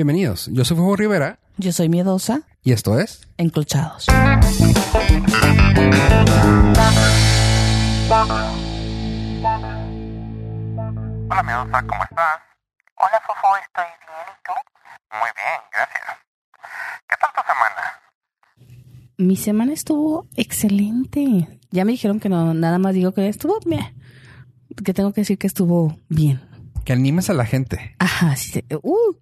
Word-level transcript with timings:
Bienvenidos, 0.00 0.50
yo 0.52 0.62
soy 0.66 0.76
Fuego 0.76 0.94
Rivera 0.94 1.38
Yo 1.56 1.72
soy 1.72 1.88
miedosa, 1.88 2.42
y 2.62 2.72
esto 2.72 3.00
es 3.00 3.26
enclochados. 3.38 4.04
Hola, 11.28 11.42
Medusa, 11.42 11.82
¿cómo 11.86 12.02
estás? 12.04 12.38
Hola, 12.96 13.20
Fofo, 13.26 13.48
estoy 13.66 13.84
bien, 13.84 14.26
¿y 14.30 14.36
tú? 14.44 14.52
Muy 15.12 15.30
bien, 15.34 15.60
gracias. 15.72 16.04
¿Qué 17.08 17.16
tal 17.20 17.30
tu 17.34 17.42
semana? 17.42 17.82
Mi 19.18 19.36
semana 19.36 19.72
estuvo 19.72 20.26
excelente. 20.36 21.58
Ya 21.70 21.84
me 21.84 21.92
dijeron 21.92 22.20
que 22.20 22.28
no, 22.28 22.54
nada 22.54 22.78
más 22.78 22.94
digo 22.94 23.12
que 23.12 23.28
estuvo 23.28 23.58
bien. 23.66 23.94
Que 24.84 24.94
tengo 24.94 25.12
que 25.12 25.22
decir 25.22 25.38
que 25.38 25.46
estuvo 25.46 25.96
bien. 26.08 26.40
que 26.84 26.92
animes 26.92 27.28
a 27.30 27.34
la 27.34 27.44
gente. 27.46 27.96
Ajá, 27.98 28.36
sí. 28.36 28.52
se- 28.52 28.64
Uh. 28.82 29.14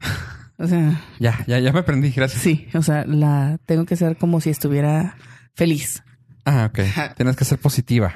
O 0.58 0.66
sea, 0.66 1.02
Ya, 1.20 1.44
ya, 1.46 1.58
ya 1.58 1.70
me 1.70 1.80
aprendí, 1.80 2.10
gracias. 2.12 2.40
sí, 2.40 2.66
o 2.72 2.80
sea, 2.82 3.04
la 3.04 3.58
tengo 3.66 3.84
que 3.84 3.94
ser 3.94 4.16
como 4.16 4.40
si 4.40 4.48
estuviera 4.48 5.14
feliz. 5.54 6.02
Ah, 6.46 6.70
ok. 6.70 6.80
Tienes 7.14 7.36
que 7.36 7.44
ser 7.44 7.58
positiva. 7.58 8.14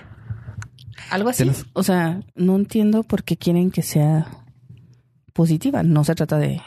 Algo 1.11 1.29
así. 1.29 1.43
Tienes- 1.45 1.67
O 1.75 1.83
sea, 1.83 2.21
no 2.37 2.57
entiendo 2.57 3.03
por 3.03 3.25
qué 3.25 3.37
quieren 3.37 3.71
que 3.71 3.83
sea 3.83 4.27
positiva. 5.35 5.83
No 5.83 6.03
se 6.05 6.15
trata 6.15 6.39
de, 6.39 6.63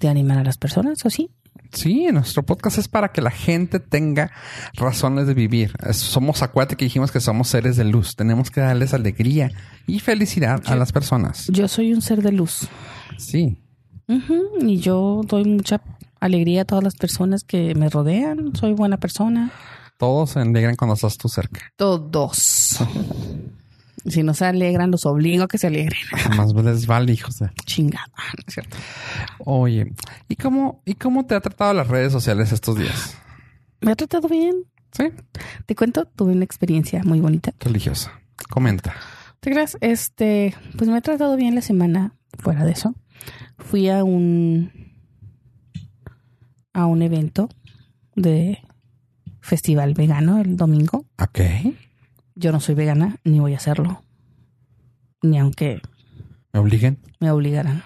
de 0.00 0.08
animar 0.08 0.38
a 0.38 0.44
las 0.44 0.58
personas, 0.58 1.04
¿o 1.06 1.10
sí? 1.10 1.30
Sí, 1.72 2.08
nuestro 2.12 2.42
podcast 2.42 2.78
es 2.78 2.88
para 2.88 3.12
que 3.12 3.22
la 3.22 3.30
gente 3.30 3.78
tenga 3.78 4.32
razones 4.74 5.26
de 5.28 5.34
vivir. 5.34 5.72
Somos 5.92 6.42
acuate 6.42 6.74
que 6.76 6.84
dijimos 6.84 7.12
que 7.12 7.20
somos 7.20 7.46
seres 7.48 7.76
de 7.76 7.84
luz. 7.84 8.16
Tenemos 8.16 8.50
que 8.50 8.60
darles 8.60 8.92
alegría 8.92 9.52
y 9.86 10.00
felicidad 10.00 10.60
a 10.66 10.74
las 10.74 10.90
personas. 10.90 11.46
Yo 11.48 11.68
soy 11.68 11.92
un 11.94 12.02
ser 12.02 12.22
de 12.22 12.32
luz. 12.32 12.68
Sí. 13.18 13.58
Ujú, 14.08 14.66
Y 14.66 14.78
yo 14.78 15.22
doy 15.24 15.44
mucha 15.44 15.80
alegría 16.20 16.62
a 16.62 16.64
todas 16.64 16.84
las 16.84 16.94
personas 16.96 17.44
que 17.44 17.74
me 17.74 17.88
rodean. 17.88 18.54
Soy 18.54 18.72
buena 18.74 18.96
persona. 18.96 19.50
Todos 19.98 20.30
se 20.30 20.40
alegran 20.40 20.76
cuando 20.76 20.94
estás 20.94 21.16
tú 21.16 21.28
cerca. 21.28 21.60
Todos. 21.76 22.78
si 24.06 24.22
no 24.22 24.34
se 24.34 24.44
alegran, 24.44 24.90
los 24.90 25.06
obligo 25.06 25.44
a 25.44 25.48
que 25.48 25.58
se 25.58 25.68
alegren. 25.68 25.98
Más 26.36 26.52
les 26.52 26.86
vale, 26.86 27.12
hijos 27.12 27.38
de... 27.38 27.50
Chingada. 27.64 28.06
¿no 28.16 28.44
es 28.46 28.54
cierto? 28.54 28.76
Oye, 29.38 29.92
¿y 30.28 30.36
cómo, 30.36 30.82
¿y 30.84 30.94
cómo 30.94 31.26
te 31.26 31.34
ha 31.34 31.40
tratado 31.40 31.72
las 31.74 31.88
redes 31.88 32.12
sociales 32.12 32.52
estos 32.52 32.76
días? 32.76 33.16
Me 33.80 33.92
ha 33.92 33.96
tratado 33.96 34.28
bien. 34.28 34.64
Sí. 34.92 35.04
Te 35.66 35.74
cuento, 35.74 36.04
tuve 36.04 36.32
una 36.32 36.44
experiencia 36.44 37.02
muy 37.04 37.20
bonita. 37.20 37.52
Religiosa. 37.60 38.12
Comenta. 38.50 38.94
¿Te 39.40 39.50
crees? 39.50 39.76
Este, 39.80 40.54
pues 40.76 40.88
me 40.90 40.96
ha 40.98 41.00
tratado 41.00 41.36
bien 41.36 41.54
la 41.54 41.62
semana. 41.62 42.14
Fuera 42.38 42.64
de 42.64 42.72
eso, 42.72 42.94
fui 43.58 43.88
a 43.88 44.04
un 44.04 44.70
a 46.74 46.86
un 46.86 47.02
evento 47.02 47.48
de 48.16 48.58
festival 49.40 49.94
vegano 49.94 50.40
el 50.40 50.56
domingo. 50.56 51.04
Ok. 51.18 51.40
Yo 52.34 52.50
no 52.52 52.60
soy 52.60 52.74
vegana 52.74 53.16
ni 53.24 53.40
voy 53.40 53.52
a 53.54 53.58
hacerlo, 53.58 54.02
ni 55.22 55.38
aunque 55.38 55.80
¿Me 56.52 56.60
obliguen? 56.60 56.98
me 57.20 57.30
obligaran, 57.30 57.82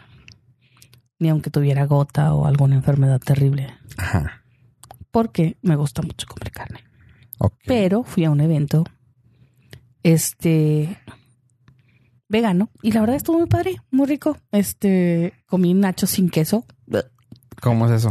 ni 1.19 1.29
aunque 1.29 1.51
tuviera 1.51 1.85
gota 1.87 2.33
o 2.33 2.47
alguna 2.47 2.77
enfermedad 2.77 3.19
terrible, 3.21 3.75
Ajá. 3.97 4.45
porque 5.11 5.57
me 5.63 5.75
gusta 5.77 6.03
mucho 6.03 6.27
comer 6.29 6.53
carne. 6.53 6.81
Ok. 7.39 7.55
Pero 7.67 8.03
fui 8.05 8.25
a 8.25 8.31
un 8.31 8.41
evento, 8.41 8.85
este, 10.05 10.97
vegano, 12.29 12.71
y 12.83 12.93
la 12.93 13.01
verdad 13.01 13.17
estuvo 13.17 13.39
muy 13.39 13.47
padre, 13.49 13.77
muy 13.91 14.07
rico. 14.07 14.37
Este, 14.53 15.33
comí 15.47 15.75
nachos 15.75 16.11
sin 16.11 16.29
queso, 16.31 16.65
¿Cómo 17.61 17.87
es 17.87 17.93
eso? 17.93 18.11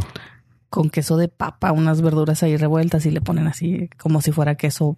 con 0.70 0.90
queso 0.90 1.16
de 1.18 1.28
papa, 1.30 1.72
unas 1.72 2.02
verduras 2.02 2.44
ahí 2.44 2.58
revueltas 2.58 3.06
y 3.06 3.12
le 3.12 3.22
ponen 3.22 3.48
así 3.48 3.90
como 3.98 4.22
si 4.22 4.32
fuera 4.32 4.56
queso 4.56 4.98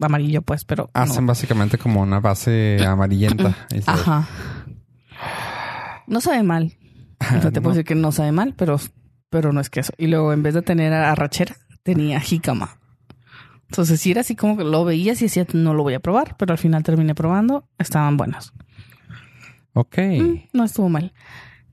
amarillo, 0.00 0.42
pues, 0.42 0.64
pero 0.64 0.88
no. 0.94 1.00
Hacen 1.02 1.26
básicamente 1.26 1.78
como 1.78 2.00
una 2.00 2.20
base 2.20 2.78
amarillenta. 2.86 3.66
Ajá. 3.86 4.28
No 6.06 6.20
sabe 6.20 6.42
mal. 6.44 6.74
O 7.20 7.40
sea, 7.40 7.50
te 7.50 7.60
puedo 7.60 7.70
No. 7.70 7.70
decir 7.70 7.84
que 7.84 7.94
no 7.96 8.12
sabe 8.12 8.30
mal, 8.30 8.54
pero, 8.56 8.78
pero 9.30 9.52
no 9.52 9.60
es 9.60 9.70
queso. 9.70 9.92
Y 9.98 10.06
luego, 10.06 10.32
en 10.32 10.42
vez 10.44 10.54
de 10.54 10.62
tener 10.62 10.92
arrachera, 10.92 11.56
tenía 11.82 12.20
jícama. 12.20 12.78
Entonces, 13.68 14.00
sí 14.00 14.12
era 14.12 14.20
así 14.20 14.36
como 14.36 14.56
que 14.56 14.64
lo 14.64 14.84
veías 14.84 15.20
y 15.20 15.26
decía, 15.26 15.46
no 15.52 15.74
lo 15.74 15.82
voy 15.82 15.94
a 15.94 16.00
probar, 16.00 16.36
pero 16.38 16.52
al 16.52 16.58
final 16.58 16.82
terminé 16.82 17.14
probando. 17.14 17.68
Estaban 17.78 18.16
buenos. 18.16 18.52
Ok. 19.72 19.98
Mm, 19.98 20.34
no 20.52 20.64
estuvo 20.64 20.88
mal. 20.88 21.12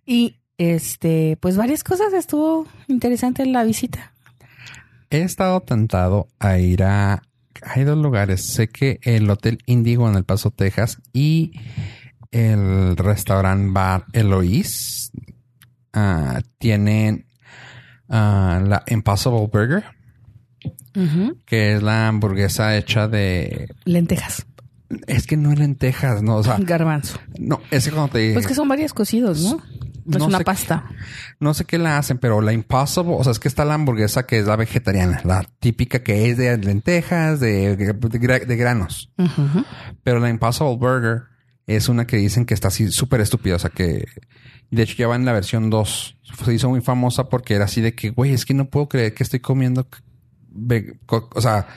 Y 0.06 0.38
este, 0.58 1.38
pues 1.40 1.56
varias 1.58 1.84
cosas. 1.84 2.14
Estuvo 2.14 2.68
interesante 2.88 3.46
la 3.46 3.64
visita. 3.64 4.14
He 5.10 5.22
estado 5.22 5.62
tentado 5.62 6.28
a 6.40 6.58
ir 6.58 6.84
a... 6.84 7.22
Hay 7.62 7.84
dos 7.84 7.98
lugares. 7.98 8.54
Sé 8.54 8.68
que 8.68 9.00
el 9.04 9.30
Hotel 9.30 9.60
Indigo 9.68 10.10
en 10.10 10.16
El 10.16 10.26
Paso, 10.26 10.52
Texas 10.52 11.00
y 11.14 11.54
el 12.32 12.98
restaurant 12.98 13.72
bar 13.74 14.06
Eloís 14.12 15.12
ah, 15.94 16.42
tienen 16.58 17.28
ah, 18.10 18.60
la 18.66 18.84
Impossible 18.88 19.48
Burger, 19.52 19.86
Que 21.46 21.74
es 21.76 21.84
la 21.84 22.08
hamburguesa 22.08 22.78
hecha 22.78 23.08
de... 23.08 23.68
Lentejas, 23.86 24.46
Es 25.08 25.26
que 25.28 25.38
no 25.38 25.52
es 25.52 25.60
lentejas, 25.60 26.22
no, 26.22 26.36
o 26.38 26.44
sea, 26.44 26.58
garbanzo. 26.60 27.20
no, 27.40 27.60
es 27.72 27.86
que 27.86 27.92
cuando 27.92 28.12
te... 28.14 28.34
Pues 28.34 28.48
que 28.48 28.56
son 28.56 28.68
varios 28.68 28.94
cocidos, 28.94 29.42
¿no? 29.42 29.62
Es 30.10 30.18
No 30.20 30.26
una 30.26 30.40
sé- 30.40 30.44
pasta. 30.44 30.86
No 31.40 31.54
sé 31.54 31.64
qué 31.66 31.78
la 31.78 31.98
hacen, 31.98 32.18
pero 32.18 32.42
la 32.42 32.52
Impossible, 32.52 33.14
o 33.18 33.24
sea, 33.24 33.32
es 33.32 33.40
que 33.40 33.48
está 33.48 33.64
la 33.66 33.74
hamburguesa 33.76 34.26
que 34.26 34.38
es 34.40 34.46
la 34.46 34.56
vegetariana, 34.58 35.22
la 35.24 35.46
típica 35.60 36.04
que 36.04 36.30
es 36.30 36.38
de 36.38 36.58
lentejas, 36.58 37.40
de, 37.40 37.76
de, 37.78 37.94
gra- 37.96 38.46
de 38.46 38.56
granos. 38.58 39.10
Pero 40.04 40.20
la 40.20 40.30
Impossible 40.30 40.76
Burger 40.78 41.24
es 41.68 41.88
una 41.88 42.06
que 42.06 42.18
dicen 42.18 42.46
que 42.46 42.54
está 42.54 42.68
así 42.68 42.92
súper 42.92 43.22
estúpida, 43.22 43.56
o 43.56 43.60
sea 43.60 43.70
que... 43.70 44.06
De 44.72 44.82
hecho, 44.84 44.96
ya 44.98 45.08
va 45.08 45.16
en 45.16 45.24
la 45.24 45.34
versión 45.34 45.70
2. 45.70 46.18
Se 46.44 46.54
hizo 46.54 46.68
muy 46.68 46.82
famosa 46.82 47.30
porque 47.30 47.54
era 47.54 47.66
así 47.66 47.80
de 47.80 47.94
que, 47.94 48.10
güey, 48.10 48.34
es 48.34 48.44
que 48.44 48.54
no 48.56 48.66
puedo 48.66 48.90
creer 48.90 49.14
que 49.14 49.24
estoy 49.24 49.40
comiendo... 49.40 49.88
O 51.10 51.42
sea, 51.42 51.68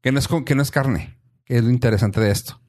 que 0.00 0.12
no 0.12 0.18
es, 0.18 0.28
que 0.44 0.54
no 0.54 0.62
es 0.62 0.70
carne. 0.70 1.18
Que 1.44 1.58
es 1.58 1.64
lo 1.64 1.70
interesante 1.70 2.20
de 2.20 2.30
esto. 2.30 2.60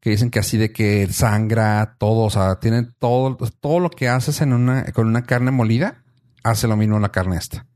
Que 0.00 0.10
dicen 0.10 0.30
que 0.30 0.40
así 0.40 0.58
de 0.58 0.72
que 0.72 1.06
sangra 1.12 1.96
todo, 1.98 2.24
o 2.24 2.30
sea, 2.30 2.56
tiene 2.58 2.82
todo, 2.98 3.36
todo 3.60 3.78
lo 3.78 3.90
que 3.90 4.08
haces 4.08 4.40
en 4.40 4.52
una, 4.52 4.84
con 4.92 5.06
una 5.06 5.22
carne 5.22 5.52
molida, 5.52 6.02
hace 6.42 6.66
lo 6.66 6.76
mismo 6.76 6.98
la 6.98 7.12
carne 7.12 7.36
esta. 7.36 7.66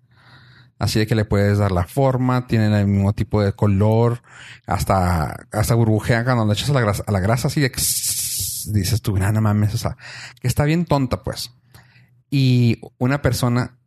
Así 0.79 0.99
de 0.99 1.07
que 1.07 1.15
le 1.15 1.25
puedes 1.25 1.59
dar 1.59 1.73
la 1.73 1.85
forma, 1.85 2.47
tienen 2.47 2.73
el 2.75 2.87
mismo 2.87 3.13
tipo 3.13 3.41
de 3.43 3.53
color, 3.53 4.23
hasta, 4.67 5.47
hasta 5.53 5.75
burbujea 5.75 6.25
cuando 6.25 6.45
le 6.45 6.53
echas 6.53 6.69
a 6.71 6.75
la 6.75 6.81
grasa, 6.81 7.05
a 7.07 7.13
la 7.13 7.21
grasa 7.21 7.49
así 7.49 7.61
de 7.61 7.71
que 7.71 7.81
dices 7.81 9.01
tú, 9.01 9.17
"No, 9.17 9.31
no 9.33 9.41
mames, 9.41 9.75
o 9.75 9.79
sea, 9.79 9.97
que 10.41 10.49
está 10.49 10.65
bien 10.65 10.85
tonta, 10.85 11.23
pues. 11.23 11.53
Y 12.29 12.81
una 12.99 13.23
persona 13.23 13.79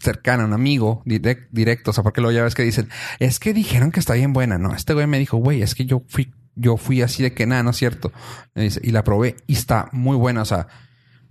cercana, 0.00 0.44
un 0.44 0.52
amigo 0.52 1.02
direct- 1.06 1.48
directo, 1.50 1.90
o 1.90 1.94
sea, 1.94 2.02
porque 2.04 2.20
luego 2.20 2.36
ya 2.36 2.42
ves 2.44 2.54
que 2.54 2.62
dicen, 2.62 2.88
es 3.18 3.38
que 3.38 3.52
dijeron 3.54 3.92
que 3.92 4.00
está 4.00 4.14
bien 4.14 4.32
buena. 4.32 4.58
No, 4.58 4.74
este 4.74 4.94
güey 4.94 5.06
me 5.06 5.18
dijo, 5.18 5.36
güey, 5.38 5.62
es 5.62 5.74
que 5.74 5.86
yo 5.86 6.02
fui, 6.08 6.32
yo 6.54 6.76
fui 6.76 7.02
así 7.02 7.22
de 7.22 7.32
que 7.34 7.46
nada, 7.46 7.62
no 7.62 7.70
es 7.70 7.76
cierto. 7.76 8.12
Me 8.54 8.62
dice, 8.64 8.80
y 8.82 8.90
la 8.90 9.04
probé 9.04 9.36
y 9.46 9.52
está 9.54 9.88
muy 9.92 10.16
buena. 10.16 10.42
O 10.42 10.44
sea, 10.44 10.66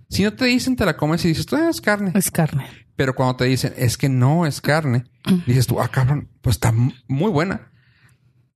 si 0.08 0.22
no 0.24 0.32
te 0.32 0.46
dicen, 0.46 0.76
te 0.76 0.84
la 0.84 0.96
comes 0.96 1.24
y 1.24 1.28
dices, 1.28 1.46
tú 1.46 1.56
es 1.56 1.80
carne. 1.80 2.12
Es 2.14 2.30
carne. 2.30 2.66
Pero 2.96 3.14
cuando 3.14 3.36
te 3.36 3.44
dicen, 3.46 3.72
es 3.76 3.96
que 3.96 4.08
no 4.08 4.44
es 4.46 4.60
carne, 4.60 5.04
dices 5.46 5.66
tú, 5.66 5.80
ah, 5.80 5.88
cabrón, 5.88 6.28
pues 6.42 6.56
está 6.56 6.72
muy 6.72 7.30
buena. 7.30 7.70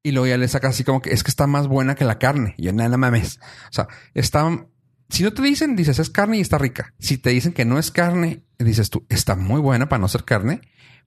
Y 0.03 0.12
luego 0.12 0.26
ya 0.26 0.36
le 0.36 0.47
sacas 0.48 0.74
así 0.74 0.84
como 0.84 1.00
que 1.00 1.12
es 1.12 1.22
que 1.22 1.30
está 1.30 1.47
más 1.47 1.66
buena 1.66 1.94
que 1.94 2.04
la 2.04 2.19
carne. 2.19 2.54
Y 2.58 2.64
yo, 2.64 2.72
nada, 2.74 2.91
no 2.91 2.98
mames. 2.98 3.38
O 3.70 3.72
sea, 3.72 3.88
está. 4.12 4.66
Si 5.08 5.22
no 5.22 5.32
te 5.32 5.42
dicen, 5.42 5.76
dices 5.76 5.98
es 5.98 6.10
carne 6.10 6.36
y 6.36 6.41
está 6.41 6.58
rica. 6.58 6.92
Si 6.98 7.16
te 7.16 7.30
dicen 7.30 7.53
que 7.54 7.64
no 7.64 7.78
es 7.78 7.91
carne, 7.91 8.43
dices 8.59 8.91
tú, 8.91 9.04
está 9.09 9.36
muy 9.36 9.60
buena 9.60 9.89
para 9.89 10.01
no 10.01 10.09
ser 10.09 10.24
carne. 10.24 10.60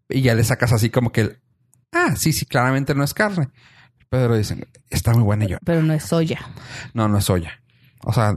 Y 0.09 0.21
ya 0.21 0.35
le 0.35 0.43
sacas 0.43 0.71
así 0.73 0.89
como 0.89 1.11
que, 1.11 1.21
el, 1.21 1.39
ah, 1.91 2.15
sí, 2.15 2.33
sí, 2.33 2.45
claramente 2.45 2.95
no 2.95 3.03
es 3.03 3.13
carne. 3.13 3.49
Pero 4.09 4.35
dicen, 4.37 4.65
está 4.89 5.13
muy 5.13 5.23
buena 5.23 5.45
y 5.45 5.49
yo. 5.49 5.57
Pero 5.65 5.83
no 5.83 5.93
es 5.93 6.03
soya. 6.03 6.39
No, 6.93 7.07
no 7.09 7.17
es 7.17 7.25
soya. 7.25 7.61
O 8.03 8.13
sea, 8.13 8.35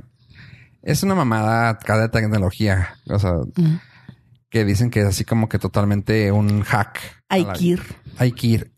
es 0.82 1.02
una 1.04 1.14
mamada 1.14 1.78
cada 1.78 2.10
tecnología. 2.10 2.96
O 3.08 3.18
sea, 3.18 3.34
Mm. 3.56 3.76
que 4.48 4.64
dicen 4.64 4.90
que 4.90 5.00
es 5.02 5.06
así 5.06 5.24
como 5.24 5.48
que 5.48 5.60
totalmente 5.60 6.32
un 6.32 6.62
hack. 6.62 6.98
Hay 7.28 7.44
A 7.44 7.46
la- 7.48 7.52
que 7.52 7.64
ir. 7.64 7.82
Hay 8.18 8.32
que 8.32 8.46
ir. 8.48 8.72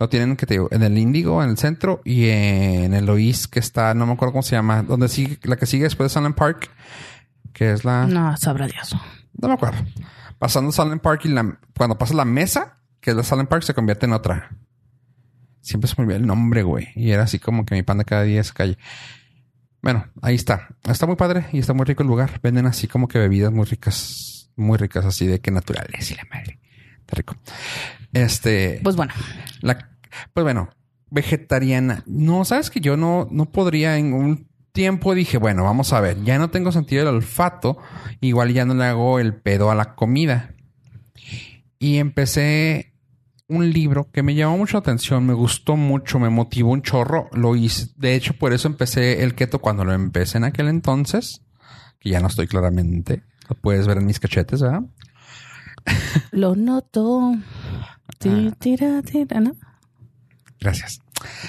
Lo 0.00 0.08
tienen 0.08 0.36
que 0.36 0.46
te 0.46 0.54
digo, 0.54 0.68
en 0.72 0.82
el 0.82 0.96
Índigo, 0.96 1.42
en 1.42 1.50
el 1.50 1.58
centro, 1.58 2.00
y 2.02 2.28
en 2.30 2.94
el 2.94 3.10
Oís, 3.10 3.46
que 3.46 3.58
está, 3.60 3.92
no 3.92 4.06
me 4.06 4.14
acuerdo 4.14 4.32
cómo 4.32 4.42
se 4.42 4.56
llama, 4.56 4.82
donde 4.82 5.08
sigue, 5.10 5.38
la 5.42 5.56
que 5.56 5.66
sigue 5.66 5.84
después 5.84 6.10
de 6.10 6.14
Sunland 6.14 6.34
Park, 6.34 6.70
que 7.52 7.72
es 7.72 7.84
la. 7.84 8.06
No, 8.06 8.34
sabrá 8.38 8.66
Dios. 8.66 8.96
Me 9.46 9.54
acuerdo. 9.54 9.78
Pasando 10.38 10.72
Sunland 10.72 11.00
Park 11.00 11.22
y 11.24 11.28
la, 11.28 11.58
cuando 11.76 11.96
pasa 11.96 12.14
la 12.14 12.24
mesa, 12.24 12.80
que 13.00 13.10
es 13.10 13.16
la 13.16 13.22
Sunland 13.22 13.48
Park, 13.48 13.62
se 13.62 13.74
convierte 13.74 14.06
en 14.06 14.12
otra. 14.12 14.50
Siempre 15.60 15.88
se 15.88 15.94
me 15.98 16.04
olvida 16.04 16.16
el 16.16 16.26
nombre, 16.26 16.62
güey. 16.62 16.88
Y 16.96 17.10
era 17.12 17.24
así 17.24 17.38
como 17.38 17.64
que 17.64 17.74
mi 17.74 17.82
pan 17.82 17.98
de 17.98 18.04
cada 18.04 18.22
día 18.22 18.40
esa 18.40 18.54
calle. 18.54 18.78
Bueno, 19.82 20.06
ahí 20.22 20.34
está. 20.34 20.68
Está 20.84 21.06
muy 21.06 21.16
padre 21.16 21.46
y 21.52 21.58
está 21.58 21.72
muy 21.72 21.84
rico 21.84 22.02
el 22.02 22.08
lugar. 22.08 22.40
Venden 22.42 22.66
así 22.66 22.88
como 22.88 23.06
que 23.06 23.18
bebidas 23.18 23.52
muy 23.52 23.64
ricas, 23.64 24.50
muy 24.56 24.76
ricas, 24.76 25.04
así 25.04 25.26
de 25.26 25.40
que 25.40 25.50
naturales 25.50 26.10
y 26.10 26.14
la 26.14 26.24
madre. 26.30 26.58
Está 27.00 27.16
rico. 27.16 27.36
Este, 28.12 28.80
Pues 28.82 28.96
bueno, 28.96 29.12
la, 29.60 29.90
pues 30.32 30.44
bueno, 30.44 30.70
vegetariana. 31.10 32.02
No, 32.06 32.44
sabes 32.44 32.70
que 32.70 32.80
yo 32.80 32.96
no, 32.96 33.28
no 33.30 33.46
podría 33.46 33.98
en 33.98 34.12
un 34.12 34.47
tiempo 34.78 35.12
dije, 35.12 35.38
bueno, 35.38 35.64
vamos 35.64 35.92
a 35.92 36.00
ver, 36.00 36.22
ya 36.22 36.38
no 36.38 36.50
tengo 36.50 36.70
sentido 36.70 37.04
del 37.04 37.16
olfato, 37.16 37.78
igual 38.20 38.52
ya 38.52 38.64
no 38.64 38.74
le 38.74 38.84
hago 38.84 39.18
el 39.18 39.34
pedo 39.34 39.72
a 39.72 39.74
la 39.74 39.96
comida. 39.96 40.54
Y 41.80 41.96
empecé 41.96 42.94
un 43.48 43.72
libro 43.72 44.08
que 44.12 44.22
me 44.22 44.36
llamó 44.36 44.56
mucho 44.56 44.76
la 44.76 44.82
atención, 44.82 45.26
me 45.26 45.34
gustó 45.34 45.74
mucho, 45.74 46.20
me 46.20 46.28
motivó 46.30 46.70
un 46.70 46.82
chorro, 46.82 47.28
lo 47.32 47.56
hice, 47.56 47.88
de 47.96 48.14
hecho 48.14 48.34
por 48.34 48.52
eso 48.52 48.68
empecé 48.68 49.24
el 49.24 49.34
keto 49.34 49.58
cuando 49.58 49.84
lo 49.84 49.92
empecé 49.94 50.38
en 50.38 50.44
aquel 50.44 50.68
entonces, 50.68 51.42
que 51.98 52.10
ya 52.10 52.20
no 52.20 52.28
estoy 52.28 52.46
claramente, 52.46 53.24
lo 53.48 53.56
puedes 53.56 53.88
ver 53.88 53.98
en 53.98 54.06
mis 54.06 54.20
cachetes, 54.20 54.62
¿verdad? 54.62 54.82
lo 56.30 56.54
noto. 56.54 57.32
Ah. 57.74 57.98
tira, 58.60 59.02
tira, 59.02 59.40
¿no? 59.40 59.56
Gracias. 60.60 61.00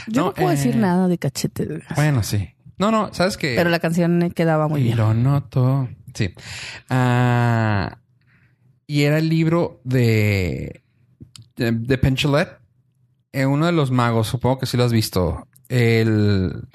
Yo 0.07 0.21
no, 0.21 0.27
No, 0.29 0.33
puedo 0.33 0.49
decir 0.49 0.73
eh, 0.73 0.79
nada 0.79 1.07
de 1.07 1.19
cachete. 1.19 1.83
Bueno, 1.95 2.23
sí. 2.23 2.55
No, 2.79 2.91
no, 2.91 3.13
sabes 3.13 3.37
que... 3.37 3.55
Pero 3.55 3.69
la 3.69 3.79
canción 3.79 4.31
quedaba 4.33 4.67
muy 4.67 4.81
y 4.81 4.83
bien. 4.85 4.97
lo 4.97 5.13
noto. 5.13 5.89
Sí. 6.13 6.33
Ah, 6.89 7.99
y 8.87 9.03
era 9.03 9.17
el 9.19 9.29
libro 9.29 9.81
de, 9.83 10.81
de, 11.55 11.71
de 11.73 11.97
Penchelet. 11.97 12.49
Eh, 13.33 13.45
uno 13.45 13.67
de 13.67 13.71
los 13.73 13.91
magos, 13.91 14.27
supongo 14.27 14.57
que 14.59 14.65
sí 14.65 14.75
lo 14.77 14.85
has 14.85 14.91
visto. 14.93 15.47
El, 15.67 16.67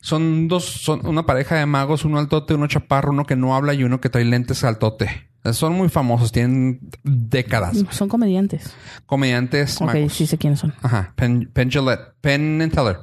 son 0.00 0.48
dos, 0.48 0.64
son 0.64 1.06
una 1.06 1.26
pareja 1.26 1.56
de 1.56 1.66
magos, 1.66 2.04
uno 2.04 2.18
altote, 2.18 2.54
uno 2.54 2.66
chaparro, 2.68 3.10
uno 3.12 3.24
que 3.24 3.36
no 3.36 3.54
habla 3.54 3.74
y 3.74 3.84
uno 3.84 4.00
que 4.00 4.08
trae 4.08 4.24
lentes 4.24 4.64
altote. 4.64 5.28
Son 5.52 5.74
muy 5.74 5.88
famosos, 5.88 6.30
tienen 6.32 6.80
décadas. 7.02 7.84
Son 7.90 8.08
comediantes. 8.08 8.72
Comediantes 9.06 9.80
Ok, 9.82 9.86
magos. 9.94 10.12
sí 10.14 10.26
sé 10.26 10.38
quiénes 10.38 10.60
son. 10.60 10.72
Ajá. 10.82 11.12
Pen, 11.16 11.50
Penchelet. 11.52 11.98
Penn 12.20 12.62
and 12.62 12.72
Teller. 12.72 12.98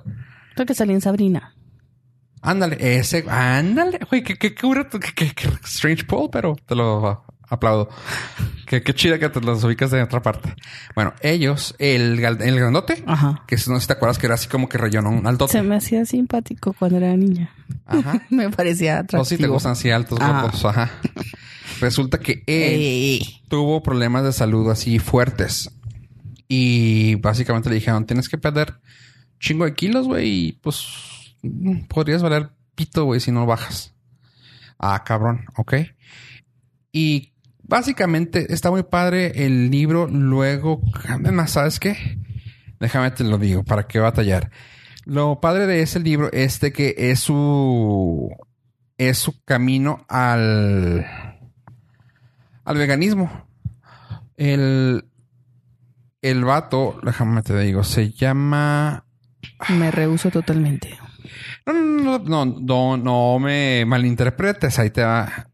Creo 0.56 0.66
que 0.66 0.74
salí 0.74 0.94
en 0.94 1.02
Sabrina. 1.02 1.54
Ándale, 2.42 2.78
ese, 2.98 3.26
ándale, 3.30 4.00
güey, 4.10 4.24
qué, 4.24 4.36
qué, 4.38 4.54
qué, 4.56 5.34
qué- 5.36 5.50
strange 5.66 6.06
poll, 6.06 6.30
pero 6.32 6.56
te 6.66 6.74
lo 6.76 7.24
aplaudo. 7.50 7.90
Qué, 8.66 8.82
qué 8.84 8.94
chida 8.94 9.18
que 9.20 9.28
te 9.30 9.42
los 9.42 9.64
ubicas 9.64 9.92
de 9.92 10.02
otra 10.04 10.22
parte. 10.22 10.54
Bueno, 10.96 11.14
ellos, 11.22 11.76
el, 11.80 12.24
el 12.24 12.60
grandote, 12.60 13.04
Ajá. 13.08 13.44
que 13.48 13.56
no 13.68 13.76
sé 13.76 13.82
si 13.82 13.88
te 13.88 13.94
acuerdas 13.94 14.18
que 14.20 14.28
era 14.28 14.36
así 14.36 14.48
como 14.48 14.70
que 14.70 14.78
relleno 14.78 15.10
un 15.10 15.26
altote. 15.28 15.54
Se 15.54 15.62
me 15.64 15.76
hacía 15.76 16.06
simpático 16.06 16.74
cuando 16.74 16.98
era 16.98 17.16
niña. 17.18 17.54
Ajá. 17.86 18.22
me 18.30 18.50
parecía 18.50 18.98
O 18.98 19.00
atractivo. 19.00 19.26
si 19.26 19.38
te 19.38 19.48
gustan 19.48 19.72
así 19.74 19.90
altos, 19.92 20.20
Ah. 20.22 20.42
guapos, 20.42 20.64
ajá. 20.66 20.92
Resulta 21.82 22.20
que 22.20 22.44
él 22.46 22.80
Ey. 22.82 23.42
tuvo 23.50 23.82
problemas 23.84 24.24
de 24.24 24.32
salud 24.34 24.70
así 24.70 25.00
fuertes. 25.00 25.72
Y 26.48 27.16
básicamente 27.16 27.70
le 27.70 27.76
dijeron, 27.76 28.06
tienes 28.06 28.30
que 28.30 28.38
perder 28.38 28.76
chingo 29.40 29.66
de 29.66 29.74
kilos, 29.74 30.08
güey, 30.08 30.28
y 30.48 30.52
pues 30.54 30.86
podrías 31.88 32.22
valer 32.22 32.52
pito, 32.76 33.06
güey, 33.06 33.20
si 33.20 33.32
no 33.32 33.46
bajas. 33.46 33.94
Ah, 34.78 35.04
cabrón, 35.04 35.46
ok. 35.58 35.74
Y 36.92 37.34
básicamente 37.64 38.54
está 38.54 38.72
muy 38.72 38.84
padre 38.84 39.46
el 39.46 39.70
libro. 39.70 40.08
Luego, 40.08 40.82
además, 41.08 41.52
¿sabes 41.52 41.80
qué? 41.80 42.18
Déjame 42.80 43.12
te 43.12 43.24
lo 43.24 43.38
digo, 43.38 43.64
para 43.64 43.88
qué 43.88 44.00
batallar. 44.00 44.52
Lo 45.06 45.42
padre 45.42 45.66
de 45.66 45.82
ese 45.82 46.00
libro 46.00 46.30
es 46.32 46.60
de 46.60 46.72
que 46.72 46.96
es 46.98 47.20
su 47.20 48.30
es 48.98 49.18
su 49.18 49.44
camino 49.44 50.06
al 50.08 51.06
al 52.64 52.78
veganismo. 52.78 53.48
El 54.38 55.06
el 56.22 56.44
vato, 56.46 57.00
déjame 57.02 57.42
te 57.42 57.58
digo, 57.60 57.84
se 57.84 58.12
llama 58.12 59.06
Me 59.70 59.90
rehuso 59.90 60.30
totalmente. 60.30 60.99
No, 61.66 61.74
no, 61.74 62.20
no, 62.20 62.46
no, 62.46 62.56
no, 62.60 62.98
no 62.98 63.40
me 63.40 63.86
malinterpretes, 63.86 64.80
ahí 64.80 64.90
te 64.90 65.04
va. 65.04 65.48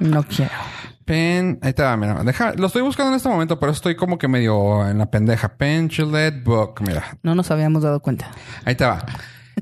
No 0.00 0.22
quiero. 0.24 0.52
Pen, 1.04 1.58
ahí 1.60 1.72
te 1.74 1.82
va, 1.82 1.96
mira, 1.96 2.24
deja, 2.24 2.54
lo 2.54 2.66
estoy 2.68 2.80
buscando 2.82 3.10
en 3.10 3.16
este 3.16 3.28
momento, 3.28 3.60
pero 3.60 3.72
estoy 3.72 3.94
como 3.94 4.16
que 4.16 4.26
medio 4.26 4.88
en 4.88 4.96
la 4.98 5.10
pendeja. 5.10 5.56
Pen 5.56 5.90
Gillette 5.90 6.42
Book, 6.42 6.80
mira, 6.80 7.18
No 7.22 7.34
nos 7.34 7.50
habíamos 7.50 7.82
dado 7.82 8.00
cuenta. 8.00 8.30
ahí 8.64 8.74
te 8.74 8.84
va. 8.86 9.04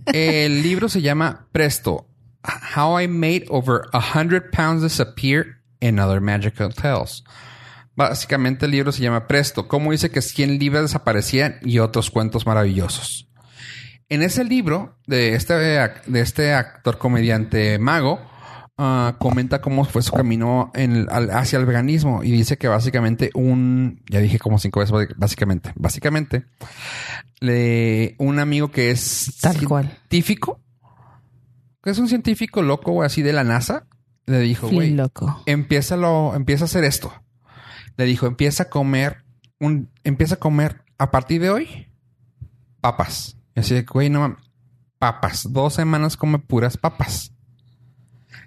El 0.07 0.63
libro 0.63 0.89
se 0.89 1.03
llama 1.03 1.49
Presto, 1.51 2.07
How 2.77 3.01
I 3.01 3.09
Made 3.09 3.47
Over 3.49 3.83
a 3.93 4.01
Hundred 4.15 4.51
Pounds 4.53 4.83
Disappear 4.83 5.47
in 5.81 5.99
Other 5.99 6.21
Magical 6.21 6.73
Tales. 6.75 7.25
Básicamente 7.97 8.67
el 8.67 8.73
libro 8.73 8.93
se 8.93 9.03
llama 9.03 9.27
Presto, 9.27 9.67
cómo 9.69 9.91
dice 9.91 10.11
que 10.11 10.23
100 10.23 10.59
libras 10.59 10.83
desaparecían 10.83 11.57
y 11.63 11.79
otros 11.81 12.11
cuentos 12.11 12.47
maravillosos. 12.47 13.29
En 14.13 14.23
ese 14.23 14.45
libro 14.45 14.99
de 15.07 15.35
este, 15.35 15.55
de 15.55 16.21
este 16.21 16.53
actor 16.53 16.99
comediante 16.99 17.79
mago, 17.79 18.21
ah, 18.77 19.17
comenta 19.19 19.61
cómo 19.63 19.85
fue 19.85 20.03
su 20.03 20.13
camino 20.13 20.71
en- 20.75 21.07
al- 21.11 21.31
hacia 21.31 21.59
el 21.59 21.65
veganismo 21.67 22.23
y 22.23 22.31
dice 22.31 22.59
que 22.59 22.69
básicamente 22.69 23.31
un, 23.35 24.03
ya 24.11 24.19
dije 24.21 24.39
como 24.39 24.59
cinco 24.59 24.81
veces, 24.81 24.95
básicamente, 25.17 25.73
básicamente, 25.77 26.45
le, 27.41 28.15
un 28.19 28.39
amigo 28.39 28.71
que 28.71 28.91
es 28.91 29.39
Tal 29.41 29.67
cual. 29.67 29.87
científico, 29.89 30.61
que 31.83 31.91
es 31.91 31.99
un 31.99 32.09
científico 32.09 32.63
loco 32.63 32.93
güey, 32.93 33.07
así 33.07 33.23
de 33.23 33.33
la 33.33 33.45
NASA, 33.45 33.87
le 34.27 34.41
dijo, 34.41 34.69
güey, 34.69 34.91
empieza 36.35 36.65
a 36.65 36.67
hacer 36.67 36.85
esto. 36.85 37.13
Le 37.97 38.05
dijo, 38.05 38.27
empieza 38.27 38.65
a 38.65 38.69
comer 38.69 39.25
un, 39.59 39.91
empieza 40.05 40.35
a 40.35 40.39
comer 40.39 40.83
a 40.99 41.11
partir 41.11 41.41
de 41.41 41.51
hoy 41.51 41.89
papas. 42.81 43.37
Y 43.55 43.61
así 43.61 43.75
de, 43.75 43.83
güey, 43.83 44.09
no 44.11 44.21
mames, 44.21 44.39
papas. 44.99 45.53
Dos 45.53 45.75
semanas 45.75 46.17
come 46.17 46.39
puras 46.39 46.77
papas. 46.77 47.33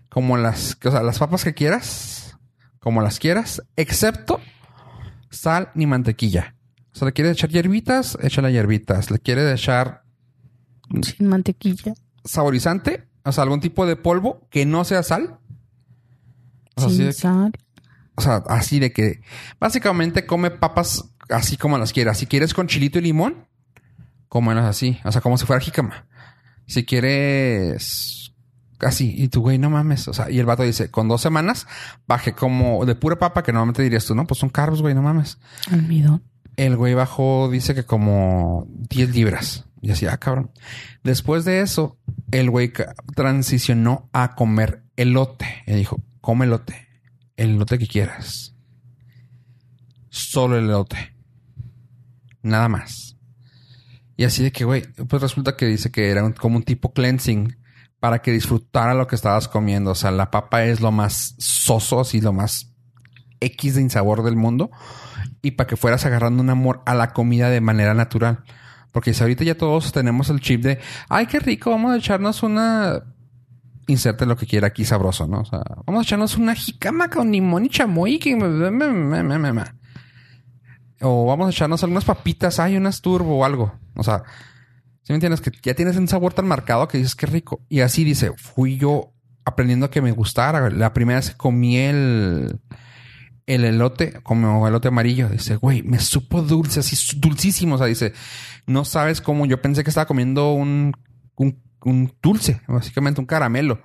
Como 0.10 0.38
las, 0.38 0.78
o 0.84 0.92
sea, 0.92 1.04
las 1.04 1.20
papas 1.20 1.44
que 1.44 1.54
quieras, 1.54 2.38
como 2.80 3.02
las 3.02 3.20
quieras, 3.20 3.62
excepto 3.76 4.40
sal 5.30 5.72
ni 5.76 5.86
mantequilla. 5.86 6.56
O 6.94 6.98
sea, 6.98 7.08
le 7.08 7.14
quieres 7.14 7.34
echar 7.34 7.50
hierbitas, 7.50 8.18
échale 8.22 8.52
hierbitas. 8.54 9.12
Le 9.12 9.20
quieres 9.20 9.60
echar 9.60 10.04
Sin 11.02 11.28
mantequilla. 11.28 11.94
saborizante, 12.24 13.08
o 13.26 13.32
sea, 13.34 13.44
algún 13.44 13.60
tipo 13.60 13.86
de 13.86 13.98
polvo 13.98 14.48
que 14.50 14.66
no 14.66 14.86
sea 14.86 15.04
sal. 15.04 15.40
O 16.76 16.82
sea, 16.82 16.88
así 16.88 16.96
sin 16.98 17.06
de- 17.08 17.14
sal. 17.14 17.52
o 18.16 18.22
sea, 18.22 18.36
así 18.48 18.80
de 18.80 18.94
que 18.94 19.22
básicamente 19.60 20.26
come 20.26 20.52
papas 20.52 21.04
así 21.30 21.58
como 21.58 21.78
las 21.78 21.92
quieras. 21.92 22.18
Si 22.20 22.28
quieres 22.28 22.54
con 22.54 22.68
chilito 22.68 23.00
y 23.00 23.02
limón, 23.02 23.46
cómelas 24.36 24.66
así. 24.66 25.00
O 25.06 25.14
sea, 25.14 25.22
como 25.22 25.38
si 25.38 25.46
fuera 25.46 25.62
jícama. 25.62 26.08
Si 26.68 26.84
quieres 26.84 28.34
así, 28.82 29.16
y 29.16 29.30
tú, 29.30 29.40
güey, 29.40 29.58
no 29.58 29.70
mames. 29.70 30.10
O 30.10 30.14
sea, 30.14 30.30
y 30.30 30.40
el 30.40 30.46
vato 30.46 30.64
dice, 30.64 30.92
con 30.92 31.08
dos 31.08 31.22
semanas 31.22 31.68
bajé 32.06 32.34
como 32.34 32.86
de 32.86 32.96
pura 32.96 33.18
papa, 33.18 33.44
que 33.44 33.54
normalmente 33.54 33.82
dirías 33.82 34.04
tú, 34.04 34.14
no, 34.14 34.28
pues 34.28 34.38
son 34.38 34.50
carbos, 34.50 34.82
güey, 34.82 34.94
no 34.94 35.02
mames. 35.02 35.38
Almidón. 35.72 36.22
El 36.58 36.76
güey 36.76 36.94
bajó, 36.96 37.50
dice 37.50 37.74
que 37.76 37.86
como 37.86 38.68
10 38.90 39.16
libras. 39.16 39.70
Y 39.82 39.92
así, 39.92 40.06
ah, 40.06 40.18
cabrón. 40.18 40.52
Después 41.02 41.46
de 41.46 41.62
eso, 41.62 41.98
el 42.32 42.50
güey 42.50 42.74
transicionó 43.16 44.10
a 44.12 44.36
comer 44.36 44.84
elote. 44.98 45.64
Y 45.66 45.76
dijo, 45.76 46.04
come 46.20 46.44
elote. 46.44 46.90
El 47.38 47.52
elote 47.52 47.80
que 47.80 47.88
quieras. 47.88 48.54
Solo 50.10 50.58
el 50.58 50.66
elote. 50.66 51.16
Nada 52.42 52.68
más. 52.68 53.05
Y 54.18 54.24
así 54.24 54.44
de 54.44 54.52
que, 54.52 54.64
güey, 54.66 54.84
pues 55.08 55.22
resulta 55.22 55.56
que 55.56 55.66
dice 55.66 55.92
que 55.92 56.10
era 56.10 56.24
un- 56.24 56.34
como 56.34 56.58
un 56.58 56.64
tipo 56.64 56.94
cleansing 56.94 57.58
para 58.00 58.20
que 58.22 58.32
disfrutara 58.32 58.94
lo 58.94 59.08
que 59.08 59.16
estabas 59.16 59.48
comiendo. 59.48 59.92
O 59.92 59.96
sea, 59.96 60.12
la 60.12 60.32
papa 60.32 60.64
es 60.66 60.80
lo 60.82 60.92
más 60.92 61.36
soso, 61.38 62.00
así 62.00 62.22
lo 62.22 62.32
más 62.34 62.72
X 63.42 63.76
de 63.76 63.82
insabor 63.82 64.24
del 64.24 64.36
mundo 64.38 64.72
y 65.42 65.52
para 65.52 65.68
que 65.68 65.76
fueras 65.76 66.06
agarrando 66.06 66.42
un 66.42 66.50
amor 66.50 66.82
a 66.86 66.96
la 66.96 67.14
comida 67.14 67.50
de 67.50 67.62
manera 67.62 67.94
natural. 67.94 68.44
Porque 68.92 69.14
si 69.14 69.22
ahorita 69.22 69.44
ya 69.44 69.58
todos 69.58 69.92
tenemos 69.92 70.30
el 70.30 70.40
chip 70.40 70.62
de, 70.64 70.80
ay, 71.10 71.26
qué 71.28 71.40
rico, 71.40 71.70
vamos 71.72 71.92
a 71.94 71.98
echarnos 71.98 72.44
una... 72.44 73.04
Inserte 73.88 74.26
lo 74.26 74.36
que 74.36 74.48
quiera 74.48 74.68
aquí 74.68 74.84
sabroso, 74.84 75.28
¿no? 75.28 75.42
O 75.42 75.46
sea, 75.46 75.62
vamos 75.86 76.00
a 76.00 76.04
echarnos 76.04 76.38
una 76.38 76.56
jicama 76.56 77.08
con 77.10 77.32
limón 77.32 77.66
y 77.66 77.70
chamoy. 77.70 78.18
Que... 78.18 78.32
O 81.02 81.26
vamos 81.26 81.48
a 81.48 81.50
echarnos 81.52 81.84
algunas 81.84 82.06
papitas, 82.06 82.60
ay, 82.60 82.78
unas 82.78 83.02
turbo 83.02 83.40
o 83.40 83.46
algo. 83.46 83.74
O 83.96 84.04
sea, 84.04 84.24
si 85.04 85.14
me 85.14 85.16
entiendes? 85.16 85.42
Que 85.42 85.52
ya 85.62 85.74
tienes 85.74 85.98
un 85.98 86.08
sabor 86.08 86.34
tan 86.34 86.48
marcado 86.48 86.88
que 86.88 86.98
dices, 86.98 87.16
qué 87.16 87.26
rico. 87.26 87.62
Y 87.70 87.82
así 87.82 88.04
dice, 88.04 88.32
fui 88.38 88.78
yo 88.78 89.14
aprendiendo 89.44 89.86
a 89.86 89.92
que 89.92 90.02
me 90.02 90.12
gustara. 90.12 90.70
La 90.70 90.94
primera 90.94 91.20
vez 91.20 91.32
que 91.32 91.38
comí 91.38 91.78
el 91.78 92.60
el 93.48 93.64
elote, 93.64 94.14
como 94.24 94.68
elote 94.68 94.88
amarillo, 94.88 95.30
dice, 95.30 95.56
güey, 95.58 95.84
me 95.84 96.00
supo 96.00 96.42
dulce, 96.42 96.80
así 96.80 96.96
dulcísimo. 97.18 97.76
O 97.76 97.78
sea, 97.78 97.88
dice, 97.88 98.14
no 98.66 98.86
sabes 98.86 99.22
cómo. 99.22 99.46
Yo 99.46 99.62
pensé 99.62 99.84
que 99.84 99.90
estaba 99.90 100.08
comiendo 100.08 100.54
un, 100.54 100.94
un, 101.36 101.62
un 101.82 102.14
dulce, 102.22 102.62
básicamente 102.68 103.22
un 103.22 103.28
caramelo. 103.28 103.76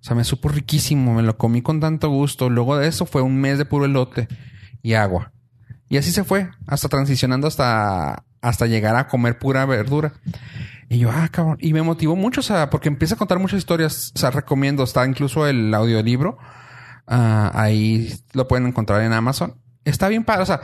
O 0.00 0.04
sea, 0.04 0.16
me 0.16 0.24
supo 0.24 0.48
riquísimo, 0.48 1.14
me 1.14 1.22
lo 1.22 1.36
comí 1.36 1.62
con 1.62 1.80
tanto 1.80 2.08
gusto. 2.08 2.48
Luego 2.50 2.76
de 2.76 2.88
eso 2.88 3.06
fue 3.06 3.22
un 3.22 3.40
mes 3.40 3.58
de 3.58 3.66
puro 3.66 3.84
elote 3.84 4.28
y 4.82 4.94
agua. 4.94 5.32
Y 5.92 5.98
así 5.98 6.10
se 6.10 6.24
fue, 6.24 6.48
hasta 6.66 6.88
transicionando 6.88 7.46
hasta, 7.46 8.24
hasta 8.40 8.66
llegar 8.66 8.96
a 8.96 9.08
comer 9.08 9.38
pura 9.38 9.66
verdura. 9.66 10.14
Y 10.88 11.00
yo, 11.00 11.10
ah, 11.12 11.28
cabrón. 11.30 11.58
Y 11.60 11.74
me 11.74 11.82
motivó 11.82 12.16
mucho, 12.16 12.40
o 12.40 12.42
sea, 12.42 12.70
porque 12.70 12.88
empieza 12.88 13.14
a 13.14 13.18
contar 13.18 13.38
muchas 13.38 13.58
historias. 13.58 14.10
O 14.14 14.18
sea, 14.18 14.30
recomiendo, 14.30 14.84
está 14.84 15.06
incluso 15.06 15.46
el 15.46 15.74
audiolibro. 15.74 16.38
Ah, 17.06 17.50
ahí 17.52 18.10
lo 18.32 18.48
pueden 18.48 18.66
encontrar 18.66 19.02
en 19.02 19.12
Amazon. 19.12 19.60
Está 19.84 20.08
bien 20.08 20.24
padre, 20.24 20.44
o 20.44 20.46
sea, 20.46 20.62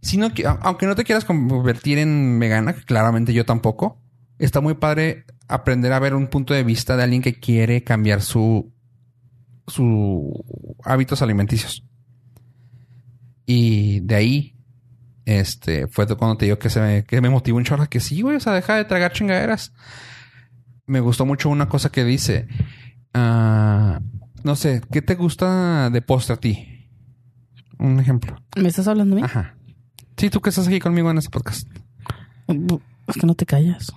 si 0.00 0.18
aunque 0.62 0.86
no 0.86 0.94
te 0.94 1.04
quieras 1.04 1.26
convertir 1.26 1.98
en 1.98 2.38
vegana, 2.38 2.72
que 2.72 2.84
claramente 2.84 3.34
yo 3.34 3.44
tampoco, 3.44 4.00
está 4.38 4.62
muy 4.62 4.72
padre 4.72 5.26
aprender 5.48 5.92
a 5.92 5.98
ver 5.98 6.14
un 6.14 6.28
punto 6.28 6.54
de 6.54 6.64
vista 6.64 6.96
de 6.96 7.02
alguien 7.02 7.20
que 7.20 7.38
quiere 7.38 7.84
cambiar 7.84 8.22
su, 8.22 8.72
su 9.66 10.32
hábitos 10.82 11.20
alimenticios. 11.20 11.84
Y 13.44 14.00
de 14.00 14.14
ahí, 14.14 14.51
este, 15.24 15.86
fue 15.86 16.06
cuando 16.16 16.36
te 16.36 16.46
digo 16.46 16.58
que 16.58 16.70
se 16.70 16.80
me, 16.80 17.04
que 17.04 17.20
me 17.20 17.30
motivó 17.30 17.58
un 17.58 17.64
chorro 17.64 17.88
que 17.88 18.00
sí, 18.00 18.22
güey, 18.22 18.36
o 18.36 18.40
sea, 18.40 18.52
deja 18.54 18.76
de 18.76 18.84
tragar 18.84 19.12
chingaderas. 19.12 19.72
Me 20.86 21.00
gustó 21.00 21.26
mucho 21.26 21.48
una 21.48 21.68
cosa 21.68 21.90
que 21.90 22.04
dice, 22.04 22.48
ah, 23.14 24.00
no 24.42 24.56
sé, 24.56 24.82
¿qué 24.90 25.02
te 25.02 25.14
gusta 25.14 25.90
de 25.90 26.02
postre 26.02 26.34
a 26.34 26.36
ti? 26.38 26.88
Un 27.78 28.00
ejemplo. 28.00 28.36
¿Me 28.56 28.68
estás 28.68 28.88
hablando 28.88 29.16
a 29.16 29.18
mí? 29.18 29.24
Ajá. 29.24 29.56
Sí, 30.16 30.30
tú 30.30 30.40
que 30.40 30.50
estás 30.50 30.66
aquí 30.68 30.80
conmigo 30.80 31.10
en 31.10 31.18
este 31.18 31.30
podcast. 31.30 31.68
Es 33.06 33.16
que 33.16 33.26
no 33.26 33.34
te 33.34 33.46
callas. 33.46 33.92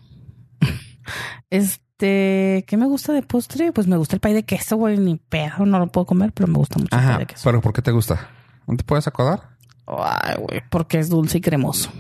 Este, 1.49 2.65
¿qué 2.67 2.77
me 2.77 2.85
gusta 2.85 3.13
de 3.13 3.21
postre? 3.21 3.71
Pues 3.71 3.87
me 3.87 3.97
gusta 3.97 4.15
el 4.15 4.19
pay 4.19 4.33
de 4.33 4.43
queso, 4.43 4.75
güey. 4.75 4.97
Ni 4.97 5.17
pedo, 5.17 5.65
no 5.65 5.79
lo 5.79 5.87
puedo 5.87 6.05
comer, 6.05 6.31
pero 6.33 6.47
me 6.47 6.57
gusta 6.57 6.79
mucho 6.79 6.95
el 6.95 7.03
pay 7.03 7.17
de 7.19 7.25
queso. 7.27 7.41
Pero 7.43 7.61
¿por 7.61 7.73
qué 7.73 7.81
te 7.81 7.91
gusta? 7.91 8.29
¿No 8.67 8.75
te 8.75 8.83
puedes 8.83 9.07
acordar? 9.07 9.54
Ay, 9.87 10.35
güey, 10.39 10.61
porque 10.69 10.99
es 10.99 11.09
dulce 11.09 11.37
y 11.37 11.41
cremoso. 11.41 11.91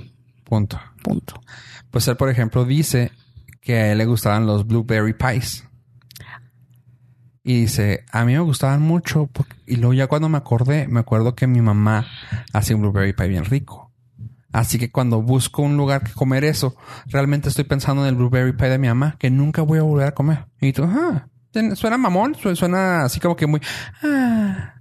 Punto. 0.43 0.79
Punto. 1.03 1.39
Pues 1.91 2.07
él, 2.07 2.17
por 2.17 2.29
ejemplo, 2.29 2.65
dice 2.65 3.11
que 3.61 3.75
a 3.77 3.91
él 3.91 3.97
le 3.99 4.05
gustaban 4.05 4.45
los 4.45 4.65
blueberry 4.67 5.13
pies. 5.13 5.67
Y 7.43 7.61
dice, 7.61 8.05
a 8.11 8.25
mí 8.25 8.33
me 8.33 8.39
gustaban 8.39 8.81
mucho. 8.81 9.27
porque- 9.31 9.55
Y 9.67 9.75
luego 9.75 9.93
ya 9.93 10.07
cuando 10.07 10.29
me 10.29 10.37
acordé, 10.37 10.87
me 10.87 10.99
acuerdo 10.99 11.35
que 11.35 11.45
mi 11.47 11.61
mamá 11.61 12.07
hace 12.53 12.73
un 12.73 12.81
blueberry 12.81 13.13
pie 13.13 13.27
bien 13.27 13.45
rico. 13.45 13.91
Así 14.51 14.79
que 14.79 14.89
cuando 14.91 15.21
busco 15.21 15.61
un 15.61 15.77
lugar 15.77 16.03
que 16.03 16.13
comer 16.13 16.43
eso, 16.43 16.75
realmente 17.07 17.49
estoy 17.49 17.65
pensando 17.65 18.01
en 18.03 18.09
el 18.09 18.15
blueberry 18.15 18.53
pie 18.53 18.69
de 18.69 18.77
mi 18.79 18.87
mamá, 18.87 19.15
que 19.19 19.29
nunca 19.29 19.61
voy 19.61 19.77
a 19.79 19.83
volver 19.83 20.07
a 20.07 20.13
comer. 20.13 20.45
Y 20.61 20.71
tú, 20.73 20.85
ah, 20.85 21.27
suena 21.75 21.97
mamón, 21.97 22.35
su- 22.35 22.55
suena 22.55 23.03
así 23.03 23.19
como 23.19 23.35
que 23.35 23.45
muy, 23.47 23.61
ah. 24.01 24.74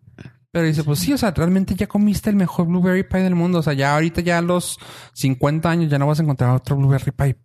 Pero 0.55 0.67
dice, 0.69 0.85
pues 0.85 1.01
sí, 1.01 1.13
o 1.13 1.19
sea, 1.19 1.33
realmente 1.33 1.75
ya 1.75 1.89
comiste 1.89 2.31
el 2.31 2.37
mejor 2.37 2.69
blueberry 2.69 3.03
pie 3.03 3.23
del 3.23 3.35
mundo. 3.35 3.59
O 3.59 3.63
sea, 3.65 3.73
ya 3.73 3.93
ahorita 3.95 4.21
ya 4.21 4.39
a 4.39 4.41
los 4.41 4.79
50 5.15 5.69
años 5.69 5.91
ya 5.91 5.99
no 5.99 6.07
vas 6.07 6.21
a 6.21 6.23
encontrar 6.23 6.51
otro 6.55 6.77
blueberry 6.77 7.11
pie 7.11 7.37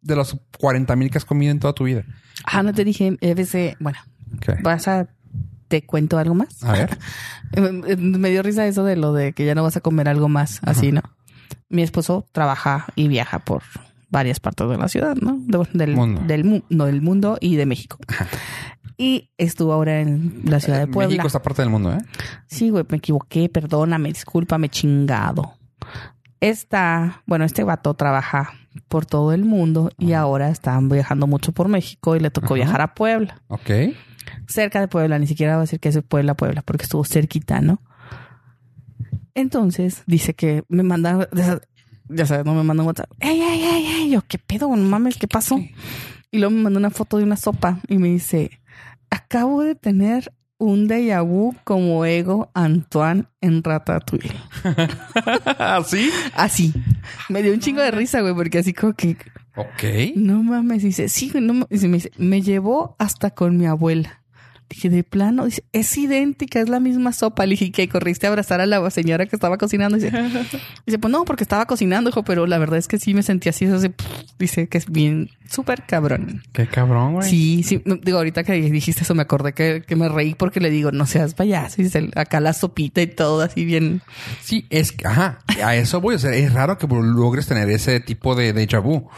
de 0.00 0.16
los 0.16 0.38
40 0.58 0.96
mil 0.96 1.10
que 1.10 1.18
has 1.18 1.26
comido 1.26 1.52
en 1.52 1.60
toda 1.60 1.74
tu 1.74 1.84
vida. 1.84 2.04
Ah, 2.46 2.62
no 2.62 2.72
te 2.72 2.84
dije, 2.86 3.18
a 3.22 3.34
veces, 3.34 3.76
bueno, 3.80 3.98
Ok. 4.36 4.62
vas 4.62 4.88
a, 4.88 5.08
te 5.68 5.84
cuento 5.84 6.16
algo 6.16 6.34
más. 6.34 6.64
A 6.64 6.72
ver. 6.72 6.98
Me- 7.98 8.30
dio 8.30 8.42
risa 8.42 8.66
eso 8.66 8.82
de 8.82 8.96
lo 8.96 9.12
de 9.12 9.34
que 9.34 9.44
ya 9.44 9.54
no 9.54 9.62
vas 9.62 9.76
a 9.76 9.82
comer 9.82 10.08
algo 10.08 10.30
más, 10.30 10.60
así, 10.64 10.90
¿no? 10.90 11.02
Mi 11.68 11.82
esposo 11.82 12.24
trabaja 12.32 12.86
y 12.96 13.08
viaja 13.08 13.40
por 13.40 13.62
varias 14.08 14.40
partes 14.40 14.66
de 14.70 14.78
la 14.78 14.88
ciudad, 14.88 15.16
¿no? 15.16 15.36
De- 15.38 15.68
del, 15.74 15.94
Mundo. 15.96 16.22
del, 16.26 16.64
no, 16.70 16.86
del 16.86 17.02
mundo 17.02 17.36
y 17.42 17.56
de 17.56 17.66
México. 17.66 17.98
Y 18.96 19.30
estuvo 19.38 19.72
ahora 19.72 20.00
en 20.00 20.42
la 20.44 20.60
ciudad 20.60 20.78
de 20.80 20.86
Puebla. 20.86 21.08
México 21.08 21.26
está 21.26 21.42
parte 21.42 21.62
del 21.62 21.70
mundo, 21.70 21.92
¿eh? 21.92 21.98
Sí, 22.46 22.70
güey, 22.70 22.84
me 22.88 22.98
equivoqué, 22.98 23.48
perdóname, 23.48 24.08
discúlpame, 24.10 24.68
chingado. 24.68 25.54
Esta, 26.40 27.22
bueno, 27.26 27.44
este 27.44 27.62
vato 27.64 27.94
trabaja 27.94 28.52
por 28.88 29.06
todo 29.06 29.32
el 29.32 29.44
mundo 29.44 29.90
y 29.98 30.12
ahora 30.12 30.50
están 30.50 30.88
viajando 30.88 31.26
mucho 31.26 31.52
por 31.52 31.68
México 31.68 32.16
y 32.16 32.20
le 32.20 32.30
tocó 32.30 32.54
viajar 32.54 32.80
a 32.80 32.94
Puebla, 32.94 33.40
Ok. 33.48 33.70
cerca 34.48 34.80
de 34.80 34.88
Puebla, 34.88 35.18
ni 35.18 35.26
siquiera 35.26 35.54
voy 35.54 35.60
a 35.60 35.62
decir 35.62 35.78
que 35.78 35.90
es 35.90 36.02
Puebla, 36.02 36.34
Puebla, 36.34 36.62
porque 36.62 36.84
estuvo 36.84 37.04
cerquita, 37.04 37.60
¿no? 37.60 37.80
Entonces 39.34 40.02
dice 40.06 40.34
que 40.34 40.64
me 40.68 40.82
manda, 40.82 41.28
ya 42.08 42.26
sabes, 42.26 42.44
no 42.44 42.54
me 42.54 42.62
manda 42.62 42.82
un 42.82 42.88
WhatsApp. 42.88 43.10
¡Ey, 43.20 43.40
ey, 43.40 43.62
ey, 43.64 43.86
ey! 43.86 44.10
Yo, 44.10 44.22
¿qué 44.26 44.38
pedo? 44.38 44.68
No 44.68 44.76
mames, 44.88 45.16
¿qué 45.16 45.28
pasó? 45.28 45.58
Y 46.30 46.38
luego 46.38 46.50
me 46.54 46.62
manda 46.62 46.78
una 46.78 46.90
foto 46.90 47.18
de 47.18 47.24
una 47.24 47.36
sopa 47.36 47.78
y 47.88 47.98
me 47.98 48.08
dice, 48.08 48.50
acabo 49.12 49.62
de 49.62 49.74
tener 49.74 50.32
un 50.58 50.86
déjà 50.88 51.22
vu 51.22 51.54
como 51.64 52.04
ego 52.04 52.50
Antoine 52.54 53.24
en 53.40 53.62
Ratatouille. 53.64 54.30
¿Sí? 55.86 56.10
Así. 56.34 56.72
Me 57.28 57.42
dio 57.42 57.52
un 57.52 57.60
chingo 57.60 57.82
de 57.82 57.90
risa, 57.90 58.20
güey, 58.20 58.34
porque 58.34 58.58
así 58.58 58.72
como 58.72 58.92
que, 58.94 59.16
Ok. 59.56 60.14
no 60.16 60.42
mames, 60.42 60.82
dice, 60.82 61.08
sí, 61.08 61.30
no 61.34 61.52
mames. 61.54 61.82
Me 61.82 61.88
dice, 61.96 62.10
me 62.16 62.42
llevó 62.42 62.94
hasta 62.98 63.30
con 63.30 63.56
mi 63.56 63.66
abuela. 63.66 64.21
Dije, 64.72 64.88
de 64.88 65.04
plano, 65.04 65.44
dice, 65.44 65.62
es 65.72 65.96
idéntica, 65.98 66.58
es 66.60 66.68
la 66.70 66.80
misma 66.80 67.12
sopa. 67.12 67.44
Le 67.44 67.50
dije, 67.50 67.70
que 67.72 67.88
corriste 67.88 68.26
a 68.26 68.30
abrazar 68.30 68.60
a 68.62 68.66
la 68.66 68.90
señora 68.90 69.26
que 69.26 69.36
estaba 69.36 69.58
cocinando. 69.58 69.96
Dice, 69.98 70.10
dice, 70.86 70.98
pues 70.98 71.12
no, 71.12 71.24
porque 71.26 71.44
estaba 71.44 71.66
cocinando, 71.66 72.08
hijo, 72.08 72.22
pero 72.24 72.46
la 72.46 72.56
verdad 72.58 72.78
es 72.78 72.88
que 72.88 72.98
sí 72.98 73.12
me 73.12 73.22
sentí 73.22 73.48
así. 73.50 73.66
Eso 73.66 73.78
se- 73.78 73.92
dice 74.38 74.68
que 74.68 74.78
es 74.78 74.90
bien, 74.90 75.28
súper 75.48 75.84
cabrón. 75.86 76.42
Qué 76.52 76.66
cabrón, 76.66 77.14
güey. 77.14 77.28
Sí, 77.28 77.62
sí. 77.62 77.82
no, 77.84 77.96
Digo, 77.96 78.16
ahorita 78.16 78.44
que 78.44 78.54
dijiste 78.54 79.02
eso 79.02 79.14
me 79.14 79.22
acordé 79.22 79.52
que, 79.52 79.82
que 79.86 79.94
me 79.94 80.08
reí 80.08 80.34
porque 80.34 80.58
le 80.60 80.70
digo, 80.70 80.90
no 80.90 81.04
seas 81.06 81.34
payaso. 81.34 81.82
Dice, 81.82 82.08
acá 82.16 82.40
la 82.40 82.54
sopita 82.54 83.02
y 83.02 83.08
todo 83.08 83.42
así 83.42 83.66
bien. 83.66 84.00
Sí, 84.42 84.66
es 84.70 84.92
que, 84.92 85.06
ajá, 85.06 85.40
a 85.62 85.76
eso 85.76 86.00
voy. 86.00 86.14
O 86.14 86.18
sea, 86.18 86.32
es 86.34 86.52
raro 86.52 86.78
que 86.78 86.86
logres 86.88 87.46
tener 87.46 87.68
ese 87.68 88.00
tipo 88.00 88.34
de 88.34 88.54
déjà 88.54 88.80
vu. 88.82 89.08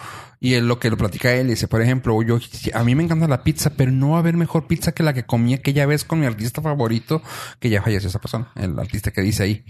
Y 0.44 0.56
es 0.56 0.62
lo 0.62 0.78
que 0.78 0.90
lo 0.90 0.98
platica 0.98 1.32
él. 1.32 1.48
Dice, 1.48 1.68
por 1.68 1.80
ejemplo, 1.80 2.20
yo, 2.20 2.38
a 2.74 2.84
mí 2.84 2.94
me 2.94 3.02
encanta 3.02 3.26
la 3.26 3.42
pizza, 3.42 3.70
pero 3.70 3.90
no 3.90 4.10
va 4.10 4.16
a 4.16 4.18
haber 4.18 4.36
mejor 4.36 4.66
pizza 4.66 4.92
que 4.92 5.02
la 5.02 5.14
que 5.14 5.24
comí 5.24 5.54
aquella 5.54 5.86
vez 5.86 6.04
con 6.04 6.20
mi 6.20 6.26
artista 6.26 6.60
favorito, 6.60 7.22
que 7.60 7.70
ya 7.70 7.80
falleció 7.80 8.10
esa 8.10 8.18
persona, 8.18 8.52
el 8.56 8.78
artista 8.78 9.10
que 9.10 9.22
dice 9.22 9.42
ahí. 9.42 9.64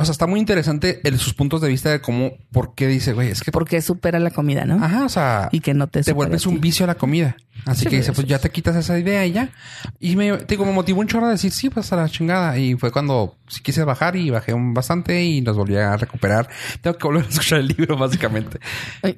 O 0.00 0.04
sea, 0.04 0.12
está 0.12 0.28
muy 0.28 0.38
interesante 0.38 1.00
el, 1.02 1.18
sus 1.18 1.34
puntos 1.34 1.60
de 1.60 1.68
vista 1.68 1.90
de 1.90 2.00
cómo, 2.00 2.32
por 2.52 2.74
qué 2.76 2.86
dice, 2.86 3.12
güey, 3.14 3.30
es 3.30 3.42
que, 3.42 3.50
Porque 3.50 3.82
supera 3.82 4.20
la 4.20 4.30
comida, 4.30 4.64
¿no? 4.64 4.82
ajá, 4.82 5.04
o 5.04 5.08
sea, 5.08 5.48
Y 5.50 5.58
que 5.58 5.74
no 5.74 5.88
te 5.88 6.02
te 6.02 6.12
vuelves 6.12 6.46
un 6.46 6.60
vicio 6.60 6.84
a 6.84 6.86
la 6.86 6.94
comida. 6.94 7.36
Así 7.66 7.82
Sí, 7.82 7.90
que 7.90 7.96
dice, 7.96 8.12
pues 8.12 8.26
ya 8.26 8.38
te 8.38 8.50
quitas 8.50 8.76
esa 8.76 8.96
idea 8.96 9.26
y 9.26 9.32
ya. 9.32 9.50
Y 9.98 10.14
me, 10.14 10.36
te 10.38 10.46
digo, 10.54 10.64
me 10.64 10.70
motivó 10.72 11.00
un 11.00 11.08
chorro 11.08 11.26
a 11.26 11.30
decir, 11.30 11.50
sí, 11.50 11.68
pues 11.68 11.92
a 11.92 11.96
la 11.96 12.08
chingada. 12.08 12.56
Y 12.56 12.76
fue 12.76 12.92
cuando 12.92 13.34
sí 13.48 13.60
quise 13.60 13.82
bajar 13.82 14.14
y 14.14 14.30
bajé 14.30 14.54
un 14.54 14.72
bastante 14.72 15.24
y 15.24 15.40
los 15.40 15.56
volví 15.56 15.76
a 15.76 15.96
recuperar. 15.96 16.48
Tengo 16.80 16.96
que 16.96 17.06
volver 17.08 17.24
a 17.24 17.28
escuchar 17.28 17.58
el 17.58 17.66
libro, 17.66 17.98
básicamente. 17.98 18.60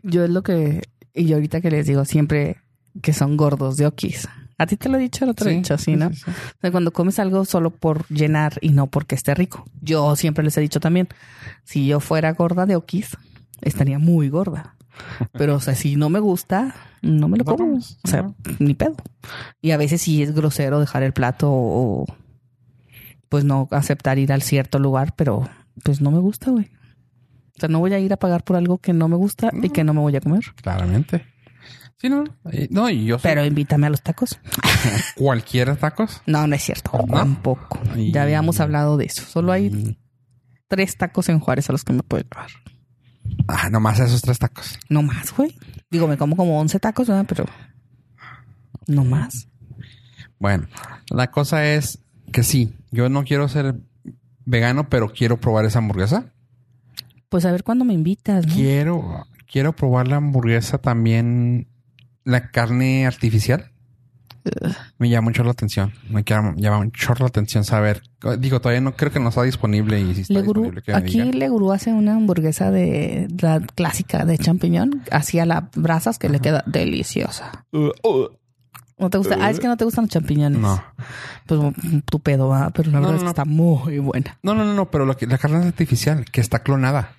Yo 0.02 0.24
es 0.24 0.30
lo 0.30 0.42
que, 0.42 0.80
y 1.14 1.26
yo 1.26 1.36
ahorita 1.36 1.60
que 1.60 1.70
les 1.70 1.86
digo 1.86 2.06
siempre 2.06 2.56
que 3.02 3.12
son 3.12 3.36
gordos 3.36 3.76
de 3.76 3.86
okis. 3.86 4.28
A 4.60 4.66
ti 4.66 4.76
te 4.76 4.90
lo 4.90 4.98
he 4.98 5.00
dicho, 5.00 5.24
lo 5.24 5.32
te 5.32 5.44
lo 5.46 5.50
he 5.52 5.54
dicho, 5.54 5.78
sí, 5.78 5.96
¿no? 5.96 6.08
O 6.08 6.12
sea, 6.12 6.70
cuando 6.70 6.92
comes 6.92 7.18
algo 7.18 7.46
solo 7.46 7.70
por 7.70 8.06
llenar 8.08 8.58
y 8.60 8.72
no 8.72 8.88
porque 8.88 9.14
esté 9.14 9.34
rico. 9.34 9.64
Yo 9.80 10.14
siempre 10.16 10.44
les 10.44 10.54
he 10.58 10.60
dicho 10.60 10.80
también, 10.80 11.08
si 11.64 11.86
yo 11.86 11.98
fuera 11.98 12.30
gorda 12.34 12.66
de 12.66 12.76
okis, 12.76 13.16
estaría 13.62 13.98
muy 13.98 14.28
gorda. 14.28 14.76
Pero, 15.32 15.54
o 15.54 15.60
sea, 15.60 15.74
si 15.74 15.96
no 15.96 16.10
me 16.10 16.20
gusta, 16.20 16.74
no 17.00 17.26
me 17.26 17.38
lo 17.38 17.44
No 17.44 17.56
como. 17.56 17.78
O 17.78 17.80
sea, 18.08 18.20
no. 18.20 18.34
ni 18.58 18.74
pedo. 18.74 18.96
Y 19.62 19.70
a 19.70 19.78
veces 19.78 20.02
sí 20.02 20.22
es 20.22 20.34
grosero 20.34 20.78
dejar 20.78 21.04
el 21.04 21.14
plato 21.14 21.48
o, 21.50 22.04
pues 23.30 23.44
no 23.44 23.66
aceptar 23.70 24.18
ir 24.18 24.30
al 24.30 24.42
cierto 24.42 24.78
lugar, 24.78 25.14
pero 25.16 25.48
pues 25.82 26.02
no 26.02 26.10
me 26.10 26.18
gusta, 26.18 26.50
güey. 26.50 26.66
O 27.56 27.60
sea, 27.60 27.70
no 27.70 27.78
voy 27.78 27.94
a 27.94 27.98
ir 27.98 28.12
a 28.12 28.18
pagar 28.18 28.44
por 28.44 28.56
algo 28.56 28.76
que 28.76 28.92
no 28.92 29.08
me 29.08 29.16
gusta 29.16 29.50
y 29.62 29.70
que 29.70 29.84
no 29.84 29.94
me 29.94 30.00
voy 30.00 30.16
a 30.16 30.20
comer. 30.20 30.44
Claramente. 30.56 31.24
Sí, 32.00 32.08
no. 32.08 32.24
Y- 32.52 32.68
No, 32.70 32.88
y 32.88 33.04
yo 33.04 33.18
soy 33.18 33.28
Pero 33.30 33.44
invítame 33.44 33.86
a 33.86 33.90
los 33.90 34.02
tacos. 34.02 34.38
cualquier 35.16 35.76
tacos. 35.76 36.22
No, 36.26 36.46
no 36.46 36.54
es 36.56 36.62
cierto. 36.62 36.92
¿No? 37.06 37.14
Tampoco. 37.14 37.78
Ya 37.96 38.22
habíamos 38.22 38.60
hablado 38.60 38.96
de 38.96 39.04
eso. 39.06 39.22
Solo 39.24 39.52
hay 39.52 39.66
Y- 39.66 39.98
tres 40.68 40.96
tacos 40.96 41.28
en 41.28 41.40
Juárez 41.40 41.68
a 41.68 41.72
los 41.72 41.84
que 41.84 41.92
me 41.92 42.02
puedo 42.02 42.22
llevar. 42.24 42.48
Ah, 43.48 43.68
nomás 43.70 44.00
esos 44.00 44.22
tres 44.22 44.38
tacos. 44.38 44.78
No 44.88 45.02
más, 45.02 45.34
güey. 45.36 45.54
Digo, 45.90 46.08
me 46.08 46.16
como 46.16 46.36
como 46.36 46.58
11 46.60 46.80
tacos, 46.80 47.08
¿verdad? 47.08 47.26
Pero 47.28 47.44
no 48.86 49.04
más. 49.04 49.48
Bueno, 50.38 50.68
la 51.10 51.30
cosa 51.30 51.66
es 51.66 51.98
que 52.32 52.42
sí, 52.42 52.74
yo 52.90 53.08
no 53.10 53.24
quiero 53.24 53.46
ser 53.48 53.74
vegano, 54.46 54.88
pero 54.88 55.12
quiero 55.12 55.38
probar 55.38 55.64
esa 55.66 55.80
hamburguesa. 55.80 56.32
Pues 57.28 57.44
a 57.44 57.52
ver 57.52 57.62
cuándo 57.62 57.84
me 57.84 57.92
invitas, 57.92 58.46
¿no? 58.46 58.54
Quiero, 58.54 59.26
quiero 59.50 59.74
probar 59.76 60.08
la 60.08 60.16
hamburguesa 60.16 60.78
también, 60.78 61.68
la 62.30 62.50
carne 62.50 63.06
artificial. 63.06 63.70
Me 64.98 65.10
llama 65.10 65.26
mucho 65.26 65.44
la 65.44 65.50
atención. 65.50 65.92
Me 66.08 66.22
llama, 66.24 66.54
llama 66.56 66.84
mucho 66.84 67.14
la 67.18 67.26
atención 67.26 67.62
saber. 67.64 68.02
Digo, 68.38 68.60
todavía 68.60 68.80
no 68.80 68.96
creo 68.96 69.12
que 69.12 69.20
no 69.20 69.28
está 69.28 69.42
disponible 69.42 70.00
y 70.00 70.14
si 70.14 70.20
está 70.22 70.32
Leguru, 70.34 70.62
disponible 70.62 70.82
que 70.82 70.94
aquí 70.94 71.12
digan. 71.20 71.38
Leguru 71.38 71.72
hace 71.72 71.92
una 71.92 72.14
hamburguesa 72.14 72.70
de 72.70 73.28
la 73.40 73.60
clásica 73.60 74.24
de 74.24 74.38
champiñón 74.38 75.02
hacia 75.10 75.44
las 75.44 75.64
brasas 75.74 76.18
que 76.18 76.30
le 76.30 76.40
queda 76.40 76.64
deliciosa. 76.66 77.66
Uh, 77.72 77.90
uh. 78.02 78.28
¿No 78.98 79.08
te 79.10 79.18
gusta? 79.18 79.36
Ah, 79.40 79.50
es 79.50 79.60
que 79.60 79.66
no 79.66 79.76
te 79.76 79.84
gustan 79.84 80.04
los 80.04 80.10
champiñones. 80.10 80.58
No. 80.60 80.82
Pues 81.46 81.60
tu 82.04 82.20
pedo 82.20 82.48
va, 82.48 82.70
pero 82.70 82.90
la 82.90 83.00
No, 83.00 83.08
verdad 83.08 83.12
no, 83.12 83.16
es 83.16 83.20
que 83.20 83.24
no. 83.24 83.30
está 83.30 83.44
muy 83.46 83.98
buena. 83.98 84.38
No, 84.42 84.54
no, 84.54 84.64
no, 84.64 84.74
no, 84.74 84.90
pero 84.90 85.06
lo 85.06 85.16
que, 85.16 85.26
la 85.26 85.38
carne 85.38 85.60
es 85.60 85.66
artificial, 85.66 86.24
que 86.30 86.40
está 86.40 86.58
clonada. 86.62 87.12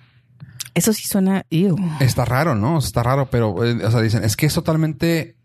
Eso 0.74 0.92
sí 0.92 1.06
suena... 1.06 1.44
ew. 1.50 1.76
Está 2.00 2.24
raro, 2.24 2.54
¿no? 2.54 2.78
Está 2.78 3.02
raro, 3.02 3.28
pero, 3.30 3.64
eh, 3.64 3.84
o 3.84 3.90
sea, 3.90 4.00
dicen, 4.00 4.24
es 4.24 4.36
que 4.36 4.46
es 4.46 4.54
totalmente 4.54 5.36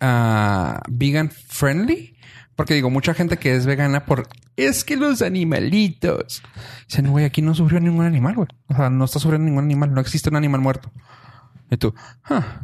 ah, 0.00 0.80
vegan 0.88 1.30
friendly. 1.30 2.14
Porque 2.54 2.74
digo, 2.74 2.90
mucha 2.90 3.14
gente 3.14 3.36
que 3.36 3.54
es 3.54 3.66
vegana 3.66 4.04
por... 4.04 4.28
Es 4.56 4.82
que 4.84 4.96
los 4.96 5.22
animalitos. 5.22 6.42
Dicen, 6.88 7.08
güey, 7.10 7.24
aquí 7.24 7.40
no 7.40 7.54
sufrió 7.54 7.78
ningún 7.78 8.04
animal, 8.04 8.34
güey. 8.34 8.48
O 8.66 8.74
sea, 8.74 8.90
no 8.90 9.04
está 9.04 9.20
sufriendo 9.20 9.46
ningún 9.46 9.64
animal. 9.64 9.94
No 9.94 10.00
existe 10.00 10.28
un 10.28 10.36
animal 10.36 10.60
muerto. 10.60 10.90
Y 11.70 11.76
tú, 11.76 11.94
ah, 12.24 12.62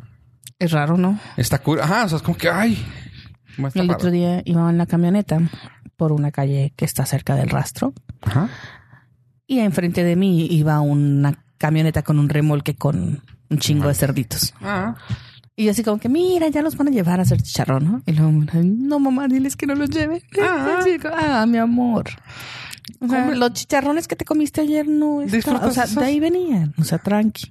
Es 0.59 0.73
raro, 0.73 0.97
¿no? 0.97 1.19
está 1.37 1.59
cool. 1.59 1.81
Ajá, 1.81 2.05
o 2.05 2.09
sea, 2.09 2.17
es 2.17 2.23
como 2.23 2.37
que, 2.37 2.49
ay. 2.49 2.85
¿cómo 3.55 3.69
está 3.69 3.81
El 3.81 3.89
raro? 3.89 3.99
otro 3.99 4.11
día 4.11 4.43
iba 4.45 4.69
en 4.69 4.79
la 4.79 4.87
camioneta 4.87 5.39
por 5.97 6.11
una 6.11 6.33
calle 6.33 6.73
que 6.77 6.85
está 6.85 7.07
cerca 7.07 7.37
del 7.37 7.51
rastro 7.51 7.95
Ajá. 8.23 8.49
y 9.47 9.61
enfrente 9.61 10.03
de 10.03 10.17
mí 10.17 10.49
iba 10.51 10.81
una 10.81 11.44
camioneta 11.65 12.03
con 12.03 12.19
un 12.19 12.29
remolque 12.29 12.75
con 12.75 13.23
un 13.49 13.59
chingo 13.59 13.89
de 13.89 13.95
cerditos. 13.95 14.53
Ah. 14.61 14.97
Y 15.57 15.65
yo 15.65 15.71
así 15.71 15.83
como 15.83 15.99
que, 15.99 16.11
mira, 16.11 16.47
ya 16.49 16.61
los 16.61 16.77
van 16.77 16.89
a 16.89 16.91
llevar 16.91 17.21
a 17.21 17.23
hacer 17.23 17.41
chicharrón, 17.41 17.85
¿no? 17.91 18.03
Y 18.05 18.13
luego, 18.13 18.31
no, 18.63 18.99
mamá, 18.99 19.29
diles 19.29 19.57
que 19.57 19.67
no 19.67 19.75
los 19.75 19.89
lleven. 19.89 20.21
Ah. 20.43 20.81
Como, 21.03 21.15
ah, 21.17 21.47
mi 21.47 21.57
amor. 21.57 22.11
O 23.01 23.09
sea, 23.09 23.25
Come- 23.25 23.37
los 23.37 23.55
chicharrones 23.55 24.07
que 24.07 24.15
te 24.15 24.27
comiste 24.27 24.61
ayer 24.61 24.87
no 24.87 25.21
¿Disfrutas 25.21 25.65
O 25.65 25.71
sea, 25.71 25.85
esos? 25.85 25.97
de 25.97 26.05
ahí 26.05 26.21
venían. 26.21 26.75
O 26.77 26.85
sea, 26.85 26.99
tranqui. 26.99 27.51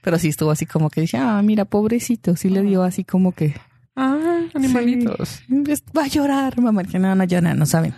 Pero 0.00 0.18
sí 0.18 0.28
estuvo 0.28 0.50
así 0.50 0.64
como 0.64 0.88
que 0.88 1.02
dice, 1.02 1.18
ah, 1.18 1.42
mira, 1.42 1.66
pobrecito. 1.66 2.36
Sí 2.36 2.48
le 2.48 2.62
dio 2.62 2.82
así 2.82 3.04
como 3.04 3.32
que... 3.32 3.54
Ah, 3.96 4.40
animalitos. 4.54 5.42
sí, 5.46 5.64
va 5.96 6.04
a 6.04 6.08
llorar, 6.08 6.60
mamá. 6.60 6.84
Que 6.84 6.98
no, 6.98 7.14
no 7.14 7.24
llora, 7.24 7.54
no 7.54 7.66
saben. 7.66 7.92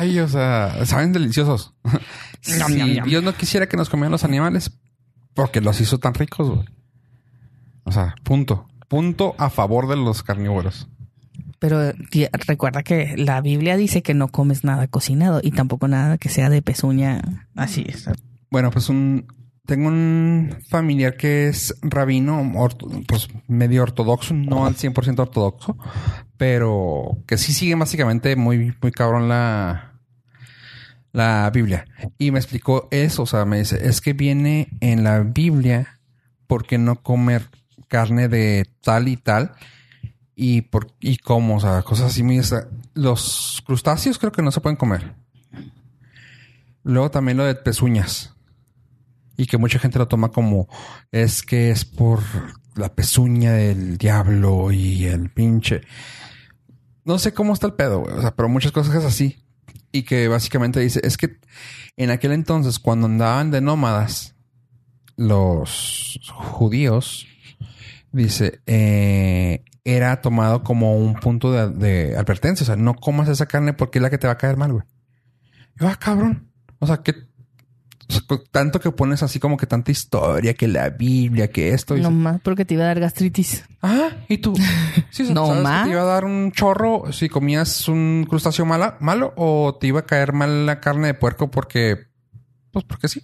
Ay, 0.00 0.18
o 0.18 0.28
sea, 0.28 0.84
saben 0.86 1.12
deliciosos. 1.12 1.74
Dios 3.04 3.22
no 3.22 3.34
quisiera 3.34 3.68
que 3.68 3.76
nos 3.76 3.88
comieran 3.88 4.12
los 4.12 4.24
animales 4.24 4.72
porque 5.34 5.60
los 5.60 5.80
hizo 5.80 5.98
tan 5.98 6.14
ricos, 6.14 6.48
güey. 6.50 6.64
O 7.84 7.92
sea, 7.92 8.14
punto. 8.22 8.68
Punto 8.88 9.34
a 9.38 9.48
favor 9.50 9.88
de 9.88 9.96
los 9.96 10.22
carnívoros. 10.22 10.88
Pero 11.58 11.92
recuerda 12.46 12.82
que 12.82 13.14
la 13.16 13.40
Biblia 13.40 13.76
dice 13.76 14.02
que 14.02 14.14
no 14.14 14.28
comes 14.28 14.64
nada 14.64 14.88
cocinado 14.88 15.40
y 15.42 15.52
tampoco 15.52 15.88
nada 15.88 16.18
que 16.18 16.28
sea 16.28 16.50
de 16.50 16.60
pezuña 16.60 17.46
así. 17.54 17.84
sea, 17.96 18.12
Bueno, 18.50 18.70
pues 18.70 18.88
un 18.88 19.26
tengo 19.66 19.88
un 19.88 20.56
familiar 20.68 21.16
que 21.16 21.48
es 21.48 21.74
rabino, 21.82 22.52
pues 23.06 23.28
medio 23.46 23.82
ortodoxo, 23.82 24.34
no 24.34 24.66
al 24.66 24.76
100% 24.76 25.20
ortodoxo, 25.20 25.76
pero 26.36 27.18
que 27.26 27.38
sí 27.38 27.52
sigue 27.52 27.74
básicamente 27.74 28.34
muy, 28.36 28.74
muy 28.82 28.92
cabrón 28.92 29.28
la, 29.28 29.92
la 31.12 31.50
Biblia. 31.52 31.86
Y 32.18 32.30
me 32.32 32.38
explicó 32.38 32.88
eso, 32.90 33.22
o 33.22 33.26
sea, 33.26 33.44
me 33.44 33.58
dice, 33.58 33.86
es 33.86 34.00
que 34.00 34.12
viene 34.14 34.68
en 34.80 35.04
la 35.04 35.20
Biblia 35.20 36.00
porque 36.46 36.78
no 36.78 36.96
comer 37.02 37.48
carne 37.88 38.28
de 38.28 38.66
tal 38.82 39.08
y 39.08 39.16
tal 39.16 39.52
y 40.34 40.62
por 40.62 40.92
y 41.00 41.18
cómo, 41.18 41.56
o 41.56 41.60
sea, 41.60 41.82
cosas 41.82 42.06
así 42.06 42.22
muy 42.22 42.40
los 42.94 43.62
crustáceos 43.64 44.18
creo 44.18 44.32
que 44.32 44.42
no 44.42 44.50
se 44.50 44.60
pueden 44.60 44.76
comer. 44.76 45.14
Luego 46.82 47.10
también 47.10 47.36
lo 47.36 47.44
de 47.44 47.54
pezuñas. 47.54 48.31
Y 49.36 49.46
que 49.46 49.58
mucha 49.58 49.78
gente 49.78 49.98
lo 49.98 50.08
toma 50.08 50.30
como 50.30 50.68
es 51.10 51.42
que 51.42 51.70
es 51.70 51.84
por 51.84 52.20
la 52.74 52.94
pezuña 52.94 53.52
del 53.52 53.98
diablo 53.98 54.72
y 54.72 55.06
el 55.06 55.30
pinche. 55.30 55.82
No 57.04 57.18
sé 57.18 57.34
cómo 57.34 57.52
está 57.52 57.66
el 57.66 57.74
pedo, 57.74 58.00
güey. 58.00 58.14
O 58.14 58.20
sea, 58.20 58.34
pero 58.34 58.48
muchas 58.48 58.72
cosas 58.72 58.94
es 58.94 59.04
así. 59.04 59.44
Y 59.90 60.04
que 60.04 60.28
básicamente 60.28 60.80
dice, 60.80 61.00
es 61.04 61.16
que 61.16 61.38
en 61.96 62.10
aquel 62.10 62.32
entonces, 62.32 62.78
cuando 62.78 63.06
andaban 63.06 63.50
de 63.50 63.60
nómadas, 63.60 64.34
los 65.16 66.18
judíos, 66.32 67.26
dice, 68.12 68.60
eh, 68.66 69.64
era 69.84 70.20
tomado 70.20 70.62
como 70.62 70.96
un 70.96 71.14
punto 71.14 71.52
de, 71.52 72.16
advertencia. 72.16 72.64
O 72.64 72.66
sea, 72.66 72.76
no 72.76 72.94
comas 72.94 73.28
esa 73.28 73.46
carne 73.46 73.72
porque 73.72 73.98
es 73.98 74.02
la 74.02 74.10
que 74.10 74.18
te 74.18 74.26
va 74.26 74.34
a 74.34 74.38
caer 74.38 74.56
mal, 74.56 74.72
güey. 74.72 74.84
Yo, 75.76 75.88
ah, 75.88 75.96
cabrón. 75.96 76.48
O 76.78 76.86
sea, 76.86 76.98
con 76.98 77.14
tanto 78.50 78.80
que 78.80 78.90
pones 78.90 79.22
así 79.22 79.38
como 79.38 79.56
que 79.56 79.66
tanta 79.66 79.90
historia, 79.90 80.54
que 80.54 80.68
la 80.68 80.90
Biblia, 80.90 81.50
que 81.50 81.70
esto. 81.74 81.96
y 81.96 82.00
no 82.00 82.10
más 82.10 82.40
porque 82.40 82.64
te 82.64 82.74
iba 82.74 82.84
a 82.84 82.86
dar 82.88 83.00
gastritis. 83.00 83.64
Ah, 83.82 84.10
y 84.28 84.38
tú. 84.38 84.54
Sí, 85.10 85.24
No 85.32 85.46
¿sabes 85.46 85.58
que 85.58 85.62
más. 85.64 85.84
te 85.84 85.90
iba 85.90 86.02
a 86.02 86.06
dar 86.06 86.24
un 86.24 86.52
chorro 86.52 87.12
si 87.12 87.28
comías 87.28 87.88
un 87.88 88.26
crustáceo 88.28 88.64
mala, 88.64 88.96
malo 89.00 89.32
o 89.36 89.76
te 89.80 89.88
iba 89.88 90.00
a 90.00 90.06
caer 90.06 90.32
mal 90.32 90.64
la 90.66 90.80
carne 90.80 91.08
de 91.08 91.14
puerco 91.14 91.50
porque, 91.50 92.06
pues 92.70 92.84
porque 92.86 93.08
sí. 93.08 93.22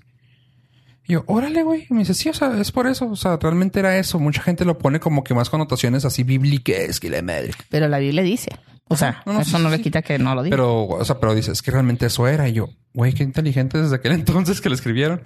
Y 1.09 1.15
yo, 1.15 1.25
órale, 1.27 1.63
güey. 1.63 1.87
Y 1.89 1.95
me 1.95 2.01
dice, 2.01 2.13
sí, 2.15 2.29
o 2.29 2.35
sea, 2.35 2.57
es 2.61 2.71
por 2.71 2.87
eso. 2.87 3.11
O 3.11 3.17
sea, 3.17 3.39
realmente 3.39 3.81
era 3.81 3.97
eso. 3.99 4.19
Mucha 4.21 4.43
gente 4.43 4.65
lo 4.65 4.79
pone 4.79 5.01
como 5.01 5.25
que 5.25 5.35
más 5.35 5.49
connotaciones 5.51 6.05
así 6.05 6.23
bíblicas 6.23 7.01
que 7.01 7.09
la 7.11 7.23
madre. 7.23 7.53
Pero 7.71 7.89
la 7.89 7.99
Biblia 7.99 8.23
dice. 8.23 8.51
O 8.89 8.97
sea, 8.97 9.23
No, 9.27 9.33
no, 9.33 9.41
eso 9.41 9.57
sí, 9.57 9.63
no 9.63 9.71
le 9.71 9.79
sí. 9.79 9.83
quita 9.85 10.03
que 10.03 10.19
no 10.19 10.35
lo 10.35 10.43
diga. 10.43 10.55
Pero, 10.55 10.85
o 10.87 11.05
sea, 11.05 11.19
pero 11.19 11.35
dices, 11.35 11.55
es 11.55 11.63
que 11.63 11.71
realmente 11.71 12.07
eso 12.07 12.29
era. 12.29 12.47
Y 12.49 12.53
yo, 12.53 12.69
güey, 12.93 13.15
qué 13.15 13.23
inteligente 13.23 13.81
desde 13.81 13.97
aquel 13.97 14.13
entonces 14.21 14.61
que 14.61 14.69
lo 14.69 14.75
escribieron. 14.75 15.23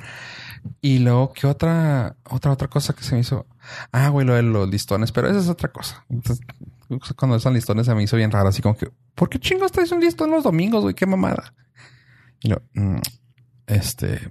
Y 0.80 1.00
luego, 1.00 1.32
¿qué 1.32 1.48
otra, 1.48 2.14
otra, 2.30 2.52
otra 2.52 2.68
cosa 2.68 2.92
que 2.92 3.02
se 3.02 3.16
me 3.16 3.20
hizo? 3.22 3.46
Ah, 3.90 4.08
güey, 4.08 4.24
lo 4.24 4.34
de 4.34 4.42
los 4.42 4.68
listones, 4.68 5.10
pero 5.10 5.28
esa 5.28 5.40
es 5.40 5.48
otra 5.48 5.72
cosa. 5.72 6.04
Entonces, 6.08 6.46
cuando 7.16 7.36
esos 7.36 7.52
listones 7.52 7.86
se 7.86 7.94
me 7.96 8.04
hizo 8.04 8.16
bien 8.16 8.30
raro, 8.30 8.48
así 8.48 8.62
como 8.62 8.76
que, 8.76 8.88
¿por 9.16 9.28
qué 9.28 9.40
chingos 9.40 9.72
traes 9.72 9.90
un 9.90 10.00
listón 10.00 10.30
los 10.30 10.44
domingos, 10.44 10.82
güey? 10.82 10.94
Qué 10.94 11.06
mamada. 11.06 11.52
Y 12.40 12.50
lo, 12.50 12.62
mm, 12.74 12.98
este, 13.66 14.30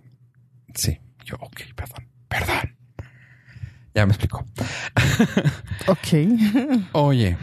sí, 0.73 0.99
yo, 1.31 1.37
ok, 1.39 1.61
perdón, 1.75 2.07
perdón. 2.27 2.75
Ya 3.93 4.05
me 4.05 4.11
explicó. 4.13 4.45
ok. 5.87 6.07
Oye, 6.93 7.37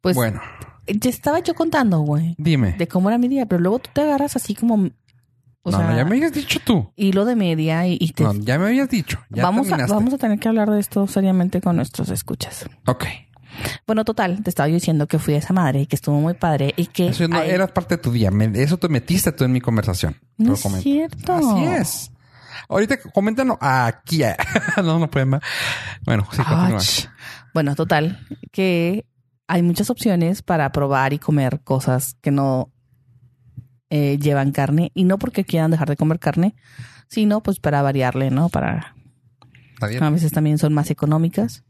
Pues 0.00 0.16
bueno, 0.16 0.40
ya 0.86 1.10
estaba 1.10 1.38
yo 1.40 1.54
contando, 1.54 2.00
güey, 2.00 2.34
dime. 2.38 2.72
de 2.72 2.88
cómo 2.88 3.08
era 3.08 3.18
mi 3.18 3.28
día, 3.28 3.46
pero 3.46 3.60
luego 3.60 3.78
tú 3.78 3.90
te 3.92 4.00
agarras 4.02 4.36
así 4.36 4.54
como. 4.54 4.90
O 5.64 5.70
no, 5.70 5.78
sea, 5.78 5.86
no, 5.90 5.96
ya 5.96 6.04
me 6.04 6.16
habías 6.16 6.32
dicho 6.32 6.58
tú. 6.64 6.92
hilo 6.96 7.24
de 7.24 7.36
media 7.36 7.86
y, 7.86 7.96
y 8.00 8.08
te. 8.12 8.24
No, 8.24 8.34
ya 8.34 8.58
me 8.58 8.66
habías 8.66 8.88
dicho. 8.88 9.20
Ya 9.30 9.44
vamos, 9.44 9.70
a, 9.70 9.76
vamos 9.86 10.12
a 10.12 10.18
tener 10.18 10.40
que 10.40 10.48
hablar 10.48 10.68
de 10.70 10.80
esto 10.80 11.06
seriamente 11.06 11.60
con 11.60 11.76
nuestros 11.76 12.08
escuchas. 12.10 12.66
Ok. 12.86 13.04
Bueno, 13.86 14.04
total, 14.04 14.42
te 14.42 14.50
estaba 14.50 14.66
yo 14.68 14.74
diciendo 14.74 15.06
que 15.06 15.20
fui 15.20 15.34
a 15.34 15.38
esa 15.38 15.52
madre 15.52 15.82
y 15.82 15.86
que 15.86 15.94
estuvo 15.94 16.18
muy 16.20 16.34
padre 16.34 16.74
y 16.76 16.86
que. 16.86 17.08
Eso 17.08 17.28
no 17.28 17.36
ahí- 17.38 17.50
era 17.50 17.68
parte 17.68 17.96
de 17.96 18.02
tu 18.02 18.10
día. 18.10 18.32
Me- 18.32 18.50
eso 18.60 18.76
te 18.78 18.88
metiste 18.88 19.30
tú 19.30 19.44
en 19.44 19.52
mi 19.52 19.60
conversación. 19.60 20.16
No 20.36 20.54
es 20.54 20.62
comento. 20.62 20.82
cierto. 20.82 21.32
Así 21.32 21.64
es. 21.64 22.10
Ahorita 22.68 22.98
coméntanos 23.12 23.58
aquí. 23.60 24.22
no, 24.76 24.98
no 24.98 25.10
pueden 25.10 25.30
más. 25.30 25.42
Bueno, 26.04 26.26
sí. 26.80 27.08
Bueno, 27.54 27.74
total, 27.74 28.26
que 28.50 29.06
hay 29.46 29.62
muchas 29.62 29.90
opciones 29.90 30.42
para 30.42 30.70
probar 30.72 31.12
y 31.12 31.18
comer 31.18 31.60
cosas 31.60 32.16
que 32.22 32.30
no 32.30 32.72
eh, 33.90 34.18
llevan 34.18 34.52
carne 34.52 34.90
y 34.94 35.04
no 35.04 35.18
porque 35.18 35.44
quieran 35.44 35.70
dejar 35.70 35.88
de 35.88 35.96
comer 35.96 36.18
carne, 36.18 36.54
sino 37.08 37.42
pues 37.42 37.60
para 37.60 37.82
variarle, 37.82 38.30
¿no? 38.30 38.48
Para 38.48 38.96
a 39.82 40.10
veces 40.10 40.32
también 40.32 40.58
son 40.58 40.72
más 40.72 40.90
económicas. 40.90 41.64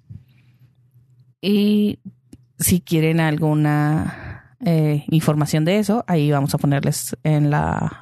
Y 1.41 1.99
si 2.59 2.81
quieren 2.81 3.19
alguna 3.21 4.57
eh, 4.65 5.05
información 5.09 5.65
de 5.65 5.79
eso, 5.79 6.05
ahí 6.07 6.31
vamos 6.31 6.55
a 6.55 6.59
ponerles 6.59 7.17
en 7.25 7.51
la 7.51 8.02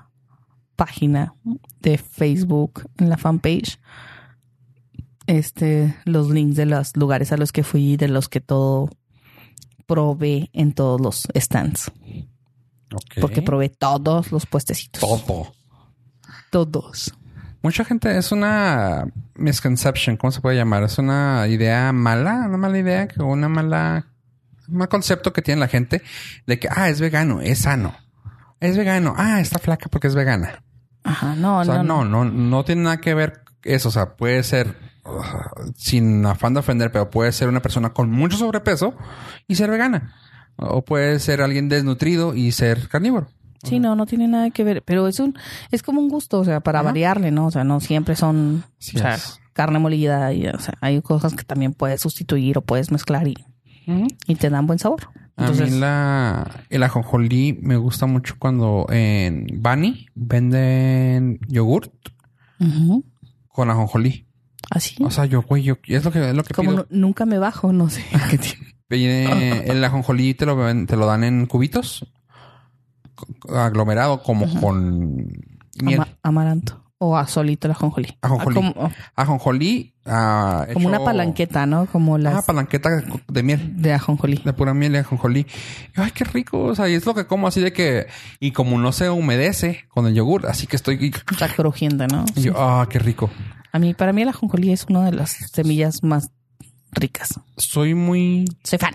página 0.81 1.35
de 1.81 1.99
Facebook, 1.99 2.89
en 2.97 3.11
la 3.11 3.19
fanpage, 3.19 3.79
este, 5.27 5.95
los 6.07 6.31
links 6.31 6.57
de 6.57 6.65
los 6.65 6.97
lugares 6.97 7.33
a 7.33 7.37
los 7.37 7.53
que 7.53 7.63
fui, 7.63 7.99
de 7.99 8.09
los 8.09 8.31
que 8.31 8.41
todo 8.41 8.89
probé 9.87 10.49
en 10.55 10.73
todos 10.73 10.99
los 10.99 11.29
stands. 11.37 11.93
Porque 13.21 13.43
probé 13.43 13.69
todos 13.69 14.33
los 14.33 14.47
puestecitos. 14.47 15.03
todo. 15.03 15.53
Todos. 16.51 17.13
Mucha 17.63 17.85
gente 17.85 18.17
es 18.17 18.33
una 18.33 19.05
misconception, 19.35 20.17
¿cómo 20.17 20.31
se 20.31 20.41
puede 20.41 20.57
llamar? 20.57 20.85
Es 20.85 20.97
una 20.97 21.47
idea 21.47 21.93
mala, 21.93 22.47
una 22.47 22.57
mala 22.57 22.79
idea, 22.79 23.07
una 23.19 23.51
mala, 23.51 24.07
un 24.67 24.79
mal 24.79 24.89
concepto 24.89 25.35
que 25.35 25.43
tiene 25.43 25.61
la 25.61 25.69
gente 25.69 26.01
de 26.47 26.59
que, 26.59 26.69
ah, 26.75 26.89
es 26.89 27.03
vegano, 27.03 27.43
es 27.43 27.59
sano. 27.59 27.95
Es 28.61 28.79
vegano, 28.79 29.15
ah, 29.19 29.43
está 29.43 29.59
flaca 29.59 29.91
porque 29.91 30.07
es 30.07 30.15
vegana. 30.15 30.63
Ajá, 31.05 31.35
no, 31.37 31.59
O 31.61 31.65
sea, 31.65 31.83
no, 31.83 32.05
no, 32.05 32.25
no, 32.25 32.31
no 32.31 32.65
tiene 32.65 32.83
nada 32.83 32.99
que 32.99 33.15
ver 33.15 33.43
eso. 33.63 33.89
O 33.89 33.93
sea, 33.93 34.17
puede 34.17 34.43
ser 34.43 34.77
uh, 35.05 35.73
sin 35.77 36.25
afán 36.27 36.55
de 36.55 36.61
ofender, 36.61 36.93
pero 36.93 37.11
puede 37.11 37.33
ser 37.33 37.49
una 37.49 37.61
persona 37.61 37.91
con 37.93 38.11
mucho 38.11 38.37
sobrepeso 38.37 38.95
y 39.47 39.55
ser 39.55 39.71
vegana. 39.71 40.15
O 40.57 40.85
puede 40.85 41.19
ser 41.21 41.41
alguien 41.41 41.69
desnutrido 41.69 42.35
y 42.35 42.53
ser 42.53 42.89
carnívoro. 42.89 43.29
Sí, 43.63 43.79
no, 43.79 43.95
no 43.95 44.07
tiene 44.07 44.27
nada 44.27 44.51
que 44.51 44.65
ver, 44.65 44.83
pero 44.83 45.07
es 45.07 45.21
un, 45.21 45.39
es 45.71 45.83
como 45.83 46.01
un 46.01 46.09
gusto, 46.09 46.41
o 46.41 46.45
sea, 46.45 46.61
para 46.61 46.81
Ajá. 46.81 46.87
variarle, 46.89 47.31
¿no? 47.31 47.47
O 47.47 47.51
sea, 47.51 47.63
no 47.63 47.81
siempre 47.81 48.17
son, 48.17 48.65
Sí 48.79 48.97
o 48.97 49.01
sea, 49.01 49.15
es. 49.17 49.39
carne 49.53 49.79
molida 49.79 50.33
y, 50.33 50.47
o 50.47 50.59
sea, 50.59 50.75
hay 50.81 51.03
cosas 51.03 51.35
que 51.35 51.45
también 51.45 51.75
puedes 51.75 52.01
sustituir 52.01 52.57
o 52.57 52.63
puedes 52.63 52.91
mezclar 52.91 53.29
y, 53.29 53.37
y 54.27 54.35
te 54.37 54.49
dan 54.49 54.67
buen 54.67 54.79
sabor. 54.79 55.11
A 55.41 55.47
Entonces- 55.47 55.71
mí 55.73 55.79
la, 55.81 56.65
el 56.69 56.83
ajonjolí 56.83 57.59
me 57.63 57.77
gusta 57.77 58.07
mucho 58.07 58.35
cuando 58.39 58.87
en 58.91 59.47
Bani 59.63 60.07
venden 60.15 61.39
yogurt 61.49 61.91
con 63.49 63.71
ajonjolí. 63.71 64.27
Así. 64.71 64.97
O 65.03 65.11
sea, 65.11 65.25
yo, 65.25 65.43
güey, 65.43 65.63
yo, 65.63 65.77
es 65.87 66.05
lo 66.05 66.13
que, 66.13 66.29
es 66.31 66.35
lo 66.35 66.45
que 66.45 66.55
Como 66.55 66.71
pido. 66.71 66.87
nu- 66.91 67.01
nunca 67.01 67.25
me 67.27 67.39
bajo, 67.39 67.73
no 67.73 67.89
sé. 67.89 68.05
qué 68.31 68.39
tiene. 68.39 69.63
El 69.71 69.83
ajonjolí 69.85 70.35
te 70.35 70.47
lo, 70.47 70.57
te 70.87 70.97
lo 70.97 71.07
dan 71.07 71.25
en 71.25 71.47
cubitos 71.47 72.07
aglomerado 73.49 74.23
como 74.23 74.47
con 74.61 75.27
miel. 75.83 76.01
Ama- 76.01 76.19
amaranto. 76.23 76.85
O 77.03 77.17
a 77.17 77.27
solito 77.27 77.67
el 77.67 77.73
ajonjolí. 77.73 78.15
Ajonjolí. 78.21 78.57
Ah, 78.59 78.73
Como, 78.75 78.93
Ajonjolí 79.17 79.95
ah, 80.05 80.67
como 80.75 80.87
una 80.87 81.03
palanqueta, 81.03 81.65
¿no? 81.65 81.87
Como 81.87 82.19
las 82.19 82.35
Ah, 82.35 82.43
palanqueta 82.47 82.91
de 83.27 83.43
miel. 83.43 83.81
de 83.81 83.95
ajonjolí. 83.95 84.43
De 84.45 84.53
pura 84.53 84.75
miel 84.75 84.93
y 84.95 84.99
ajonjolí. 84.99 85.47
Ay, 85.97 86.11
qué 86.11 86.25
rico. 86.25 86.63
O 86.63 86.75
sea, 86.75 86.91
y 86.91 86.95
es 86.95 87.07
lo 87.07 87.15
que 87.15 87.27
como 87.27 87.49
así 87.49 87.63
de 87.63 87.73
que... 87.73 88.07
Y 88.39 88.51
como 88.53 88.79
no 88.79 88.93
se 88.93 89.09
humedece 89.09 89.87
con 89.89 90.07
el 90.07 90.15
yogur, 90.15 90.47
así 90.47 90.67
que 90.67 90.77
estoy... 90.77 91.11
Está 91.31 91.49
crujiente, 91.49 92.07
¿no? 92.07 92.27
Y 92.37 92.43
yo, 92.43 92.53
ah, 92.59 92.87
qué 92.91 92.99
rico. 92.99 93.31
A 93.73 93.79
mí, 93.79 93.95
para 93.95 94.13
mí 94.13 94.21
el 94.21 94.29
ajonjolí 94.29 94.71
es 94.71 94.85
una 94.91 95.07
de 95.07 95.13
las 95.13 95.31
semillas 95.53 96.03
más 96.03 96.31
ricas. 96.93 97.41
Soy 97.57 97.95
muy... 97.95 98.45
Soy 98.63 98.79
fan. 98.79 98.93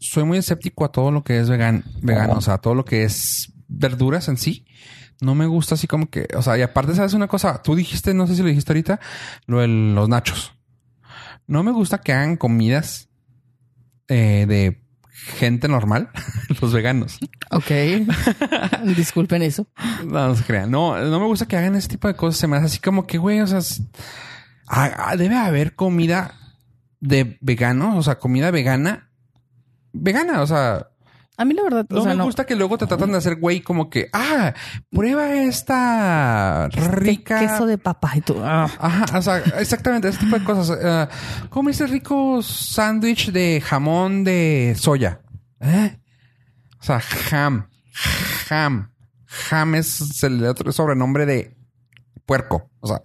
Soy 0.00 0.24
muy 0.24 0.38
escéptico 0.38 0.84
a 0.84 0.90
todo 0.90 1.12
lo 1.12 1.22
que 1.22 1.38
es 1.38 1.48
vegan, 1.48 1.84
vegano. 2.02 2.34
O 2.34 2.40
sea, 2.40 2.58
todo 2.58 2.74
lo 2.74 2.84
que 2.84 3.04
es 3.04 3.52
verduras 3.68 4.26
en 4.26 4.38
sí. 4.38 4.66
No 5.20 5.34
me 5.34 5.46
gusta 5.46 5.74
así 5.74 5.86
como 5.86 6.10
que... 6.10 6.28
O 6.36 6.42
sea, 6.42 6.58
y 6.58 6.62
aparte, 6.62 6.94
¿sabes 6.94 7.14
una 7.14 7.28
cosa? 7.28 7.62
Tú 7.62 7.74
dijiste, 7.74 8.12
no 8.14 8.26
sé 8.26 8.36
si 8.36 8.42
lo 8.42 8.48
dijiste 8.48 8.72
ahorita, 8.72 9.00
lo 9.46 9.60
de 9.60 9.68
los 9.68 10.08
nachos. 10.08 10.54
No 11.46 11.62
me 11.62 11.72
gusta 11.72 11.98
que 11.98 12.12
hagan 12.12 12.36
comidas 12.36 13.08
eh, 14.08 14.46
de 14.46 14.82
gente 15.10 15.68
normal, 15.68 16.10
los 16.60 16.72
veganos. 16.72 17.18
Ok. 17.50 17.70
Disculpen 18.96 19.42
eso. 19.42 19.66
No, 20.04 20.28
no 20.28 20.34
se 20.34 20.44
crean. 20.44 20.70
No, 20.70 20.98
no 20.98 21.20
me 21.20 21.26
gusta 21.26 21.46
que 21.46 21.56
hagan 21.56 21.76
ese 21.76 21.88
tipo 21.88 22.08
de 22.08 22.14
cosas. 22.14 22.38
Se 22.38 22.46
me 22.46 22.56
hace 22.56 22.66
así 22.66 22.78
como 22.78 23.06
que, 23.06 23.18
güey, 23.18 23.40
o 23.40 23.46
sea, 23.46 23.60
ah, 24.68 24.90
ah, 24.96 25.16
debe 25.16 25.36
haber 25.36 25.74
comida 25.74 26.34
de 27.00 27.38
veganos, 27.40 27.96
o 27.96 28.02
sea, 28.02 28.18
comida 28.18 28.50
vegana. 28.50 29.10
Vegana, 29.92 30.42
o 30.42 30.46
sea, 30.46 30.88
A 31.38 31.44
mí 31.44 31.52
la 31.54 31.62
verdad, 31.62 31.86
no 31.90 31.98
o 31.98 32.02
sea, 32.02 32.12
me 32.12 32.16
no. 32.16 32.24
gusta 32.24 32.46
que 32.46 32.56
luego 32.56 32.78
te 32.78 32.86
tratan 32.86 33.12
de 33.12 33.18
hacer, 33.18 33.36
güey, 33.38 33.60
como 33.60 33.90
que, 33.90 34.08
ah, 34.12 34.54
prueba 34.90 35.34
esta 35.34 36.68
Este 36.72 36.88
rica. 36.92 37.40
queso 37.40 37.66
de 37.66 37.76
papa 37.78 38.12
y 38.16 38.20
tú. 38.22 38.36
ah. 38.42 38.70
Ajá, 38.78 39.18
o 39.18 39.22
sea, 39.22 39.38
exactamente, 39.60 40.08
ese 40.08 40.18
tipo 40.20 40.38
de 40.38 40.44
cosas. 40.44 40.78
Eh, 40.82 41.08
come 41.50 41.72
ese 41.72 41.86
rico 41.86 42.42
sándwich 42.42 43.32
de 43.32 43.60
jamón 43.64 44.24
de 44.24 44.74
soya. 44.78 45.20
¿Eh? 45.60 45.98
O 46.80 46.82
sea, 46.82 47.00
ham. 47.32 47.68
Ham. 48.50 48.92
Ham 49.50 49.74
es 49.74 50.22
el 50.22 50.44
otro 50.46 50.72
sobrenombre 50.72 51.26
de 51.26 51.56
puerco. 52.24 52.70
O 52.80 52.86
sea, 52.88 53.02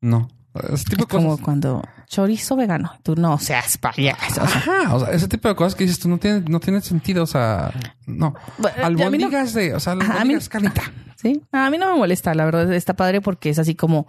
no. 0.00 0.28
Ese 0.54 0.64
tipo 0.64 0.74
Es 0.74 0.84
de 0.84 0.96
cosas. 1.06 1.08
como 1.24 1.38
cuando 1.38 1.82
chorizo 2.06 2.56
vegano. 2.56 2.92
Tú 3.02 3.14
no 3.16 3.38
seas 3.38 3.76
payaso. 3.78 4.42
O 4.42 4.46
sea, 4.46 4.58
Ajá, 4.58 4.94
o 4.94 5.00
sea, 5.04 5.12
ese 5.14 5.28
tipo 5.28 5.48
de 5.48 5.54
cosas 5.56 5.74
que 5.74 5.84
dices 5.84 5.98
tú 5.98 6.08
no 6.08 6.18
tiene, 6.18 6.40
no 6.48 6.60
tiene 6.60 6.80
sentido. 6.80 7.22
O 7.24 7.26
sea, 7.26 7.72
no. 8.06 8.34
Bueno, 8.58 8.76
a 8.84 8.88
mí 8.90 8.96
no- 8.96 9.04
Albóndigas 9.06 9.52
de, 9.54 9.74
o 9.74 9.80
sea, 9.80 9.92
Ajá, 9.94 10.02
a 10.02 10.06
mí- 10.06 10.12
albóndigas 10.34 10.48
carnita. 10.48 10.82
Sí, 11.18 11.42
a 11.50 11.70
mí 11.70 11.78
no 11.78 11.90
me 11.90 11.98
molesta, 11.98 12.34
la 12.34 12.44
verdad 12.44 12.70
está 12.74 12.92
padre 12.94 13.22
porque 13.22 13.48
es 13.48 13.58
así 13.58 13.74
como 13.74 14.06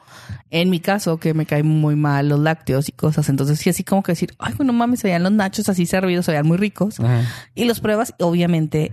en 0.49 0.69
mi 0.69 0.81
caso 0.81 1.19
que 1.21 1.33
me 1.33 1.45
caen 1.45 1.65
muy 1.65 1.95
mal 1.95 2.27
los 2.27 2.37
lácteos 2.37 2.89
y 2.89 2.91
cosas, 2.91 3.29
entonces 3.29 3.57
sí 3.59 3.69
así 3.69 3.85
como 3.85 4.03
que 4.03 4.11
decir, 4.11 4.35
ay, 4.39 4.53
no 4.59 4.73
mames, 4.73 4.99
se 4.99 5.07
veían 5.07 5.23
los 5.23 5.31
nachos 5.31 5.69
así 5.69 5.85
servidos, 5.85 6.25
se 6.25 6.31
veían 6.33 6.45
muy 6.45 6.57
ricos 6.57 6.99
Ajá. 6.99 7.21
y 7.55 7.63
los 7.63 7.79
pruebas, 7.79 8.13
obviamente 8.19 8.91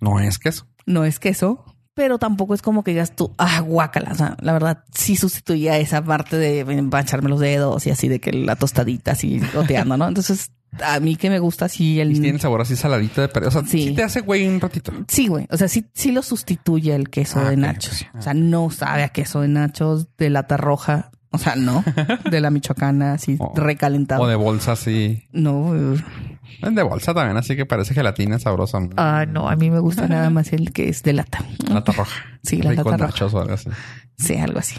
No 0.00 0.18
es 0.18 0.40
queso. 0.40 0.66
no 0.86 1.04
es 1.04 1.20
queso, 1.20 1.64
pero 1.94 2.18
tampoco 2.18 2.54
es 2.54 2.62
como 2.62 2.82
que 2.84 2.92
digas 2.92 3.14
tú, 3.14 3.32
ah, 3.38 3.60
guácala, 3.60 4.12
o 4.12 4.14
sea, 4.14 4.36
la 4.40 4.52
verdad 4.52 4.84
sí 4.94 5.16
sustituía 5.16 5.78
esa 5.78 6.02
parte 6.02 6.36
de 6.38 6.60
empancharme 6.60 7.28
los 7.28 7.40
dedos 7.40 7.86
y 7.86 7.90
así 7.90 8.08
de 8.08 8.20
que 8.20 8.32
la 8.32 8.56
tostadita 8.56 9.12
así 9.12 9.40
goteando, 9.54 9.96
¿no? 9.96 10.08
Entonces 10.08 10.50
a 10.80 11.00
mí 11.00 11.16
que 11.16 11.28
me 11.28 11.38
gusta 11.38 11.66
así 11.66 12.00
el... 12.00 12.12
Y 12.12 12.14
tiene 12.14 12.30
el 12.30 12.40
sabor 12.40 12.62
así 12.62 12.76
saladito 12.76 13.20
de 13.20 13.28
perro. 13.28 13.48
O 13.48 13.50
sea, 13.50 13.62
Sí. 13.66 13.88
sí 13.88 13.94
te 13.94 14.02
hace 14.02 14.20
güey 14.22 14.46
un 14.48 14.58
ratito. 14.58 14.90
Sí, 15.06 15.26
güey. 15.28 15.46
O 15.50 15.56
sea, 15.58 15.68
sí, 15.68 15.84
sí 15.92 16.12
lo 16.12 16.22
sustituye 16.22 16.94
el 16.94 17.10
queso 17.10 17.40
Ah, 17.40 17.50
de 17.50 17.58
nachos. 17.58 18.06
O 18.18 18.22
sea, 18.22 18.32
no 18.32 18.70
sabe 18.70 19.02
a 19.02 19.10
queso 19.10 19.42
de 19.42 19.48
nachos 19.48 20.06
de 20.16 20.30
lata 20.30 20.56
roja. 20.56 21.10
O 21.32 21.38
sea, 21.38 21.56
no. 21.56 21.82
De 22.30 22.40
la 22.40 22.50
michoacana, 22.50 23.14
así 23.14 23.38
recalentado. 23.56 24.22
O 24.22 24.26
de 24.26 24.36
bolsa 24.36 24.72
así. 24.72 25.24
No. 25.32 25.72
De 25.72 26.82
bolsa 26.82 27.14
también, 27.14 27.36
así 27.38 27.56
que 27.56 27.64
parece 27.66 27.94
gelatina 27.94 28.38
sabrosa. 28.38 28.78
Ah, 28.96 29.24
no. 29.28 29.48
A 29.48 29.56
mí 29.56 29.70
me 29.70 29.78
gusta 29.80 30.06
nada 30.08 30.28
más 30.30 30.52
el 30.52 30.72
que 30.72 30.88
es 30.88 31.02
de 31.02 31.14
lata. 31.14 31.38
Lata 31.68 31.92
roja. 31.92 32.12
Sí, 32.42 32.60
la 32.60 32.70
Ricos 32.70 32.86
lata 32.86 32.96
roja. 32.98 33.06
nachos 33.12 33.34
o 33.34 33.40
algo 33.40 33.54
así. 33.54 33.70
Sí, 34.18 34.36
algo 34.36 34.58
así. 34.58 34.74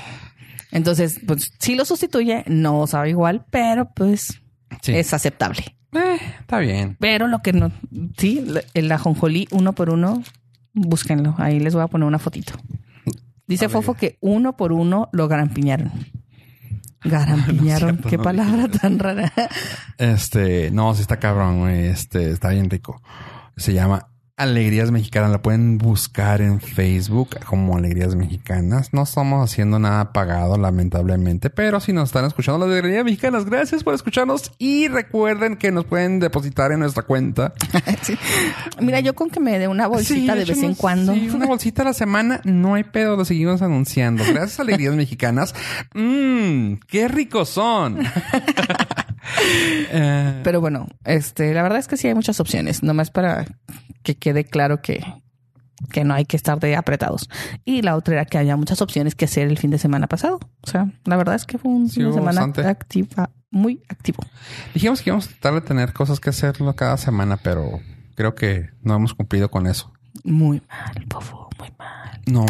Entonces, 0.71 1.19
pues 1.25 1.53
sí 1.59 1.75
lo 1.75 1.85
sustituye. 1.85 2.43
No 2.47 2.85
sabe 2.87 3.09
igual, 3.09 3.45
pero 3.49 3.89
pues 3.95 4.41
Sí. 4.81 4.93
es 4.95 5.13
aceptable. 5.13 5.63
Eh, 5.93 6.17
está 6.39 6.57
bien. 6.59 6.97
Pero 6.99 7.27
lo 7.27 7.39
que 7.39 7.53
no... 7.53 7.71
Sí, 8.17 8.43
el 8.73 8.91
ajonjolí 8.91 9.47
uno 9.51 9.73
por 9.73 9.89
uno, 9.91 10.21
búsquenlo. 10.73 11.35
Ahí 11.37 11.59
les 11.59 11.73
voy 11.73 11.83
a 11.83 11.87
poner 11.87 12.07
una 12.07 12.19
fotito. 12.19 12.53
Dice. 13.47 13.69
Fofo 13.69 13.93
que 13.93 14.17
uno 14.21 14.57
por 14.57 14.71
uno 14.73 15.09
lo 15.11 15.27
garampiñaron. 15.27 15.91
Garampiñaron. 17.03 17.97
Qué 18.09 18.17
no 18.17 18.23
palabra 18.23 18.67
tan 18.67 18.99
rara. 18.99 19.31
Este, 19.97 20.71
no, 20.71 20.93
sí 20.95 21.01
está 21.01 21.17
cabrón, 21.17 21.59
güey. 21.59 21.87
Este, 21.87 22.31
está 22.31 22.49
bien 22.49 22.69
rico. 22.69 23.01
Se 23.57 23.73
llama 23.73 24.09
Alegrías 24.35 24.89
Mexicanas. 24.89 25.29
La 25.31 25.41
pueden 25.43 25.77
buscar 25.77 26.41
en 26.41 26.59
Facebook 26.59 27.37
como 27.45 27.77
Alegrías 27.77 28.15
Mexicanas. 28.15 28.91
No 28.91 29.03
estamos 29.03 29.47
haciendo 29.49 29.77
nada 29.77 30.11
pagado, 30.11 30.57
lamentablemente. 30.57 31.51
Pero 31.51 31.79
si 31.79 31.93
nos 31.93 32.09
están 32.09 32.25
escuchando 32.25 32.65
las 32.65 32.75
Alegrías 32.79 33.05
Mexicanas, 33.05 33.45
gracias 33.45 33.83
por 33.83 33.93
escucharnos. 33.93 34.51
Y 34.57 34.87
recuerden 34.87 35.55
que 35.55 35.71
nos 35.71 35.85
pueden 35.85 36.19
depositar 36.19 36.71
en 36.71 36.79
nuestra 36.79 37.03
cuenta. 37.03 37.53
Sí. 38.01 38.17
Mira, 38.81 38.99
yo 38.99 39.13
con 39.13 39.29
que 39.29 39.39
me 39.39 39.57
dé 39.59 39.67
una 39.69 39.87
bolsita 39.87 40.33
Sí, 40.33 40.39
de 40.39 40.45
vez 40.45 40.61
en 40.63 40.73
cuando. 40.73 41.13
sí, 41.13 41.29
una 41.29 41.45
bolsita 41.45 41.83
a 41.83 41.85
la 41.85 41.93
semana, 41.93 42.41
no 42.43 42.73
hay 42.73 42.83
pedo, 42.83 43.15
lo 43.15 43.23
seguimos 43.23 43.61
anunciando. 43.61 44.23
Gracias 44.27 44.59
Alegrías 44.59 44.93
Mexicanas. 44.95 45.53
Mmm, 45.93 46.73
qué 46.87 47.07
ricos 47.07 47.49
son. 47.49 47.99
Eh, 49.95 50.41
Pero 50.43 50.59
bueno, 50.61 50.87
este, 51.05 51.53
la 51.53 51.61
verdad 51.61 51.77
es 51.79 51.87
que 51.87 51.97
sí 51.97 52.07
hay 52.07 52.15
muchas 52.15 52.39
opciones, 52.39 52.81
nomás 52.83 53.11
para 53.11 53.45
que 54.01 54.15
quede 54.15 54.43
claro 54.43 54.81
que, 54.81 55.03
que 55.91 56.03
no 56.03 56.13
hay 56.15 56.25
que 56.25 56.35
estar 56.35 56.59
de 56.59 56.75
apretados. 56.75 57.29
Y 57.63 57.81
la 57.83 57.95
otra 57.95 58.15
era 58.15 58.25
que 58.25 58.37
haya 58.39 58.55
muchas 58.55 58.81
opciones 58.81 59.13
que 59.15 59.25
hacer 59.25 59.47
el 59.47 59.57
fin 59.59 59.69
de 59.71 59.77
semana 59.77 60.07
pasado. 60.07 60.39
O 60.61 60.69
sea, 60.69 60.91
la 61.05 61.15
verdad 61.15 61.35
es 61.35 61.45
que 61.45 61.57
fue 61.59 61.71
un 61.71 61.89
Sí, 61.89 61.95
fin 61.95 62.07
de 62.07 62.13
semana 62.13 62.41
bastante. 62.41 62.65
activa, 62.67 63.29
muy 63.51 63.83
activo. 63.87 64.23
dijimos 64.73 65.01
que 65.01 65.09
íbamos 65.11 65.25
a 65.27 65.29
tratar 65.29 65.53
de 65.55 65.61
tener 65.61 65.93
cosas 65.93 66.19
que 66.19 66.29
hacerlo 66.31 66.75
cada 66.75 66.97
semana, 66.97 67.37
pero 67.37 67.79
creo 68.15 68.33
que 68.33 68.69
no 68.81 68.95
hemos 68.95 69.13
cumplido 69.13 69.51
con 69.51 69.67
eso. 69.67 69.91
Muy 70.23 70.61
mal, 70.69 71.05
Pofo, 71.07 71.49
muy 71.59 71.69
mal. 71.77 72.21
No, 72.25 72.45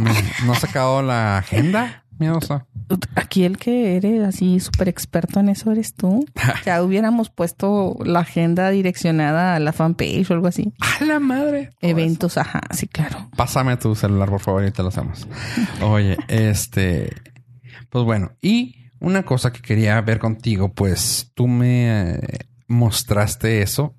no 0.45 0.53
ha 0.53 0.55
sacado 0.55 1.01
la 1.01 1.37
agenda. 1.39 2.02
Miedosa. 2.19 2.65
Aquí 3.15 3.43
el 3.43 3.57
que 3.57 3.95
eres 3.95 4.23
así 4.23 4.59
súper 4.59 4.89
experto 4.89 5.39
en 5.39 5.49
eso 5.49 5.71
eres 5.71 5.93
tú. 5.95 6.25
Ya 6.65 6.81
hubiéramos 6.81 7.29
puesto 7.29 7.97
la 8.05 8.19
agenda 8.19 8.69
direccionada 8.69 9.55
a 9.55 9.59
la 9.59 9.73
fanpage 9.73 10.29
o 10.29 10.33
algo 10.33 10.47
así. 10.47 10.73
¡A 10.79 11.03
la 11.03 11.19
madre! 11.19 11.71
Eventos, 11.81 12.37
ajá, 12.37 12.61
sí, 12.71 12.87
claro. 12.87 13.29
Pásame 13.35 13.75
tu 13.77 13.95
celular, 13.95 14.29
por 14.29 14.39
favor, 14.39 14.65
y 14.65 14.71
te 14.71 14.81
lo 14.81 14.89
hacemos. 14.89 15.27
Oye, 15.81 16.17
este. 16.27 17.13
Pues 17.89 18.05
bueno, 18.05 18.31
y 18.41 18.75
una 18.99 19.23
cosa 19.23 19.51
que 19.51 19.61
quería 19.61 19.99
ver 20.01 20.19
contigo, 20.19 20.73
pues 20.73 21.31
tú 21.35 21.47
me 21.47 22.11
eh, 22.15 22.19
mostraste 22.67 23.61
eso 23.61 23.95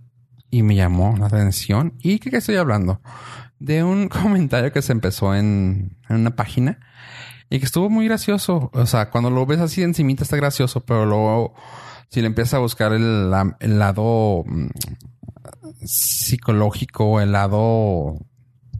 y 0.50 0.62
me 0.62 0.74
llamó 0.74 1.16
la 1.18 1.26
atención. 1.26 1.94
¿Y 2.00 2.18
qué, 2.18 2.30
qué 2.30 2.38
estoy 2.38 2.56
hablando? 2.56 3.02
De 3.58 3.84
un 3.84 4.08
comentario 4.08 4.72
que 4.72 4.82
se 4.82 4.92
empezó 4.92 5.34
en, 5.34 5.98
en 6.08 6.16
una 6.16 6.34
página 6.34 6.78
y 7.54 7.58
que 7.60 7.66
estuvo 7.66 7.88
muy 7.88 8.06
gracioso. 8.06 8.70
O 8.72 8.86
sea, 8.86 9.10
cuando 9.10 9.30
lo 9.30 9.46
ves 9.46 9.60
así 9.60 9.80
de 9.80 9.86
encimita 9.86 10.24
está 10.24 10.36
gracioso, 10.36 10.80
pero 10.80 11.06
luego 11.06 11.54
si 12.10 12.20
le 12.20 12.26
empiezas 12.26 12.54
a 12.54 12.58
buscar 12.58 12.92
el, 12.92 13.30
la- 13.30 13.56
el 13.60 13.78
lado 13.78 14.42
mm, 14.46 14.66
psicológico, 15.84 17.20
el 17.20 17.32
lado 17.32 18.18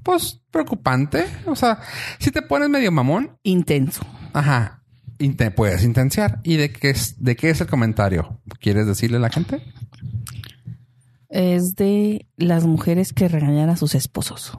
pues 0.02 0.40
preocupante. 0.50 1.24
O 1.46 1.56
sea, 1.56 1.80
si 2.18 2.30
te 2.30 2.42
pones 2.42 2.68
medio 2.68 2.92
mamón, 2.92 3.38
Intenso. 3.42 4.02
ajá, 4.32 4.82
te 5.36 5.50
puedes 5.50 5.84
intenciar. 5.84 6.40
¿Y 6.42 6.56
de 6.56 6.70
qué 6.72 6.90
es, 6.90 7.22
de 7.22 7.36
qué 7.36 7.50
es 7.50 7.60
el 7.60 7.66
comentario? 7.68 8.40
¿Quieres 8.60 8.86
decirle 8.86 9.16
a 9.16 9.20
la 9.20 9.30
gente? 9.30 9.62
Es 11.28 11.74
de 11.74 12.26
las 12.36 12.64
mujeres 12.64 13.12
que 13.12 13.28
regañan 13.28 13.70
a 13.70 13.76
sus 13.76 13.94
esposos. 13.94 14.58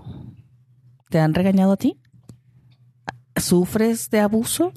¿Te 1.10 1.20
han 1.20 1.34
regañado 1.34 1.74
a 1.74 1.78
ti? 1.78 2.02
¿Sufres 3.36 4.10
de 4.10 4.20
abuso? 4.20 4.72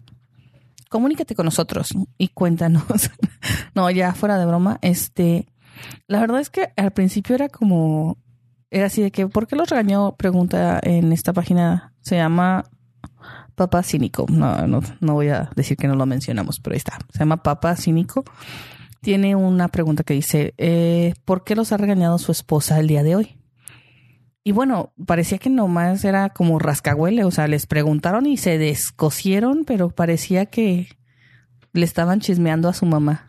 Comunícate 0.88 1.34
con 1.34 1.44
nosotros 1.44 1.90
y 2.16 2.28
cuéntanos. 2.28 2.84
no, 3.74 3.90
ya 3.90 4.14
fuera 4.14 4.38
de 4.38 4.46
broma, 4.46 4.78
este, 4.82 5.46
la 6.06 6.20
verdad 6.20 6.40
es 6.40 6.50
que 6.50 6.72
al 6.76 6.92
principio 6.92 7.34
era 7.34 7.48
como 7.48 8.18
Era 8.70 8.86
así 8.86 9.02
de 9.02 9.10
que, 9.10 9.26
¿por 9.28 9.46
qué 9.46 9.56
los 9.56 9.68
regañó? 9.68 10.16
Pregunta 10.16 10.80
en 10.82 11.12
esta 11.12 11.32
página. 11.32 11.94
Se 12.00 12.16
llama 12.16 12.64
Papa 13.54 13.82
Cínico. 13.82 14.26
No, 14.28 14.66
no, 14.66 14.80
no 15.00 15.14
voy 15.14 15.28
a 15.28 15.50
decir 15.56 15.76
que 15.76 15.88
no 15.88 15.94
lo 15.94 16.06
mencionamos, 16.06 16.60
pero 16.60 16.74
ahí 16.74 16.78
está. 16.78 16.98
Se 17.12 17.20
llama 17.20 17.42
Papa 17.42 17.76
Cínico. 17.76 18.24
Tiene 19.00 19.36
una 19.36 19.68
pregunta 19.68 20.02
que 20.04 20.14
dice, 20.14 20.54
eh, 20.58 21.14
¿por 21.24 21.44
qué 21.44 21.54
los 21.54 21.72
ha 21.72 21.76
regañado 21.76 22.18
su 22.18 22.32
esposa 22.32 22.78
el 22.80 22.88
día 22.88 23.02
de 23.02 23.16
hoy? 23.16 23.37
Y 24.48 24.52
bueno, 24.52 24.94
parecía 25.04 25.36
que 25.36 25.50
nomás 25.50 26.02
era 26.06 26.30
como 26.30 26.58
rascahuele, 26.58 27.22
o 27.22 27.30
sea, 27.30 27.46
les 27.48 27.66
preguntaron 27.66 28.24
y 28.24 28.38
se 28.38 28.56
descosieron, 28.56 29.66
pero 29.66 29.90
parecía 29.90 30.46
que 30.46 30.88
le 31.74 31.84
estaban 31.84 32.20
chismeando 32.20 32.70
a 32.70 32.72
su 32.72 32.86
mamá. 32.86 33.26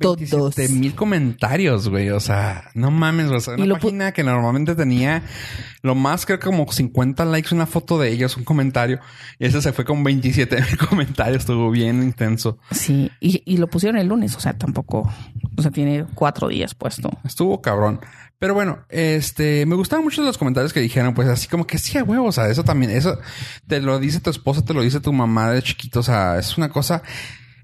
Todos. 0.00 0.56
De 0.56 0.68
mil 0.70 0.96
comentarios, 0.96 1.88
güey. 1.88 2.10
O 2.10 2.18
sea, 2.18 2.64
no 2.74 2.90
mames, 2.90 3.26
güey. 3.26 3.36
O 3.36 3.40
sea, 3.40 3.54
Y 3.56 3.62
una 3.62 3.76
página 3.76 4.10
que 4.10 4.24
normalmente 4.24 4.74
tenía 4.74 5.22
lo 5.82 5.94
más, 5.94 6.26
creo 6.26 6.40
que 6.40 6.46
como 6.46 6.66
50 6.66 7.24
likes, 7.24 7.54
una 7.54 7.66
foto 7.66 7.96
de 7.96 8.10
ellos, 8.10 8.36
un 8.36 8.42
comentario. 8.42 8.98
Y 9.38 9.46
ese 9.46 9.62
se 9.62 9.72
fue 9.72 9.84
con 9.84 10.02
27 10.02 10.56
mil 10.56 10.78
comentarios. 10.88 11.42
Estuvo 11.42 11.70
bien 11.70 12.02
intenso. 12.02 12.58
Sí, 12.72 13.08
y, 13.20 13.40
y 13.46 13.58
lo 13.58 13.68
pusieron 13.68 14.00
el 14.00 14.08
lunes, 14.08 14.34
o 14.34 14.40
sea, 14.40 14.58
tampoco, 14.58 15.08
o 15.56 15.62
sea, 15.62 15.70
tiene 15.70 16.06
cuatro 16.16 16.48
días 16.48 16.74
puesto. 16.74 17.08
Estuvo 17.22 17.62
cabrón. 17.62 18.00
Pero 18.42 18.54
bueno, 18.54 18.80
este, 18.88 19.64
me 19.66 19.76
gustaron 19.76 20.04
mucho 20.04 20.20
los 20.20 20.36
comentarios 20.36 20.72
que 20.72 20.80
dijeron, 20.80 21.14
pues 21.14 21.28
así 21.28 21.46
como 21.46 21.64
que 21.64 21.78
sí, 21.78 21.96
a 21.96 22.02
huevo, 22.02 22.26
o 22.26 22.32
sea, 22.32 22.48
eso 22.48 22.64
también, 22.64 22.90
eso 22.90 23.16
te 23.68 23.80
lo 23.80 24.00
dice 24.00 24.18
tu 24.18 24.30
esposa, 24.30 24.64
te 24.64 24.74
lo 24.74 24.82
dice 24.82 24.98
tu 24.98 25.12
mamá 25.12 25.52
de 25.52 25.62
chiquito, 25.62 26.00
o 26.00 26.02
sea, 26.02 26.40
es 26.40 26.58
una 26.58 26.68
cosa. 26.68 27.04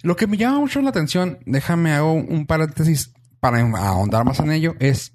Lo 0.02 0.14
que 0.14 0.28
me 0.28 0.36
llama 0.36 0.60
mucho 0.60 0.80
la 0.80 0.90
atención, 0.90 1.40
déjame 1.46 1.90
hago 1.94 2.12
un 2.12 2.46
paréntesis 2.46 3.12
para 3.40 3.58
ahondar 3.58 4.24
más 4.24 4.38
en 4.38 4.52
ello, 4.52 4.76
es 4.78 5.14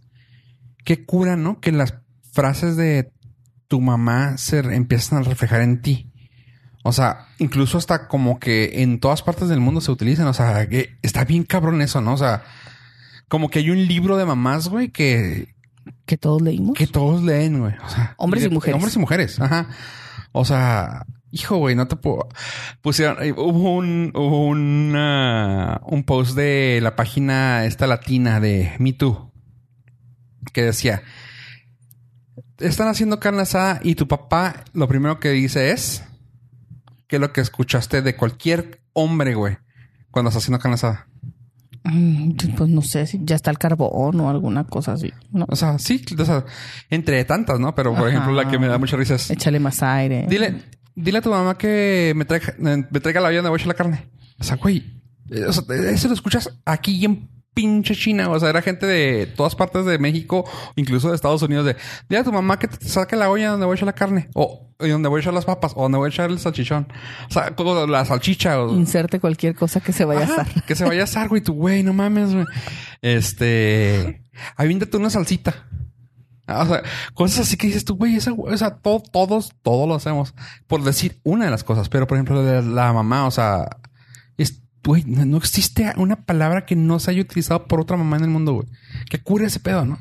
qué 0.83 1.05
cura, 1.05 1.37
¿no? 1.37 1.61
Que 1.61 1.71
las 1.71 1.93
frases 2.33 2.75
de 2.75 3.13
tu 3.69 3.79
mamá 3.79 4.37
se 4.37 4.59
empiezan 4.59 5.19
a 5.19 5.21
reflejar 5.21 5.61
en 5.61 5.81
ti. 5.81 6.11
O 6.83 6.91
sea, 6.91 7.27
incluso 7.37 7.77
hasta 7.77 8.09
como 8.09 8.37
que 8.37 8.81
en 8.83 8.99
todas 8.99 9.21
partes 9.21 9.47
del 9.47 9.61
mundo 9.61 9.79
se 9.79 9.91
utilizan. 9.91 10.27
O 10.27 10.33
sea, 10.33 10.67
que 10.67 10.97
está 11.01 11.23
bien 11.23 11.43
cabrón 11.43 11.81
eso, 11.81 12.01
¿no? 12.01 12.15
O 12.15 12.17
sea, 12.17 12.43
como 13.27 13.49
que 13.49 13.59
hay 13.59 13.69
un 13.69 13.85
libro 13.87 14.17
de 14.17 14.25
mamás, 14.25 14.67
güey, 14.69 14.89
que, 14.89 15.53
Que 16.05 16.17
todos 16.17 16.41
leímos. 16.41 16.77
que 16.77 16.87
todos 16.87 17.23
leen, 17.23 17.59
güey. 17.59 17.73
O 17.85 17.89
sea, 17.89 18.13
Hombres 18.17 18.43
y 18.45 18.49
mujeres. 18.49 18.75
Hombres 18.75 18.95
y 18.95 18.99
mujeres, 18.99 19.39
ajá. 19.39 19.67
O 20.31 20.45
sea, 20.45 21.05
hijo, 21.31 21.57
güey, 21.57 21.75
no 21.75 21.87
te 21.87 21.95
puedo. 21.95 22.27
Pusieron, 22.81 23.21
eh, 23.23 23.33
hubo 23.33 23.75
un, 23.75 24.11
hubo 24.15 24.47
una- 24.47 25.81
un 25.85 26.03
post 26.03 26.35
de 26.35 26.79
la 26.81 26.95
página 26.95 27.65
esta 27.65 27.87
latina 27.87 28.39
de 28.39 28.73
Me 28.79 28.93
Too 28.93 29.31
que 30.53 30.63
decía: 30.63 31.03
Están 32.59 32.87
haciendo 32.87 33.19
carne 33.19 33.41
asada 33.41 33.79
y 33.83 33.95
tu 33.95 34.07
papá 34.07 34.63
lo 34.73 34.87
primero 34.87 35.19
que 35.19 35.29
dice 35.29 35.71
es 35.71 36.03
que 37.07 37.17
es 37.17 37.19
lo 37.21 37.33
que 37.33 37.41
escuchaste 37.41 38.01
de 38.01 38.15
cualquier 38.15 38.81
hombre, 38.93 39.35
güey, 39.35 39.57
cuando 40.11 40.29
está 40.29 40.39
haciendo 40.39 40.59
carne 40.59 40.75
asada. 40.75 41.07
Mm, 41.83 42.31
Pues 42.55 42.69
no 42.69 42.81
sé 42.81 43.05
si 43.07 43.19
ya 43.23 43.35
está 43.35 43.51
el 43.51 43.57
carbón 43.57 44.19
o 44.21 44.29
alguna 44.29 44.63
cosa 44.65 44.93
así. 44.93 45.11
No. 45.31 45.45
O 45.49 45.55
sea, 45.55 45.77
sí, 45.79 46.03
o 46.17 46.25
sea, 46.25 46.45
entre 46.89 47.23
tantas, 47.25 47.59
¿no? 47.59 47.75
Pero 47.75 47.91
por 47.91 48.01
Ajá. 48.07 48.09
ejemplo, 48.09 48.31
la 48.33 48.49
que 48.49 48.57
me 48.57 48.67
da 48.67 48.77
mucha 48.77 48.95
risa 48.95 49.15
es. 49.15 49.29
Échale 49.31 49.59
más 49.59 49.83
aire. 49.83 50.25
Dile, 50.29 50.61
dile 50.95 51.17
a 51.17 51.21
tu 51.21 51.29
mamá 51.29 51.57
que 51.57 52.13
me 52.15 52.25
traiga, 52.25 52.53
me 52.57 52.83
traiga 52.99 53.19
la 53.21 53.27
olla 53.29 53.37
donde 53.37 53.49
voy 53.49 53.57
a 53.57 53.59
echar 53.59 53.67
la 53.67 53.73
carne. 53.73 54.05
O 54.39 54.43
sea, 54.43 54.55
güey. 54.57 55.01
eh, 55.29 55.43
O 55.45 55.51
sea, 55.53 55.63
eso 55.91 56.07
lo 56.07 56.13
escuchas 56.13 56.49
aquí 56.65 57.03
en 57.03 57.29
pinche 57.53 57.95
China. 57.95 58.29
O 58.29 58.39
sea, 58.39 58.49
era 58.49 58.61
gente 58.61 58.85
de 58.85 59.25
todas 59.27 59.55
partes 59.55 59.85
de 59.85 59.97
México, 59.99 60.43
incluso 60.75 61.09
de 61.09 61.15
Estados 61.15 61.41
Unidos, 61.41 61.65
de 61.65 61.75
dile 62.09 62.21
a 62.21 62.23
tu 62.23 62.31
mamá 62.31 62.57
que 62.59 62.67
te 62.67 62.87
saque 62.87 63.15
la 63.15 63.29
olla 63.29 63.51
donde 63.51 63.65
voy 63.65 63.73
a 63.73 63.75
echar 63.75 63.85
la 63.87 63.93
carne. 63.93 64.29
O 64.33 64.69
donde 64.79 65.07
voy 65.07 65.19
a 65.19 65.21
echar 65.21 65.33
las 65.33 65.45
papas. 65.45 65.73
O 65.75 65.83
donde 65.83 65.97
voy 65.97 66.07
a 66.07 66.09
echar 66.09 66.29
el 66.29 66.39
salchichón. 66.39 66.91
O 67.29 67.33
sea, 67.33 67.55
como 67.55 67.85
la 67.87 68.03
salchicha. 68.05 68.59
O, 68.61 68.73
Inserte 68.73 69.19
cualquier 69.19 69.55
cosa 69.55 69.79
que 69.79 69.93
se 69.93 70.03
vaya 70.05 70.21
a 70.21 70.23
asar. 70.25 70.47
Que 70.65 70.75
se 70.75 70.83
vaya 70.83 71.01
a 71.01 71.03
asar, 71.05 71.29
güey. 71.29 71.41
Tu 71.41 71.53
güey, 71.53 71.83
no 71.83 71.93
mames, 71.93 72.33
güey. 72.33 72.45
Este. 73.01 74.21
Aviéntate 74.55 74.97
una 74.97 75.09
salsita. 75.09 75.67
Ah, 76.47 76.63
O 76.63 76.67
sea, 76.67 76.83
cosas 77.13 77.47
así 77.47 77.55
que 77.55 77.67
dices 77.67 77.85
tú, 77.85 77.95
güey, 77.95 78.15
esa, 78.17 78.33
o 78.33 78.57
sea, 78.57 78.71
todo- 78.75 79.01
todos, 79.01 79.53
todos 79.61 79.87
lo 79.87 79.95
hacemos. 79.95 80.33
Por 80.67 80.83
decir 80.83 81.19
una 81.23 81.45
de 81.45 81.51
las 81.51 81.63
cosas. 81.63 81.87
Pero, 81.87 82.07
por 82.07 82.17
ejemplo, 82.17 82.43
de 82.43 82.61
la 82.61 82.91
mamá, 82.91 83.25
o 83.27 83.31
sea, 83.31 83.67
es, 84.37 84.61
güey, 84.83 85.03
no, 85.05 85.25
no 85.25 85.37
existe 85.37 85.93
una 85.97 86.25
palabra 86.25 86.65
que 86.65 86.75
no 86.75 86.99
se 86.99 87.11
haya 87.11 87.21
utilizado 87.21 87.67
por 87.67 87.79
otra 87.79 87.97
mamá 87.97 88.17
en 88.17 88.23
el 88.23 88.29
mundo, 88.29 88.53
güey. 88.53 88.67
Que 89.09 89.21
cure 89.21 89.45
ese 89.45 89.59
pedo, 89.59 89.85
¿no? 89.85 89.99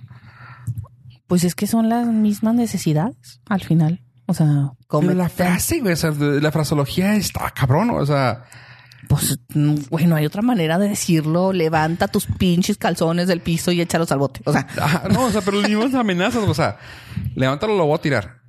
Pues 1.27 1.45
es 1.45 1.55
que 1.55 1.67
son 1.67 1.89
las 1.89 2.07
mismas 2.07 2.55
necesidades 2.55 3.41
al 3.47 3.63
final. 3.63 4.03
O 4.27 4.35
sea, 4.35 4.47
Pero 4.47 4.77
come 4.87 5.15
la 5.15 5.29
frase, 5.29 5.81
güey, 5.81 5.95
o 5.95 5.97
sea, 5.97 6.11
la 6.11 6.53
fraseología 6.53 7.15
está 7.17 7.51
cabrón, 7.51 7.91
o 7.91 8.07
sea, 8.07 8.45
Pues, 9.09 9.39
mm, 9.55 9.75
bueno, 9.91 10.15
hay 10.15 10.27
otra 10.27 10.43
manera 10.43 10.79
de 10.79 10.89
decirlo. 10.89 11.53
Levanta 11.53 12.09
tus 12.09 12.27
pinches 12.27 12.79
calzones 12.79 13.29
del 13.29 13.41
piso 13.41 13.73
y 13.73 13.81
échalos 13.81 14.13
al 14.13 14.19
bote. 14.19 14.41
O 14.45 14.53
sea, 14.53 14.67
Ajá, 14.81 15.09
no, 15.11 15.25
o 15.25 15.31
sea, 15.31 15.41
pero 15.41 15.61
más 15.61 15.95
amenazas, 15.95 16.45
o 16.49 16.55
sea, 16.55 16.79
levántalo, 17.35 17.77
lo 17.77 17.87
voy 17.87 17.97
a 17.97 18.03
tirar. 18.03 18.43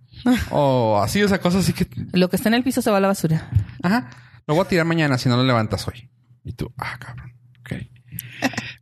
O 0.52 1.02
así, 1.04 1.22
o 1.24 1.28
sea, 1.28 1.40
cosas 1.40 1.64
así 1.64 1.74
que, 1.74 1.88
lo 2.14 2.30
que 2.30 2.38
está 2.38 2.50
en 2.50 2.56
el 2.56 2.64
piso 2.64 2.82
se 2.82 2.92
va 2.92 2.98
a 2.98 3.02
la 3.02 3.08
basura. 3.08 3.50
ajá, 3.82 4.10
lo 4.48 4.56
voy 4.56 4.64
a 4.64 4.68
tirar 4.68 4.86
mañana 4.86 5.18
si 5.18 5.28
no 5.28 5.38
lo 5.38 5.44
levantas 5.44 5.88
hoy. 5.88 6.10
Y 6.44 6.54
tú, 6.54 6.72
ah, 6.78 6.98
cabrón, 7.00 7.34
ok. 7.60 7.74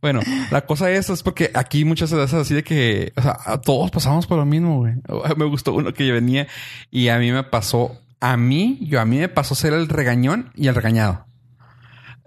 Bueno, 0.00 0.20
la 0.50 0.66
cosa 0.66 0.90
es, 0.90 1.08
es 1.10 1.22
porque 1.22 1.50
aquí 1.54 1.84
muchas 1.84 2.12
veces 2.12 2.34
así 2.34 2.54
de 2.54 2.64
que, 2.64 3.12
o 3.16 3.22
sea, 3.22 3.60
todos 3.64 3.90
pasamos 3.90 4.26
por 4.26 4.38
lo 4.38 4.44
mismo, 4.44 4.78
güey. 4.78 4.94
Me 5.36 5.44
gustó 5.44 5.72
uno 5.74 5.94
que 5.94 6.10
venía 6.10 6.48
y 6.90 7.08
a 7.08 7.18
mí 7.18 7.30
me 7.30 7.44
pasó, 7.44 8.00
a 8.20 8.36
mí, 8.36 8.78
yo 8.82 9.00
a 9.00 9.04
mí 9.04 9.18
me 9.18 9.28
pasó 9.28 9.54
ser 9.54 9.72
el 9.72 9.88
regañón 9.88 10.50
y 10.54 10.66
el 10.66 10.74
regañado. 10.74 11.26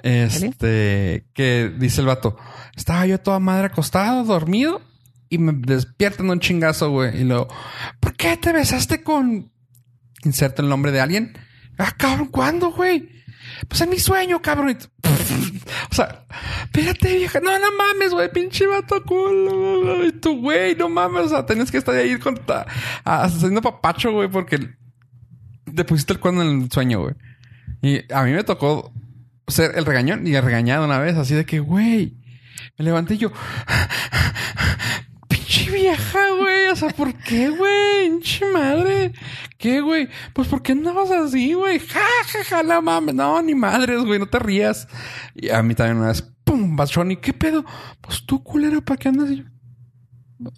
Este, 0.03 1.25
que 1.33 1.73
dice 1.77 2.01
el 2.01 2.07
vato, 2.07 2.37
estaba 2.75 3.07
yo 3.07 3.19
toda 3.19 3.39
madre 3.39 3.67
acostado, 3.67 4.23
dormido, 4.23 4.81
y 5.29 5.39
me 5.39 5.53
despiertan 5.53 6.29
un 6.29 6.39
chingazo, 6.39 6.91
güey. 6.91 7.21
Y 7.21 7.23
luego, 7.23 7.47
¿por 7.99 8.15
qué 8.15 8.37
te 8.37 8.53
besaste 8.53 9.03
con... 9.03 9.51
Inserta 10.23 10.61
el 10.61 10.69
nombre 10.69 10.91
de 10.91 11.01
alguien. 11.01 11.37
Ah, 11.77 11.93
cabrón, 11.97 12.27
¿cuándo, 12.27 12.71
güey? 12.71 13.09
Pues 13.67 13.81
en 13.81 13.89
mi 13.89 13.99
sueño, 13.99 14.41
cabrón. 14.41 14.77
O 15.91 15.95
sea, 15.95 16.25
espérate, 16.65 17.15
vieja. 17.17 17.39
No, 17.39 17.57
no 17.57 17.67
mames, 17.77 18.11
güey. 18.11 18.31
Pinche 18.31 18.67
vato 18.67 19.01
culo. 19.03 20.05
Y 20.05 20.11
tú, 20.11 20.39
güey, 20.41 20.75
no 20.75 20.89
mames. 20.89 21.25
O 21.25 21.29
sea, 21.29 21.45
tenías 21.45 21.71
que 21.71 21.77
estar 21.77 21.95
ahí 21.95 22.19
con 22.19 22.35
ta- 22.35 22.65
haciendo 23.03 23.61
papacho, 23.61 24.11
güey, 24.11 24.27
porque 24.29 24.59
te 25.73 25.83
pusiste 25.85 26.13
el 26.13 26.19
cuerno 26.19 26.41
en 26.43 26.63
el 26.63 26.71
sueño, 26.71 27.01
güey. 27.01 27.15
Y 27.81 28.13
a 28.13 28.23
mí 28.23 28.31
me 28.31 28.43
tocó 28.43 28.93
ser 29.47 29.71
el 29.75 29.85
regañón 29.85 30.27
y 30.27 30.35
el 30.35 30.43
regañado 30.43 30.85
una 30.85 30.99
vez, 30.99 31.15
así 31.15 31.33
de 31.33 31.45
que, 31.45 31.59
güey, 31.59 32.17
me 32.77 32.85
levanté 32.85 33.15
y 33.15 33.17
yo, 33.19 33.31
pinche 35.55 35.71
vieja, 35.71 36.19
güey, 36.39 36.67
o 36.71 36.75
sea, 36.75 36.89
¿por 36.89 37.13
qué, 37.13 37.49
güey? 37.49 38.09
Pinche 38.09 38.45
madre, 38.51 39.13
¿qué, 39.57 39.81
güey? 39.81 40.07
Pues, 40.33 40.47
¿por 40.47 40.61
qué 40.61 40.73
andabas 40.73 41.11
así, 41.11 41.53
güey? 41.53 41.79
Ja, 41.79 42.01
ja, 42.27 42.43
ja, 42.43 42.63
no 42.63 42.81
mames, 42.81 43.15
no, 43.15 43.41
ni 43.41 43.55
madres, 43.55 44.03
güey, 44.03 44.19
no 44.19 44.27
te 44.27 44.39
rías. 44.39 44.87
Y 45.33 45.49
a 45.49 45.61
mí 45.63 45.75
también 45.75 45.97
una 45.97 46.07
vez, 46.07 46.21
pum, 46.43 46.75
bachón, 46.75 47.11
¿y 47.11 47.17
qué 47.17 47.33
pedo? 47.33 47.65
Pues 48.01 48.25
tú, 48.25 48.43
culero, 48.43 48.81
¿para 48.83 48.97
qué 48.97 49.09
andas? 49.09 49.31
Y 49.31 49.37
yo, 49.37 49.43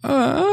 ah, 0.04 0.44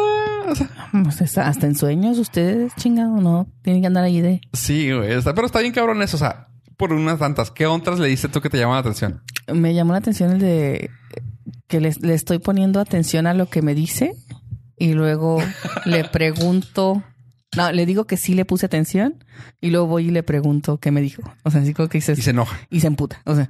o 0.46 0.54
sea, 0.54 0.68
Pues 1.02 1.38
hasta 1.38 1.66
en 1.66 1.74
sueños 1.74 2.18
ustedes, 2.18 2.74
chingado, 2.76 3.20
no. 3.20 3.48
Tienen 3.62 3.82
que 3.82 3.86
andar 3.86 4.04
ahí 4.04 4.20
de... 4.20 4.40
sí, 4.52 4.92
güey, 4.92 5.12
está, 5.12 5.34
pero 5.34 5.46
está 5.46 5.60
bien 5.60 5.72
cabrón 5.72 6.02
eso, 6.02 6.16
o 6.16 6.20
sea, 6.20 6.48
por 6.76 6.92
unas 6.92 7.18
tantas, 7.18 7.50
¿qué 7.50 7.66
otras 7.66 7.98
le 7.98 8.08
diste 8.08 8.28
tú 8.28 8.40
que 8.40 8.50
te 8.50 8.58
llaman 8.58 8.74
la 8.74 8.80
atención? 8.80 9.22
Me 9.52 9.74
llamó 9.74 9.92
la 9.92 9.98
atención 9.98 10.32
el 10.32 10.38
de 10.40 10.90
que 11.68 11.80
le, 11.80 11.92
le 12.00 12.14
estoy 12.14 12.38
poniendo 12.38 12.80
atención 12.80 13.26
a 13.26 13.34
lo 13.34 13.46
que 13.46 13.62
me 13.62 13.74
dice 13.74 14.14
y 14.78 14.92
luego 14.94 15.38
le 15.84 16.04
pregunto... 16.12 17.02
No, 17.56 17.70
le 17.70 17.86
digo 17.86 18.04
que 18.06 18.16
sí 18.16 18.34
le 18.34 18.44
puse 18.44 18.66
atención 18.66 19.22
y 19.60 19.70
luego 19.70 19.86
voy 19.86 20.08
y 20.08 20.10
le 20.10 20.24
pregunto 20.24 20.78
qué 20.78 20.90
me 20.90 21.00
dijo. 21.00 21.22
O 21.44 21.52
sea, 21.52 21.60
así 21.60 21.72
como 21.72 21.88
que 21.88 21.98
dices... 21.98 22.18
Y 22.18 22.22
se 22.22 22.30
enoja. 22.30 22.58
y 22.68 22.80
se 22.80 22.88
emputa. 22.88 23.22
O 23.24 23.36
sea, 23.36 23.48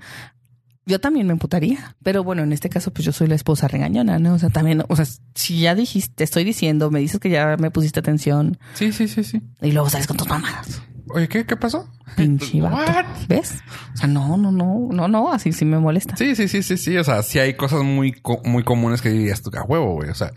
yo 0.84 1.00
también 1.00 1.26
me 1.26 1.32
emputaría. 1.32 1.96
Pero 2.02 2.22
bueno, 2.22 2.42
en 2.42 2.52
este 2.52 2.68
caso, 2.68 2.92
pues 2.92 3.06
yo 3.06 3.12
soy 3.12 3.28
la 3.28 3.34
esposa 3.34 3.66
regañona, 3.66 4.18
¿no? 4.18 4.34
O 4.34 4.38
sea, 4.38 4.50
también, 4.50 4.82
o 4.86 4.96
sea, 4.96 5.06
si 5.34 5.60
ya 5.60 5.74
dijiste, 5.74 6.12
te 6.16 6.24
estoy 6.24 6.44
diciendo, 6.44 6.90
me 6.90 7.00
dices 7.00 7.18
que 7.18 7.30
ya 7.30 7.56
me 7.58 7.70
pusiste 7.70 7.98
atención 8.00 8.58
Sí, 8.74 8.92
sí, 8.92 9.08
sí, 9.08 9.24
sí. 9.24 9.40
y 9.62 9.72
luego 9.72 9.88
sales 9.88 10.06
con 10.06 10.18
tus 10.18 10.28
mamadas. 10.28 10.82
Oye, 11.14 11.28
¿qué, 11.28 11.46
qué 11.46 11.56
pasó? 11.56 11.88
Pinche 12.16 12.60
vato. 12.60 13.08
¿Ves? 13.28 13.62
O 13.94 13.96
sea, 13.96 14.08
no, 14.08 14.36
no, 14.36 14.50
no, 14.50 14.88
no, 14.90 15.08
no, 15.08 15.32
así 15.32 15.52
sí 15.52 15.64
me 15.64 15.78
molesta. 15.78 16.16
Sí, 16.16 16.34
sí, 16.34 16.48
sí, 16.48 16.62
sí, 16.62 16.76
sí. 16.76 16.96
O 16.98 17.04
sea, 17.04 17.22
sí 17.22 17.38
hay 17.38 17.54
cosas 17.54 17.82
muy, 17.82 18.12
co- 18.12 18.42
muy 18.44 18.64
comunes 18.64 19.00
que 19.00 19.10
dirías 19.10 19.40
tú, 19.42 19.50
a 19.56 19.62
huevo, 19.62 19.94
güey. 19.94 20.10
O 20.10 20.14
sea, 20.14 20.32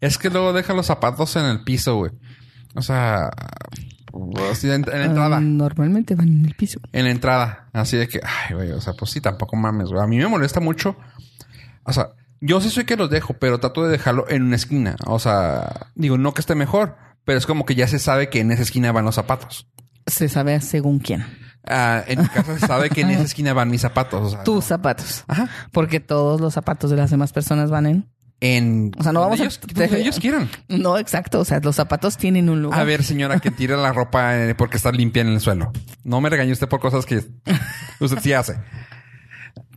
es 0.00 0.18
que 0.18 0.30
luego 0.30 0.52
deja 0.52 0.72
los 0.72 0.86
zapatos 0.86 1.34
en 1.36 1.44
el 1.46 1.64
piso, 1.64 1.96
güey. 1.96 2.12
O 2.74 2.82
sea, 2.82 3.30
así 4.50 4.68
en, 4.68 4.84
en 4.90 4.98
la 4.98 5.04
entrada. 5.04 5.36
Ah, 5.38 5.40
normalmente 5.40 6.14
van 6.14 6.28
en 6.28 6.46
el 6.46 6.54
piso. 6.54 6.80
En 6.92 7.04
la 7.04 7.10
entrada. 7.10 7.68
Así 7.72 7.96
de 7.96 8.06
que, 8.08 8.20
ay, 8.22 8.54
güey, 8.54 8.70
o 8.72 8.80
sea, 8.80 8.92
pues 8.94 9.10
sí, 9.10 9.20
tampoco 9.20 9.56
mames, 9.56 9.88
güey. 9.90 10.02
A 10.02 10.06
mí 10.06 10.16
me 10.18 10.28
molesta 10.28 10.60
mucho. 10.60 10.96
O 11.84 11.92
sea, 11.92 12.10
Yo 12.40 12.60
sí 12.60 12.70
soy 12.70 12.84
que 12.84 12.96
los 12.96 13.10
dejo, 13.10 13.34
pero 13.34 13.60
trato 13.60 13.82
de 13.84 13.90
dejarlo 13.90 14.24
en 14.28 14.42
una 14.44 14.56
esquina. 14.56 14.96
O 15.06 15.18
sea, 15.18 15.88
digo, 15.94 16.16
no 16.18 16.32
que 16.34 16.40
esté 16.40 16.54
mejor, 16.54 16.96
pero 17.24 17.36
es 17.38 17.46
como 17.46 17.66
que 17.66 17.74
ya 17.74 17.86
se 17.86 17.98
sabe 17.98 18.30
que 18.30 18.40
en 18.40 18.50
esa 18.52 18.62
esquina 18.62 18.92
van 18.92 19.04
los 19.04 19.16
zapatos. 19.16 19.68
Se 20.10 20.28
sabe 20.28 20.60
según 20.60 20.98
quién. 20.98 21.24
Ah, 21.66 22.02
en 22.06 22.20
mi 22.22 22.28
casa 22.28 22.58
se 22.58 22.66
sabe 22.66 22.90
que 22.90 23.02
en 23.02 23.10
esa 23.10 23.22
esquina 23.22 23.52
van 23.52 23.70
mis 23.70 23.80
zapatos. 23.82 24.20
O 24.26 24.30
sea, 24.30 24.44
Tus 24.44 24.64
zapatos. 24.64 25.24
Ajá. 25.28 25.48
Porque 25.72 26.00
todos 26.00 26.40
los 26.40 26.54
zapatos 26.54 26.90
de 26.90 26.96
las 26.96 27.10
demás 27.10 27.32
personas 27.32 27.70
van 27.70 27.86
en. 27.86 28.08
En. 28.40 28.92
O 28.98 29.02
sea, 29.02 29.12
no 29.12 29.20
vamos 29.20 29.38
a- 29.40 29.42
ellos, 29.42 29.60
donde 29.60 30.00
ellos 30.00 30.18
quieran. 30.18 30.48
No, 30.68 30.96
exacto. 30.96 31.40
O 31.40 31.44
sea, 31.44 31.60
los 31.60 31.76
zapatos 31.76 32.16
tienen 32.16 32.48
un 32.48 32.62
lugar. 32.62 32.80
A 32.80 32.84
ver, 32.84 33.04
señora, 33.04 33.38
que 33.40 33.50
tire 33.50 33.76
la 33.76 33.92
ropa 33.92 34.36
eh, 34.38 34.54
porque 34.54 34.78
está 34.78 34.90
limpia 34.90 35.20
en 35.20 35.28
el 35.28 35.40
suelo. 35.40 35.70
No 36.04 36.20
me 36.22 36.30
regañe 36.30 36.50
usted 36.52 36.66
por 36.68 36.80
cosas 36.80 37.04
que 37.04 37.22
usted 38.00 38.18
sí 38.22 38.32
hace. 38.32 38.58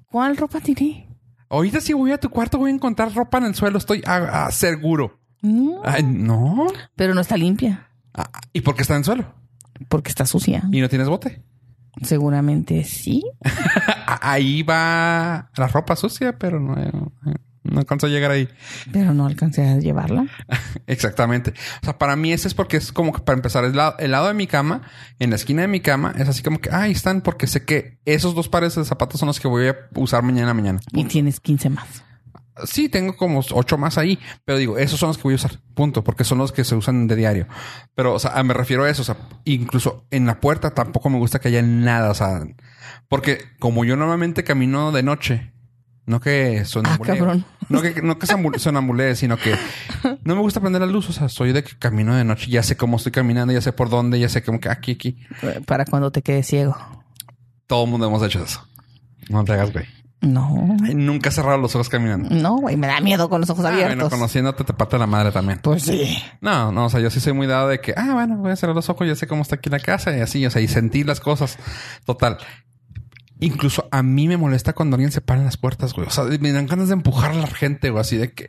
¿Cuál 0.08 0.38
ropa 0.38 0.60
tiré? 0.62 1.08
Ahorita 1.50 1.82
si 1.82 1.94
voy 1.94 2.12
a 2.12 2.18
tu 2.20 2.30
cuarto 2.30 2.58
voy 2.58 2.72
a 2.72 2.74
encontrar 2.74 3.14
ropa 3.14 3.38
en 3.40 3.46
el 3.46 3.56
suelo. 3.56 3.78
Estoy 3.78 4.02
ah, 4.08 4.50
seguro. 4.52 5.20
No, 5.42 5.82
Ay, 5.84 6.04
no. 6.04 6.68
pero 6.96 7.14
no 7.14 7.20
está 7.20 7.36
limpia 7.36 7.90
Ah, 8.14 8.30
¿Y 8.54 8.62
por 8.62 8.76
qué 8.76 8.84
está 8.84 8.94
en 8.94 9.00
el 9.00 9.06
suelo? 9.06 9.34
Porque 9.90 10.10
está 10.10 10.26
sucia. 10.26 10.64
¿Y 10.72 10.82
no 10.82 10.90
tienes 10.90 11.10
bote? 11.10 11.42
Seguramente 12.02 12.84
sí. 12.84 13.24
Ah, 14.08 14.20
Ahí 14.34 14.64
va 14.64 15.50
la 15.56 15.68
ropa 15.68 15.96
sucia, 15.96 16.38
pero 16.38 16.60
no, 16.60 16.76
no 17.64 17.80
alcanzo 17.80 18.08
a 18.08 18.10
llegar 18.10 18.32
ahí. 18.32 18.50
Pero 18.92 19.14
no 19.14 19.26
alcancé 19.26 19.68
a 19.68 19.78
llevarla. 19.78 20.26
Exactamente. 20.88 21.54
O 21.82 21.86
sea, 21.86 21.98
para 21.98 22.16
mí 22.16 22.34
ese 22.34 22.48
es 22.48 22.54
porque 22.54 22.78
es 22.78 22.92
como 22.92 23.14
que 23.14 23.22
para 23.22 23.38
empezar, 23.38 23.64
el 23.64 23.76
lado, 23.76 23.96
el 24.00 24.12
lado 24.12 24.28
de 24.28 24.34
mi 24.34 24.48
cama, 24.48 24.82
en 25.20 25.30
la 25.30 25.36
esquina 25.36 25.62
de 25.62 25.68
mi 25.68 25.80
cama, 25.80 26.14
es 26.18 26.28
así 26.28 26.44
como 26.44 26.60
que, 26.60 26.70
ah, 26.72 26.82
ahí 26.82 26.92
están, 26.92 27.22
porque 27.22 27.48
sé 27.48 27.64
que 27.64 28.00
esos 28.06 28.36
dos 28.36 28.50
pares 28.50 28.76
de 28.76 28.84
zapatos 28.86 29.20
son 29.20 29.28
los 29.28 29.40
que 29.40 29.48
voy 29.48 29.68
a 29.68 29.76
usar 29.96 30.24
mañana 30.24 30.54
mañana. 30.54 30.80
Y 30.92 31.06
tienes 31.06 31.40
15 31.40 31.70
más. 31.70 32.04
Sí, 32.66 32.88
tengo 32.90 33.16
como 33.18 33.42
ocho 33.52 33.78
más 33.78 33.98
ahí, 33.98 34.20
pero 34.46 34.58
digo, 34.60 34.78
esos 34.78 35.00
son 35.00 35.08
los 35.08 35.18
que 35.18 35.24
voy 35.24 35.34
a 35.34 35.38
usar, 35.38 35.60
punto, 35.74 36.04
porque 36.04 36.24
son 36.24 36.38
los 36.38 36.52
que 36.52 36.64
se 36.64 36.76
usan 36.76 37.08
de 37.08 37.16
diario. 37.16 37.48
Pero, 37.96 38.14
o 38.14 38.20
sea, 38.20 38.42
me 38.44 38.54
refiero 38.54 38.84
a 38.84 38.90
eso, 38.90 39.02
o 39.02 39.06
sea, 39.06 39.18
incluso 39.46 40.06
en 40.12 40.26
la 40.28 40.40
puerta 40.40 40.72
tampoco 40.72 41.10
me 41.10 41.18
gusta 41.18 41.40
que 41.40 41.48
haya 41.48 41.62
nada, 41.64 42.12
o 42.12 42.14
sea, 42.14 42.42
porque 43.10 43.40
como 43.60 43.86
yo 43.86 43.96
normalmente 43.96 44.44
camino 44.44 44.92
de 44.92 45.02
noche, 45.04 45.52
no 46.06 46.20
que 46.20 46.64
sonambulee, 46.66 47.14
Ah, 47.14 47.18
cabrón. 47.18 47.46
no 47.70 47.82
que, 47.82 48.02
no 48.04 48.20
que 48.20 48.28
sonambu- 48.28 48.58
sonambulee, 48.60 49.16
sino 49.16 49.38
que 49.38 49.56
no 50.24 50.36
me 50.36 50.42
gusta 50.42 50.60
prender 50.60 50.82
la 50.82 50.88
luz, 50.88 51.10
o 51.10 51.14
sea, 51.14 51.30
soy 51.30 51.54
de 51.54 51.64
que 51.64 51.76
camino 51.80 52.16
de 52.16 52.24
noche, 52.24 52.52
ya 52.52 52.62
sé 52.62 52.78
cómo 52.78 52.98
estoy 52.98 53.12
caminando, 53.14 53.52
ya 53.54 53.62
sé 53.62 53.74
por 53.74 53.90
dónde, 53.90 54.20
ya 54.20 54.30
sé 54.30 54.44
como 54.44 54.60
que 54.60 54.70
aquí, 54.70 54.92
aquí. 54.92 55.18
Para 55.66 55.86
cuando 55.86 56.12
te 56.12 56.22
quedes 56.22 56.46
ciego. 56.46 56.76
Todo 57.66 57.86
el 57.86 57.90
mundo 57.90 58.06
hemos 58.08 58.22
hecho 58.22 58.44
eso. 58.44 58.68
No 59.30 59.44
te 59.44 59.54
hagas, 59.54 59.72
güey. 59.74 59.86
No. 60.24 60.78
Ay, 60.84 60.96
Nunca 60.96 61.30
he 61.30 61.32
cerrado 61.32 61.58
los 61.58 61.76
ojos 61.76 61.90
caminando. 61.90 62.30
No, 62.30 62.58
güey, 62.58 62.78
me 62.78 62.88
da 62.88 63.00
miedo 63.02 63.30
con 63.30 63.42
los 63.42 63.50
ojos 63.50 63.66
Ah, 63.66 63.72
bueno, 63.72 63.86
abiertos. 63.86 64.10
conociéndote 64.10 64.64
te 64.64 64.74
parte 64.74 64.98
la 64.98 65.06
madre 65.06 65.32
también. 65.32 65.60
Pues 65.62 65.84
sí. 65.84 66.18
No, 66.42 66.72
no, 66.72 66.86
o 66.86 66.90
sea, 66.90 67.00
yo 67.02 67.10
sí 67.10 67.20
soy 67.20 67.34
muy 67.34 67.46
dado 67.46 67.68
de 67.68 67.80
que, 67.82 67.94
ah, 67.98 68.14
bueno, 68.14 68.38
voy 68.38 68.52
a 68.52 68.56
cerrar 68.56 68.76
los 68.76 68.90
ojos, 68.90 69.06
ya 69.06 69.16
sé 69.16 69.28
cómo 69.28 69.42
está 69.42 69.56
aquí 69.56 69.70
la 69.70 69.80
casa 69.80 70.16
y 70.16 70.22
así, 70.22 70.46
o 70.46 70.50
sea, 70.50 70.62
y 70.62 70.68
sentir 70.68 71.06
las 71.06 71.20
cosas. 71.20 71.58
Total. 72.06 72.38
Incluso 73.40 73.88
a 73.92 74.02
mí 74.04 74.28
me 74.30 74.38
molesta 74.38 74.74
cuando 74.74 74.96
alguien 74.96 75.12
se 75.12 75.20
para 75.20 75.40
en 75.42 75.46
las 75.46 75.58
puertas, 75.58 75.94
güey. 75.94 76.08
O 76.08 76.12
sea, 76.12 76.24
me 76.40 76.52
dan 76.54 76.68
ganas 76.68 76.88
de 76.88 76.94
empujar 76.94 77.32
a 77.32 77.36
la 77.36 77.48
gente, 77.48 77.90
güey, 77.90 78.00
así 78.02 78.16
de 78.18 78.32
que 78.32 78.48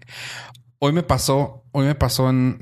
hoy 0.78 0.92
me 0.92 1.02
pasó, 1.02 1.64
hoy 1.72 1.86
me 1.86 1.94
pasó 1.96 2.30
en, 2.30 2.56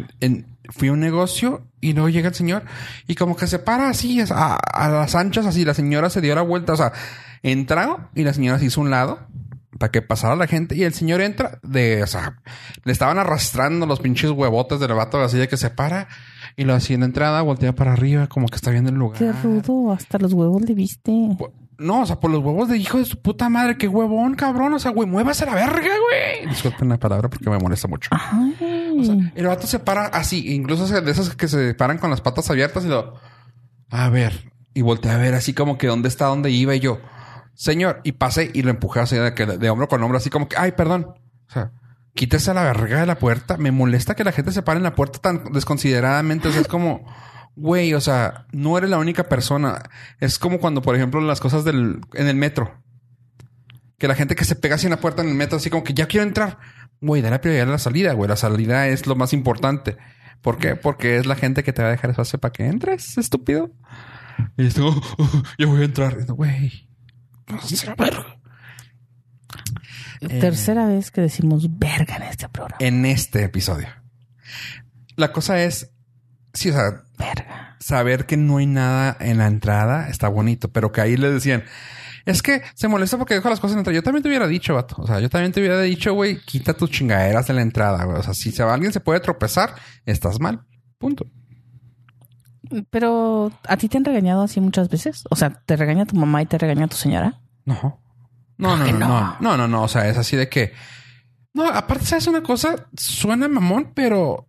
mm, 0.00 0.04
en 0.20 0.58
fui 0.70 0.88
a 0.88 0.92
un 0.92 1.00
negocio 1.00 1.66
y 1.80 1.92
luego 1.94 2.08
llega 2.08 2.28
el 2.28 2.34
señor 2.34 2.64
y 3.06 3.14
como 3.14 3.36
que 3.36 3.46
se 3.46 3.58
para 3.58 3.88
así 3.88 4.20
a, 4.20 4.54
a 4.56 4.88
las 4.88 5.14
anchas, 5.14 5.46
así 5.46 5.64
la 5.64 5.72
señora 5.74 6.10
se 6.10 6.20
dio 6.20 6.34
la 6.34 6.42
vuelta, 6.42 6.72
o 6.72 6.76
sea, 6.76 6.92
entraron 7.52 8.08
y 8.14 8.24
la 8.24 8.32
señora 8.32 8.58
se 8.58 8.66
hizo 8.66 8.80
un 8.80 8.90
lado 8.90 9.20
para 9.78 9.90
que 9.90 10.02
pasara 10.02 10.36
la 10.36 10.46
gente 10.46 10.76
y 10.76 10.84
el 10.84 10.94
señor 10.94 11.20
entra 11.20 11.58
de, 11.62 12.02
o 12.02 12.06
sea, 12.06 12.36
le 12.84 12.92
estaban 12.92 13.18
arrastrando 13.18 13.86
los 13.86 14.00
pinches 14.00 14.30
huevotes 14.30 14.80
del 14.80 14.94
vato 14.94 15.20
así 15.20 15.36
de 15.36 15.48
que 15.48 15.56
se 15.56 15.70
para 15.70 16.08
y 16.56 16.64
lo 16.64 16.74
hacía 16.74 16.94
en 16.94 17.00
la 17.00 17.06
entrada, 17.06 17.42
voltea 17.42 17.74
para 17.74 17.92
arriba 17.92 18.28
como 18.28 18.48
que 18.48 18.56
está 18.56 18.70
viendo 18.70 18.90
el 18.90 18.96
lugar. 18.96 19.18
Qué 19.18 19.32
rudo. 19.32 19.92
Hasta 19.92 20.18
los 20.18 20.32
huevos 20.32 20.62
le 20.62 20.74
viste. 20.74 21.12
No, 21.76 22.02
o 22.02 22.06
sea, 22.06 22.20
por 22.20 22.30
los 22.30 22.42
huevos 22.44 22.68
de 22.68 22.78
hijo 22.78 22.98
de 22.98 23.04
su 23.04 23.20
puta 23.20 23.48
madre, 23.48 23.76
qué 23.76 23.88
huevón, 23.88 24.34
cabrón. 24.34 24.72
O 24.74 24.78
sea, 24.78 24.92
güey, 24.92 25.08
muévase 25.08 25.42
a 25.42 25.46
la 25.48 25.54
verga, 25.54 25.80
güey. 25.80 26.48
Disculpen 26.48 26.88
la 26.88 26.98
palabra 26.98 27.28
porque 27.28 27.50
me 27.50 27.58
molesta 27.58 27.88
mucho. 27.88 28.10
Ay. 28.12 28.96
O 29.00 29.04
sea, 29.04 29.32
el 29.34 29.46
vato 29.46 29.66
se 29.66 29.80
para 29.80 30.06
así, 30.06 30.54
incluso 30.54 30.86
de 30.86 31.10
esos 31.10 31.34
que 31.34 31.48
se 31.48 31.74
paran 31.74 31.98
con 31.98 32.10
las 32.10 32.20
patas 32.20 32.48
abiertas 32.50 32.84
y 32.84 32.88
lo. 32.88 33.14
A 33.90 34.08
ver, 34.08 34.52
y 34.72 34.82
volteé 34.82 35.10
a 35.10 35.16
ver 35.16 35.34
así 35.34 35.52
como 35.52 35.76
que 35.76 35.88
dónde 35.88 36.08
está, 36.08 36.26
dónde 36.26 36.50
iba 36.50 36.74
y 36.76 36.80
yo, 36.80 37.00
señor, 37.54 38.00
y 38.04 38.12
pasé 38.12 38.50
y 38.52 38.62
lo 38.62 38.70
empujé 38.70 39.00
así 39.00 39.16
de, 39.16 39.30
de 39.30 39.70
hombro 39.70 39.88
con 39.88 40.02
hombro, 40.02 40.18
así 40.18 40.30
como 40.30 40.48
que, 40.48 40.56
ay, 40.56 40.72
perdón. 40.72 41.14
O 41.48 41.52
sea, 41.52 41.72
quítese 42.14 42.54
la 42.54 42.62
verga 42.62 43.00
de 43.00 43.06
la 43.06 43.18
puerta. 43.18 43.56
Me 43.56 43.70
molesta 43.70 44.14
que 44.14 44.24
la 44.24 44.32
gente 44.32 44.52
se 44.52 44.62
pare 44.62 44.78
en 44.78 44.84
la 44.84 44.94
puerta 44.94 45.18
tan 45.18 45.52
desconsideradamente. 45.52 46.48
O 46.48 46.52
sea, 46.52 46.60
es 46.60 46.68
como, 46.68 47.04
güey, 47.56 47.94
o 47.94 48.00
sea, 48.00 48.46
no 48.52 48.78
eres 48.78 48.90
la 48.90 48.98
única 48.98 49.28
persona. 49.28 49.82
Es 50.20 50.38
como 50.38 50.58
cuando, 50.58 50.82
por 50.82 50.96
ejemplo, 50.96 51.20
las 51.20 51.40
cosas 51.40 51.64
del, 51.64 52.00
en 52.14 52.28
el 52.28 52.36
metro. 52.36 52.82
Que 53.98 54.08
la 54.08 54.14
gente 54.14 54.34
que 54.34 54.44
se 54.44 54.56
pega 54.56 54.74
así 54.74 54.86
en 54.86 54.90
la 54.90 55.00
puerta 55.00 55.22
en 55.22 55.28
el 55.28 55.34
metro, 55.34 55.56
así 55.56 55.70
como 55.70 55.84
que 55.84 55.94
ya 55.94 56.06
quiero 56.06 56.26
entrar. 56.26 56.58
Güey, 57.00 57.22
da 57.22 57.30
la 57.30 57.40
prioridad 57.40 57.68
a 57.68 57.72
la 57.72 57.78
salida, 57.78 58.12
güey. 58.14 58.28
La 58.28 58.36
salida 58.36 58.88
es 58.88 59.06
lo 59.06 59.16
más 59.16 59.32
importante. 59.32 59.96
¿Por 60.40 60.58
qué? 60.58 60.76
Porque 60.76 61.16
es 61.16 61.26
la 61.26 61.36
gente 61.36 61.62
que 61.62 61.72
te 61.72 61.82
va 61.82 61.88
a 61.88 61.92
dejar 61.92 62.10
espacio 62.10 62.38
para 62.38 62.52
que 62.52 62.66
entres, 62.66 63.18
estúpido. 63.18 63.70
Y 64.56 64.68
yo 64.68 65.00
voy 65.68 65.82
a 65.82 65.84
entrar. 65.84 66.24
Güey, 66.26 66.88
a 67.48 67.56
hacer. 67.56 67.94
Tercera 70.40 70.86
vez 70.86 71.10
que 71.10 71.20
decimos 71.20 71.78
verga 71.78 72.16
en 72.16 72.22
este 72.24 72.48
programa. 72.48 72.76
En 72.80 73.04
este 73.04 73.44
episodio. 73.44 73.88
La 75.16 75.32
cosa 75.32 75.62
es, 75.62 75.90
sí, 76.52 76.70
o 76.70 76.72
sea, 76.72 77.02
Verga. 77.18 77.76
saber 77.80 78.26
que 78.26 78.36
no 78.36 78.56
hay 78.56 78.66
nada 78.66 79.16
en 79.20 79.38
la 79.38 79.46
entrada 79.46 80.08
está 80.08 80.28
bonito, 80.28 80.72
pero 80.72 80.90
que 80.92 81.00
ahí 81.00 81.16
le 81.16 81.30
decían, 81.30 81.62
es 82.24 82.42
que 82.42 82.62
se 82.74 82.88
molesta 82.88 83.18
porque 83.18 83.34
dejo 83.34 83.50
las 83.50 83.60
cosas 83.60 83.72
en 83.72 83.76
la 83.76 83.80
entrada. 83.80 83.94
Yo 83.96 84.02
también 84.02 84.22
te 84.22 84.28
hubiera 84.28 84.48
dicho, 84.48 84.74
vato. 84.74 84.96
O 84.98 85.06
sea, 85.06 85.20
yo 85.20 85.28
también 85.28 85.52
te 85.52 85.60
hubiera 85.60 85.80
dicho, 85.82 86.14
güey, 86.14 86.40
quita 86.40 86.74
tus 86.74 86.90
chingaderas 86.90 87.46
de 87.46 87.54
la 87.54 87.62
entrada, 87.62 88.02
güey. 88.04 88.18
O 88.18 88.22
sea, 88.22 88.34
si 88.34 88.50
se- 88.50 88.62
alguien 88.62 88.92
se 88.92 89.00
puede 89.00 89.20
tropezar, 89.20 89.74
estás 90.06 90.40
mal. 90.40 90.64
Punto. 90.98 91.26
Pero 92.90 93.52
a 93.68 93.76
ti 93.76 93.88
te 93.88 93.96
han 93.98 94.04
regañado 94.04 94.42
así 94.42 94.60
muchas 94.60 94.88
veces. 94.88 95.24
O 95.30 95.36
sea, 95.36 95.50
te 95.64 95.76
regaña 95.76 96.06
tu 96.06 96.16
mamá 96.16 96.42
y 96.42 96.46
te 96.46 96.58
regaña 96.58 96.88
tu 96.88 96.96
señora. 96.96 97.40
No. 97.64 98.00
No, 98.56 98.76
no, 98.76 98.86
no, 98.86 98.98
no. 98.98 99.36
no, 99.40 99.56
no, 99.56 99.68
no. 99.68 99.82
O 99.82 99.88
sea, 99.88 100.08
es 100.08 100.16
así 100.18 100.36
de 100.36 100.48
que. 100.48 100.72
No, 101.52 101.68
aparte, 101.68 102.04
¿sabes 102.06 102.26
una 102.26 102.42
cosa? 102.42 102.86
Suena 102.96 103.48
mamón, 103.48 103.92
pero 103.94 104.46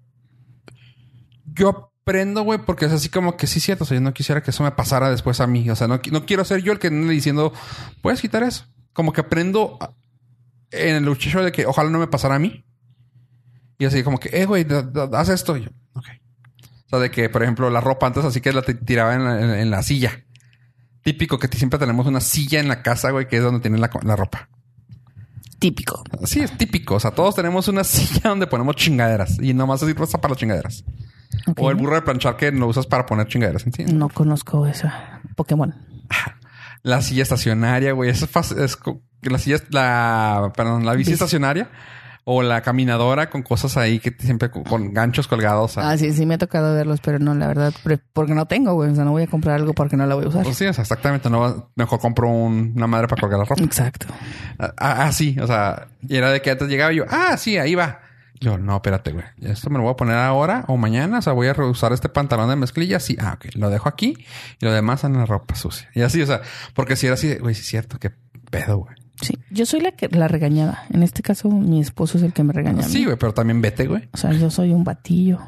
yo 1.54 1.92
aprendo, 2.02 2.44
güey, 2.44 2.60
porque 2.60 2.86
es 2.86 2.92
así 2.92 3.10
como 3.10 3.38
que 3.38 3.48
sí, 3.48 3.60
cierto. 3.60 3.84
O 3.84 3.88
sea, 3.88 3.96
yo 3.96 4.02
no 4.02 4.14
quisiera 4.14 4.42
que 4.44 4.52
eso 4.52 4.64
me 4.64 4.72
pasara 4.72 5.10
después 5.10 5.40
a 5.40 5.48
mí. 5.48 5.70
O 5.70 5.76
sea, 5.76 5.88
no, 5.88 6.02
qui- 6.02 6.12
no 6.12 6.26
quiero 6.26 6.46
ser 6.46 6.62
yo 6.62 6.72
el 6.72 6.80
que 6.80 6.88
ande 6.88 7.14
diciendo, 7.14 7.54
puedes 8.02 8.22
quitar 8.22 8.44
eso. 8.44 8.66
Como 8.94 9.12
que 9.14 9.22
aprendo 9.22 9.78
en 10.72 10.96
el 10.96 11.04
luchicho 11.06 11.44
de 11.44 11.52
que 11.52 11.66
ojalá 11.66 11.90
no 11.90 12.00
me 12.00 12.08
pasara 12.08 12.36
a 12.36 12.40
mí. 12.40 12.64
Y 13.78 13.86
así 13.86 14.04
como 14.04 14.20
que, 14.20 14.30
eh, 14.42 14.46
güey, 14.46 14.66
haz 15.14 15.30
esto. 15.30 15.58
Y 15.58 15.64
yo. 15.66 15.70
O 16.86 16.90
sea, 16.90 17.00
de 17.00 17.10
que, 17.12 17.30
por 17.30 17.42
ejemplo, 17.44 17.70
la 17.70 17.82
ropa 17.82 18.08
antes 18.08 18.24
así 18.26 18.42
que 18.42 18.54
la 18.54 18.62
tiraba 18.62 19.16
en 19.16 19.24
la, 19.24 19.42
en- 19.42 19.50
en 19.52 19.72
la 19.72 19.82
silla. 19.84 20.24
Típico 21.04 21.38
que 21.40 21.48
siempre 21.48 21.78
tenemos 21.80 22.06
una 22.08 22.20
silla 22.22 22.60
en 22.60 22.68
la 22.68 22.82
casa, 22.82 23.12
güey, 23.12 23.28
que 23.28 23.38
es 23.38 23.44
donde 23.44 23.60
tienen 23.60 23.80
la, 23.82 23.88
ropa. 24.16 24.50
Típico. 25.60 26.04
Sí, 26.26 26.42
es 26.42 26.58
típico. 26.58 26.96
O 26.96 27.00
sea, 27.00 27.12
todos 27.12 27.36
tenemos 27.36 27.68
una 27.68 27.84
silla 27.84 28.30
donde 28.30 28.48
ponemos 28.48 28.76
chingaderas 28.76 29.40
y 29.40 29.54
nomás 29.54 29.82
así 29.84 29.94
rosa 29.94 30.20
para 30.20 30.34
las 30.34 30.40
chingaderas. 30.40 30.84
O 31.58 31.70
el 31.70 31.76
burro 31.76 31.96
de 31.96 32.02
planchar 32.02 32.38
que 32.38 32.52
lo 32.52 32.68
usas 32.68 32.86
para 32.88 33.06
poner 33.06 33.28
chingaderas, 33.28 33.66
¿entiendes? 33.66 33.96
No 33.96 34.10
conozco 34.10 34.66
esa 34.68 35.22
Pokémon. 35.36 35.76
La 36.84 37.02
silla 37.02 37.24
estacionaria, 37.24 37.94
güey. 37.94 38.12
Eso 38.12 38.26
es, 38.26 38.32
fácil- 38.32 38.60
es 38.60 38.78
la 39.24 39.40
silla, 39.40 39.58
la, 39.70 40.54
perdón, 40.56 40.86
la 40.86 40.92
bici 40.94 41.10
Bici. 41.10 41.14
estacionaria 41.14 41.70
o 42.28 42.42
la 42.42 42.62
caminadora 42.62 43.30
con 43.30 43.44
cosas 43.44 43.78
ahí 43.78 44.00
que 44.00 44.14
siempre 44.20 44.50
con, 44.50 44.94
ganchos 44.94 45.28
colgados. 45.28 45.78
Ah, 45.78 45.96
sí, 45.96 46.12
sí 46.12 46.26
me 46.26 46.34
ha 46.34 46.38
tocado 46.40 46.74
verlos, 46.74 47.00
pero 47.00 47.20
no, 47.20 47.36
la 47.36 47.48
verdad, 47.48 47.72
porque 48.14 48.34
no 48.34 48.48
tengo, 48.48 48.74
güey. 48.74 48.92
O 48.92 48.96
sea, 48.96 49.06
no 49.06 49.12
voy 49.12 49.24
a 49.24 49.28
comprar 49.28 49.56
algo 49.56 49.74
porque 49.74 49.96
no 49.96 50.08
la 50.08 50.16
voy 50.16 50.26
a 50.26 50.30
usar. 50.30 50.44
Pues 50.44 50.58
sí, 50.58 50.66
o 50.66 50.74
sea, 50.74 50.82
exactamente. 50.82 51.30
No, 51.30 51.70
mejor 51.76 52.00
compro 52.00 52.28
un- 52.28 52.74
una 52.76 52.88
madre 52.88 53.08
para 53.08 53.22
colgar 53.22 53.40
la 53.40 53.46
ropa. 53.46 53.64
Exacto. 53.64 54.08
Ah, 54.58 54.74
ah, 54.78 55.12
sí, 55.12 55.38
o 55.40 55.46
sea, 55.46 55.88
y 56.02 56.16
era 56.18 56.32
de 56.32 56.42
que 56.42 56.50
antes 56.50 56.68
llegaba 56.68 56.92
y 56.92 56.98
yo, 56.98 57.06
ah, 57.10 57.38
sí, 57.38 57.58
ahí 57.60 57.76
va. 57.76 58.00
Yo, 58.40 58.58
no, 58.58 58.76
espérate, 58.76 59.12
güey. 59.12 59.24
Esto 59.42 59.70
me 59.70 59.78
lo 59.78 59.84
voy 59.84 59.94
a 59.94 59.96
poner 59.96 60.18
ahora 60.18 60.66
o 60.68 60.78
mañana. 60.78 61.20
O 61.20 61.22
sea, 61.22 61.34
voy 61.34 61.48
a 61.48 61.54
reusar 61.54 61.94
este 61.94 62.10
pantalón 62.10 62.50
de 62.50 62.56
mezclilla. 62.56 63.00
Sí, 63.00 63.16
ah, 63.20 63.34
ok. 63.36 63.54
Lo 63.56 63.70
dejo 63.70 63.88
aquí 63.88 64.18
y 64.60 64.66
lo 64.66 64.74
demás 64.74 65.04
en 65.04 65.14
la 65.14 65.26
ropa 65.26 65.56
sucia. 65.56 65.90
Y 65.94 66.02
así, 66.02 66.22
o 66.22 66.26
sea, 66.26 66.42
porque 66.74 66.96
si 66.96 67.06
era 67.06 67.14
así, 67.14 67.36
güey, 67.36 67.54
sí 67.56 67.62
es 67.62 67.68
cierto, 67.68 67.98
qué 68.00 68.12
pedo, 68.50 68.80
güey. 68.80 68.96
Sí, 69.22 69.38
yo 69.50 69.66
soy 69.66 69.82
la 69.82 69.92
que 69.92 70.10
la 70.10 70.28
regañada. 70.28 70.86
En 70.90 71.04
este 71.04 71.22
caso, 71.24 71.50
mi 71.50 71.80
esposo 71.80 72.18
es 72.18 72.24
el 72.24 72.34
que 72.34 72.44
me 72.44 72.54
regaña. 72.54 72.84
Sí, 72.84 73.06
güey, 73.06 73.18
pero 73.18 73.34
también 73.34 73.62
vete, 73.62 73.88
güey. 73.88 74.10
O 74.14 74.18
sea, 74.18 74.32
yo 74.34 74.50
soy 74.50 74.72
un 74.74 74.84
batillo. 74.84 75.40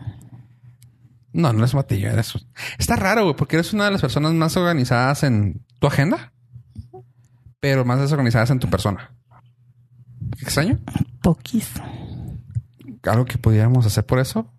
No, 1.34 1.53
no 1.53 1.65
es 1.65 1.74
matillo, 1.76 2.09
eres. 2.09 2.34
Está 2.78 2.95
raro, 2.95 3.24
güey, 3.24 3.36
porque 3.36 3.57
eres 3.57 3.74
una 3.74 3.86
de 3.86 3.91
las 3.91 4.01
personas 4.01 4.34
más 4.34 4.55
organizadas 4.57 5.24
en 5.24 5.61
tu 5.80 5.88
agenda, 5.88 6.34
pero 7.59 7.86
más 7.86 7.99
desorganizadas 7.99 8.49
en 8.49 8.59
tu 8.59 8.70
persona. 8.70 9.11
extraño. 10.41 10.80
Poquísimo. 11.22 11.86
¿Algo 13.03 13.26
que 13.26 13.38
pudiéramos 13.38 13.86
hacer 13.86 14.05
por 14.05 14.20
eso? 14.20 14.51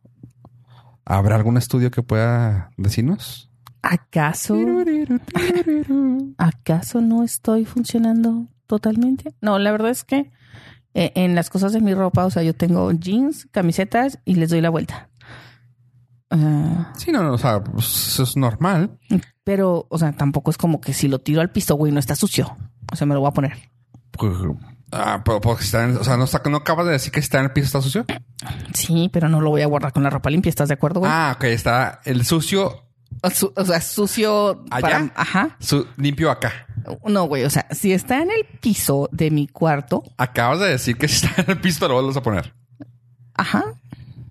¿Habrá 1.04 1.36
algún 1.36 1.56
estudio 1.56 1.90
que 1.90 2.02
pueda 2.02 2.70
decirnos? 2.76 3.50
¿Acaso, 3.82 4.56
acaso 6.36 7.00
no 7.00 7.22
estoy 7.22 7.64
funcionando 7.64 8.48
totalmente? 8.68 9.34
No, 9.40 9.58
la 9.58 9.72
verdad 9.72 9.90
es 9.90 10.04
que 10.04 10.30
eh, 10.94 11.12
en 11.16 11.34
las 11.34 11.50
cosas 11.50 11.72
de 11.72 11.80
mi 11.80 11.92
ropa, 11.94 12.24
o 12.24 12.30
sea, 12.30 12.44
yo 12.44 12.54
tengo 12.54 12.92
jeans, 12.92 13.48
camisetas 13.50 14.20
y 14.24 14.36
les 14.36 14.50
doy 14.50 14.60
la 14.60 14.70
vuelta. 14.70 15.08
Ah, 16.30 16.92
Sí, 16.96 17.10
no, 17.10 17.22
no, 17.22 17.32
o 17.32 17.38
sea, 17.38 17.62
pues, 17.64 17.86
eso 18.08 18.22
es 18.22 18.36
normal. 18.36 18.98
pero, 19.44 19.86
o 19.88 19.98
sea, 19.98 20.12
tampoco 20.12 20.50
es 20.50 20.58
como 20.58 20.80
que 20.80 20.92
si 20.92 21.08
lo 21.08 21.18
tiro 21.20 21.40
al 21.40 21.50
piso, 21.50 21.74
güey, 21.74 21.90
no 21.92 21.98
está 21.98 22.14
sucio. 22.14 22.56
O 22.92 22.96
sea, 22.96 23.06
me 23.06 23.14
lo 23.14 23.20
voy 23.20 23.28
a 23.30 23.32
poner. 23.32 23.52
Pues, 24.12 24.32
Ah, 24.90 25.20
pero 25.22 25.38
porque 25.42 25.64
está 25.64 25.84
en- 25.84 25.98
o 25.98 26.04
sea, 26.04 26.16
no, 26.16 26.24
está, 26.24 26.40
no 26.48 26.56
acabas 26.56 26.86
de 26.86 26.92
decir 26.92 27.12
que 27.12 27.20
está 27.20 27.38
en 27.40 27.44
el 27.44 27.52
piso 27.52 27.66
está 27.66 27.82
sucio. 27.82 28.06
Sí, 28.72 29.10
pero 29.12 29.28
no 29.28 29.42
lo 29.42 29.50
voy 29.50 29.60
a 29.60 29.66
guardar 29.66 29.92
con 29.92 30.02
la 30.02 30.08
ropa 30.08 30.30
limpia, 30.30 30.48
¿estás 30.48 30.68
de 30.68 30.74
acuerdo, 30.74 31.00
güey? 31.00 31.12
Ah, 31.14 31.34
ok, 31.36 31.44
está 31.44 32.00
el 32.06 32.24
sucio 32.24 32.87
su- 33.30 33.52
o 33.56 33.64
sea, 33.64 33.80
sucio 33.80 34.64
¿Allá? 34.70 34.80
para... 34.80 35.12
Ajá. 35.16 35.56
su- 35.60 35.86
limpio 35.96 36.30
acá. 36.30 36.52
No, 37.06 37.24
güey, 37.24 37.44
o 37.44 37.50
sea, 37.50 37.66
si 37.70 37.92
está 37.92 38.22
en 38.22 38.30
el 38.30 38.44
piso 38.60 39.08
de 39.12 39.30
mi 39.30 39.46
cuarto, 39.48 40.04
Acabas 40.16 40.60
de 40.60 40.68
decir 40.68 40.96
que 40.96 41.06
está 41.06 41.42
en 41.42 41.50
el 41.50 41.60
piso, 41.60 41.78
pero 41.80 41.88
lo 41.94 41.94
vuelves 42.02 42.16
a 42.16 42.22
poner. 42.22 42.54
ajá, 43.34 43.64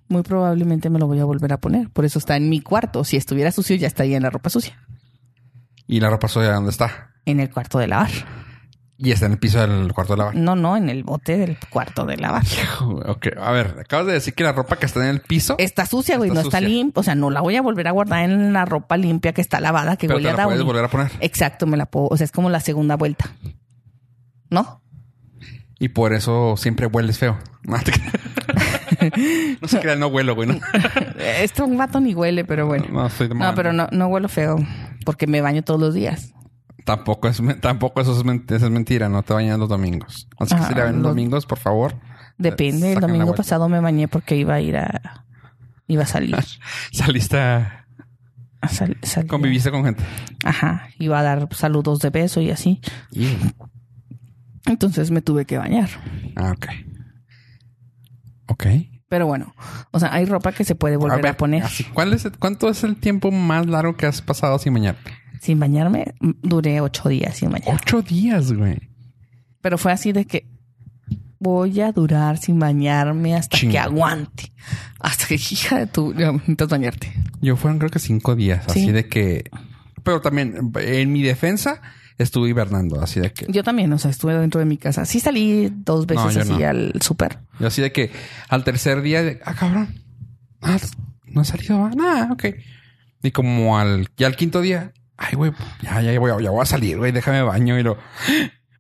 muy 0.09 0.23
probablemente 0.23 0.89
me 0.89 0.99
lo 0.99 1.07
voy 1.07 1.19
a 1.19 1.25
volver 1.25 1.51
a 1.53 1.57
poner. 1.57 1.89
Por 1.89 2.05
eso 2.05 2.17
está 2.19 2.37
en 2.37 2.49
mi 2.49 2.61
cuarto. 2.61 3.03
Si 3.03 3.17
estuviera 3.17 3.51
sucio, 3.51 3.75
ya 3.75 3.87
estaría 3.87 4.15
en 4.17 4.23
la 4.23 4.29
ropa 4.29 4.49
sucia. 4.49 4.79
Y 5.85 5.99
la 5.99 6.09
ropa 6.09 6.27
sucia, 6.29 6.53
¿dónde 6.53 6.69
está? 6.71 7.11
En 7.25 7.39
el 7.41 7.49
cuarto 7.49 7.77
de 7.79 7.87
lavar. 7.87 8.09
Y 8.99 9.11
está 9.11 9.27
en 9.27 9.33
el 9.33 9.37
piso 9.37 9.59
del 9.59 9.93
cuarto 9.93 10.13
de 10.13 10.17
lavar. 10.17 10.35
No, 10.35 10.55
no, 10.55 10.75
en 10.75 10.89
el 10.89 11.03
bote 11.03 11.37
del 11.37 11.57
cuarto 11.69 12.05
de 12.05 12.17
lavar. 12.17 12.43
Ok, 12.81 13.27
a 13.39 13.51
ver, 13.51 13.75
acabas 13.79 14.07
de 14.07 14.13
decir 14.13 14.33
que 14.33 14.43
la 14.43 14.53
ropa 14.53 14.77
que 14.77 14.85
está 14.87 15.01
en 15.03 15.09
el 15.09 15.21
piso, 15.21 15.55
Está 15.59 15.85
sucia, 15.85 16.17
güey, 16.17 16.31
no 16.31 16.41
está 16.41 16.59
limpia. 16.61 16.99
O 16.99 17.03
sea, 17.03 17.13
no 17.15 17.29
la 17.29 17.41
voy 17.41 17.55
a 17.55 17.61
volver 17.61 17.87
a 17.87 17.91
guardar 17.91 18.23
en 18.23 18.53
la 18.53 18.65
ropa 18.65 18.97
limpia 18.97 19.33
que 19.33 19.41
está 19.41 19.59
lavada, 19.59 19.97
que 19.97 20.07
pero 20.07 20.17
huele 20.17 20.29
te 20.29 20.33
a 20.33 20.37
la 20.37 20.43
puedes 20.45 20.59
Downy. 20.59 20.67
volver 20.67 20.85
a 20.85 20.89
poner. 20.89 21.11
Exacto, 21.19 21.67
me 21.67 21.77
la 21.77 21.85
puedo. 21.85 22.07
O 22.09 22.17
sea, 22.17 22.25
es 22.25 22.31
como 22.31 22.49
la 22.49 22.59
segunda 22.59 22.95
vuelta. 22.95 23.29
¿No? 24.49 24.81
Y 25.79 25.89
por 25.89 26.13
eso 26.13 26.55
siempre 26.57 26.87
hueles 26.87 27.17
feo. 27.19 27.37
No, 27.67 27.77
te 27.79 27.91
no 29.61 29.67
se 29.67 29.79
crean, 29.81 29.99
no 29.99 30.07
huelo, 30.07 30.35
güey. 30.35 30.47
No, 30.47 30.59
Esto 31.19 31.65
un 31.65 31.77
vato 31.77 31.99
ni 31.99 32.13
huele, 32.15 32.45
pero 32.45 32.65
bueno. 32.65 32.85
no 32.89 33.05
estoy 33.07 33.27
de 33.27 33.35
No, 33.35 33.53
pero 33.55 33.73
no, 33.73 33.89
no 33.91 34.07
huelo 34.07 34.29
feo 34.29 34.57
porque 35.05 35.27
me 35.27 35.41
baño 35.41 35.63
todos 35.63 35.79
los 35.79 35.93
días. 35.93 36.33
Tampoco, 36.87 37.27
es, 37.27 37.41
tampoco 37.59 37.99
eso 37.99 38.13
es, 38.13 38.19
eso 38.49 38.65
es 38.65 38.71
mentira. 38.71 39.09
No 39.09 39.21
te 39.21 39.33
bañas 39.33 39.59
los 39.59 39.67
domingos. 39.67 40.25
Así 40.39 40.55
que 40.55 40.61
Ah, 40.61 40.67
si 40.69 40.73
la 40.73 40.85
ven 40.85 40.93
los 41.01 41.03
domingos, 41.03 41.45
por 41.45 41.59
favor. 41.59 41.95
Depende. 42.37 42.93
El 42.93 43.01
domingo 43.01 43.35
pasado 43.35 43.67
me 43.67 43.81
bañé 43.81 44.07
porque 44.07 44.37
iba 44.37 44.53
a 44.53 44.61
ir 44.61 44.77
a. 44.77 45.25
Iba 45.87 46.03
a 46.03 46.05
salir. 46.05 46.37
Saliste 46.93 47.37
a... 47.37 47.87
Sal-. 48.69 49.27
Conviviste 49.27 49.69
con 49.69 49.83
gente. 49.83 50.01
Ajá. 50.45 50.87
Iba 50.97 51.19
a 51.19 51.23
dar 51.23 51.53
saludos 51.53 51.99
de 51.99 52.09
beso 52.09 52.39
y 52.39 52.51
así. 52.51 52.79
Entonces 54.65 55.11
me 55.11 55.21
tuve 55.21 55.43
que 55.43 55.57
bañar. 55.57 55.89
Ah, 56.37 56.53
ok. 56.55 56.67
Ok. 58.47 58.65
Pero 59.09 59.27
bueno, 59.27 59.53
o 59.91 59.99
sea, 59.99 60.13
hay 60.13 60.25
ropa 60.25 60.53
que 60.53 60.63
se 60.63 60.75
puede 60.75 60.95
volver 60.95 61.19
a, 61.19 61.21
ver, 61.21 61.37
poner. 61.37 61.63
así, 61.63 61.83
¿cuál 61.83 62.13
es, 62.13 62.29
¿Cuánto 62.39 62.69
es 62.69 62.83
el 62.85 62.97
tiempo 62.97 63.31
más 63.31 63.65
largo 63.65 63.95
que 63.95 64.05
has 64.05 64.21
pasado 64.21 64.57
sin 64.59 64.73
bañarte? 64.73 65.11
Sin 65.41 65.59
bañarme, 65.59 66.13
duré 66.41 66.81
ocho 66.81 67.09
días 67.09 67.37
sin 67.37 67.51
bañar. 67.51 67.75
Ocho 67.81 68.01
días, 68.01 68.51
güey. 68.53 68.77
Pero 69.61 69.77
fue 69.77 69.91
así 69.91 70.11
de 70.11 70.25
que 70.25 70.47
voy 71.39 71.79
a 71.81 71.91
durar 71.91 72.37
sin 72.37 72.57
bañarme 72.59 73.35
hasta 73.35 73.59
que 73.59 73.77
aguante. 73.77 74.51
Hasta 74.99 75.27
que, 75.27 75.35
hija 75.51 75.79
de 75.79 75.87
tu, 75.87 76.13
ya, 76.13 76.31
necesitas 76.31 76.67
bañarte. 76.69 77.13
Yo 77.41 77.55
fueron 77.55 77.77
creo 77.79 77.91
que 77.91 77.99
cinco 77.99 78.35
días, 78.35 78.63
Sí. 78.69 78.81
así 78.83 78.91
de 78.91 79.07
que... 79.07 79.49
Pero 80.03 80.21
también, 80.21 80.71
en 80.75 81.11
mi 81.11 81.21
defensa, 81.21 81.81
estuve 82.17 82.49
hibernando, 82.49 83.01
así 83.01 83.19
de 83.19 83.31
que... 83.33 83.45
Yo 83.49 83.63
también, 83.63 83.91
o 83.91 83.99
sea, 83.99 84.09
estuve 84.09 84.33
dentro 84.37 84.59
de 84.59 84.65
mi 84.65 84.77
casa. 84.77 85.05
Sí 85.05 85.19
salí 85.19 85.69
dos 85.71 86.07
veces 86.07 86.35
No, 86.35 86.41
así 86.41 86.61
no. 86.63 86.67
al 86.67 86.93
súper. 87.01 87.39
Yo 87.59 87.67
así 87.67 87.81
de 87.81 87.91
que 87.91 88.11
al 88.47 88.63
tercer 88.63 89.01
día, 89.01 89.21
de, 89.21 89.39
ah, 89.45 89.53
cabrón, 89.53 89.95
ah, 90.61 90.77
no 91.25 91.41
he 91.41 91.45
salido, 91.45 91.83
ah, 91.83 91.91
nada, 91.95 92.29
ok. 92.31 92.45
Y 93.21 93.31
como 93.31 93.77
al, 93.77 94.07
ya 94.15 94.27
al 94.27 94.35
quinto 94.37 94.61
día, 94.61 94.93
ay, 95.17 95.35
güey, 95.35 95.51
ya, 95.81 96.01
ya, 96.01 96.19
voy, 96.19 96.31
a- 96.31 96.41
ya 96.41 96.49
voy 96.51 96.61
a 96.61 96.65
salir, 96.65 96.97
güey, 96.97 97.11
déjame 97.11 97.41
baño. 97.41 97.77
Y 97.79 97.83
lo, 97.83 97.97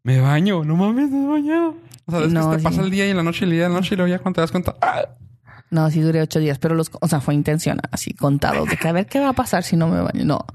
me 0.03 0.19
baño, 0.21 0.63
no 0.63 0.75
mames, 0.75 1.09
no 1.11 1.23
he 1.25 1.41
bañado. 1.41 1.75
O 2.05 2.11
sea, 2.11 2.21
es 2.21 2.31
No, 2.31 2.49
que 2.51 2.55
te 2.57 2.61
sí. 2.61 2.63
pasa 2.63 2.81
el 2.81 2.89
día 2.91 3.07
y 3.07 3.13
la 3.13 3.23
noche 3.23 3.39
y 3.41 3.43
el 3.45 3.51
día 3.51 3.59
y 3.65 3.69
la 3.69 3.75
noche 3.75 3.95
y 3.95 3.97
luego 3.97 4.09
ya 4.09 4.19
cuando 4.19 4.35
te 4.35 4.41
das 4.41 4.51
cuenta, 4.51 4.75
ah, 4.81 5.01
No, 5.69 5.91
sí 5.91 5.99
duré 5.99 6.21
ocho 6.21 6.39
días, 6.39 6.57
pero 6.59 6.75
los, 6.75 6.89
o 7.01 7.07
sea, 7.09 7.19
fue 7.19 7.33
intencional, 7.35 7.89
así 7.91 8.13
contados, 8.13 8.69
de 8.69 8.77
que 8.77 8.87
a 8.87 8.93
ver 8.93 9.05
qué 9.07 9.19
va 9.19 9.29
a 9.29 9.33
pasar 9.33 9.63
si 9.63 9.75
no 9.75 9.87
me 9.89 9.99
baño. 9.99 10.23
No, 10.23 10.45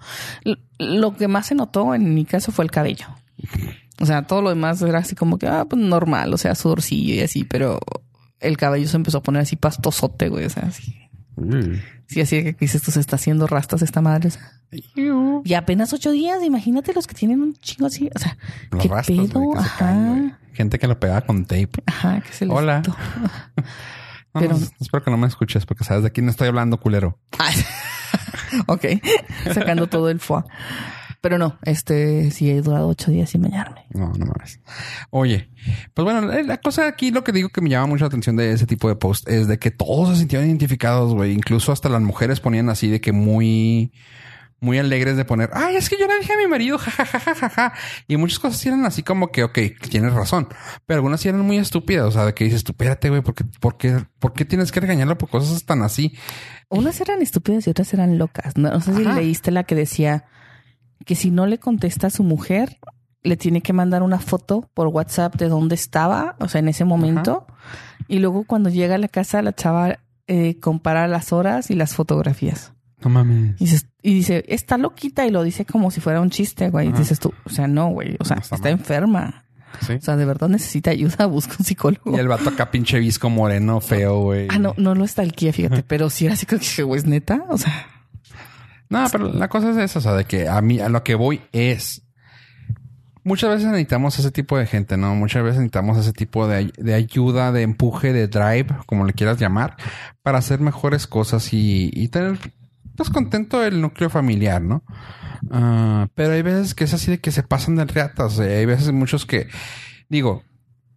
lo 0.78 1.14
que 1.16 1.28
más 1.28 1.46
se 1.48 1.54
notó 1.54 1.94
en 1.94 2.14
mi 2.14 2.24
caso 2.24 2.50
fue 2.52 2.64
el 2.64 2.70
cabello. 2.70 3.06
O 4.00 4.06
sea, 4.06 4.22
todo 4.26 4.40
lo 4.40 4.48
demás 4.48 4.80
era 4.82 5.00
así 5.00 5.14
como 5.14 5.36
que, 5.38 5.46
ah, 5.48 5.66
pues 5.68 5.80
normal, 5.82 6.32
o 6.32 6.38
sea, 6.38 6.54
sudorcillo 6.54 7.14
y 7.14 7.20
así, 7.20 7.44
pero 7.44 7.78
el 8.40 8.56
cabello 8.56 8.88
se 8.88 8.96
empezó 8.96 9.18
a 9.18 9.22
poner 9.22 9.42
así 9.42 9.56
pastosote, 9.56 10.28
güey, 10.30 10.46
o 10.46 10.50
sea, 10.50 10.62
así. 10.68 10.96
Sí, 12.06 12.20
así 12.20 12.42
que 12.42 12.52
dices, 12.60 12.82
tú 12.82 12.90
se 12.90 13.00
está 13.00 13.16
haciendo 13.16 13.46
rastas 13.46 13.82
esta 13.82 14.00
madre. 14.00 14.28
o 14.28 14.30
sea. 14.30 14.52
Y 15.44 15.54
apenas 15.54 15.92
ocho 15.92 16.10
días, 16.10 16.42
imagínate 16.42 16.92
los 16.92 17.06
que 17.06 17.14
tienen 17.14 17.40
un 17.42 17.54
chingo 17.54 17.86
así, 17.86 18.10
o 18.14 18.18
sea, 18.18 18.36
los 18.70 18.82
qué 18.82 18.88
rastas, 18.88 19.16
pedo, 19.16 19.52
que 19.52 19.58
ajá, 19.58 19.78
caen. 19.78 20.36
Gente 20.52 20.78
que 20.78 20.86
lo 20.86 20.98
pegaba 21.00 21.22
con 21.22 21.44
tape. 21.44 21.70
ajá, 21.86 22.20
que 22.20 22.32
se 22.32 22.46
les 22.46 22.54
Hola. 22.54 22.82
No, 24.34 24.40
Pero- 24.40 24.56
no, 24.56 24.66
espero 24.80 25.04
que 25.04 25.10
no 25.10 25.18
me 25.18 25.26
escuches 25.26 25.66
porque 25.66 25.84
sabes 25.84 26.04
de 26.04 26.10
quién 26.10 26.26
estoy 26.30 26.48
hablando, 26.48 26.80
culero. 26.80 27.18
Ay. 27.38 27.54
ok, 28.66 28.84
sacando 29.52 29.88
todo 29.88 30.08
el 30.08 30.20
foie. 30.20 30.42
Pero 31.22 31.38
no, 31.38 31.56
este 31.62 32.32
sí 32.32 32.50
he 32.50 32.60
durado 32.62 32.88
ocho 32.88 33.12
días 33.12 33.30
sin 33.30 33.42
bañarme. 33.42 33.86
No, 33.90 34.12
no 34.12 34.26
mames. 34.26 34.58
Oye, 35.10 35.50
pues 35.94 36.04
bueno, 36.04 36.32
eh, 36.32 36.42
la 36.42 36.58
cosa 36.58 36.88
aquí, 36.88 37.12
lo 37.12 37.22
que 37.22 37.30
digo 37.30 37.48
que 37.48 37.60
me 37.60 37.70
llama 37.70 37.86
mucho 37.86 38.02
la 38.02 38.08
atención 38.08 38.34
de 38.34 38.50
ese 38.50 38.66
tipo 38.66 38.88
de 38.88 38.96
post 38.96 39.28
es 39.28 39.46
de 39.46 39.56
que 39.60 39.70
todos 39.70 40.10
se 40.10 40.16
sintieron 40.16 40.48
identificados, 40.48 41.14
güey. 41.14 41.32
Incluso 41.32 41.70
hasta 41.70 41.88
las 41.88 42.02
mujeres 42.02 42.40
ponían 42.40 42.68
así 42.68 42.88
de 42.88 43.00
que 43.00 43.12
muy, 43.12 43.92
muy 44.58 44.78
alegres 44.78 45.16
de 45.16 45.24
poner, 45.24 45.50
ay, 45.52 45.76
es 45.76 45.88
que 45.88 45.96
yo 45.96 46.08
le 46.08 46.18
dije 46.18 46.32
a 46.32 46.36
mi 46.38 46.48
marido, 46.48 46.76
jajajajaja. 46.80 47.72
Y 48.08 48.16
muchas 48.16 48.40
cosas 48.40 48.66
eran 48.66 48.84
así 48.84 49.04
como 49.04 49.30
que, 49.30 49.44
ok, 49.44 49.58
tienes 49.88 50.12
razón. 50.14 50.48
Pero 50.86 50.98
algunas 50.98 51.24
eran 51.24 51.42
muy 51.42 51.56
estúpidas. 51.58 52.04
O 52.04 52.10
sea, 52.10 52.26
de 52.26 52.34
que 52.34 52.42
dices, 52.42 52.64
tú, 52.64 52.72
espérate, 52.72 53.10
güey, 53.10 53.22
¿por 53.22 53.36
qué, 53.36 53.44
por 53.60 53.76
qué, 53.76 54.04
por 54.18 54.32
qué 54.32 54.44
tienes 54.44 54.72
que 54.72 54.80
regañarlo 54.80 55.16
por 55.18 55.28
cosas 55.28 55.64
tan 55.64 55.82
así? 55.82 56.16
Unas 56.68 57.00
eran 57.00 57.22
estúpidas 57.22 57.64
y 57.68 57.70
otras 57.70 57.94
eran 57.94 58.18
locas. 58.18 58.56
No, 58.56 58.72
no 58.72 58.80
sé 58.80 58.92
si 58.92 59.02
Ajá. 59.04 59.14
leíste 59.14 59.52
la 59.52 59.62
que 59.62 59.76
decía 59.76 60.24
que 61.04 61.14
si 61.14 61.30
no 61.30 61.46
le 61.46 61.58
contesta 61.58 62.08
a 62.08 62.10
su 62.10 62.22
mujer, 62.22 62.78
le 63.22 63.36
tiene 63.36 63.60
que 63.60 63.72
mandar 63.72 64.02
una 64.02 64.18
foto 64.18 64.68
por 64.74 64.88
WhatsApp 64.88 65.36
de 65.36 65.48
dónde 65.48 65.74
estaba, 65.74 66.36
o 66.40 66.48
sea, 66.48 66.58
en 66.58 66.68
ese 66.68 66.84
momento. 66.84 67.46
Y 68.08 68.18
luego 68.18 68.44
cuando 68.44 68.68
llega 68.68 68.96
a 68.96 68.98
la 68.98 69.08
casa, 69.08 69.42
la 69.42 69.54
chava 69.54 69.98
eh, 70.26 70.58
compara 70.60 71.06
las 71.08 71.32
horas 71.32 71.70
y 71.70 71.74
las 71.74 71.94
fotografías. 71.94 72.72
No 73.04 73.10
mames. 73.10 73.60
Y, 73.60 73.64
y 74.02 74.14
dice, 74.14 74.44
está 74.48 74.78
loquita 74.78 75.26
y 75.26 75.30
lo 75.30 75.42
dice 75.42 75.64
como 75.64 75.90
si 75.90 76.00
fuera 76.00 76.20
un 76.20 76.30
chiste, 76.30 76.70
güey. 76.70 76.88
Y 76.88 76.92
dices 76.92 77.18
tú, 77.18 77.32
o 77.44 77.50
sea, 77.50 77.66
no, 77.66 77.88
güey, 77.88 78.16
o 78.20 78.24
sea, 78.24 78.36
No 78.36 78.56
está 78.56 78.70
enferma. 78.70 79.44
Sí. 79.80 79.94
O 79.94 80.00
sea, 80.00 80.16
de 80.16 80.24
verdad 80.24 80.48
necesita 80.48 80.90
ayuda, 80.90 81.26
busca 81.26 81.54
un 81.58 81.64
psicólogo. 81.64 82.16
Y 82.16 82.20
el 82.20 82.28
vato 82.28 82.50
acá 82.50 82.70
pinche 82.70 82.98
visco 82.98 83.30
moreno, 83.30 83.80
feo, 83.80 84.20
güey. 84.20 84.48
Ah, 84.50 84.58
no, 84.58 84.74
no 84.76 84.94
lo 84.94 85.04
está 85.04 85.22
el 85.22 85.32
Kia, 85.32 85.52
fíjate, 85.52 85.82
pero 85.82 86.10
sí 86.10 86.26
era 86.26 86.34
así 86.34 86.46
que 86.46 86.82
güey, 86.82 86.98
es 86.98 87.06
neta. 87.06 87.44
O 87.48 87.58
sea, 87.58 87.86
No, 88.92 89.06
pero 89.10 89.32
la 89.32 89.48
cosa 89.48 89.70
es 89.70 89.76
esa, 89.78 89.98
o 89.98 90.02
sea, 90.02 90.12
de 90.14 90.24
que 90.24 90.48
a 90.48 90.60
mí, 90.60 90.78
a 90.80 90.88
lo 90.88 91.02
que 91.02 91.14
voy 91.14 91.40
es. 91.52 92.02
Muchas 93.24 93.50
veces 93.50 93.66
necesitamos 93.68 94.18
ese 94.18 94.32
tipo 94.32 94.58
de 94.58 94.66
gente, 94.66 94.96
¿no? 94.96 95.14
Muchas 95.14 95.44
veces 95.44 95.58
necesitamos 95.58 95.96
ese 95.96 96.12
tipo 96.12 96.48
de, 96.48 96.72
de 96.76 96.94
ayuda, 96.94 97.52
de 97.52 97.62
empuje, 97.62 98.12
de 98.12 98.26
drive, 98.26 98.66
como 98.86 99.04
le 99.06 99.12
quieras 99.12 99.38
llamar, 99.38 99.76
para 100.22 100.38
hacer 100.38 100.58
mejores 100.58 101.06
cosas 101.06 101.52
y, 101.52 101.90
y 101.94 102.08
tener, 102.08 102.36
pues, 102.96 103.10
contento 103.10 103.64
el 103.64 103.80
núcleo 103.80 104.10
familiar, 104.10 104.60
¿no? 104.60 104.82
Ah, 105.52 106.08
pero 106.16 106.32
hay 106.32 106.42
veces 106.42 106.74
que 106.74 106.82
es 106.82 106.94
así 106.94 107.12
de 107.12 107.20
que 107.20 107.30
se 107.30 107.44
pasan 107.44 107.76
de 107.76 107.84
reatas. 107.84 108.40
eh, 108.40 108.58
Hay 108.58 108.66
veces 108.66 108.90
muchos 108.92 109.24
que, 109.24 109.46
digo, 110.08 110.42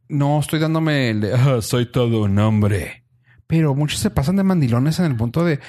no 0.10 0.40
estoy 0.40 0.60
dándome 0.60 1.12
el 1.12 1.22
de, 1.22 1.34
"Ah, 1.36 1.60
soy 1.62 1.92
todo 1.92 2.24
un 2.24 2.40
hombre. 2.40 3.05
Pero 3.48 3.76
muchos 3.76 4.00
se 4.00 4.10
pasan 4.10 4.36
de 4.38 4.44
mandilones 4.44 4.98
en 5.00 5.06
el 5.06 5.16
punto 5.16 5.46
de, 5.46 5.60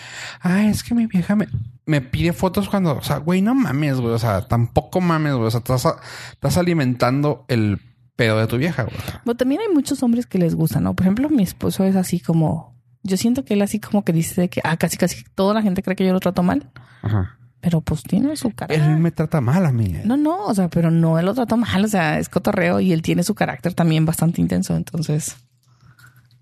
ah, 0.40 0.64
es 0.64 0.82
que 0.82 0.94
mi 0.94 1.06
vieja 1.06 1.36
me, 1.36 1.46
me 1.84 2.00
pide 2.00 2.32
fotos 2.32 2.68
cuando, 2.70 2.96
o 2.96 3.02
sea, 3.02 3.18
güey, 3.18 3.42
no 3.42 3.54
mames, 3.54 4.00
güey, 4.00 4.14
o 4.14 4.18
sea, 4.18 4.48
tampoco 4.48 5.00
mames, 5.02 5.34
güey, 5.34 5.46
o 5.46 5.50
sea, 5.50 5.58
estás, 5.58 5.86
estás 6.32 6.56
alimentando 6.56 7.44
el 7.48 7.78
pedo 8.16 8.38
de 8.38 8.46
tu 8.46 8.56
vieja, 8.56 8.84
güey. 8.84 8.96
pero 9.24 9.36
también 9.36 9.60
hay 9.60 9.74
muchos 9.74 10.02
hombres 10.02 10.26
que 10.26 10.38
les 10.38 10.54
gusta, 10.54 10.80
¿no? 10.80 10.94
Por 10.94 11.04
ejemplo, 11.04 11.28
mi 11.28 11.42
esposo 11.42 11.84
es 11.84 11.96
así 11.96 12.18
como, 12.18 12.74
yo 13.02 13.18
siento 13.18 13.44
que 13.44 13.52
él 13.54 13.60
así 13.62 13.78
como 13.78 14.04
que 14.04 14.14
dice 14.14 14.40
de 14.40 14.48
que, 14.48 14.62
ah, 14.64 14.78
casi 14.78 14.96
casi 14.96 15.22
toda 15.34 15.52
la 15.52 15.60
gente 15.60 15.82
cree 15.82 15.96
que 15.96 16.06
yo 16.06 16.14
lo 16.14 16.20
trato 16.20 16.42
mal, 16.42 16.70
Ajá. 17.02 17.32
Pero 17.60 17.80
pues 17.80 18.02
tiene 18.04 18.36
su 18.36 18.48
Él 18.48 18.54
carácter. 18.54 18.96
me 18.98 19.10
trata 19.10 19.40
mal 19.40 19.66
a 19.66 19.72
mí. 19.72 19.92
No, 20.04 20.16
no, 20.16 20.44
o 20.44 20.54
sea, 20.54 20.68
pero 20.68 20.90
no, 20.90 21.18
él 21.18 21.26
lo 21.26 21.34
trató 21.34 21.56
mal, 21.56 21.84
o 21.84 21.88
sea, 21.88 22.18
es 22.18 22.28
cotorreo 22.28 22.78
y 22.80 22.92
él 22.92 23.02
tiene 23.02 23.22
su 23.24 23.34
carácter 23.34 23.74
también 23.74 24.04
bastante 24.06 24.40
intenso, 24.40 24.76
entonces 24.76 25.36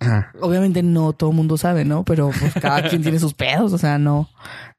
Ajá. 0.07 0.33
obviamente 0.41 0.83
no 0.83 1.13
todo 1.13 1.31
el 1.31 1.37
mundo 1.37 1.57
sabe, 1.57 1.85
¿no? 1.85 2.05
Pero 2.05 2.31
pues 2.39 2.55
cada 2.61 2.89
quien 2.89 3.03
tiene 3.03 3.19
sus 3.19 3.35
pedos, 3.35 3.73
o 3.73 3.79
sea, 3.79 3.99
no. 3.99 4.29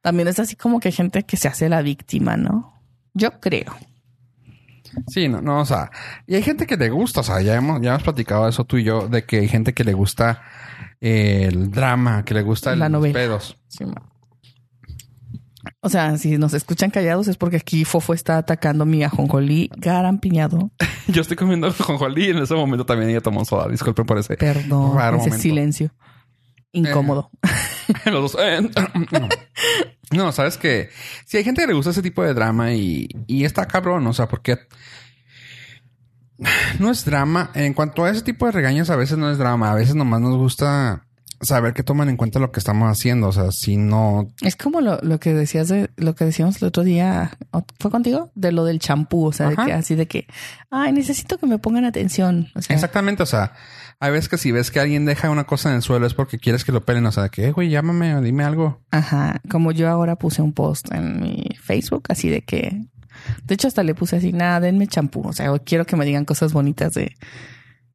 También 0.02 0.28
es 0.28 0.40
así 0.40 0.56
como 0.56 0.80
que 0.80 0.90
hay 0.90 0.94
gente 0.94 1.24
que 1.24 1.38
se 1.38 1.48
hace 1.48 1.70
la 1.70 1.82
víctima, 1.82 2.38
¿no? 2.38 2.74
Yo 3.14 3.40
creo. 3.40 3.76
Sí, 5.08 5.28
no, 5.28 5.42
no, 5.42 5.60
o 5.60 5.66
sea, 5.66 5.92
y 6.26 6.36
hay 6.36 6.42
gente 6.44 6.66
que 6.66 6.78
le 6.78 6.90
gusta, 6.90 7.20
o 7.20 7.24
sea, 7.24 7.42
ya 7.42 7.56
hemos, 7.56 7.82
ya 7.82 7.90
hemos 7.92 8.04
platicado 8.04 8.48
eso 8.48 8.64
tú 8.64 8.78
y 8.78 8.84
yo, 8.86 9.08
de 9.10 9.26
que 9.26 9.40
hay 9.40 9.48
gente 9.50 9.74
que 9.74 9.84
le 9.84 9.94
gusta 9.94 10.42
el 11.02 11.70
drama, 11.70 12.24
que 12.24 12.34
le 12.34 12.42
gusta 12.44 12.72
el- 12.74 12.80
La 12.80 12.86
los 12.88 13.00
novela. 13.00 13.14
pedos. 13.14 13.58
O 15.82 15.90
sea, 15.90 16.18
si 16.18 16.38
nos 16.38 16.54
escuchan 16.54 16.92
callados 16.92 17.28
es 17.28 17.38
porque 17.38 17.58
aquí 17.58 17.86
Fofo 17.86 18.14
está 18.14 18.38
atacando 18.38 18.86
mi 18.86 19.04
ajonjolí 19.04 19.70
garampiñado. 19.78 20.72
Yo 21.08 21.22
estoy 21.22 21.38
comiendo 21.38 21.72
jonjolí 21.72 22.28
y 22.28 22.30
en 22.32 22.40
ese 22.40 22.56
momento 22.56 22.86
también 22.86 23.10
ella 23.10 23.22
tomó 23.22 23.46
soda. 23.46 23.68
Disculpen 23.70 24.06
por 24.06 24.18
ese. 24.18 24.38
Perdón, 24.38 24.96
Raro 24.96 25.18
ese 25.18 25.28
momento. 25.30 25.42
silencio 25.42 25.92
incómodo. 26.76 27.32
Los 28.06 28.34
dos. 28.34 28.38
eh, 28.42 28.62
no. 29.12 29.30
No, 30.12 30.32
sabes 30.32 30.58
que 30.58 30.90
si 31.26 31.38
hay 31.38 31.44
gente 31.44 31.62
que 31.62 31.68
le 31.68 31.74
gusta 31.74 31.92
ese 31.92 32.02
tipo 32.02 32.24
de 32.24 32.34
drama 32.34 32.74
y, 32.74 33.08
y 33.28 33.44
está 33.44 33.66
cabrón, 33.66 34.06
o 34.08 34.14
sea, 34.14 34.28
porque 34.28 34.60
no 36.80 36.92
es 36.92 37.06
drama. 37.06 37.52
En 37.56 37.74
cuanto 37.74 38.04
a 38.04 38.12
ese 38.12 38.22
tipo 38.22 38.46
de 38.46 38.52
regaños, 38.52 38.90
a 38.90 38.96
veces 38.96 39.18
no 39.18 39.32
es 39.32 39.38
drama. 39.38 39.72
A 39.72 39.76
veces 39.76 39.96
nomás 39.96 40.22
nos 40.22 40.36
gusta 40.38 41.05
saber 41.42 41.74
que 41.74 41.84
toman 41.84 42.10
en 42.10 42.18
cuenta 42.18 42.40
lo 42.40 42.52
que 42.52 42.60
estamos 42.60 42.90
haciendo. 42.90 43.28
O 43.28 43.32
sea, 43.32 43.52
si 43.52 43.78
no 43.78 44.28
Es 44.42 44.56
como 44.56 44.82
lo, 44.82 45.00
lo 45.02 45.20
que 45.20 45.34
decías 45.34 45.68
de 45.68 45.90
lo 45.98 46.16
que 46.16 46.26
decíamos 46.26 46.62
el 46.62 46.68
otro 46.68 46.84
día. 46.84 47.32
¿o 47.52 47.64
¿Fue 47.80 47.92
contigo? 47.92 48.32
De 48.36 48.52
lo 48.52 48.66
del 48.66 48.80
champú. 48.80 49.26
O 49.26 49.32
sea, 49.34 49.48
de 49.48 49.54
Ajá. 49.54 49.66
que 49.66 49.74
así 49.74 49.96
de 49.96 50.08
que, 50.08 50.28
ay, 50.70 50.92
necesito 50.94 51.38
que 51.38 51.46
me 51.48 51.60
pongan 51.60 51.86
atención. 51.86 52.48
O 52.56 52.62
sea, 52.62 52.74
Exactamente, 52.76 53.24
o 53.24 53.26
sea, 53.26 53.54
hay 54.00 54.12
veces 54.12 54.30
que 54.30 54.38
si 54.38 54.52
ves 54.52 54.72
que 54.72 54.80
alguien 54.80 55.06
deja 55.06 55.30
una 55.30 55.46
cosa 55.46 55.70
en 55.70 55.76
el 55.76 55.82
suelo 55.82 56.06
es 56.08 56.14
porque 56.14 56.38
quieres 56.40 56.64
que 56.66 56.72
lo 56.72 56.84
pelen, 56.86 57.06
o 57.06 57.12
sea, 57.12 57.24
de 57.24 57.30
que, 57.30 57.46
"Eh, 57.46 57.52
güey, 57.52 57.70
llámame 57.70 58.16
o 58.16 58.22
dime 58.22 58.44
algo. 58.44 58.82
Ajá. 58.92 59.42
Como 59.50 59.72
yo 59.72 59.88
ahora 59.90 60.16
puse 60.18 60.42
un 60.42 60.54
post 60.54 60.92
en 60.94 61.22
mi 61.22 61.46
Facebook, 61.62 62.04
así 62.10 62.30
de 62.30 62.42
que, 62.44 62.82
de 63.46 63.54
hecho, 63.54 63.68
hasta 63.68 63.84
le 63.84 63.96
puse 63.96 64.18
así, 64.18 64.34
nada, 64.34 64.60
denme 64.60 64.88
champú. 64.88 65.22
O 65.28 65.34
sea, 65.34 65.58
quiero 65.60 65.86
que 65.86 65.96
me 65.96 66.06
digan 66.06 66.26
cosas 66.26 66.52
bonitas 66.54 66.94
de 66.94 67.16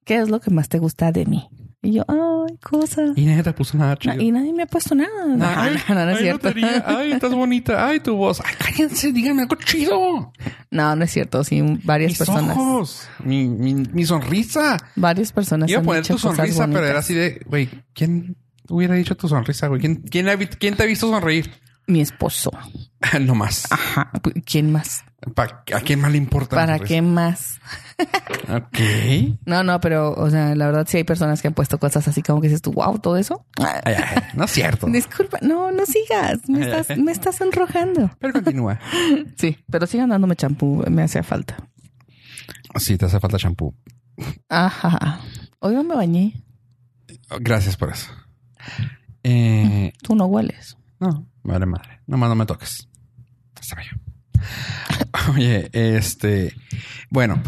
qué 0.04 0.16
es 0.18 0.28
lo 0.30 0.40
que 0.40 0.50
más 0.50 0.68
te 0.68 0.78
gusta 0.78 1.12
de 1.12 1.26
mí. 1.26 1.48
Y 1.82 1.92
yo, 1.94 2.04
ay, 2.08 2.56
cosas. 2.58 3.12
Y 3.16 3.24
nadie 3.24 3.42
te 3.42 3.52
puso 3.54 3.78
nada 3.78 3.96
chido. 3.96 4.20
Y 4.20 4.30
nadie 4.32 4.52
me 4.52 4.64
ha 4.64 4.66
puesto 4.66 4.94
nada. 4.94 5.26
No, 5.26 5.46
Ay, 5.46 5.76
no, 5.88 5.94
no, 5.94 6.04
no 6.04 6.10
es 6.10 6.16
ay, 6.18 6.22
cierto. 6.24 6.48
lotería. 6.48 6.84
Ay, 6.86 7.12
estás 7.12 7.32
bonita. 7.32 7.86
Ay, 7.86 8.00
tu 8.00 8.16
voz. 8.16 8.42
Ay, 8.44 8.54
cállense, 8.58 9.12
díganme 9.12 9.42
algo 9.42 9.56
chido. 9.56 10.30
No, 10.70 10.94
no 10.96 11.04
es 11.04 11.10
cierto. 11.10 11.42
Sí, 11.42 11.62
varias 11.84 12.10
Mis 12.10 12.18
personas. 12.18 12.54
ojos. 12.56 13.08
Mi, 13.24 13.48
mi, 13.48 13.74
mi 13.74 14.04
sonrisa. 14.04 14.76
Varias 14.94 15.32
personas 15.32 15.70
Iba 15.70 15.80
a 15.80 15.82
poner 15.82 16.06
tu 16.06 16.18
sonrisa, 16.18 16.66
pero 16.66 16.86
era 16.86 16.98
así 16.98 17.14
de, 17.14 17.40
güey, 17.46 17.70
¿quién 17.94 18.36
hubiera 18.68 18.94
dicho 18.94 19.16
tu 19.16 19.26
sonrisa, 19.28 19.68
güey? 19.68 19.80
¿Quién, 19.80 19.96
quién, 20.02 20.26
quién 20.58 20.76
te 20.76 20.82
ha 20.82 20.86
visto 20.86 21.08
sonreír? 21.08 21.50
Mi 21.86 22.02
esposo. 22.02 22.50
no 23.22 23.34
más. 23.34 23.72
Ajá. 23.72 24.10
¿Quién 24.44 24.70
más? 24.70 25.02
¿A 25.74 25.80
quién 25.80 26.00
más 26.00 26.10
le 26.12 26.18
importa? 26.18 26.56
¿Para 26.56 26.78
qué 26.78 27.02
más? 27.02 27.60
Ok. 28.48 28.78
No, 29.44 29.62
no, 29.62 29.78
pero, 29.80 30.14
o 30.14 30.30
sea, 30.30 30.54
la 30.54 30.66
verdad 30.66 30.86
sí 30.88 30.96
hay 30.96 31.04
personas 31.04 31.42
que 31.42 31.48
han 31.48 31.54
puesto 31.54 31.78
cosas 31.78 32.08
así 32.08 32.22
como 32.22 32.40
que 32.40 32.48
dices 32.48 32.62
tú, 32.62 32.72
wow, 32.72 32.98
todo 32.98 33.18
eso. 33.18 33.44
Ay, 33.58 33.94
ay, 33.96 34.22
no 34.34 34.44
es 34.44 34.50
cierto. 34.50 34.86
Disculpa, 34.90 35.38
no, 35.42 35.70
no 35.72 35.84
sigas. 35.84 36.48
Me 36.48 36.62
estás, 36.62 36.96
me 36.96 37.12
estás 37.12 37.40
enrojando. 37.42 38.10
Pero 38.18 38.32
continúa. 38.32 38.78
Sí, 39.36 39.58
pero 39.70 39.86
sigan 39.86 40.08
dándome 40.10 40.36
champú, 40.36 40.82
me 40.90 41.02
hace 41.02 41.22
falta. 41.22 41.56
Sí, 42.76 42.96
te 42.96 43.06
hace 43.06 43.20
falta 43.20 43.36
shampoo. 43.38 43.74
Ajá. 44.48 45.20
Hoy 45.58 45.74
no 45.74 45.82
me 45.84 45.94
bañé. 45.94 46.42
Gracias 47.40 47.76
por 47.76 47.90
eso. 47.90 48.10
Eh, 49.22 49.92
Tú 50.02 50.14
no 50.14 50.26
hueles. 50.26 50.76
no, 50.98 51.26
madre 51.42 51.66
madre. 51.66 52.00
Nomás 52.06 52.28
no 52.30 52.34
me 52.36 52.46
toques. 52.46 52.88
Está 53.60 53.76
bello. 53.76 53.92
Oye, 55.34 55.68
este, 55.72 56.54
bueno, 57.10 57.42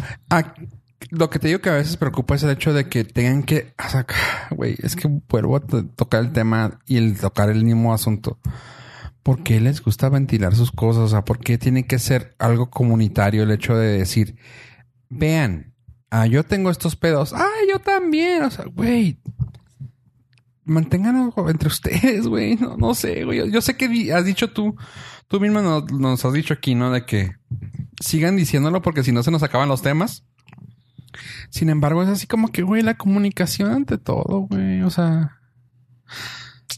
lo 1.11 1.31
que 1.31 1.39
te 1.39 1.49
digo 1.49 1.61
que 1.61 1.71
a 1.71 1.75
veces 1.75 1.97
preocupa 1.97 2.35
es 2.35 2.43
el 2.43 2.51
hecho 2.51 2.73
de 2.73 2.89
que 2.89 3.05
tengan 3.05 3.43
que, 3.43 3.75
sea, 3.91 4.07
güey, 4.51 4.77
es 4.83 4.97
que 4.97 5.09
vuelvo 5.29 5.57
a 5.57 5.61
to- 5.61 5.87
tocar 5.87 6.23
el 6.23 6.33
tema 6.33 6.81
y 6.87 6.97
el 6.97 7.19
tocar 7.19 7.51
el 7.51 7.65
mismo 7.65 7.93
asunto. 7.93 8.39
¿Por 9.23 9.43
qué 9.45 9.61
les 9.61 9.83
gusta 9.83 10.09
ventilar 10.09 10.55
sus 10.57 10.73
cosas? 10.73 11.03
O 11.05 11.09
sea, 11.09 11.25
¿por 11.25 11.39
qué 11.39 11.57
tiene 11.59 11.87
que 11.87 11.99
ser 11.99 12.35
algo 12.39 12.71
comunitario 12.71 13.45
el 13.45 13.53
hecho 13.53 13.77
de 13.77 13.99
decir, 13.99 14.37
vean, 15.09 15.75
ah, 16.11 16.27
yo 16.27 16.45
tengo 16.45 16.71
estos 16.71 16.97
pedos, 16.97 17.33
ah, 17.33 17.49
yo 17.71 17.79
también, 17.79 18.43
o 18.43 18.51
sea, 18.51 18.65
güey, 18.65 19.21
mantengan 20.65 21.33
entre 21.49 21.69
ustedes, 21.69 22.27
güey. 22.27 22.57
No, 22.57 22.95
sé, 22.95 23.25
güey. 23.25 23.51
Yo, 23.51 23.61
sé 23.61 23.77
que 23.77 24.13
has 24.13 24.25
dicho 24.25 24.51
tú, 24.51 24.77
tú 25.29 25.41
misma 25.41 25.63
nos, 25.63 25.91
nos 25.93 26.25
has 26.25 26.33
dicho 26.33 26.55
aquí, 26.55 26.75
¿no? 26.75 26.91
De 26.91 27.05
que 27.05 27.37
sigan 28.01 28.37
diciéndolo 28.37 28.83
porque 28.83 29.05
si 29.05 29.13
no 29.13 29.23
se 29.23 29.31
nos 29.31 29.43
acaban 29.43 29.69
los 29.69 29.83
temas. 29.83 30.25
Sin 31.51 31.69
embargo, 31.69 32.03
es 32.03 32.09
así 32.09 32.27
como 32.27 32.49
que, 32.49 32.63
güey, 32.63 32.83
la 32.83 32.95
comunicación 32.95 33.71
ante 33.71 33.99
todo, 33.99 34.41
güey. 34.41 34.83
O 34.83 34.91
sea, 34.91 35.39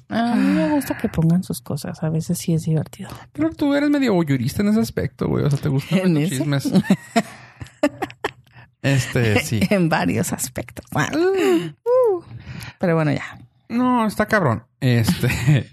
A 0.09 0.34
mí 0.34 0.49
me 0.49 0.70
gusta 0.70 0.97
que 0.99 1.09
pongan 1.09 1.42
sus 1.42 1.61
cosas. 1.61 2.03
A 2.03 2.09
veces 2.11 2.38
sí 2.38 2.53
es 2.55 2.64
divertido. 2.64 3.11
pero 3.32 3.51
tú 3.51 3.74
eres 3.74 3.90
medio 3.90 4.14
voyeurista 4.14 4.62
en 4.62 4.68
ese 4.68 4.80
aspecto, 4.80 5.28
güey. 5.28 5.45
O 5.45 5.51
sea, 5.51 5.59
te 5.61 5.68
gustan 5.68 5.99
¿En 6.01 6.14
los 6.14 6.28
chismes. 6.28 6.72
este, 8.82 9.40
sí. 9.40 9.61
En 9.70 9.88
varios 9.88 10.32
aspectos. 10.32 10.84
Bueno, 10.92 11.18
uh, 11.18 12.22
pero 12.78 12.95
bueno, 12.97 13.12
ya. 13.12 13.38
No, 13.68 14.07
está 14.07 14.26
cabrón. 14.26 14.64
Este. 14.80 15.72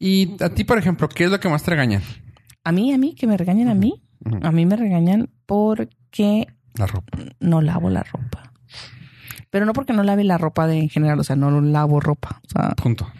Y 0.00 0.42
a 0.42 0.48
ti, 0.48 0.64
por 0.64 0.78
ejemplo, 0.78 1.08
¿qué 1.08 1.24
es 1.24 1.30
lo 1.30 1.38
que 1.38 1.48
más 1.50 1.62
te 1.62 1.70
regañan? 1.70 2.02
A 2.64 2.72
mí, 2.72 2.92
a 2.92 2.98
mí, 2.98 3.14
que 3.14 3.26
me 3.26 3.36
regañen 3.36 3.68
a 3.68 3.74
mí. 3.74 4.02
A 4.42 4.50
mí 4.50 4.64
me 4.66 4.76
regañan 4.76 5.28
porque 5.46 6.46
La 6.74 6.86
ropa. 6.86 7.18
no 7.38 7.60
lavo 7.60 7.90
la 7.90 8.02
ropa. 8.02 8.52
Pero 9.50 9.66
no 9.66 9.72
porque 9.74 9.92
no 9.92 10.02
lave 10.02 10.24
la 10.24 10.38
ropa 10.38 10.66
de 10.66 10.78
en 10.78 10.88
general, 10.88 11.20
o 11.20 11.24
sea, 11.24 11.36
no 11.36 11.60
lavo 11.60 12.00
ropa. 12.00 12.40
O 12.46 12.48
sea, 12.50 12.70
Punto. 12.70 13.10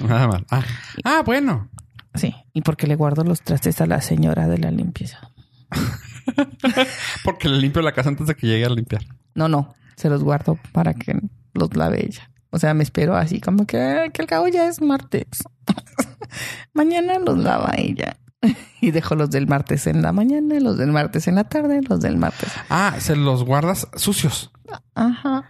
Nada 0.00 0.28
más. 0.28 0.42
Ah, 0.50 0.62
ah 1.04 1.22
bueno. 1.24 1.68
sí. 2.14 2.34
Y 2.52 2.60
porque 2.62 2.86
le 2.86 2.94
guardo 2.94 3.24
los 3.24 3.42
trastes 3.42 3.80
a 3.80 3.86
la 3.86 4.00
señora 4.00 4.46
de 4.48 4.58
la 4.58 4.70
limpieza. 4.70 5.30
Porque 7.24 7.48
le 7.48 7.58
limpio 7.58 7.82
la 7.82 7.92
casa 7.92 8.08
antes 8.10 8.26
de 8.26 8.34
que 8.36 8.46
llegue 8.46 8.64
a 8.64 8.68
limpiar. 8.70 9.02
No, 9.34 9.48
no. 9.48 9.74
Se 9.96 10.08
los 10.08 10.22
guardo 10.22 10.58
para 10.72 10.94
que 10.94 11.18
los 11.54 11.74
lave 11.76 12.04
ella. 12.06 12.30
O 12.54 12.58
sea, 12.58 12.74
me 12.74 12.84
espero 12.84 13.16
así 13.16 13.40
como 13.40 13.66
que, 13.66 13.80
"Ah, 13.80 14.08
que 14.12 14.22
al 14.22 14.28
cabo 14.28 14.46
ya 14.46 14.68
es 14.68 14.80
martes. 14.80 15.26
mañana 16.74 17.18
los 17.18 17.38
lava 17.38 17.72
ella. 17.76 18.16
y 18.80 18.90
dejo 18.90 19.14
los 19.14 19.30
del 19.30 19.46
martes 19.46 19.86
en 19.86 20.02
la 20.02 20.12
mañana, 20.12 20.58
los 20.60 20.76
del 20.76 20.92
martes 20.92 21.28
en 21.28 21.36
la 21.36 21.44
tarde, 21.44 21.80
los 21.88 22.00
del 22.00 22.16
martes. 22.16 22.50
Ah, 22.68 22.94
se 22.98 23.16
los 23.16 23.44
guardas 23.44 23.88
sucios. 23.96 24.50
Ajá. 24.94 25.44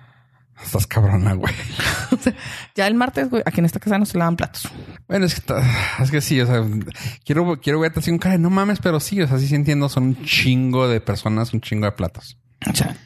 Estás 0.62 0.86
cabrona, 0.86 1.32
güey. 1.34 1.52
Ya 2.76 2.86
el 2.86 2.94
martes, 2.94 3.28
güey, 3.30 3.42
aquí 3.44 3.60
en 3.60 3.66
esta 3.66 3.80
casa 3.80 3.98
no 3.98 4.06
se 4.06 4.16
lavan 4.16 4.36
platos. 4.36 4.68
Bueno, 5.08 5.26
es 5.26 5.40
que, 5.40 5.54
es 6.00 6.10
que 6.10 6.20
sí, 6.20 6.40
o 6.40 6.46
sea, 6.46 6.62
quiero, 7.24 7.60
quiero 7.60 7.80
verte 7.80 8.00
así 8.00 8.10
un 8.10 8.18
cara 8.18 8.38
no 8.38 8.48
mames, 8.50 8.78
pero 8.80 9.00
sí, 9.00 9.20
o 9.20 9.26
sea, 9.26 9.38
sí, 9.38 9.48
sí 9.48 9.54
entiendo, 9.54 9.88
son 9.88 10.04
un 10.04 10.22
chingo 10.24 10.86
de 10.88 11.00
personas, 11.00 11.52
un 11.52 11.60
chingo 11.60 11.86
de 11.86 11.92
platos. 11.92 12.38
O 12.70 12.74
sea, 12.74 12.96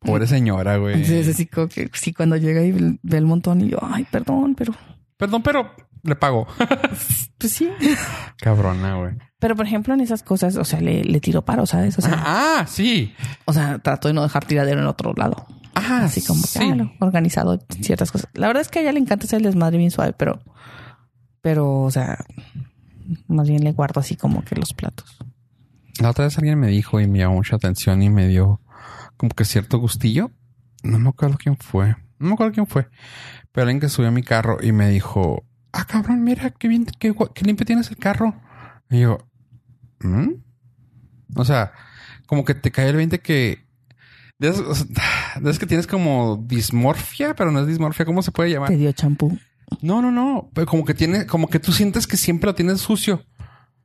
Pobre 0.00 0.26
señora, 0.26 0.76
güey. 0.78 0.94
entonces 0.94 1.28
así 1.28 1.46
como 1.46 1.68
que 1.68 1.90
sí, 1.92 2.12
cuando 2.12 2.36
llega 2.36 2.62
y 2.62 2.72
ve 3.02 3.18
el 3.18 3.26
montón 3.26 3.60
y 3.60 3.68
yo, 3.70 3.78
ay, 3.82 4.06
perdón, 4.10 4.54
pero 4.54 4.72
Perdón, 5.18 5.42
pero 5.42 5.70
le 6.02 6.16
pago. 6.16 6.46
pues 7.38 7.52
sí. 7.52 7.68
Cabrona, 8.38 8.96
güey. 8.96 9.14
Pero 9.38 9.54
por 9.54 9.66
ejemplo, 9.66 9.92
en 9.92 10.00
esas 10.00 10.22
cosas, 10.22 10.56
o 10.56 10.64
sea, 10.64 10.80
le, 10.80 11.04
le 11.04 11.20
tiro 11.20 11.44
paro, 11.44 11.66
¿sabes? 11.66 11.98
O 11.98 12.00
sea, 12.02 12.22
Ah, 12.24 12.66
sí. 12.66 13.12
o 13.44 13.52
sea, 13.52 13.78
trato 13.78 14.08
de 14.08 14.14
no 14.14 14.22
dejar 14.22 14.44
tiradero 14.46 14.80
en 14.80 14.86
otro 14.86 15.12
lado. 15.14 15.46
Ah, 15.74 16.02
Así 16.04 16.22
como 16.22 16.42
que 16.42 16.58
ah, 16.58 16.74
no, 16.74 16.92
organizado 17.00 17.58
ciertas 17.80 18.10
cosas. 18.10 18.30
La 18.32 18.46
verdad 18.46 18.62
es 18.62 18.68
que 18.68 18.78
a 18.78 18.82
ella 18.82 18.92
le 18.92 19.00
encanta 19.00 19.26
hacer 19.26 19.38
el 19.38 19.44
desmadre 19.44 19.76
bien 19.78 19.90
suave, 19.90 20.14
pero, 20.16 20.40
pero, 21.42 21.80
o 21.82 21.90
sea, 21.90 22.24
más 23.28 23.48
bien 23.48 23.62
le 23.64 23.72
guardo 23.72 24.00
así 24.00 24.16
como 24.16 24.42
que 24.42 24.56
los 24.56 24.72
platos. 24.72 25.18
La 26.00 26.10
otra 26.10 26.24
vez 26.24 26.36
alguien 26.38 26.58
me 26.58 26.68
dijo 26.68 26.98
y 27.00 27.06
me 27.06 27.18
llamó 27.18 27.34
mucha 27.36 27.56
atención 27.56 28.02
y 28.02 28.08
me 28.08 28.26
dio 28.26 28.60
como 29.20 29.34
que 29.34 29.44
cierto 29.44 29.76
gustillo. 29.76 30.30
No 30.82 30.98
me 30.98 31.10
acuerdo 31.10 31.36
quién 31.36 31.58
fue. 31.58 31.94
No 32.18 32.28
me 32.28 32.32
acuerdo 32.32 32.54
quién 32.54 32.66
fue. 32.66 32.88
Pero 33.52 33.64
alguien 33.64 33.78
que 33.78 33.90
subió 33.90 34.08
a 34.08 34.12
mi 34.12 34.22
carro 34.22 34.56
y 34.62 34.72
me 34.72 34.88
dijo, 34.88 35.44
ah, 35.72 35.84
cabrón, 35.84 36.24
mira, 36.24 36.48
qué 36.48 36.68
bien, 36.68 36.86
qué, 36.98 37.14
qué 37.34 37.44
limpio 37.44 37.66
tienes 37.66 37.90
el 37.90 37.98
carro. 37.98 38.34
Y 38.88 39.00
yo, 39.00 39.18
¿Mm? 40.00 40.36
O 41.36 41.44
sea, 41.44 41.72
como 42.24 42.46
que 42.46 42.54
te 42.54 42.70
cae 42.70 42.88
el 42.88 42.96
20 42.96 43.20
que... 43.20 43.66
O 44.42 44.74
sea, 44.74 44.86
esas 45.36 45.58
que 45.58 45.66
tienes 45.66 45.86
como 45.86 46.42
dismorfia, 46.46 47.34
pero 47.34 47.52
no 47.52 47.60
es 47.60 47.66
dismorfia. 47.66 48.06
¿Cómo 48.06 48.22
se 48.22 48.32
puede 48.32 48.48
llamar? 48.48 48.70
Te 48.70 48.78
dio 48.78 48.90
champú. 48.92 49.38
No, 49.82 50.00
no, 50.00 50.10
no. 50.10 50.48
Pero 50.54 50.66
como 50.66 50.86
que 50.86 50.94
tiene, 50.94 51.26
como 51.26 51.50
que 51.50 51.58
tú 51.58 51.72
sientes 51.72 52.06
que 52.06 52.16
siempre 52.16 52.46
lo 52.46 52.54
tienes 52.54 52.80
sucio. 52.80 53.22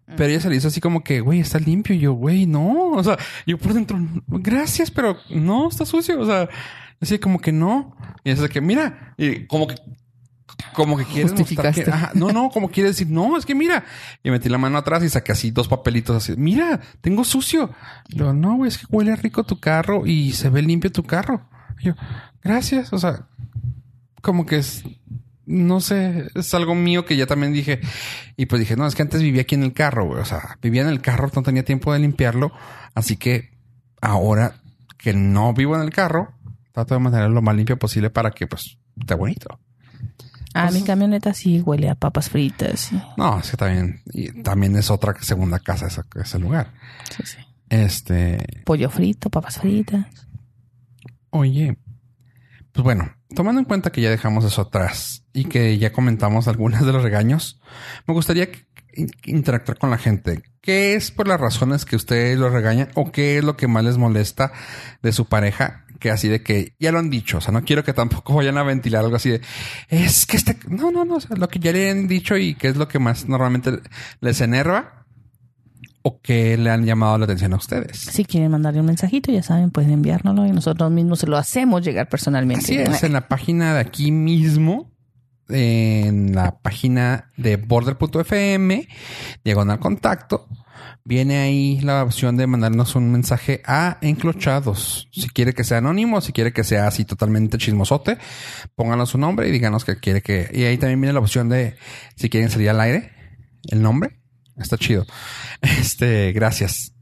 Pero 0.05 0.25
ella 0.25 0.39
se 0.39 0.49
le 0.49 0.55
hizo 0.55 0.67
así 0.67 0.79
como 0.79 1.03
que, 1.03 1.19
güey, 1.19 1.39
está 1.39 1.57
limpio. 1.59 1.95
Y 1.95 1.99
yo, 1.99 2.13
güey, 2.13 2.45
no. 2.45 2.91
O 2.91 3.03
sea, 3.03 3.17
yo 3.45 3.57
por 3.57 3.73
dentro, 3.73 3.97
gracias, 4.27 4.91
pero 4.91 5.17
no, 5.29 5.67
está 5.67 5.85
sucio. 5.85 6.19
O 6.19 6.25
sea, 6.25 6.47
así 7.01 7.17
como 7.19 7.39
que 7.39 7.51
no. 7.51 7.95
Y 8.23 8.29
es 8.29 8.39
que, 8.49 8.61
mira, 8.61 9.15
y 9.17 9.45
como 9.47 9.67
que 9.67 9.75
como 10.73 10.97
que 10.97 11.05
quiere 11.05 11.23
mostrar 11.23 11.37
que, 11.37 11.55
Justificaste. 11.55 11.91
ajá, 11.91 12.11
no, 12.13 12.31
no, 12.31 12.49
como 12.49 12.69
quiere 12.69 12.89
decir, 12.89 13.09
no, 13.09 13.37
es 13.37 13.45
que 13.45 13.55
mira, 13.55 13.83
y 14.23 14.29
metí 14.29 14.49
la 14.49 14.57
mano 14.57 14.77
atrás 14.77 15.03
y 15.03 15.09
saqué 15.09 15.31
así 15.31 15.51
dos 15.51 15.67
papelitos 15.67 16.15
así, 16.15 16.33
mira, 16.37 16.79
tengo 17.01 17.23
sucio. 17.23 17.71
Y 18.07 18.17
luego, 18.17 18.33
no, 18.33 18.55
güey, 18.55 18.69
es 18.69 18.77
que 18.77 18.85
huele 18.89 19.15
rico 19.15 19.43
tu 19.43 19.59
carro 19.59 20.05
y 20.05 20.33
se 20.33 20.49
ve 20.49 20.61
limpio 20.61 20.91
tu 20.91 21.03
carro. 21.03 21.47
Y 21.79 21.85
yo, 21.85 21.95
gracias, 22.41 22.93
o 22.93 22.99
sea, 22.99 23.27
como 24.21 24.45
que 24.45 24.57
es, 24.57 24.83
no 25.45 25.79
sé, 25.79 26.29
es 26.33 26.53
algo 26.53 26.75
mío 26.75 27.05
que 27.05 27.17
ya 27.17 27.25
también 27.25 27.53
dije. 27.53 27.81
Y 28.35 28.45
pues 28.47 28.59
dije, 28.59 28.75
no, 28.75 28.87
es 28.87 28.95
que 28.95 29.01
antes 29.01 29.21
vivía 29.21 29.43
aquí 29.43 29.55
en 29.55 29.63
el 29.63 29.73
carro, 29.73 30.05
güey, 30.05 30.21
o 30.21 30.25
sea, 30.25 30.57
vivía 30.61 30.81
en 30.81 30.89
el 30.89 31.01
carro, 31.01 31.29
no 31.35 31.43
tenía 31.43 31.63
tiempo 31.63 31.93
de 31.93 31.99
limpiarlo, 31.99 32.51
así 32.93 33.17
que 33.17 33.51
ahora 34.01 34.55
que 34.97 35.13
no 35.13 35.53
vivo 35.53 35.75
en 35.75 35.81
el 35.81 35.91
carro, 35.91 36.33
trato 36.71 36.95
de 36.95 36.99
mantenerlo 36.99 37.35
lo 37.35 37.41
más 37.41 37.55
limpio 37.55 37.77
posible 37.77 38.09
para 38.09 38.31
que, 38.31 38.47
pues, 38.47 38.77
esté 38.99 39.13
bonito. 39.13 39.59
Ah, 40.53 40.71
mi 40.71 40.83
camioneta 40.83 41.33
sí 41.33 41.59
huele 41.59 41.89
a 41.89 41.95
papas 41.95 42.29
fritas. 42.29 42.89
No, 43.17 43.39
es 43.39 43.51
que 43.51 43.57
también, 43.57 44.01
y 44.05 44.41
también 44.41 44.75
es 44.77 44.89
otra 44.89 45.13
segunda 45.21 45.59
casa 45.59 45.87
ese, 45.87 46.01
ese 46.15 46.39
lugar. 46.39 46.71
sí, 47.15 47.23
sí. 47.25 47.37
Este, 47.67 48.63
Pollo 48.63 48.91
frito, 48.91 49.29
papas 49.31 49.57
fritas. 49.57 50.05
oye, 51.31 51.77
pues 52.71 52.83
bueno, 52.83 53.11
tomando 53.35 53.59
en 53.59 53.65
cuenta 53.65 53.91
que 53.91 54.01
ya 54.01 54.09
dejamos 54.11 54.45
eso 54.45 54.61
atrás 54.61 55.24
y 55.35 55.45
que 55.45 55.77
ya 55.77 55.91
comentamos 55.91 56.47
algunos 56.47 56.85
de 56.85 56.93
los 56.93 57.03
regaños, 57.03 57.59
me 58.07 58.13
gustaría 58.13 58.47
interactuar 59.25 59.77
con 59.77 59.89
la 59.89 59.97
gente. 59.97 60.43
¿Qué 60.61 60.95
es 60.95 61.11
por 61.11 61.27
las 61.27 61.39
razones 61.39 61.83
que 61.83 61.97
ustedes 61.97 62.39
los 62.39 62.53
regañan 62.53 62.89
o 62.95 63.11
qué 63.11 63.37
es 63.37 63.43
lo 63.43 63.57
que 63.57 63.67
más 63.67 63.83
les 63.83 63.97
molesta 63.97 64.53
de 65.03 65.11
su 65.11 65.25
pareja? 65.25 65.85
Que 65.99 66.09
así 66.09 66.29
de 66.29 66.41
que 66.41 66.73
ya 66.79 66.93
lo 66.93 66.99
han 66.99 67.09
dicho, 67.09 67.39
o 67.39 67.41
sea, 67.41 67.51
no 67.51 67.63
quiero 67.63 67.83
que 67.83 67.91
tampoco 67.91 68.33
vayan 68.35 68.57
a 68.57 68.63
ventilar 68.63 69.03
algo 69.03 69.17
así 69.17 69.29
de 69.29 69.41
es 69.89 70.25
que 70.25 70.37
este, 70.37 70.57
no, 70.69 70.89
no, 70.89 71.03
no, 71.03 71.15
o 71.15 71.19
sea, 71.19 71.35
lo 71.35 71.49
que 71.49 71.59
ya 71.59 71.73
le 71.73 71.91
han 71.91 72.07
dicho 72.07 72.37
y 72.37 72.55
qué 72.55 72.69
es 72.69 72.77
lo 72.77 72.87
que 72.87 72.99
más 72.99 73.27
normalmente 73.27 73.71
les 74.21 74.39
enerva 74.39 75.05
o 76.01 76.21
que 76.21 76.55
le 76.55 76.69
han 76.69 76.85
llamado 76.85 77.17
la 77.17 77.25
atención 77.25 77.51
a 77.53 77.57
ustedes. 77.57 77.97
Si 77.97 78.23
quieren 78.23 78.51
mandarle 78.51 78.79
un 78.79 78.85
mensajito, 78.85 79.31
ya 79.31 79.43
saben, 79.43 79.71
pueden 79.71 79.91
enviárnoslo 79.91 80.45
y 80.45 80.51
nosotros 80.51 80.91
mismos 80.91 81.19
se 81.19 81.27
lo 81.27 81.35
hacemos 81.35 81.83
llegar 81.83 82.07
personalmente. 82.07 82.63
Así 82.63 82.77
es, 82.77 83.03
en 83.03 83.13
la 83.13 83.27
página 83.27 83.73
de 83.73 83.79
aquí 83.79 84.11
mismo, 84.11 84.94
en 85.49 86.35
la 86.35 86.59
página 86.59 87.31
de 87.37 87.57
border.fm, 87.57 88.87
diagonal 89.43 89.79
contacto, 89.79 90.47
viene 91.03 91.37
ahí 91.37 91.79
la 91.81 92.03
opción 92.03 92.37
de 92.37 92.47
mandarnos 92.47 92.95
un 92.95 93.11
mensaje 93.11 93.61
a 93.65 93.97
enclochados. 94.01 95.07
Si 95.11 95.29
quiere 95.29 95.53
que 95.53 95.63
sea 95.63 95.77
anónimo, 95.77 96.21
si 96.21 96.33
quiere 96.33 96.53
que 96.53 96.63
sea 96.63 96.87
así 96.87 97.05
totalmente 97.05 97.57
chismosote, 97.57 98.17
pónganos 98.75 99.09
su 99.09 99.17
nombre 99.17 99.47
y 99.47 99.51
díganos 99.51 99.85
que 99.85 99.97
quiere 99.97 100.21
que... 100.21 100.49
Y 100.53 100.63
ahí 100.63 100.77
también 100.77 101.01
viene 101.01 101.13
la 101.13 101.19
opción 101.19 101.49
de 101.49 101.75
si 102.15 102.29
quieren 102.29 102.49
salir 102.49 102.69
al 102.69 102.81
aire, 102.81 103.11
el 103.69 103.81
nombre. 103.81 104.19
Está 104.57 104.77
chido. 104.77 105.05
Este, 105.61 106.31
gracias. 106.31 106.93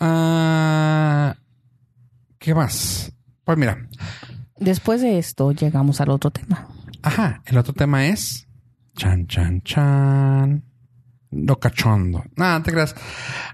Ah, 0.00 1.36
¿Qué 2.38 2.54
más? 2.54 3.12
Pues 3.44 3.56
mira, 3.58 3.88
Después 4.58 5.00
de 5.00 5.18
esto, 5.18 5.52
llegamos 5.52 6.00
al 6.00 6.10
otro 6.10 6.30
tema. 6.30 6.68
Ajá, 7.06 7.42
el 7.46 7.58
otro 7.58 7.72
tema 7.74 8.06
es 8.06 8.46
chan 8.96 9.26
chan 9.26 9.60
chan 9.62 10.64
lo 11.30 11.58
cachondo. 11.58 12.22
Nada, 12.36 12.62
te 12.62 12.70
creas. 12.70 12.94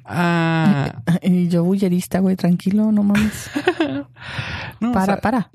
Ah, 0.05 1.03
Y 1.23 1.49
yo 1.49 1.65
bullerista, 1.65 2.19
güey, 2.21 2.37
tranquilo, 2.37 2.93
no 2.93 3.03
mames. 3.03 3.51
no, 4.81 4.93
Para, 4.93 5.15
sa- 5.17 5.21
para. 5.21 5.51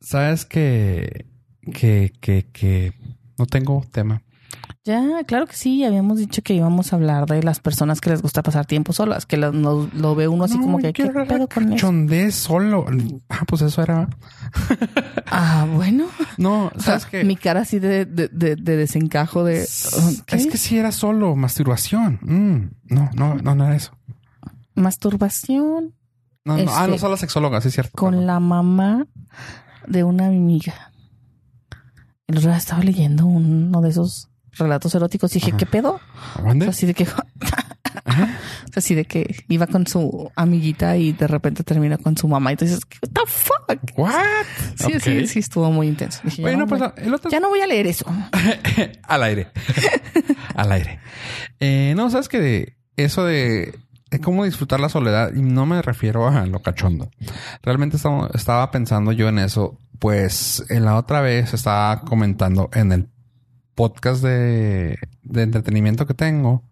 Sabes 0.00 0.44
que 0.44 1.26
que 1.72 2.12
que 2.20 2.46
que 2.52 2.92
no 3.38 3.46
tengo 3.46 3.84
tema. 3.92 4.22
Ya, 4.82 5.22
claro 5.26 5.46
que 5.46 5.54
sí, 5.56 5.84
habíamos 5.84 6.16
dicho 6.18 6.40
que 6.40 6.54
íbamos 6.54 6.92
a 6.92 6.96
hablar 6.96 7.26
de 7.26 7.42
las 7.42 7.60
personas 7.60 8.00
que 8.00 8.08
les 8.08 8.22
gusta 8.22 8.42
pasar 8.42 8.64
tiempo 8.64 8.94
solas, 8.94 9.26
que 9.26 9.36
lo, 9.36 9.52
lo 9.52 10.14
ve 10.14 10.26
uno 10.26 10.44
así 10.44 10.56
No, 10.56 10.62
como 10.62 10.78
que, 10.78 10.94
¿qué 10.94 11.06
pedo 11.06 11.46
con 11.48 11.72
eso? 11.74 12.32
solo. 12.32 12.86
Ah, 13.28 13.44
pues 13.46 13.60
eso 13.60 13.82
era. 13.82 14.08
Ah, 15.26 15.66
bueno. 15.70 16.06
No, 16.38 16.68
O 16.74 16.80
sea, 16.80 16.98
sabes 16.98 17.06
que 17.06 17.24
mi 17.24 17.36
cara 17.36 17.60
así 17.60 17.78
de, 17.78 18.06
de, 18.06 18.28
de- 18.28 18.56
de 18.56 18.76
desencajo 18.76 19.44
de... 19.44 19.66
¿qué? 20.26 20.36
es 20.36 20.46
que 20.46 20.56
si 20.56 20.78
era 20.78 20.92
solo 20.92 21.36
masturbación. 21.36 22.18
Mm, 22.22 22.94
no, 22.94 23.10
no, 23.14 23.34
no, 23.34 23.54
no 23.54 23.66
era 23.66 23.76
eso. 23.76 23.92
Masturbación 24.74 25.94
No, 26.46 26.56
no, 26.56 26.70
ah, 26.72 26.80
Este, 26.80 26.90
no 26.92 26.98
son 26.98 27.10
las 27.10 27.20
sexólogas, 27.20 27.62
sí 27.64 27.68
es 27.68 27.74
cierto. 27.74 27.92
con 27.98 28.26
la 28.26 28.40
mamá 28.40 29.06
de 29.86 30.04
una 30.04 30.26
amiga. 30.26 30.90
El 32.26 32.38
otro 32.38 32.48
día 32.48 32.56
estaba 32.58 32.82
leyendo 32.82 33.26
uno 33.26 33.82
de 33.82 33.90
esos 33.90 34.29
relatos 34.52 34.94
eróticos 34.94 35.32
y 35.32 35.34
dije, 35.40 35.50
Ajá. 35.50 35.56
¿qué 35.58 35.66
pedo? 35.66 36.00
O 36.38 36.42
¿Mande? 36.42 36.66
sea, 36.66 36.70
así 36.70 36.86
de 36.86 36.94
que... 36.94 37.04
o 37.04 38.12
sea, 38.12 38.36
así 38.76 38.94
de 38.94 39.04
que 39.04 39.44
iba 39.48 39.66
con 39.66 39.86
su 39.86 40.30
amiguita 40.36 40.96
y 40.96 41.12
de 41.12 41.26
repente 41.26 41.62
termina 41.64 41.98
con 41.98 42.16
su 42.16 42.28
mamá. 42.28 42.50
Y 42.50 42.54
entonces, 42.54 42.80
what 43.02 43.10
the 43.12 43.20
fuck? 43.26 43.98
What? 43.98 44.14
Sí, 44.76 45.00
sí, 45.00 45.26
sí, 45.26 45.38
estuvo 45.40 45.70
muy 45.70 45.88
intenso. 45.88 46.20
Dije, 46.24 46.42
ya, 46.42 46.56
no 46.56 46.66
pues 46.66 46.80
voy- 46.80 46.92
el 46.98 47.14
otro 47.14 47.30
ya 47.30 47.40
no 47.40 47.48
voy 47.48 47.60
a 47.60 47.66
leer 47.66 47.86
eso. 47.86 48.04
al 49.04 49.22
aire. 49.22 49.48
al 50.54 50.72
aire. 50.72 51.00
Eh, 51.60 51.94
no, 51.96 52.10
sabes 52.10 52.28
que 52.28 52.40
de 52.40 52.76
eso 52.96 53.24
de, 53.24 53.78
de 54.10 54.20
cómo 54.20 54.44
disfrutar 54.44 54.80
la 54.80 54.88
soledad, 54.88 55.32
y 55.34 55.42
no 55.42 55.66
me 55.66 55.80
refiero 55.82 56.28
a 56.28 56.46
lo 56.46 56.60
cachondo. 56.62 57.10
Realmente 57.62 57.96
estaba, 57.96 58.30
estaba 58.34 58.70
pensando 58.70 59.12
yo 59.12 59.28
en 59.28 59.38
eso, 59.38 59.78
pues 59.98 60.64
en 60.68 60.84
la 60.84 60.96
otra 60.96 61.20
vez 61.20 61.54
estaba 61.54 62.00
comentando 62.02 62.70
en 62.74 62.92
el 62.92 63.08
podcast 63.80 64.22
de, 64.22 64.98
de 65.22 65.42
entretenimiento 65.42 66.06
que 66.06 66.12
tengo 66.14 66.62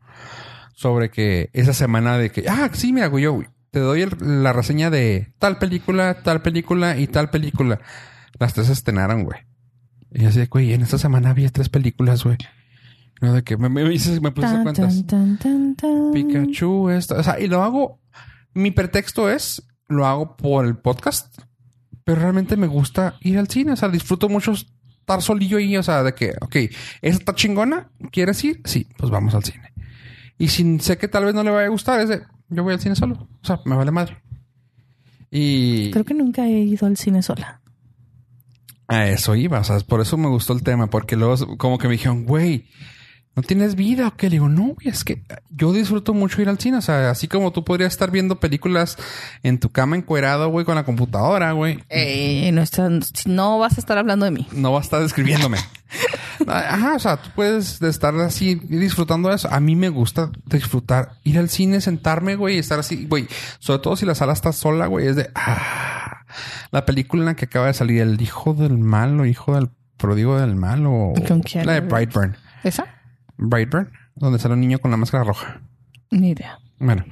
sobre 0.74 1.11
que 1.11 1.48
esa 1.54 1.72
semana 1.72 2.18
de 2.18 2.30
que, 2.30 2.44
ah, 2.48 2.68
sí, 2.72 2.92
mira, 2.92 3.06
güey, 3.06 3.24
yo 3.24 3.42
te 3.70 3.80
doy 3.80 4.02
el- 4.02 4.42
la 4.42 4.52
reseña 4.52 4.90
de 4.90 5.32
tal 5.38 5.59
película, 5.59 6.22
tal 6.22 6.42
película 6.42 6.98
y 6.98 7.06
tal 7.06 7.30
película. 7.30 7.80
Las 8.38 8.52
tres 8.52 8.68
estrenaron, 8.68 9.24
güey. 9.24 9.40
Y 10.12 10.26
así, 10.26 10.38
de, 10.38 10.46
güey, 10.46 10.72
en 10.74 10.82
esta 10.82 10.98
semana 10.98 11.30
había 11.30 11.48
tres 11.48 11.68
películas, 11.70 12.24
güey. 12.24 12.36
No, 13.22 13.32
de 13.32 13.42
que 13.42 13.56
me, 13.56 13.68
me, 13.70 13.84
me 13.84 13.90
puse 14.30 14.46
a 14.46 14.62
cuentas. 14.62 15.04
tan, 15.06 15.38
tan, 15.38 15.38
tan, 15.38 15.74
tan. 15.76 16.12
Pikachu, 16.12 16.90
esto. 16.90 17.16
O 17.16 17.22
sea, 17.22 17.40
y 17.40 17.48
lo 17.48 17.62
hago. 17.62 18.00
Mi 18.54 18.70
pretexto 18.70 19.30
es 19.30 19.66
lo 19.88 20.06
hago 20.06 20.36
por 20.36 20.66
el 20.66 20.76
podcast, 20.76 21.38
pero 22.04 22.20
realmente 22.20 22.56
me 22.56 22.66
gusta 22.68 23.16
ir 23.20 23.38
al 23.38 23.48
cine. 23.48 23.72
O 23.72 23.76
sea, 23.76 23.88
disfruto 23.88 24.28
mucho 24.28 24.52
estar 25.09 25.22
solillo 25.22 25.56
ahí. 25.59 25.76
O 25.76 25.82
sea, 25.82 26.02
de 26.02 26.14
que, 26.14 26.34
ok, 26.40 26.56
esa 27.02 27.18
está 27.18 27.34
chingona. 27.34 27.88
¿Quieres 28.12 28.42
ir? 28.44 28.61
Sí, 28.64 28.86
pues 28.98 29.11
vamos 29.11 29.34
al 29.34 29.42
cine. 29.44 29.72
Y 30.38 30.48
si 30.48 30.78
sé 30.80 30.98
que 30.98 31.09
tal 31.09 31.24
vez 31.24 31.34
no 31.34 31.42
le 31.42 31.50
vaya 31.50 31.66
a 31.66 31.70
gustar, 31.70 31.98
es 32.00 32.09
de 32.11 32.22
yo 32.50 32.62
voy 32.62 32.74
al 32.74 32.80
cine 32.80 32.94
solo. 32.94 33.28
O 33.42 33.46
sea, 33.46 33.61
me 33.64 33.74
vale 33.74 33.90
madre. 33.90 34.18
Y 35.30 35.90
Creo 35.90 36.04
que 36.04 36.14
nunca 36.14 36.46
he 36.46 36.61
ido 36.61 36.86
al 36.86 36.96
cine 36.96 37.22
sola. 37.22 37.61
a 38.86 39.06
eso 39.09 39.34
iba. 39.34 39.59
O 39.61 39.64
sea, 39.64 39.78
por 39.80 40.00
eso 40.00 40.16
me 40.16 40.28
gustó 40.28 40.52
el 40.52 40.62
tema, 40.62 40.88
porque 40.88 41.16
luego 41.16 41.56
como 41.59 41.78
que 41.78 41.88
me 41.88 41.92
dijeron, 41.94 42.24
güey, 42.24 42.66
¿no 43.39 43.43
tienes 43.45 43.76
vida 43.76 44.09
o 44.09 44.16
qué? 44.16 44.26
Le 44.26 44.32
digo, 44.36 44.49
no, 44.49 44.74
güey, 44.74 44.89
es 44.89 45.05
que 45.05 45.22
yo 45.49 45.72
disfruto 45.72 46.12
mucho 46.12 46.43
ir 46.43 46.49
al 46.49 46.59
cine. 46.59 46.78
O 46.78 46.82
sea, 46.82 47.09
así 47.11 47.28
como 47.28 47.53
tú 47.53 47.62
podrías 47.64 47.93
estar 47.93 48.11
viendo 48.11 48.41
películas 48.41 48.97
en 49.45 49.61
tu 49.61 49.70
cama 49.70 49.95
encuerado, 49.95 50.49
güey, 50.49 50.64
con 50.64 50.74
la 50.74 50.84
computadora, 50.84 51.53
güey. 51.53 51.78
Eh, 51.89 52.51
no, 52.53 52.61
está- 52.62 52.89
no 53.26 53.61
vas 53.61 53.78
a 53.78 53.80
estar 53.80 53.97
hablando 53.97 54.24
de 54.24 54.32
mí. 54.32 54.49
No 54.51 54.72
va 54.72 54.80
a 54.80 54.82
estar 54.82 55.01
describiéndome. 55.01 55.59
Ajá, 56.49 56.95
o 56.97 56.99
sea, 56.99 57.16
tú 57.18 57.30
puedes 57.36 57.80
estar 57.80 58.12
así 58.16 58.57
disfrutando 58.57 59.28
de 59.28 59.36
eso. 59.36 59.49
A 59.53 59.61
mí 59.61 59.76
me 59.76 59.89
gusta 59.89 60.30
disfrutar, 60.47 61.12
ir 61.22 61.39
al 61.39 61.49
cine, 61.49 61.80
sentarme, 61.80 62.34
güey, 62.34 62.57
y 62.57 62.59
estar 62.59 62.80
así, 62.80 63.07
güey. 63.07 63.28
Sobre 63.61 63.78
todo 63.80 63.95
si 63.95 64.05
la 64.05 64.16
sala 64.16 64.32
está 64.32 64.53
sola, 64.53 64.86
güey, 64.89 65.07
es 65.07 65.14
de 65.14 65.30
ah, 65.36 66.24
la 66.72 66.84
película 66.86 67.22
en 67.22 67.26
la 67.26 67.36
que 67.36 67.45
acaba 67.45 67.68
de 67.68 67.74
salir, 67.74 68.03
El 68.03 68.20
hijo 68.20 68.53
del 68.55 68.78
mal 68.78 69.20
o 69.20 69.26
hijo 69.26 69.55
del 69.55 69.68
pródigo 69.97 70.39
del 70.41 70.57
mal 70.57 70.84
o 70.86 71.12
¿Con 71.28 71.41
quién? 71.43 71.66
la 71.66 71.74
de 71.74 71.80
Brightburn. 71.80 72.36
¿Esa? 72.64 72.86
Brightburn, 73.39 73.91
donde 74.14 74.39
sale 74.39 74.55
un 74.55 74.61
niño 74.61 74.78
con 74.78 74.91
la 74.91 74.97
máscara 74.97 75.24
roja. 75.24 75.61
Ni 76.11 76.30
idea. 76.30 76.59
Bueno, 76.78 77.05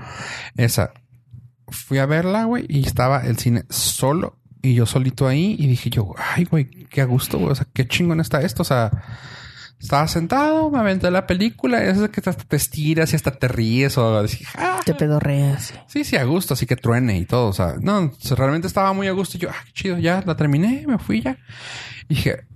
esa. 0.56 0.92
Fui 1.68 1.98
a 1.98 2.06
verla, 2.06 2.44
güey, 2.44 2.64
y 2.68 2.86
estaba 2.86 3.26
el 3.26 3.38
cine 3.38 3.64
solo 3.70 4.38
y 4.62 4.74
yo 4.74 4.86
solito 4.86 5.26
ahí 5.28 5.56
y 5.58 5.66
dije 5.66 5.90
yo, 5.90 6.14
ay, 6.16 6.44
güey, 6.44 6.66
qué 6.86 7.00
a 7.00 7.04
gusto, 7.04 7.38
güey, 7.38 7.52
o 7.52 7.54
sea, 7.54 7.66
qué 7.72 7.86
chingón 7.86 8.20
está 8.20 8.40
esto, 8.42 8.62
o 8.62 8.64
sea, 8.64 8.90
estaba 9.80 10.08
sentado, 10.08 10.70
me 10.70 10.78
aventé 10.78 11.10
la 11.10 11.26
película, 11.26 11.82
es 11.84 11.98
que 12.10 12.20
hasta 12.28 12.44
te 12.44 12.56
estiras 12.56 13.12
y 13.12 13.16
hasta 13.16 13.32
te 13.32 13.48
ríes 13.48 13.98
o 13.98 14.22
dije, 14.22 14.44
ah, 14.56 14.80
Te 14.84 14.94
pedorreas. 14.94 15.74
sí, 15.86 16.04
sí, 16.04 16.16
a 16.16 16.24
gusto, 16.24 16.54
así 16.54 16.66
que 16.66 16.76
truene 16.76 17.18
y 17.18 17.26
todo, 17.26 17.48
o 17.48 17.52
sea, 17.52 17.74
no, 17.80 18.12
realmente 18.36 18.66
estaba 18.66 18.92
muy 18.92 19.06
a 19.06 19.12
gusto 19.12 19.36
y 19.36 19.40
yo, 19.40 19.50
ah, 19.50 19.64
qué 19.66 19.72
chido, 19.72 19.98
ya 19.98 20.22
la 20.26 20.36
terminé, 20.36 20.84
me 20.86 20.98
fui 20.98 21.22
ya. 21.22 21.38
Y 22.08 22.14
dije, 22.14 22.46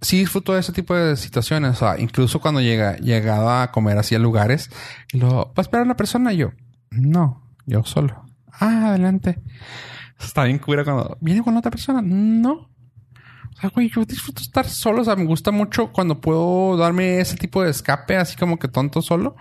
sí 0.00 0.18
disfruto 0.18 0.54
de 0.54 0.60
ese 0.60 0.72
tipo 0.72 0.94
de 0.94 1.16
situaciones. 1.16 1.72
O 1.72 1.74
sea, 1.74 1.98
incluso 1.98 2.40
cuando 2.40 2.60
llega, 2.60 2.96
llegaba 2.96 3.62
a 3.62 3.70
comer 3.70 3.98
así 3.98 4.14
a 4.14 4.18
lugares, 4.18 4.70
y 5.12 5.18
luego, 5.18 5.46
¿va 5.46 5.54
a 5.56 5.60
esperar 5.62 5.84
una 5.84 5.96
persona? 5.96 6.32
Y 6.32 6.38
yo, 6.38 6.52
no, 6.90 7.42
yo 7.66 7.84
solo. 7.84 8.24
Ah, 8.52 8.88
adelante. 8.88 9.40
Está 10.20 10.44
bien 10.44 10.58
cura 10.58 10.84
cuando 10.84 11.16
viene 11.20 11.42
con 11.42 11.56
otra 11.56 11.70
persona. 11.70 12.02
No. 12.02 12.52
O 12.52 13.60
sea, 13.60 13.70
güey, 13.70 13.90
yo 13.90 14.04
disfruto 14.04 14.42
estar 14.42 14.66
solo. 14.68 15.02
O 15.02 15.04
sea, 15.04 15.16
me 15.16 15.24
gusta 15.24 15.50
mucho 15.50 15.92
cuando 15.92 16.20
puedo 16.20 16.76
darme 16.76 17.20
ese 17.20 17.36
tipo 17.36 17.62
de 17.62 17.70
escape, 17.70 18.16
así 18.16 18.36
como 18.36 18.58
que 18.58 18.68
tonto 18.68 19.02
solo. 19.02 19.36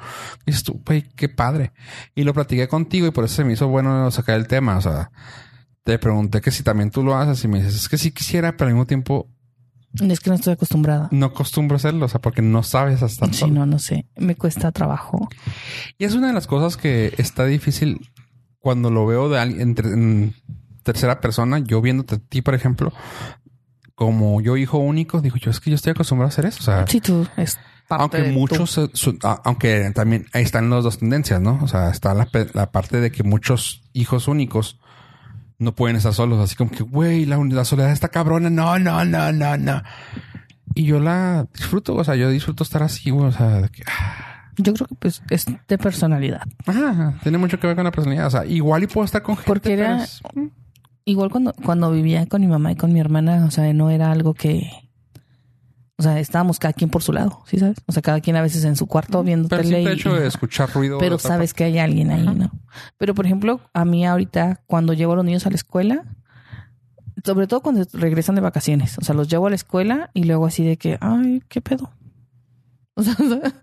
Y 0.46 0.52
dices 0.52 0.64
tú, 0.64 0.82
güey, 0.86 1.04
qué 1.16 1.28
padre. 1.30 1.74
Y 2.16 2.24
lo 2.24 2.34
platiqué 2.34 2.68
contigo 2.68 3.08
y 3.08 3.12
por 3.12 3.26
eso 3.26 3.36
se 3.36 3.44
me 3.44 3.54
hizo 3.54 3.68
bueno 3.68 4.10
sacar 4.12 4.36
el 4.36 4.48
tema. 4.48 4.78
O 4.78 4.82
sea, 4.82 5.12
te 5.84 6.00
pregunté 6.00 6.42
que 6.42 6.52
si 6.52 6.64
también 6.64 6.92
tú 6.92 7.04
lo 7.04 7.16
haces 7.16 7.44
y 7.44 7.48
me 7.48 7.60
dices, 7.60 7.76
es 7.76 7.90
que 7.90 7.98
sí 7.98 8.12
quisiera, 8.12 8.56
pero 8.56 8.68
al 8.70 8.74
mismo 8.74 8.88
tiempo 8.88 9.30
Es 9.94 10.20
que 10.20 10.30
no 10.30 10.36
estoy 10.36 10.54
acostumbrada. 10.54 11.08
no 11.12 11.26
acostumbro 11.28 11.76
a 11.76 11.78
hacerlo. 11.78 12.06
O 12.06 12.10
sea, 12.10 12.22
porque 12.22 12.42
no 12.42 12.62
sabes 12.64 13.02
hasta 13.04 13.32
Sí, 13.34 13.50
no, 13.50 13.66
no 13.66 13.80
sé. 13.80 14.06
Me 14.16 14.36
cuesta 14.36 14.72
trabajo. 14.72 15.28
Y 15.98 16.06
es 16.06 16.14
una 16.14 16.28
de 16.28 16.34
las 16.34 16.46
cosas 16.48 16.78
que 16.78 17.14
está 17.18 17.46
difícil 17.46 18.10
cuando 18.60 18.92
lo 18.92 19.06
veo 19.06 19.30
de 19.30 19.40
alguien 19.40 19.62
en, 19.62 19.76
ter- 19.76 19.86
en 19.88 20.36
tercera 20.84 21.20
persona, 21.22 21.60
yo 21.60 21.82
viéndote 21.82 22.16
a 22.16 22.20
ti, 22.20 22.42
por 22.42 22.54
ejemplo, 22.56 22.92
como 23.96 24.42
yo 24.42 24.58
hijo 24.58 24.78
único, 24.78 25.22
digo 25.22 25.38
yo, 25.38 25.52
es 25.52 25.60
que 25.60 25.70
yo 25.72 25.76
estoy 25.76 25.92
acostumbrado 25.92 26.28
a 26.28 26.30
hacer 26.34 26.46
eso. 26.46 26.60
O 26.62 26.64
sea, 26.64 26.86
Sí, 26.88 27.02
tú 27.02 27.28
es 27.38 27.58
parte 27.88 28.02
aunque 28.18 28.22
de 28.22 28.32
muchos, 28.32 28.80
su- 28.94 29.18
a- 29.24 29.42
aunque 29.44 29.92
también 29.94 30.26
ahí 30.34 30.44
están 30.44 30.70
las 30.70 30.84
dos 30.84 31.00
tendencias, 31.00 31.42
¿no? 31.42 31.60
O 31.62 31.68
sea, 31.68 31.90
está 31.90 32.14
la, 32.14 32.28
la 32.54 32.72
parte 32.72 33.02
de 33.02 33.12
que 33.12 33.24
muchos 33.24 33.82
hijos 33.94 34.28
únicos 34.28 34.80
no 35.60 35.76
pueden 35.76 35.96
estar 35.98 36.14
solos, 36.14 36.40
así 36.40 36.56
como 36.56 36.72
que, 36.72 36.84
güey, 36.84 37.26
la, 37.26 37.38
la 37.38 37.66
soledad 37.66 37.92
está 37.92 38.08
cabrona, 38.10 38.50
no, 38.50 38.80
no, 38.80 39.06
no, 39.06 39.32
no, 39.32 39.58
no. 39.58 39.84
Y 40.76 40.86
yo 40.86 41.00
la 41.00 41.48
disfruto, 41.54 41.96
o 41.96 42.04
sea, 42.04 42.16
yo 42.16 42.30
disfruto 42.30 42.64
estar 42.64 42.82
así, 42.84 43.10
güey, 43.12 43.28
o 43.28 43.32
sea, 43.32 43.62
de 43.62 43.70
que, 43.70 43.84
ah, 43.88 44.52
Yo 44.58 44.74
creo 44.74 44.88
que 44.88 44.96
pues 44.96 45.22
es 45.30 45.46
de 45.68 45.78
personalidad. 45.78 46.42
Ajá, 46.66 47.16
tiene 47.24 47.38
mucho 47.38 47.60
que 47.60 47.68
ver 47.68 47.76
con 47.76 47.86
la 47.86 47.92
personalidad. 47.92 48.28
O 48.28 48.32
sea, 48.32 48.46
igual 48.46 48.84
y 48.84 48.88
puedo 48.88 49.06
estar 49.06 49.22
con 49.22 49.36
gente. 49.36 49.48
Porque 49.48 49.70
pero 49.70 49.84
era- 49.84 50.04
es- 50.04 50.22
Igual 51.06 51.32
cuando, 51.32 51.54
cuando 51.54 51.92
vivía 51.92 52.26
con 52.28 52.42
mi 52.42 52.48
mamá 52.48 52.72
y 52.72 52.76
con 52.76 52.94
mi 52.94 53.00
hermana, 53.00 53.46
o 53.46 53.52
sea, 53.52 53.72
no 53.74 53.90
era 53.90 54.12
algo 54.12 54.34
que... 54.36 54.70
O 56.00 56.02
sea, 56.02 56.18
estábamos 56.20 56.60
cada 56.60 56.72
quien 56.74 56.90
por 56.90 57.04
su 57.04 57.12
lado, 57.12 57.44
¿sí 57.46 57.60
sabes? 57.60 57.78
O 57.86 57.92
sea, 57.92 58.02
cada 58.02 58.22
quien 58.22 58.38
a 58.38 58.42
veces 58.42 58.64
en 58.64 58.78
su 58.78 58.88
cuarto 58.88 59.22
viendo 59.22 59.50
Pero 59.50 59.62
el 59.64 59.68
tele 59.70 59.82
y- 59.84 59.88
hecho 59.88 60.14
de 60.16 60.24
y- 60.24 60.28
escuchar 60.30 60.70
ruido. 60.74 60.96
de 60.98 61.02
pero 61.04 61.20
sabes 61.20 61.54
que 61.54 61.66
hay 61.66 61.78
alguien 61.78 62.10
ahí, 62.10 62.26
¿no? 62.26 62.52
Pero 62.98 63.14
por 63.14 63.26
ejemplo, 63.26 63.60
a 63.74 63.84
mí 63.84 64.06
ahorita 64.08 64.62
cuando 64.66 64.94
llevo 64.94 65.12
a 65.14 65.16
los 65.18 65.26
niños 65.26 65.46
a 65.46 65.50
la 65.50 65.58
escuela, 65.58 66.06
sobre 67.26 67.48
todo 67.48 67.60
cuando 67.62 67.86
regresan 67.94 68.36
de 68.36 68.42
vacaciones, 68.42 68.98
o 68.98 69.02
sea, 69.04 69.14
los 69.14 69.28
llevo 69.28 69.48
a 69.48 69.50
la 69.50 69.58
escuela 69.58 70.10
y 70.14 70.24
luego 70.24 70.46
así 70.46 70.64
de 70.64 70.78
que, 70.78 70.98
ay, 71.02 71.44
¿qué 71.50 71.60
pedo? 71.60 71.92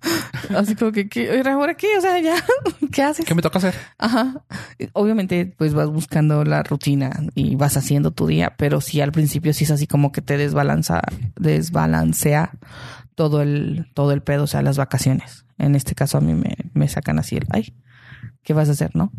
O 0.47 0.51
sea, 0.51 0.59
así 0.59 0.74
como 0.76 0.93
que, 0.93 1.09
¿qué? 1.09 1.43
¿ahora 1.47 1.74
qué? 1.74 1.99
O 1.99 2.01
sea, 2.01 2.18
ya, 2.20 2.37
¿qué 2.93 3.03
haces? 3.03 3.24
¿Qué 3.24 3.34
me 3.34 3.43
toca 3.43 3.59
hacer? 3.59 3.74
Ajá. 3.99 4.45
Obviamente, 4.93 5.53
pues 5.57 5.74
vas 5.74 5.89
buscando 5.89 6.45
la 6.45 6.62
rutina 6.62 7.11
y 7.34 7.57
vas 7.57 7.76
haciendo 7.76 8.12
tu 8.12 8.26
día, 8.26 8.55
pero 8.57 8.80
sí 8.80 9.01
al 9.01 9.12
principio 9.12 9.53
sí 9.53 9.64
es 9.64 9.70
así 9.70 9.87
como 9.87 10.12
que 10.12 10.22
te 10.22 10.37
desbalanza, 10.37 11.03
desbalancea 11.37 12.53
todo 13.14 13.43
el, 13.43 13.91
todo 13.95 14.12
el 14.12 14.22
pedo, 14.22 14.45
o 14.45 14.47
sea, 14.47 14.62
las 14.62 14.76
vacaciones. 14.76 15.47
En 15.59 15.74
este 15.74 15.95
caso 15.95 16.18
a 16.18 16.20
mí 16.20 16.34
me, 16.34 16.57
me 16.74 16.89
sacan 16.89 17.18
así 17.18 17.37
el, 17.37 17.47
ay, 17.51 17.74
¿qué 18.43 18.53
vas 18.53 18.68
a 18.68 18.72
hacer, 18.72 18.95
no? 18.95 19.12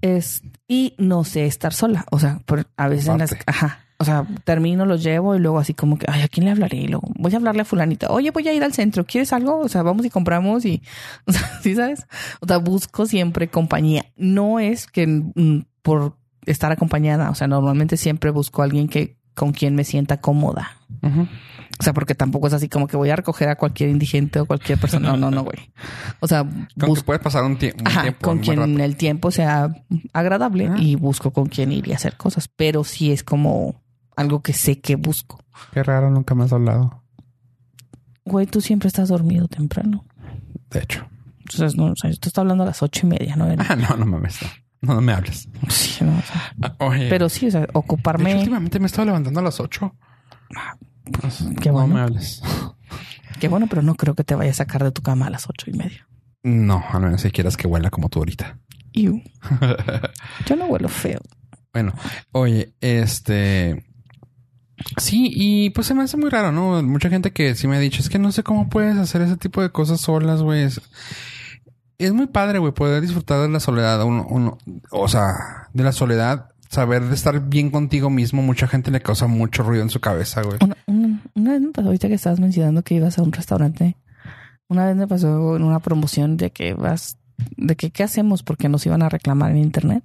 Es, 0.00 0.42
y 0.66 0.94
no 0.98 1.24
sé 1.24 1.46
estar 1.46 1.72
sola, 1.72 2.04
o 2.10 2.18
sea, 2.18 2.40
por, 2.44 2.66
a 2.76 2.88
veces 2.88 3.08
en 3.08 3.18
las, 3.18 3.34
ajá. 3.46 3.81
O 4.02 4.04
sea, 4.04 4.26
termino, 4.44 4.84
los 4.84 5.02
llevo 5.02 5.36
y 5.36 5.38
luego 5.38 5.58
así 5.60 5.74
como 5.74 5.96
que, 5.96 6.06
ay, 6.10 6.22
¿a 6.22 6.28
quién 6.28 6.44
le 6.44 6.50
hablaré? 6.50 6.76
Y 6.78 6.88
luego 6.88 7.08
voy 7.16 7.32
a 7.32 7.36
hablarle 7.36 7.62
a 7.62 7.64
fulanita. 7.64 8.08
Oye, 8.10 8.32
voy 8.32 8.46
a 8.48 8.52
ir 8.52 8.64
al 8.64 8.72
centro. 8.72 9.06
¿Quieres 9.06 9.32
algo? 9.32 9.60
O 9.60 9.68
sea, 9.68 9.82
vamos 9.82 10.04
y 10.04 10.10
compramos 10.10 10.64
y, 10.64 10.82
o 11.26 11.32
sea, 11.32 11.60
¿sí 11.62 11.74
sabes? 11.76 12.06
O 12.40 12.46
sea, 12.46 12.58
busco 12.58 13.06
siempre 13.06 13.48
compañía. 13.48 14.04
No 14.16 14.58
es 14.58 14.86
que 14.88 15.06
mm, 15.06 15.66
por 15.82 16.16
estar 16.46 16.72
acompañada, 16.72 17.30
o 17.30 17.34
sea, 17.36 17.46
normalmente 17.46 17.96
siempre 17.96 18.30
busco 18.32 18.62
a 18.62 18.64
alguien 18.64 18.88
que 18.88 19.16
con 19.34 19.52
quien 19.52 19.74
me 19.76 19.84
sienta 19.84 20.20
cómoda. 20.20 20.72
O 21.80 21.82
sea, 21.82 21.94
porque 21.94 22.14
tampoco 22.14 22.46
es 22.46 22.52
así 22.52 22.68
como 22.68 22.86
que 22.86 22.96
voy 22.96 23.10
a 23.10 23.16
recoger 23.16 23.48
a 23.48 23.56
cualquier 23.56 23.88
indigente 23.90 24.38
o 24.38 24.46
cualquier 24.46 24.78
persona. 24.78 25.08
No, 25.10 25.16
no, 25.16 25.30
no, 25.30 25.42
güey. 25.42 25.56
O 26.20 26.28
sea, 26.28 26.44
Con 26.78 26.94
que 26.94 27.02
puedes 27.02 27.20
pasar 27.22 27.42
un, 27.42 27.58
tie- 27.58 27.74
un 27.80 27.88
Ajá, 27.88 28.02
tiempo. 28.02 28.20
con 28.20 28.36
un 28.38 28.42
quien 28.44 28.56
rato. 28.58 28.84
el 28.84 28.96
tiempo 28.96 29.30
sea 29.30 29.74
agradable 30.12 30.66
Ajá. 30.68 30.76
y 30.78 30.94
busco 30.96 31.32
con 31.32 31.46
quien 31.46 31.72
ir 31.72 31.88
y 31.88 31.92
hacer 31.92 32.16
cosas. 32.16 32.46
Pero 32.54 32.84
sí 32.84 33.10
es 33.10 33.24
como 33.24 33.81
algo 34.16 34.42
que 34.42 34.52
sé 34.52 34.80
que 34.80 34.96
busco. 34.96 35.42
Qué 35.72 35.82
raro, 35.82 36.10
nunca 36.10 36.34
me 36.34 36.44
has 36.44 36.52
hablado. 36.52 37.02
Güey, 38.24 38.46
tú 38.46 38.60
siempre 38.60 38.88
estás 38.88 39.08
dormido 39.08 39.48
temprano. 39.48 40.04
De 40.70 40.80
hecho. 40.80 41.06
Entonces, 41.40 41.76
no, 41.76 41.86
o 41.92 41.96
sea, 41.96 42.10
te 42.10 42.28
estoy 42.28 42.42
hablando 42.42 42.62
a 42.64 42.66
las 42.66 42.82
ocho 42.82 43.06
y 43.06 43.10
media, 43.10 43.36
¿no? 43.36 43.46
Ah, 43.58 43.76
no, 43.76 43.96
no 43.96 44.06
mames. 44.06 44.38
No, 44.80 44.94
no 44.94 45.00
me 45.00 45.12
hables. 45.12 45.48
Sí, 45.68 46.04
no, 46.04 46.16
o 46.18 46.22
sea, 46.22 46.54
Ah, 46.62 46.74
oye. 46.86 47.08
pero 47.08 47.28
sí, 47.28 47.46
o 47.46 47.50
sea, 47.50 47.60
de 47.60 47.64
hecho, 47.66 47.78
ocuparme. 47.78 48.34
últimamente 48.36 48.78
me 48.78 48.84
he 48.84 48.86
estado 48.86 49.06
levantando 49.06 49.40
a 49.40 49.42
las 49.44 49.60
8. 49.60 49.94
Qué 51.60 51.68
no 51.68 51.74
bueno. 51.74 51.94
me 51.94 52.00
hables. 52.00 52.42
Qué 53.40 53.48
bueno, 53.48 53.66
pero 53.68 53.82
no 53.82 53.94
creo 53.96 54.14
que 54.14 54.24
te 54.24 54.34
vaya 54.34 54.50
a 54.50 54.54
sacar 54.54 54.82
de 54.84 54.92
tu 54.92 55.02
cama 55.02 55.26
a 55.26 55.30
las 55.30 55.48
ocho 55.48 55.70
y 55.70 55.74
media. 55.74 56.06
No, 56.42 56.82
a 56.90 56.98
menos 56.98 57.20
si 57.22 57.30
quieras 57.30 57.56
que 57.56 57.66
huela 57.66 57.90
como 57.90 58.08
tú 58.08 58.20
ahorita. 58.20 58.58
Yo 58.92 60.56
no 60.56 60.66
huelo 60.66 60.88
feo. 60.88 61.20
Bueno, 61.72 61.92
oye, 62.32 62.74
este. 62.80 63.84
Sí, 64.96 65.30
y 65.34 65.70
pues 65.70 65.86
se 65.86 65.94
me 65.94 66.02
hace 66.02 66.16
muy 66.16 66.30
raro, 66.30 66.52
¿no? 66.52 66.82
Mucha 66.82 67.08
gente 67.08 67.32
que 67.32 67.54
sí 67.54 67.66
me 67.68 67.76
ha 67.76 67.80
dicho, 67.80 68.00
es 68.00 68.08
que 68.08 68.18
no 68.18 68.32
sé 68.32 68.42
cómo 68.42 68.68
puedes 68.68 68.96
hacer 68.98 69.22
ese 69.22 69.36
tipo 69.36 69.62
de 69.62 69.70
cosas 69.70 70.00
solas, 70.00 70.42
güey. 70.42 70.62
Es, 71.98 72.12
muy 72.12 72.26
padre, 72.26 72.58
güey, 72.58 72.72
poder 72.72 73.00
disfrutar 73.00 73.40
de 73.42 73.48
la 73.48 73.60
soledad. 73.60 74.02
Uno, 74.04 74.26
uno, 74.28 74.58
o 74.90 75.08
sea, 75.08 75.68
de 75.72 75.84
la 75.84 75.92
soledad, 75.92 76.50
saber 76.68 77.04
de 77.04 77.14
estar 77.14 77.48
bien 77.48 77.70
contigo 77.70 78.10
mismo. 78.10 78.42
Mucha 78.42 78.66
gente 78.66 78.90
le 78.90 79.00
causa 79.00 79.26
mucho 79.28 79.62
ruido 79.62 79.82
en 79.82 79.90
su 79.90 80.00
cabeza, 80.00 80.42
güey. 80.42 80.58
Una, 80.60 80.76
una- 80.86 81.22
una 81.34 81.52
vez 81.52 81.60
me 81.60 81.70
pasó, 81.70 81.86
ahorita 81.88 82.08
que 82.08 82.14
estabas 82.14 82.40
mencionando 82.40 82.82
que 82.82 82.94
ibas 82.94 83.18
a 83.18 83.22
un 83.22 83.32
restaurante, 83.32 83.96
una 84.68 84.86
vez 84.86 84.96
me 84.96 85.06
pasó 85.06 85.56
en 85.56 85.62
una 85.62 85.78
promoción 85.80 86.36
de 86.36 86.50
que 86.50 86.74
vas, 86.74 87.18
de 87.56 87.76
que 87.76 87.90
qué 87.90 88.02
hacemos 88.02 88.42
porque 88.42 88.68
nos 88.68 88.84
iban 88.86 89.02
a 89.02 89.08
reclamar 89.08 89.50
en 89.52 89.58
internet 89.58 90.02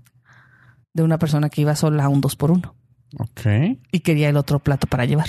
de 0.93 1.03
una 1.03 1.17
persona 1.19 1.49
que 1.49 1.61
iba 1.61 1.75
sola 1.75 2.05
a 2.05 2.09
un 2.09 2.21
dos 2.21 2.36
por 2.36 2.51
uno 2.51 2.75
Ok. 3.20 3.78
y 3.91 3.99
quería 4.01 4.30
el 4.30 4.38
otro 4.38 4.59
plato 4.59 4.88
para 4.88 5.05
llevar. 5.05 5.28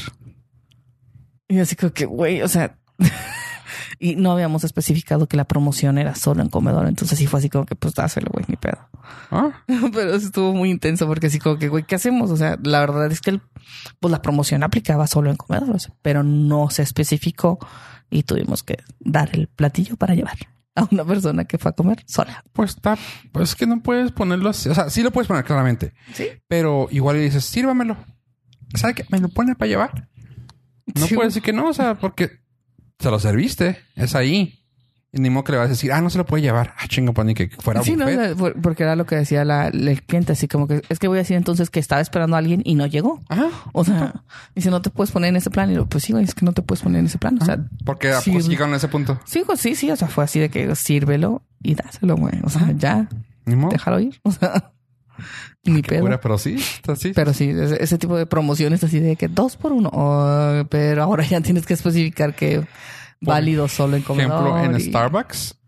Y 1.48 1.58
así 1.60 1.76
como 1.76 1.92
que, 1.92 2.04
güey, 2.04 2.42
o 2.42 2.48
sea, 2.48 2.76
y 3.98 4.16
no 4.16 4.32
habíamos 4.32 4.64
especificado 4.64 5.26
que 5.26 5.36
la 5.36 5.46
promoción 5.46 5.96
era 5.98 6.14
solo 6.14 6.42
en 6.42 6.50
comedor, 6.50 6.86
entonces 6.86 7.18
sí 7.18 7.26
fue 7.26 7.38
así 7.40 7.48
como 7.48 7.64
que, 7.66 7.74
pues 7.74 7.94
dáselo, 7.94 8.28
güey, 8.32 8.44
ni 8.48 8.56
pedo. 8.56 8.78
Ah, 9.30 9.62
Pero 9.92 10.14
estuvo 10.14 10.52
muy 10.52 10.70
intenso 10.70 11.06
porque 11.06 11.28
así 11.28 11.38
como 11.38 11.56
que, 11.58 11.68
güey, 11.68 11.84
¿qué 11.84 11.94
hacemos? 11.94 12.30
O 12.30 12.36
sea, 12.36 12.58
la 12.62 12.80
verdad 12.80 13.10
es 13.10 13.20
que 13.20 13.30
el- 13.30 13.42
pues 14.00 14.10
la 14.12 14.20
promoción 14.22 14.62
aplicaba 14.62 15.06
solo 15.06 15.30
en 15.30 15.36
comedores, 15.36 15.90
pero 16.02 16.22
no 16.22 16.68
se 16.70 16.82
especificó 16.82 17.58
y 18.10 18.22
tuvimos 18.24 18.62
que 18.62 18.78
dar 19.00 19.30
el 19.32 19.48
platillo 19.48 19.96
para 19.96 20.14
llevar 20.14 20.36
a 20.78 20.88
una 20.90 21.04
persona 21.04 21.44
que 21.44 21.58
fue 21.58 21.70
a 21.70 21.72
comer 21.74 22.02
sola. 22.06 22.44
pues 22.52 22.70
está, 22.70 22.96
pues 23.32 23.50
es 23.50 23.56
que 23.56 23.66
no 23.66 23.82
puedes 23.82 24.12
ponerlo 24.12 24.48
así. 24.50 24.68
O 24.68 24.74
sea, 24.74 24.90
sí 24.90 25.02
lo 25.02 25.10
puedes 25.10 25.28
poner 25.28 25.44
claramente, 25.44 25.92
Sí. 26.14 26.26
pero 26.48 26.88
igual 26.90 27.16
le 27.16 27.22
dices, 27.24 27.44
sírvamelo. 27.44 27.96
¿Sabe 28.74 28.94
qué? 28.94 29.06
¿Me 29.10 29.18
lo 29.20 29.28
pone 29.28 29.54
para 29.54 29.68
llevar? 29.68 30.08
No 30.94 31.06
Sí. 31.06 31.14
puedes 31.14 31.34
decir 31.34 31.42
que 31.42 31.52
no, 31.52 31.68
o 31.68 31.72
sea, 31.74 31.98
porque 31.98 32.30
se 32.98 33.10
lo 33.10 33.18
serviste, 33.18 33.78
es 33.94 34.14
ahí. 34.14 34.64
Ni 35.10 35.30
modo 35.30 35.44
que 35.44 35.52
le 35.52 35.58
vas 35.58 35.66
a 35.68 35.70
decir, 35.70 35.90
ah, 35.90 36.02
no 36.02 36.10
se 36.10 36.18
lo 36.18 36.26
puede 36.26 36.42
llevar. 36.42 36.74
Ah, 36.78 36.86
chingo, 36.86 37.14
pues 37.14 37.26
ni 37.26 37.32
que 37.34 37.48
fuera 37.48 37.82
Sí, 37.82 37.96
buffet. 37.96 38.36
porque 38.60 38.82
era 38.82 38.94
lo 38.94 39.06
que 39.06 39.16
decía 39.16 39.42
la, 39.44 39.68
el 39.68 40.02
cliente, 40.02 40.32
así 40.32 40.48
como 40.48 40.68
que 40.68 40.82
es 40.90 40.98
que 40.98 41.08
voy 41.08 41.16
a 41.16 41.20
decir 41.22 41.36
entonces 41.36 41.70
que 41.70 41.80
estaba 41.80 42.02
esperando 42.02 42.36
a 42.36 42.40
alguien 42.40 42.60
y 42.64 42.74
no 42.74 42.84
llegó. 42.86 43.20
Ajá. 43.30 43.48
O 43.72 43.84
sea, 43.84 44.22
dice, 44.54 44.68
no 44.70 44.82
te 44.82 44.90
puedes 44.90 45.10
poner 45.10 45.30
en 45.30 45.36
ese 45.36 45.48
plan. 45.50 45.70
Y 45.70 45.76
yo, 45.76 45.86
pues 45.86 46.04
sí, 46.04 46.12
güey, 46.12 46.24
es 46.24 46.34
que 46.34 46.44
no 46.44 46.52
te 46.52 46.60
puedes 46.60 46.82
poner 46.82 47.00
en 47.00 47.06
ese 47.06 47.16
plan. 47.16 47.38
O 47.40 47.44
sea, 47.44 47.58
Porque 47.86 48.12
sí, 48.20 48.32
pues, 48.32 48.48
llegaron 48.48 48.74
a 48.74 48.76
ese 48.76 48.88
punto. 48.88 49.18
sí, 49.24 49.42
pues, 49.46 49.60
sí, 49.60 49.74
sí. 49.74 49.90
O 49.90 49.96
sea, 49.96 50.08
fue 50.08 50.24
así 50.24 50.40
de 50.40 50.50
que 50.50 50.74
sírvelo 50.76 51.42
y 51.62 51.74
dáselo, 51.74 52.16
güey. 52.16 52.34
O 52.44 52.50
sea, 52.50 52.70
ya, 52.76 53.08
Ni 53.46 53.56
modo. 53.56 53.70
déjalo 53.72 54.00
ir. 54.00 54.20
O 54.24 54.30
sea, 54.30 54.72
ni 55.64 55.80
pedo. 55.80 56.02
Cura, 56.02 56.20
pero 56.20 56.36
sí, 56.36 56.62
así. 56.86 57.12
Pero 57.14 57.32
sí, 57.32 57.48
ese, 57.48 57.82
ese 57.82 57.96
tipo 57.96 58.14
de 58.18 58.26
promociones 58.26 58.84
así 58.84 59.00
de 59.00 59.16
que 59.16 59.28
dos 59.28 59.56
por 59.56 59.72
uno. 59.72 59.88
Oh, 59.92 60.64
pero 60.68 61.02
ahora 61.02 61.24
ya 61.24 61.40
tienes 61.40 61.64
que 61.64 61.72
especificar 61.72 62.34
que 62.34 62.66
válido 63.20 63.68
solo 63.68 63.96
en 63.96 64.02
Por 64.02 64.16
comedor. 64.16 64.58
ejemplo, 64.58 64.76
en 64.76 64.80
Starbucks 64.80 65.58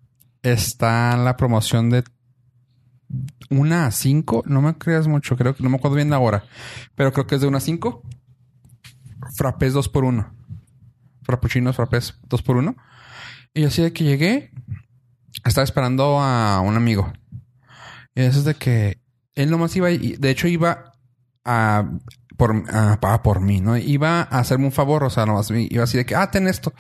está 0.43 1.17
la 1.17 1.37
promoción 1.37 1.91
de 1.91 2.05
una 3.51 3.87
a 3.87 3.91
cinco. 3.91 4.43
No 4.47 4.63
me 4.63 4.77
creas 4.77 5.07
mucho, 5.09 5.37
creo 5.37 5.55
que 5.55 5.63
no 5.63 5.71
me 5.71 5.77
acuerdo 5.77 5.97
bien 5.97 6.11
la 6.11 6.19
hora, 6.19 6.45
pero 6.95 7.13
creo 7.13 7.27
que 7.27 7.35
es 7.37 7.41
de 7.41 7.47
una 7.47 7.59
a 7.59 7.61
cinco. 7.61 8.03
Frappés 9.37 9.73
dos 9.73 9.89
por 9.89 10.05
uno. 10.05 10.35
Frappuccinos, 11.23 11.77
frappés 11.77 12.19
dos 12.29 12.43
por 12.43 12.57
uno. 12.57 12.77
Y 13.53 13.65
así 13.65 13.83
de 13.83 13.93
que 13.93 14.05
llegué, 14.05 14.51
estaba 15.45 15.65
esperando 15.65 16.21
a 16.21 16.61
un 16.61 16.77
amigo. 16.77 17.13
Y 18.15 18.23
eso 18.23 18.39
es 18.41 18.45
de 18.45 18.55
que 18.55 19.01
él 19.35 19.51
nomás 19.51 19.75
iba, 19.77 19.89
de 19.89 20.31
hecho 20.31 20.49
iba 20.49 20.93
a 21.45 21.91
por, 22.41 22.65
ah, 22.73 23.21
por 23.23 23.41
mí, 23.41 23.61
¿no? 23.61 23.77
Iba 23.77 24.23
a 24.23 24.39
hacerme 24.39 24.65
un 24.65 24.73
favor, 24.73 25.05
o 25.05 25.11
sea, 25.11 25.27
nomás 25.27 25.51
iba 25.51 25.85
así 25.85 25.99
de 25.99 26.07
que, 26.07 26.17
ah, 26.17 26.31
ten 26.31 26.49
esto, 26.49 26.73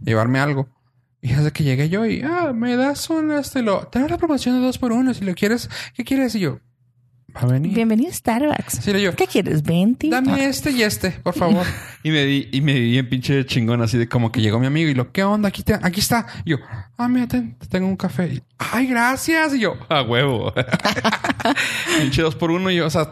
llevarme 0.00 0.38
algo. 0.38 0.68
Y 1.20 1.32
desde 1.32 1.50
que 1.50 1.64
llegué 1.64 1.88
yo 1.88 2.06
y, 2.06 2.22
ah, 2.22 2.52
me 2.54 2.76
das 2.76 3.10
un 3.10 3.32
este, 3.32 3.62
lo, 3.62 3.90
la 3.92 4.16
promoción 4.16 4.60
de 4.60 4.64
dos 4.64 4.78
por 4.78 4.92
uno, 4.92 5.12
si 5.12 5.24
lo 5.24 5.34
quieres, 5.34 5.68
¿qué 5.94 6.04
quieres? 6.04 6.36
Y 6.36 6.40
yo, 6.40 6.60
va 7.34 7.40
a 7.42 7.46
venir. 7.46 7.74
Bienvenido 7.74 8.10
a 8.10 8.14
Starbucks. 8.14 8.80
Sí, 8.82 9.00
yo, 9.00 9.14
¿Qué 9.16 9.26
quieres? 9.26 9.62
¿20? 9.64 10.10
Dame 10.10 10.44
este 10.46 10.70
y 10.70 10.82
este, 10.82 11.10
por 11.10 11.34
favor. 11.34 11.64
y 12.02 12.10
me 12.10 12.24
di, 12.24 12.48
y 12.52 12.60
me 12.60 12.74
di 12.74 12.98
en 12.98 13.08
pinche 13.08 13.44
chingón, 13.46 13.80
así 13.82 13.96
de 13.98 14.08
como 14.08 14.30
que 14.32 14.40
llegó 14.40 14.58
mi 14.58 14.66
amigo 14.66 14.90
y 14.90 14.94
lo, 14.94 15.12
¿qué 15.12 15.24
onda? 15.24 15.48
Aquí, 15.48 15.62
te- 15.62 15.78
aquí 15.80 16.00
está. 16.00 16.26
Y 16.44 16.50
yo, 16.50 16.56
ah, 16.96 17.08
mira, 17.08 17.26
ten, 17.28 17.56
te 17.58 17.66
tengo 17.66 17.86
un 17.88 17.96
café. 17.96 18.34
Y, 18.34 18.42
Ay, 18.58 18.86
gracias. 18.86 19.54
Y 19.54 19.60
yo, 19.60 19.74
a 19.88 20.02
huevo. 20.02 20.52
pinche 22.00 22.22
dos 22.22 22.34
por 22.36 22.50
uno. 22.50 22.70
Y 22.70 22.76
yo, 22.76 22.86
o 22.86 22.90
sea, 22.90 23.10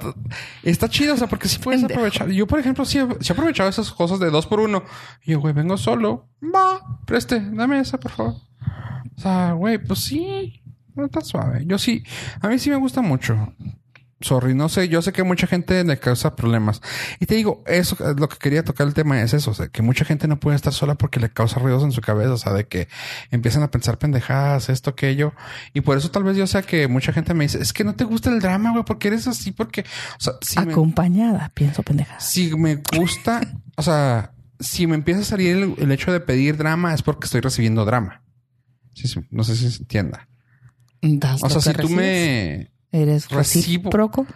está 0.62 0.88
chido, 0.88 1.14
o 1.14 1.16
sea, 1.16 1.26
porque 1.28 1.48
sí 1.48 1.58
puedes 1.58 1.82
aprovechar. 1.84 2.28
Yo, 2.30 2.46
por 2.46 2.58
ejemplo, 2.60 2.84
sí, 2.84 2.98
he- 2.98 3.06
sí 3.24 3.30
he 3.30 3.32
aprovechado 3.32 3.68
esas 3.68 3.90
cosas 3.92 4.18
de 4.20 4.30
dos 4.30 4.46
por 4.46 4.60
uno. 4.60 4.84
Y 5.24 5.32
yo, 5.32 5.40
güey, 5.40 5.54
vengo 5.54 5.76
solo. 5.76 6.28
Va, 6.42 6.80
preste, 7.06 7.40
dame 7.52 7.80
esa, 7.80 7.98
por 7.98 8.10
favor. 8.12 8.34
O 9.16 9.20
sea, 9.20 9.52
güey, 9.52 9.78
pues 9.78 10.00
sí, 10.00 10.62
no 10.94 11.04
está 11.06 11.20
suave. 11.20 11.64
Yo 11.66 11.78
sí, 11.78 12.02
a 12.40 12.48
mí 12.48 12.58
sí 12.58 12.70
me 12.70 12.76
gusta 12.76 13.00
mucho. 13.02 13.54
Sorry, 14.22 14.54
no 14.54 14.68
sé, 14.68 14.88
yo 14.88 15.00
sé 15.00 15.12
que 15.12 15.22
mucha 15.22 15.46
gente 15.46 15.82
le 15.82 15.98
causa 15.98 16.36
problemas. 16.36 16.82
Y 17.20 17.26
te 17.26 17.36
digo, 17.36 17.62
eso 17.66 17.96
es 18.00 18.20
lo 18.20 18.28
que 18.28 18.36
quería 18.36 18.62
tocar 18.62 18.86
el 18.86 18.92
tema 18.92 19.20
es 19.22 19.32
eso, 19.32 19.50
o 19.52 19.54
sea, 19.54 19.68
que 19.68 19.80
mucha 19.80 20.04
gente 20.04 20.28
no 20.28 20.38
puede 20.38 20.56
estar 20.56 20.74
sola 20.74 20.94
porque 20.94 21.20
le 21.20 21.30
causa 21.30 21.58
ruidos 21.58 21.82
en 21.84 21.92
su 21.92 22.02
cabeza, 22.02 22.32
o 22.32 22.36
sea, 22.36 22.52
de 22.52 22.66
que 22.66 22.88
empiezan 23.30 23.62
a 23.62 23.70
pensar 23.70 23.98
pendejadas, 23.98 24.68
esto, 24.68 24.90
aquello. 24.90 25.32
Y 25.72 25.80
por 25.80 25.96
eso 25.96 26.10
tal 26.10 26.24
vez 26.24 26.36
yo 26.36 26.46
sea 26.46 26.60
que 26.60 26.86
mucha 26.86 27.12
gente 27.14 27.32
me 27.32 27.44
dice, 27.44 27.60
es 27.60 27.72
que 27.72 27.82
no 27.82 27.94
te 27.94 28.04
gusta 28.04 28.28
el 28.30 28.40
drama, 28.40 28.72
güey, 28.72 28.84
porque 28.84 29.08
eres 29.08 29.26
así, 29.26 29.52
porque, 29.52 29.82
o 30.18 30.20
sea, 30.20 30.34
si 30.42 30.60
me, 30.60 30.72
Acompañada, 30.72 31.50
pienso 31.54 31.82
pendejas. 31.82 32.30
si 32.30 32.54
me 32.56 32.82
gusta, 32.96 33.40
o 33.76 33.82
sea, 33.82 34.32
si 34.58 34.86
me 34.86 34.96
empieza 34.96 35.20
a 35.20 35.24
salir 35.24 35.56
el, 35.56 35.74
el 35.78 35.92
hecho 35.92 36.12
de 36.12 36.20
pedir 36.20 36.58
drama 36.58 36.92
es 36.92 37.02
porque 37.02 37.24
estoy 37.24 37.40
recibiendo 37.40 37.86
drama. 37.86 38.22
Sí, 38.94 39.08
sí, 39.08 39.20
no 39.30 39.44
sé 39.44 39.56
si 39.56 39.70
se 39.70 39.78
entienda. 39.78 40.28
O 41.40 41.48
sea, 41.48 41.60
si 41.60 41.72
tú 41.72 41.88
me 41.88 42.70
Eres 42.92 43.28
recibo- 43.28 43.36
recíproco. 43.38 44.26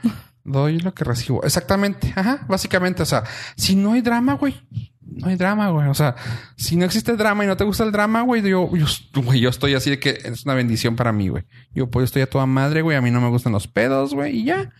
doy 0.44 0.78
lo 0.80 0.94
que 0.94 1.04
recibo. 1.04 1.42
Exactamente. 1.44 2.12
Ajá. 2.16 2.44
Básicamente. 2.48 3.02
O 3.02 3.06
sea, 3.06 3.24
si 3.56 3.74
no 3.76 3.92
hay 3.94 4.00
drama, 4.00 4.34
güey. 4.34 4.54
No 5.00 5.28
hay 5.28 5.36
drama, 5.36 5.68
güey. 5.70 5.88
O 5.88 5.94
sea, 5.94 6.16
si 6.56 6.76
no 6.76 6.84
existe 6.84 7.16
drama 7.16 7.44
y 7.44 7.46
no 7.46 7.56
te 7.56 7.64
gusta 7.64 7.84
el 7.84 7.92
drama, 7.92 8.22
güey, 8.22 8.42
yo, 8.42 8.70
yo, 8.74 8.86
güey, 9.22 9.38
yo 9.40 9.48
estoy 9.48 9.74
así 9.74 9.90
de 9.90 9.98
que 10.00 10.18
es 10.24 10.44
una 10.44 10.54
bendición 10.54 10.96
para 10.96 11.12
mí, 11.12 11.28
güey. 11.28 11.44
Yo 11.72 11.90
pues 11.90 12.04
estoy 12.06 12.22
a 12.22 12.30
toda 12.30 12.46
madre, 12.46 12.82
güey. 12.82 12.96
A 12.96 13.00
mí 13.00 13.10
no 13.10 13.20
me 13.20 13.28
gustan 13.28 13.52
los 13.52 13.68
pedos, 13.68 14.14
güey, 14.14 14.38
y 14.40 14.44
ya. 14.44 14.72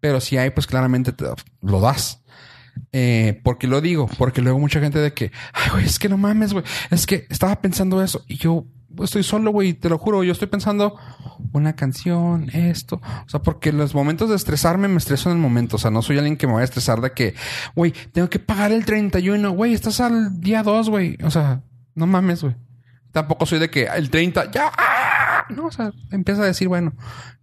Pero 0.00 0.20
si 0.20 0.36
hay, 0.38 0.50
pues 0.50 0.66
claramente 0.66 1.12
te- 1.12 1.26
lo 1.62 1.80
das. 1.80 2.22
Eh, 2.92 3.40
porque 3.44 3.66
lo 3.68 3.80
digo, 3.80 4.08
porque 4.18 4.42
luego 4.42 4.58
mucha 4.58 4.80
gente 4.80 4.98
de 4.98 5.12
que, 5.12 5.30
ay, 5.52 5.70
güey, 5.72 5.84
es 5.84 5.98
que 5.98 6.08
no 6.08 6.16
mames, 6.18 6.52
güey. 6.52 6.64
Es 6.90 7.06
que 7.06 7.26
estaba 7.30 7.60
pensando 7.60 8.02
eso 8.02 8.24
y 8.26 8.36
yo 8.38 8.66
estoy 9.02 9.22
solo, 9.22 9.50
güey, 9.50 9.74
te 9.74 9.88
lo 9.88 9.98
juro. 9.98 10.24
Yo 10.24 10.32
estoy 10.32 10.48
pensando 10.48 10.96
una 11.52 11.74
canción, 11.74 12.50
esto. 12.52 13.00
O 13.26 13.28
sea, 13.28 13.40
porque 13.40 13.72
los 13.72 13.94
momentos 13.94 14.30
de 14.30 14.36
estresarme 14.36 14.88
me 14.88 14.98
estreso 14.98 15.30
en 15.30 15.36
el 15.36 15.42
momento. 15.42 15.76
O 15.76 15.78
sea, 15.78 15.90
no 15.90 16.02
soy 16.02 16.18
alguien 16.18 16.36
que 16.36 16.46
me 16.46 16.52
vaya 16.52 16.62
a 16.62 16.64
estresar 16.64 17.00
de 17.00 17.12
que, 17.12 17.34
güey, 17.74 17.92
tengo 18.12 18.28
que 18.28 18.38
pagar 18.38 18.72
el 18.72 18.84
31, 18.84 19.50
güey, 19.50 19.74
estás 19.74 20.00
al 20.00 20.40
día 20.40 20.62
2, 20.62 20.90
güey. 20.90 21.18
O 21.24 21.30
sea, 21.30 21.62
no 21.94 22.06
mames, 22.06 22.42
güey. 22.42 22.56
Tampoco 23.12 23.46
soy 23.46 23.60
de 23.60 23.70
que 23.70 23.84
el 23.84 24.10
30, 24.10 24.50
ya. 24.50 24.72
¡ah! 24.76 25.44
No, 25.48 25.66
o 25.66 25.70
sea, 25.70 25.92
empieza 26.10 26.42
a 26.42 26.46
decir, 26.46 26.68
bueno. 26.68 26.94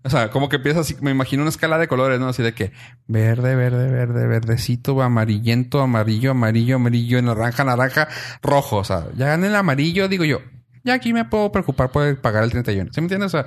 O 0.04 0.10
sea, 0.10 0.32
como 0.32 0.49
que 0.49 0.56
empieza 0.56 0.80
así, 0.80 0.95
me 0.99 1.12
imagino 1.12 1.43
una 1.43 1.49
escala 1.49 1.78
de 1.78 1.88
colores, 1.88 2.20
¿no? 2.20 2.28
Así 2.28 2.41
de 2.41 2.54
que 2.54 2.72
verde, 3.08 3.56
verde, 3.56 3.89
verde, 3.89 4.28
verdecito, 4.28 5.02
amarillento, 5.02 5.80
amarillo, 5.82 6.32
amarillo, 6.32 6.78
amarillo, 6.78 7.22
naranja, 7.22 7.64
naranja, 7.64 8.08
rojo. 8.41 8.78
O 8.78 8.84
sea, 8.84 9.06
ya 9.16 9.34
en 9.34 9.45
el 9.45 9.56
amarillo, 9.56 10.08
digo 10.08 10.26
yo, 10.26 10.39
ya 10.84 10.94
aquí 10.94 11.14
me 11.14 11.26
puedo 11.26 11.52
preocupar 11.52 11.92
por 11.92 12.20
pagar 12.22 12.44
el 12.44 12.52
31. 12.52 12.92
¿Sí 12.94 13.02
me 13.02 13.06
entiendes? 13.06 13.34
O 13.34 13.38
sea, 13.42 13.46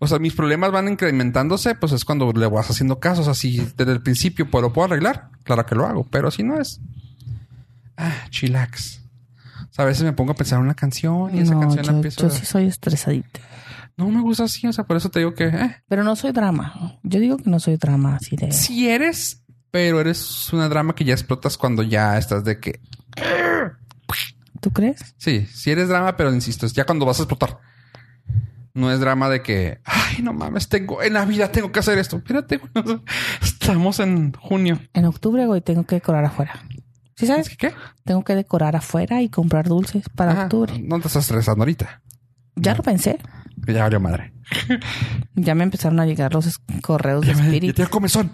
o 0.00 0.06
sea, 0.06 0.18
mis 0.18 0.34
problemas 0.34 0.70
van 0.70 0.88
incrementándose, 0.88 1.74
pues 1.74 1.92
es 1.92 2.04
cuando 2.04 2.32
le 2.32 2.46
vas 2.46 2.70
haciendo 2.70 3.00
caso. 3.00 3.22
O 3.22 3.24
sea, 3.24 3.34
si 3.34 3.58
desde 3.76 3.92
el 3.92 4.02
principio 4.02 4.48
pues, 4.50 4.62
lo 4.62 4.72
puedo 4.72 4.86
arreglar, 4.86 5.30
claro 5.44 5.66
que 5.66 5.74
lo 5.74 5.86
hago, 5.86 6.04
pero 6.04 6.30
si 6.30 6.42
no 6.42 6.60
es. 6.60 6.80
Ah, 7.96 8.14
chillax. 8.30 9.00
O 9.70 9.72
sea, 9.72 9.84
a 9.84 9.88
veces 9.88 10.04
me 10.04 10.12
pongo 10.12 10.32
a 10.32 10.34
pensar 10.34 10.58
en 10.58 10.64
una 10.64 10.74
canción 10.74 11.34
y 11.34 11.40
esa 11.40 11.54
No, 11.54 11.60
canción 11.60 11.84
la 11.86 11.92
yo, 11.92 11.96
empiezo 11.96 12.22
yo 12.22 12.30
sí 12.30 12.46
soy 12.46 12.66
estresadita. 12.66 13.40
No 13.96 14.08
me 14.08 14.20
gusta 14.20 14.44
así, 14.44 14.66
o 14.68 14.72
sea, 14.72 14.84
por 14.84 14.96
eso 14.96 15.08
te 15.10 15.18
digo 15.18 15.34
que. 15.34 15.46
eh, 15.48 15.76
Pero 15.88 16.04
no 16.04 16.14
soy 16.14 16.30
drama. 16.30 16.98
Yo 17.02 17.18
digo 17.18 17.36
que 17.36 17.50
no 17.50 17.58
soy 17.58 17.76
drama 17.76 18.14
así 18.16 18.36
de... 18.36 18.52
si 18.52 18.88
eres, 18.88 19.42
pero 19.72 20.00
eres 20.00 20.52
una 20.52 20.68
drama 20.68 20.94
que 20.94 21.04
ya 21.04 21.14
explotas 21.14 21.58
cuando 21.58 21.82
ya 21.82 22.16
estás 22.16 22.44
de 22.44 22.60
que. 22.60 22.80
¿Tú 24.60 24.70
crees? 24.70 25.14
Sí, 25.16 25.46
si 25.46 25.70
eres 25.70 25.88
drama, 25.88 26.16
pero 26.16 26.32
insisto, 26.32 26.66
es 26.66 26.72
ya 26.72 26.84
cuando 26.84 27.06
vas 27.06 27.18
a 27.20 27.22
explotar. 27.22 27.58
No 28.74 28.92
es 28.92 29.00
drama 29.00 29.28
de 29.28 29.42
que, 29.42 29.80
ay, 29.84 30.22
no 30.22 30.32
mames, 30.32 30.68
tengo, 30.68 31.02
en 31.02 31.14
Navidad 31.14 31.50
tengo 31.50 31.72
que 31.72 31.80
hacer 31.80 31.98
esto. 31.98 32.18
Espérate, 32.18 32.58
güey, 32.58 33.00
estamos 33.42 33.98
en 34.00 34.32
junio. 34.32 34.78
En 34.92 35.04
octubre, 35.04 35.46
güey, 35.46 35.60
tengo 35.60 35.84
que 35.84 35.96
decorar 35.96 36.24
afuera. 36.24 36.64
¿Sí 37.16 37.26
sabes? 37.26 37.48
¿Es 37.48 37.56
que 37.56 37.68
qué? 37.68 37.74
Tengo 38.04 38.22
que 38.22 38.36
decorar 38.36 38.76
afuera 38.76 39.20
y 39.22 39.28
comprar 39.28 39.66
dulces 39.66 40.08
para 40.08 40.32
Ajá, 40.32 40.42
octubre. 40.44 40.78
No 40.80 41.00
te 41.00 41.08
estás 41.08 41.24
estresando 41.24 41.62
ahorita. 41.62 42.02
Ya 42.54 42.74
lo 42.74 42.82
pensé. 42.84 43.18
Ya 43.68 43.82
valió 43.82 44.00
madre. 44.00 44.32
Ya 45.34 45.54
me 45.54 45.62
empezaron 45.62 46.00
a 46.00 46.06
llegar 46.06 46.32
los 46.34 46.58
correos 46.82 47.20
de 47.20 47.28
Ya, 47.28 47.34
me, 47.34 47.38
ya 47.42 47.44
Spirit. 47.48 47.76
te 47.76 47.82
dio 47.82 47.90
comezón. 47.90 48.32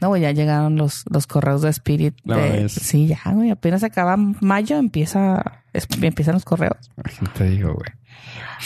No, 0.00 0.08
güey, 0.08 0.22
ya 0.22 0.30
llegaron 0.32 0.76
los, 0.76 1.04
los 1.10 1.26
correos 1.26 1.60
de 1.62 1.68
Spirit. 1.70 2.14
No 2.24 2.36
de- 2.36 2.42
mames. 2.50 2.72
sí, 2.72 3.06
ya, 3.06 3.20
güey. 3.32 3.50
Apenas 3.50 3.82
acaba 3.82 4.16
mayo, 4.16 4.78
empieza, 4.78 5.62
es- 5.74 5.86
empiezan 6.00 6.34
los 6.34 6.44
correos. 6.44 6.90
Te 7.36 7.44
digo, 7.50 7.74
güey. 7.74 7.90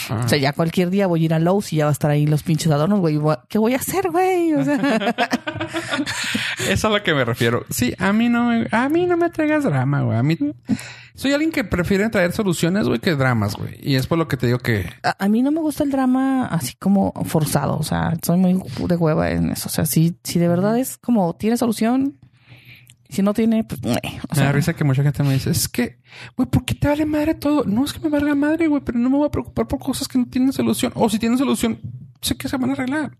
O 0.09 0.27
sea, 0.27 0.37
ya 0.37 0.53
cualquier 0.53 0.89
día 0.89 1.07
voy 1.07 1.21
a 1.21 1.25
ir 1.25 1.33
a 1.33 1.39
Lowe's 1.39 1.71
y 1.71 1.77
ya 1.77 1.85
va 1.85 1.89
a 1.89 1.93
estar 1.93 2.09
ahí 2.09 2.25
los 2.25 2.43
pinches 2.43 2.71
adornos, 2.71 2.99
güey. 2.99 3.19
¿Qué 3.47 3.57
voy 3.57 3.73
a 3.73 3.77
hacer, 3.77 4.09
güey? 4.09 4.53
O 4.53 4.63
sea, 4.63 5.15
Eso 6.59 6.69
es 6.69 6.85
a 6.85 6.89
lo 6.89 7.03
que 7.03 7.13
me 7.13 7.23
refiero. 7.23 7.65
Sí, 7.69 7.93
a 7.99 8.11
mí 8.11 8.29
no 8.29 8.49
me, 8.49 8.67
a 8.71 8.89
mí 8.89 9.05
no 9.05 9.17
me 9.17 9.29
traigas 9.29 9.63
drama, 9.63 10.01
güey. 10.01 10.17
A 10.17 10.23
mí 10.23 10.37
soy 11.15 11.33
alguien 11.33 11.51
que 11.51 11.63
prefiere 11.63 12.09
traer 12.09 12.31
soluciones, 12.31 12.87
güey, 12.87 12.99
que 12.99 13.15
dramas, 13.15 13.55
güey. 13.55 13.77
Y 13.81 13.95
es 13.95 14.07
por 14.07 14.17
lo 14.17 14.27
que 14.27 14.35
te 14.35 14.47
digo 14.47 14.57
que 14.57 14.89
a, 15.03 15.15
a 15.23 15.29
mí 15.29 15.41
no 15.43 15.51
me 15.51 15.59
gusta 15.59 15.83
el 15.83 15.91
drama 15.91 16.47
así 16.47 16.73
como 16.79 17.13
forzado. 17.25 17.77
O 17.77 17.83
sea, 17.83 18.13
soy 18.23 18.37
muy 18.37 18.59
de 18.87 18.95
hueva 18.95 19.29
en 19.29 19.51
eso. 19.51 19.69
O 19.69 19.71
sea, 19.71 19.85
si, 19.85 20.15
si 20.23 20.39
de 20.39 20.47
verdad 20.47 20.77
es 20.77 20.97
como 20.97 21.35
tiene 21.35 21.57
solución, 21.57 22.17
si 23.13 23.21
no 23.21 23.33
tiene, 23.33 23.63
pues, 23.63 23.81
meh. 23.83 24.19
o 24.29 24.35
me 24.35 24.43
da 24.43 24.51
risa 24.51 24.73
que 24.73 24.83
mucha 24.83 25.03
gente 25.03 25.23
me 25.23 25.33
dice, 25.33 25.51
es 25.51 25.69
que, 25.69 25.99
güey, 26.35 26.49
¿por 26.49 26.65
qué 26.65 26.75
te 26.75 26.87
vale 26.87 27.05
madre 27.05 27.35
todo? 27.35 27.63
No 27.65 27.85
es 27.85 27.93
que 27.93 27.99
me 27.99 28.09
valga 28.09 28.35
madre, 28.35 28.67
güey, 28.67 28.81
pero 28.83 28.99
no 28.99 29.09
me 29.09 29.17
voy 29.17 29.27
a 29.27 29.31
preocupar 29.31 29.67
por 29.67 29.79
cosas 29.79 30.07
que 30.07 30.17
no 30.17 30.25
tienen 30.25 30.51
solución. 30.51 30.91
O 30.95 31.09
si 31.09 31.19
tienen 31.19 31.37
solución, 31.37 31.79
sé 32.21 32.35
que 32.35 32.49
se 32.49 32.57
van 32.57 32.71
a 32.71 32.73
arreglar. 32.73 33.17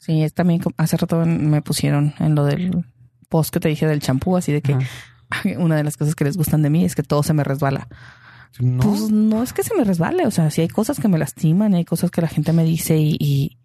Sí, 0.00 0.22
es 0.22 0.34
también 0.34 0.60
hace 0.76 0.96
rato 0.96 1.24
me 1.24 1.62
pusieron 1.62 2.14
en 2.18 2.34
lo 2.34 2.44
del 2.44 2.84
post 3.28 3.52
que 3.52 3.60
te 3.60 3.68
dije 3.68 3.86
del 3.86 4.00
champú, 4.00 4.36
así 4.36 4.52
de 4.52 4.62
que 4.62 4.74
Ajá. 4.74 4.86
una 5.58 5.76
de 5.76 5.84
las 5.84 5.96
cosas 5.96 6.14
que 6.14 6.24
les 6.24 6.36
gustan 6.36 6.62
de 6.62 6.70
mí 6.70 6.84
es 6.84 6.94
que 6.94 7.02
todo 7.02 7.22
se 7.22 7.32
me 7.32 7.44
resbala. 7.44 7.88
No. 8.58 8.82
Pues 8.82 9.10
no 9.10 9.42
es 9.42 9.52
que 9.52 9.62
se 9.62 9.74
me 9.74 9.84
resbale, 9.84 10.26
o 10.26 10.30
sea, 10.30 10.50
si 10.50 10.62
hay 10.62 10.68
cosas 10.68 10.98
que 10.98 11.08
me 11.08 11.18
lastiman, 11.18 11.74
hay 11.74 11.84
cosas 11.84 12.10
que 12.10 12.22
la 12.22 12.28
gente 12.28 12.52
me 12.52 12.64
dice 12.64 12.96
y, 12.96 13.16
y, 13.20 13.58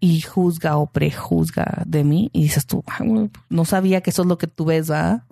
y 0.00 0.20
juzga 0.20 0.76
o 0.76 0.86
prejuzga 0.86 1.82
de 1.86 2.04
mí 2.04 2.30
y 2.32 2.42
dices 2.42 2.66
tú, 2.66 2.84
"Ah, 2.86 3.00
no 3.48 3.64
sabía 3.64 4.00
que 4.00 4.10
eso 4.10 4.22
es 4.22 4.28
lo 4.28 4.38
que 4.38 4.46
tú 4.46 4.66
ves, 4.66 4.90
¿va? 4.90 5.24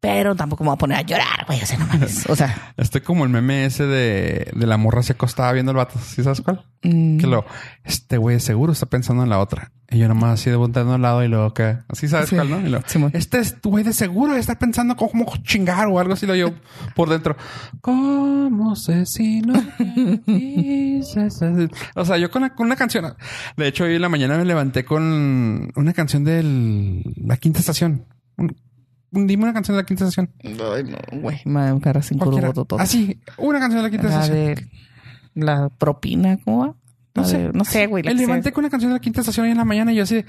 Pero 0.00 0.34
tampoco 0.34 0.64
me 0.64 0.68
voy 0.68 0.74
a 0.76 0.78
poner 0.78 0.96
a 0.98 1.02
llorar, 1.02 1.44
güey, 1.46 1.60
o 1.62 1.66
sea, 1.66 1.76
no 1.78 1.86
mames. 1.86 2.24
O 2.30 2.34
sea, 2.34 2.72
Estoy 2.78 3.02
como 3.02 3.24
el 3.24 3.30
meme 3.30 3.66
ese 3.66 3.84
de, 3.86 4.50
de 4.56 4.66
la 4.66 4.78
morra 4.78 5.02
se 5.02 5.12
acostaba 5.12 5.52
viendo 5.52 5.72
el 5.72 5.76
vato. 5.76 5.98
¿Sí 5.98 6.22
sabes 6.22 6.40
cuál? 6.40 6.64
mm, 6.82 7.18
Que 7.18 7.26
lo, 7.26 7.44
este 7.84 8.16
güey 8.16 8.40
seguro 8.40 8.72
está 8.72 8.86
pensando 8.86 9.22
en 9.22 9.28
la 9.28 9.38
otra. 9.38 9.72
Y 9.90 9.98
yo 9.98 10.08
nomás 10.08 10.40
así 10.40 10.48
de 10.48 10.56
volteando 10.56 10.94
al 10.94 11.02
lado 11.02 11.22
y 11.24 11.28
luego 11.28 11.52
que, 11.52 11.76
así 11.88 12.08
sabes 12.08 12.28
Sí. 12.30 12.36
cuál, 12.36 12.48
¿no? 12.48 12.60
Y 12.66 12.82
Simón. 12.86 13.10
este 13.12 13.40
es 13.40 13.60
güey 13.60 13.82
de 13.84 13.92
seguro 13.92 14.36
estar 14.36 14.56
pensando 14.58 14.96
cómo 14.96 15.26
chingar 15.42 15.88
o 15.88 15.98
algo 15.98 16.14
así 16.14 16.26
lo 16.26 16.34
yo 16.36 16.54
por 16.94 17.10
dentro. 17.10 17.36
¿Cómo 17.82 18.76
sé 18.76 19.04
si 19.04 19.40
no? 19.42 19.54
O 21.94 22.04
sea, 22.04 22.16
yo 22.18 22.30
con, 22.30 22.42
la- 22.42 22.54
con 22.54 22.66
una 22.66 22.76
canción. 22.76 23.14
De 23.56 23.66
hecho, 23.68 23.84
hoy 23.84 23.96
en 23.96 24.02
la 24.02 24.08
mañana 24.08 24.38
me 24.38 24.44
levanté 24.44 24.84
con 24.84 25.72
una 25.74 25.92
canción 25.92 26.24
de 26.24 27.02
la 27.16 27.36
quinta 27.36 27.60
estación. 27.60 28.06
Un- 28.36 28.56
dime 29.10 29.44
una 29.44 29.52
canción 29.52 29.76
de 29.76 29.82
la 29.82 29.86
quinta 29.86 30.04
estación. 30.04 30.30
Ay, 30.42 30.54
no, 30.84 31.20
güey, 31.20 31.40
me 31.44 31.60
Cualquiera. 32.18 32.48
curvo 32.48 32.64
todo. 32.64 32.80
Ah, 32.80 32.86
sí, 32.86 33.20
una 33.38 33.58
canción 33.58 33.82
de 33.82 33.88
la 33.88 33.90
quinta 33.90 34.08
La 34.08 34.14
estación. 34.24 34.36
de 34.54 34.70
la 35.34 35.68
propina, 35.68 36.38
¿cómo 36.44 36.58
va? 36.66 36.74
No 37.14 37.24
sé. 37.24 37.38
de- 37.38 37.52
no 37.52 37.64
sé, 37.64 37.86
güey. 37.86 38.04
Me 38.04 38.14
levanté 38.14 38.52
con 38.52 38.62
una 38.64 38.70
canción 38.70 38.90
de 38.92 38.94
la 38.98 39.00
quinta 39.00 39.20
estación 39.20 39.44
hoy 39.46 39.50
en 39.52 39.58
la 39.58 39.64
mañana 39.64 39.92
y 39.92 39.96
yo 39.96 40.04
así, 40.04 40.16
de, 40.16 40.26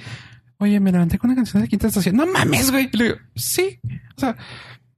oye, 0.58 0.80
me 0.80 0.92
levanté 0.92 1.18
con 1.20 1.30
una 1.30 1.36
canción 1.36 1.62
de 1.62 1.68
la 1.68 1.70
quinta 1.70 1.88
estación. 1.88 2.16
No 2.16 2.26
mames, 2.26 2.72
güey. 2.72 2.90
Y 2.92 2.98
le 2.98 3.04
digo, 3.06 3.16
sí. 3.36 3.80
O 4.18 4.20
sea, 4.20 4.36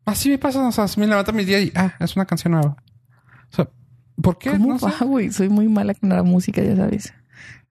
así 0.06 0.30
me 0.30 0.38
pasa. 0.38 0.66
O 0.68 0.72
sea, 0.72 0.86
me 0.98 1.08
levanto 1.08 1.34
mis 1.34 1.46
días 1.48 1.62
y, 1.64 1.72
ah, 1.76 1.94
es 2.00 2.16
una 2.16 2.26
canción 2.26 2.54
nueva. 2.54 2.78
O 3.52 3.56
sea, 3.56 3.70
¿por 4.22 4.38
qué? 4.38 4.52
¿Cómo 4.52 4.74
No 4.74 4.80
sé. 4.80 5.04
güey? 5.06 5.32
Soy 5.32 5.50
muy 5.50 5.68
mala 5.68 5.94
con 5.94 6.10
la 6.10 6.24
música, 6.24 6.62
ya 6.64 6.76
sabes. 6.76 7.14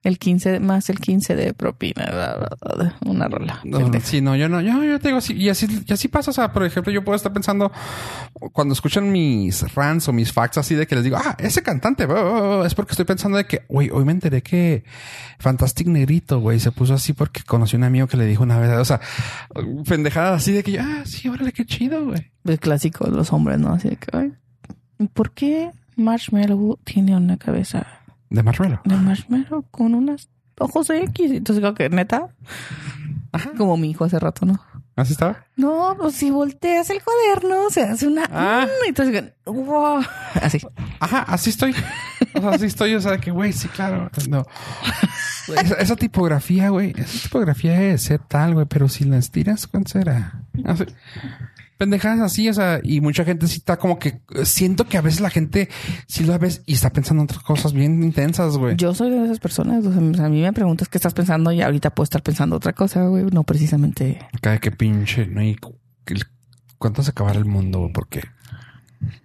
El 0.03 0.19
15 0.19 0.59
más 0.59 0.91
el 0.91 0.99
15 0.99 1.37
de 1.37 1.55
propina. 1.55 2.05
bla, 2.11 2.37
bla, 2.37 2.49
bla, 2.61 2.75
bla, 2.75 2.97
Una 3.07 3.29
rola. 3.29 3.61
No, 3.63 3.79
sí, 4.03 4.21
no, 4.21 4.35
yo 4.35 4.49
no, 4.49 4.61
yo, 4.61 4.83
yo 4.83 4.99
te 4.99 5.09
digo 5.09 5.19
así, 5.19 5.33
y 5.35 5.49
así, 5.49 5.67
y 5.87 5.93
así 5.93 6.09
pasa. 6.09 6.33
O 6.33 6.35
sea, 6.35 6.53
por 6.53 6.65
ejemplo, 6.65 6.93
yo 6.93 7.05
puedo 7.05 7.15
estar 7.15 7.33
pensando 7.33 7.71
cuando 8.53 8.73
escuchan 8.73 9.13
mis 9.13 9.63
rants 9.75 10.09
o 10.09 10.13
mis 10.13 10.33
facts 10.33 10.59
así 10.59 10.75
de 10.75 10.89
que 10.89 10.97
les 10.97 11.05
digo, 11.05 11.19
ah, 11.19 11.37
ese 11.39 11.63
cantante, 11.63 12.07
bla, 12.07 12.23
bla, 12.23 12.41
bla", 12.41 12.67
es 12.67 12.75
porque 12.75 12.93
estoy 12.93 13.05
pensando 13.05 13.39
de 13.39 13.47
que, 13.47 13.63
güey, 13.69 13.91
hoy 13.91 14.05
me 14.05 14.11
enteré 14.11 14.43
que 14.43 14.83
Fantastic 15.39 15.87
Negrito, 15.87 16.41
güey, 16.41 16.59
se 16.59 16.73
puso 16.73 16.95
así 16.95 17.13
porque 17.13 17.43
conocí 17.45 17.77
a 17.77 17.79
un 17.79 17.85
amigo 17.85 18.09
que 18.09 18.17
le 18.17 18.27
dijo 18.27 18.43
una 18.43 18.59
vez, 18.59 18.71
o 18.73 18.85
sea, 18.85 19.01
pendejadas 19.87 20.43
así 20.43 20.51
de 20.51 20.65
que 20.65 20.81
ah, 20.81 21.03
sí, 21.05 21.29
órale, 21.29 21.53
qué 21.53 21.65
chido, 21.65 22.05
güey. 22.05 22.33
El 22.45 22.59
clásico 22.59 23.09
de 23.09 23.17
los 23.17 23.33
hombres, 23.33 23.61
¿no? 23.61 23.73
Así 23.73 23.91
de 23.91 23.97
que, 23.97 24.17
ay, 24.17 24.33
¿por 25.13 25.31
qué 25.31 25.71
Marshmallow 25.95 26.79
tiene 26.83 27.17
una 27.17 27.37
cabeza 27.37 28.02
De 28.33 28.43
Marshmallow. 28.43 28.81
de 28.85 28.97
marshmallow 28.97 29.65
con 29.71 29.95
unos 29.95 30.29
ojos 30.59 30.89
X? 30.91 31.31
Entonces 31.31 31.63
digo 31.63 31.75
que 31.75 31.89
neta, 31.91 32.29
como 33.57 33.77
mi 33.77 33.91
hijo 33.91 34.05
hace 34.05 34.19
rato, 34.19 34.47
¿no? 34.47 34.61
¿Así 34.95 35.13
estaba? 35.15 35.47
No, 35.57 35.97
pues 35.99 36.15
si 36.17 36.31
volteas 36.31 36.91
el 36.91 37.01
cuaderno, 37.03 37.71
se 37.71 37.83
hace 37.83 38.07
una... 38.07 38.25
Ah. 38.31 38.67
Mm, 38.67 38.89
Entonces, 38.89 39.33
wow. 39.47 40.03
Así. 40.35 40.61
Ajá, 41.01 41.21
así 41.23 41.49
estoy. 41.51 41.75
O 42.35 42.41
sea, 42.41 42.51
así 42.51 42.67
estoy. 42.67 42.95
O 42.95 43.01
sea, 43.01 43.17
que, 43.19 43.31
güey, 43.31 43.53
sí, 43.55 43.69
claro. 43.69 44.11
No. 44.29 44.45
Esa, 45.57 45.75
esa 45.75 45.97
tipografía, 45.97 46.69
güey. 46.69 46.93
Esa 46.97 47.23
tipografía 47.23 47.81
es 47.93 48.13
tal, 48.29 48.55
güey. 48.55 48.67
Pero 48.67 48.89
si 48.89 49.05
la 49.05 49.17
estiras, 49.17 49.67
¿cuánto 49.67 49.91
será? 49.93 50.45
Así. 50.65 50.85
Pendejadas 51.83 52.21
así, 52.21 52.49
o 52.49 52.55
sea, 52.55 52.79
y 52.85 53.01
mucha 53.01 53.25
gente 53.25 53.49
sí 53.49 53.57
está 53.57 53.77
como 53.77 53.99
que 53.99 54.21
siento 54.45 54.87
que 54.87 54.99
a 54.99 55.01
veces 55.01 55.21
la 55.21 55.31
gente 55.31 55.69
sí 56.07 56.23
lo 56.23 56.39
ves 56.39 56.63
y 56.65 56.75
está 56.75 56.91
pensando 56.91 57.23
en 57.23 57.25
otras 57.25 57.43
cosas 57.43 57.73
bien 57.73 58.05
intensas, 58.05 58.57
güey. 58.57 58.77
Yo 58.77 58.95
soy 58.95 59.11
de 59.11 59.25
esas 59.25 59.41
personas. 59.41 59.85
O 59.85 59.93
sea, 59.93 60.27
a 60.27 60.29
mí 60.29 60.43
me 60.43 60.53
preguntas 60.53 60.87
qué 60.89 60.97
estás 60.97 61.13
pensando 61.13 61.51
y 61.51 61.61
ahorita 61.61 61.91
puedo 61.91 62.05
estar 62.05 62.23
pensando 62.23 62.55
otra 62.55 62.73
cosa, 62.73 63.09
güey. 63.09 63.25
No 63.33 63.43
precisamente. 63.43 64.21
Cada 64.41 64.59
que 64.59 64.71
pinche, 64.71 65.27
no 65.27 65.41
hay 65.41 65.57
cuánto 66.79 67.03
se 67.03 67.11
acabará 67.11 67.41
el 67.41 67.47
mundo, 67.47 67.81
güey, 67.81 67.93
porque 67.93 68.23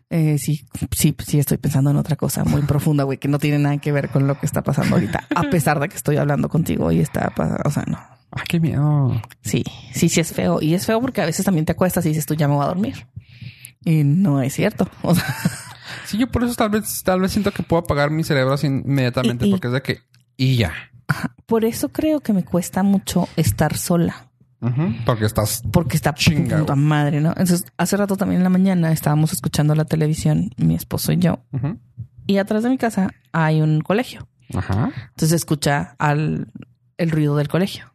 Eh, 0.10 0.40
sí, 0.40 0.66
sí, 0.96 1.16
sí, 1.24 1.38
estoy 1.38 1.58
pensando 1.60 1.92
en 1.92 1.98
otra 1.98 2.16
cosa 2.16 2.44
muy 2.44 2.62
profunda, 2.64 3.04
güey, 3.04 3.20
que 3.20 3.28
no 3.28 3.38
tiene 3.38 3.60
nada 3.60 3.78
que 3.78 3.92
ver 3.92 4.10
con 4.10 4.26
lo 4.26 4.40
que 4.40 4.48
está 4.48 4.64
pasando 4.64 4.96
ahorita, 4.96 5.28
a 5.36 5.44
pesar 5.44 5.80
de 5.80 5.90
que 5.90 5.96
estoy 5.96 6.18
hablando 6.18 6.50
contigo 6.50 6.92
y 6.92 7.02
está, 7.02 7.32
o 7.66 7.70
sea, 7.70 7.84
no. 7.86 8.17
Ay, 8.32 8.44
qué 8.48 8.60
miedo. 8.60 9.22
Sí, 9.42 9.64
sí, 9.94 10.10
sí 10.10 10.20
es 10.20 10.32
feo. 10.34 10.62
Y 10.62 10.74
es 10.74 10.86
feo 10.86 11.00
porque 11.02 11.22
a 11.22 11.26
veces 11.26 11.46
también 11.46 11.66
te 11.66 11.72
acuestas 11.74 12.06
y 12.06 12.10
dices 12.10 12.26
tú 12.26 12.34
ya 12.36 12.48
me 12.48 12.56
voy 12.56 12.64
a 12.64 12.68
dormir. 12.68 13.08
Y 13.86 14.04
no 14.04 14.42
es 14.42 14.54
cierto. 14.54 14.90
O 15.04 15.14
sea, 15.16 15.26
Sí, 16.06 16.18
yo 16.18 16.28
por 16.30 16.44
eso 16.44 16.54
tal 16.56 16.70
vez, 16.70 17.04
tal 17.04 17.20
vez 17.22 17.32
siento 17.32 17.52
que 17.52 17.64
puedo 17.64 17.82
apagar 17.84 18.10
mi 18.12 18.24
cerebro 18.24 18.54
así 18.54 18.68
inmediatamente, 18.68 19.46
Y- 19.46 19.50
y- 19.50 19.52
porque 19.52 19.68
es 19.68 19.74
de 19.74 19.82
que 19.82 20.00
y 20.38 20.56
ya. 20.58 20.72
por 21.46 21.66
eso 21.66 21.90
creo 21.90 22.20
que 22.22 22.34
me 22.34 22.44
cuesta 22.46 22.84
mucho 22.84 23.28
estar 23.36 23.76
sola. 23.78 24.30
Ujú, 24.60 24.92
Porque 25.06 25.26
estás 25.26 25.62
Porque 25.72 25.96
está 25.98 26.14
Chinga, 26.14 26.60
puta 26.60 26.76
madre, 26.76 27.22
¿no? 27.22 27.30
Entonces, 27.30 27.66
hace 27.78 27.96
rato 27.96 28.18
también 28.18 28.40
en 28.40 28.44
la 28.44 28.50
mañana 28.50 28.92
estábamos 28.92 29.32
escuchando 29.34 29.76
la 29.76 29.86
televisión, 29.86 30.50
mi 30.58 30.74
esposo 30.76 31.12
y 31.12 31.18
yo. 31.18 31.40
Y 32.26 32.38
atrás 32.40 32.64
de 32.64 32.70
mi 32.70 32.78
casa 32.78 33.12
hay 33.32 33.62
un 33.62 33.82
colegio. 33.82 34.28
Ajá. 34.56 34.92
Entonces 35.10 35.34
escucha 35.34 35.96
al, 36.00 36.48
el 36.98 37.12
ruido 37.12 37.36
del 37.38 37.48
colegio. 37.50 37.94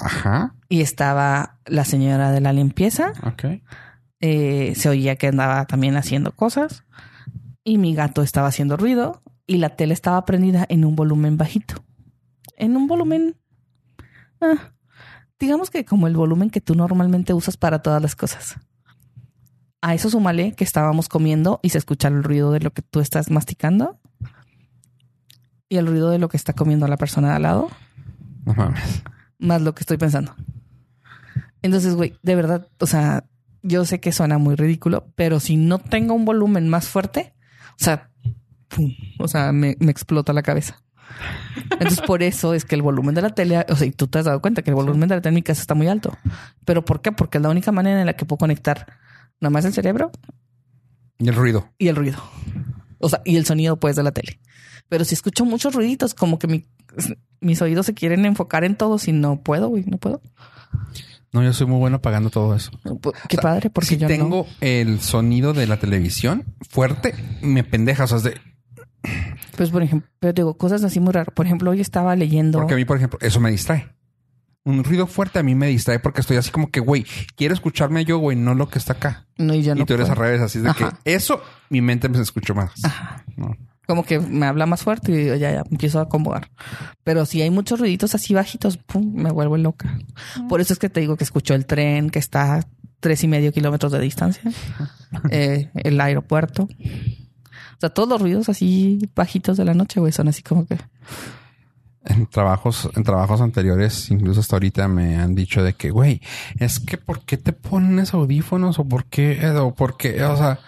Ajá. 0.00 0.54
Y 0.68 0.80
estaba 0.80 1.58
la 1.66 1.84
señora 1.84 2.32
de 2.32 2.40
la 2.40 2.52
limpieza. 2.52 3.12
Ok. 3.24 3.44
eh, 4.20 4.74
se 4.76 4.88
oía 4.88 5.16
que 5.16 5.28
andaba 5.28 5.64
también 5.66 5.96
haciendo 5.96 6.32
cosas. 6.32 6.84
Y 7.64 7.78
mi 7.78 7.94
gato 7.94 8.22
estaba 8.22 8.48
haciendo 8.48 8.76
ruido. 8.76 9.22
Y 9.46 9.56
la 9.58 9.70
tele 9.70 9.94
estaba 9.94 10.24
prendida 10.24 10.66
en 10.68 10.84
un 10.84 10.96
volumen 10.96 11.36
bajito. 11.36 11.84
En 12.56 12.76
un 12.76 12.86
volumen... 12.86 13.36
ah, 14.40 14.72
digamos 15.38 15.70
que 15.70 15.84
como 15.84 16.06
el 16.06 16.16
volumen 16.16 16.50
que 16.50 16.60
tú 16.60 16.74
normalmente 16.74 17.32
usas 17.32 17.56
para 17.56 17.80
todas 17.80 18.00
las 18.00 18.14
cosas. 18.14 18.56
A 19.82 19.94
eso 19.94 20.10
súmale 20.10 20.52
que 20.52 20.64
estábamos 20.64 21.08
comiendo 21.08 21.58
y 21.62 21.70
se 21.70 21.78
escucha 21.78 22.08
el 22.08 22.22
ruido 22.22 22.52
de 22.52 22.60
lo 22.60 22.70
que 22.72 22.82
tú 22.82 23.00
estás 23.00 23.30
masticando. 23.30 23.98
Y 25.68 25.76
el 25.76 25.86
ruido 25.86 26.10
de 26.10 26.18
lo 26.18 26.28
que 26.28 26.36
está 26.36 26.52
comiendo 26.52 26.86
la 26.86 26.96
persona 26.98 27.30
de 27.30 27.34
al 27.36 27.42
lado. 27.42 27.70
No 28.44 28.54
mames. 28.54 29.02
Más 29.40 29.60
lo 29.62 29.74
que 29.74 29.80
estoy 29.80 29.96
pensando. 29.96 30.34
Entonces, 31.62 31.94
güey, 31.94 32.14
de 32.22 32.34
verdad, 32.36 32.68
o 32.78 32.86
sea, 32.86 33.24
yo 33.62 33.84
sé 33.84 34.00
que 34.00 34.12
suena 34.12 34.38
muy 34.38 34.54
ridículo, 34.54 35.06
pero 35.16 35.40
si 35.40 35.56
no 35.56 35.78
tengo 35.78 36.14
un 36.14 36.24
volumen 36.24 36.68
más 36.68 36.88
fuerte, 36.88 37.34
o 37.72 37.84
sea, 37.84 38.10
pum, 38.68 38.92
o 39.18 39.28
sea, 39.28 39.52
me, 39.52 39.76
me 39.80 39.90
explota 39.90 40.32
la 40.32 40.42
cabeza. 40.42 40.82
Entonces, 41.72 42.00
por 42.00 42.22
eso 42.22 42.54
es 42.54 42.64
que 42.64 42.76
el 42.76 42.82
volumen 42.82 43.14
de 43.14 43.22
la 43.22 43.30
tele, 43.30 43.64
o 43.68 43.76
sea, 43.76 43.86
y 43.86 43.90
tú 43.90 44.06
te 44.06 44.18
has 44.20 44.24
dado 44.24 44.40
cuenta 44.40 44.62
que 44.62 44.70
el 44.70 44.76
volumen 44.76 45.08
de 45.08 45.16
la 45.16 45.20
tele 45.20 45.30
en 45.30 45.34
mi 45.36 45.42
casa 45.42 45.60
está 45.60 45.74
muy 45.74 45.88
alto. 45.88 46.16
¿Pero 46.64 46.84
por 46.84 47.02
qué? 47.02 47.12
Porque 47.12 47.38
es 47.38 47.42
la 47.42 47.50
única 47.50 47.72
manera 47.72 48.00
en 48.00 48.06
la 48.06 48.14
que 48.14 48.24
puedo 48.24 48.38
conectar 48.38 48.86
nada 49.40 49.50
más 49.50 49.64
el 49.64 49.72
cerebro 49.72 50.12
Y 51.18 51.28
el 51.28 51.34
ruido. 51.34 51.68
y 51.78 51.88
el 51.88 51.96
ruido. 51.96 52.22
O 53.00 53.08
sea, 53.08 53.20
y 53.24 53.36
el 53.36 53.44
sonido 53.44 53.78
pues 53.78 53.96
de 53.96 54.02
la 54.02 54.12
tele. 54.12 54.40
Pero 54.88 55.04
si 55.04 55.14
escucho 55.14 55.44
muchos 55.44 55.74
ruiditos, 55.74 56.14
como 56.14 56.38
que 56.38 56.46
mi- 56.46 56.66
mis 57.40 57.60
oídos 57.62 57.86
se 57.86 57.94
quieren 57.94 58.24
enfocar 58.26 58.64
en 58.64 58.76
todo, 58.76 58.98
si 58.98 59.12
no 59.12 59.40
puedo, 59.40 59.68
güey, 59.68 59.84
no 59.86 59.98
puedo. 59.98 60.20
No, 61.32 61.42
yo 61.44 61.52
soy 61.52 61.66
muy 61.68 61.78
bueno 61.78 61.98
apagando 61.98 62.28
todo 62.30 62.54
eso. 62.56 62.72
Pu- 62.84 63.12
Qué 63.28 63.36
O 63.36 63.40
sea, 63.40 63.42
padre, 63.42 63.70
porque 63.70 63.86
si 63.90 63.96
yo 63.98 64.08
tengo 64.08 64.46
el 64.60 65.00
sonido 65.00 65.52
de 65.52 65.66
la 65.68 65.76
televisión 65.78 66.44
fuerte, 66.68 67.14
me 67.40 67.62
pendeja. 67.62 68.04
O 68.04 68.06
sea, 68.08 68.18
es 68.18 68.24
de. 68.24 68.40
Pues, 69.56 69.70
por 69.70 69.82
ejemplo, 69.82 70.08
pero 70.18 70.32
digo, 70.32 70.56
cosas 70.56 70.82
así 70.84 70.98
muy 71.00 71.12
raras. 71.12 71.32
Por 71.34 71.46
ejemplo, 71.46 71.70
hoy 71.70 71.80
estaba 71.80 72.16
leyendo. 72.16 72.58
porque 72.58 72.74
a 72.74 72.76
mí, 72.76 72.84
por 72.84 72.96
ejemplo, 72.96 73.18
eso 73.22 73.38
me 73.40 73.50
distrae. 73.50 73.88
Un 74.64 74.84
ruido 74.84 75.06
fuerte 75.06 75.38
a 75.38 75.42
mí 75.42 75.54
me 75.54 75.68
distrae 75.68 76.00
porque 76.00 76.20
estoy 76.20 76.36
así 76.36 76.50
como 76.50 76.70
que, 76.70 76.80
güey, 76.80 77.06
quiero 77.36 77.54
escucharme 77.54 78.04
yo, 78.04 78.18
güey, 78.18 78.36
no 78.36 78.54
lo 78.54 78.68
que 78.68 78.78
está 78.78 78.92
acá. 78.94 79.26
No, 79.38 79.54
y 79.54 79.62
yo 79.62 79.74
no 79.74 79.82
y 79.82 79.84
tú 79.86 79.94
eres 79.94 80.08
puedo. 80.08 80.20
al 80.20 80.26
revés, 80.28 80.42
así 80.42 80.58
es 80.58 80.64
de 80.64 80.70
Ajá. 80.70 80.98
que 81.02 81.14
eso, 81.14 81.40
mi 81.70 81.80
mente 81.80 82.08
me 82.10 82.20
escuchó 82.20 82.54
más. 82.54 82.72
Ajá. 82.84 83.24
No. 83.36 83.56
Como 83.90 84.04
que 84.04 84.20
me 84.20 84.46
habla 84.46 84.66
más 84.66 84.84
fuerte 84.84 85.10
y 85.10 85.16
digo, 85.16 85.34
ya, 85.34 85.50
ya, 85.50 85.64
empiezo 85.68 85.98
a 85.98 86.02
acomodar. 86.02 86.48
Pero 87.02 87.26
si 87.26 87.42
hay 87.42 87.50
muchos 87.50 87.80
ruiditos 87.80 88.14
así 88.14 88.34
bajitos, 88.34 88.76
pum, 88.76 89.12
me 89.12 89.32
vuelvo 89.32 89.56
loca. 89.56 89.98
Por 90.48 90.60
eso 90.60 90.72
es 90.72 90.78
que 90.78 90.88
te 90.88 91.00
digo 91.00 91.16
que 91.16 91.24
escucho 91.24 91.54
el 91.54 91.66
tren 91.66 92.08
que 92.08 92.20
está 92.20 92.54
a 92.54 92.62
tres 93.00 93.24
y 93.24 93.26
medio 93.26 93.50
kilómetros 93.50 93.90
de 93.90 93.98
distancia, 93.98 94.44
eh, 95.32 95.70
el 95.74 96.00
aeropuerto. 96.00 96.68
O 96.68 97.80
sea, 97.80 97.90
todos 97.90 98.08
los 98.08 98.22
ruidos 98.22 98.48
así 98.48 99.10
bajitos 99.16 99.56
de 99.56 99.64
la 99.64 99.74
noche, 99.74 99.98
güey, 99.98 100.12
son 100.12 100.28
así 100.28 100.44
como 100.44 100.66
que... 100.66 100.78
En 102.04 102.28
trabajos, 102.28 102.88
en 102.94 103.02
trabajos 103.02 103.40
anteriores, 103.40 104.08
incluso 104.12 104.38
hasta 104.38 104.54
ahorita 104.54 104.86
me 104.86 105.16
han 105.16 105.34
dicho 105.34 105.64
de 105.64 105.72
que, 105.72 105.90
güey, 105.90 106.22
es 106.60 106.78
que 106.78 106.96
¿por 106.96 107.24
qué 107.24 107.38
te 107.38 107.52
pones 107.52 108.14
audífonos? 108.14 108.78
O 108.78 108.84
por 108.84 109.06
qué, 109.06 109.44
o 109.58 109.74
por 109.74 109.96
qué, 109.96 110.22
o 110.22 110.36
sea, 110.36 110.60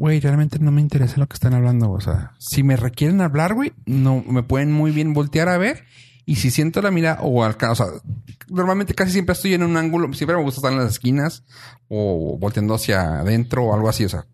güey, 0.00 0.18
realmente 0.18 0.58
no 0.58 0.72
me 0.72 0.80
interesa 0.80 1.18
lo 1.18 1.28
que 1.28 1.34
están 1.34 1.52
hablando. 1.52 1.90
O 1.90 2.00
sea, 2.00 2.32
si 2.38 2.62
me 2.62 2.74
requieren 2.76 3.20
hablar, 3.20 3.52
güey, 3.52 3.74
no 3.84 4.24
me 4.26 4.42
pueden 4.42 4.72
muy 4.72 4.92
bien 4.92 5.12
voltear 5.12 5.50
a 5.50 5.58
ver. 5.58 5.84
Y 6.24 6.36
si 6.36 6.50
siento 6.50 6.80
la 6.80 6.90
mirada 6.90 7.20
o 7.20 7.44
alcanzo, 7.44 7.84
o 7.84 7.86
sea, 7.86 8.00
normalmente 8.48 8.94
casi 8.94 9.12
siempre 9.12 9.34
estoy 9.34 9.52
en 9.52 9.62
un 9.62 9.76
ángulo, 9.76 10.10
siempre 10.14 10.36
me 10.36 10.42
gusta 10.42 10.60
estar 10.60 10.72
en 10.72 10.78
las 10.78 10.92
esquinas 10.92 11.44
o 11.88 12.38
volteando 12.38 12.74
hacia 12.74 13.20
adentro 13.20 13.64
o 13.64 13.74
algo 13.74 13.90
así, 13.90 14.04
o 14.06 14.08
sea, 14.08 14.26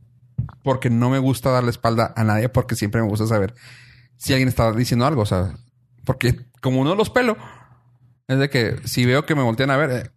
porque 0.63 0.89
no 0.89 1.11
me 1.11 1.19
gusta 1.19 1.51
darle 1.51 1.71
espalda 1.71 2.13
a 2.15 2.23
nadie 2.23 2.49
porque 2.49 2.77
siempre 2.77 3.01
me 3.01 3.09
gusta 3.09 3.27
saber 3.27 3.55
si 4.19 4.35
alguien 4.35 4.49
está 4.49 4.71
diciendo 4.73 5.05
algo, 5.07 5.23
o 5.23 5.27
sea, 5.27 5.57
porque 6.05 6.47
como 6.61 6.85
no 6.85 6.95
los 6.95 7.11
pelo, 7.11 7.37
es 8.29 8.39
de 8.39 8.51
que 8.51 8.77
si 8.85 9.05
veo 9.05 9.27
que 9.27 9.35
me 9.35 9.43
voltean 9.43 9.71
a 9.71 9.77
ver, 9.77 9.91
eh, 9.91 10.11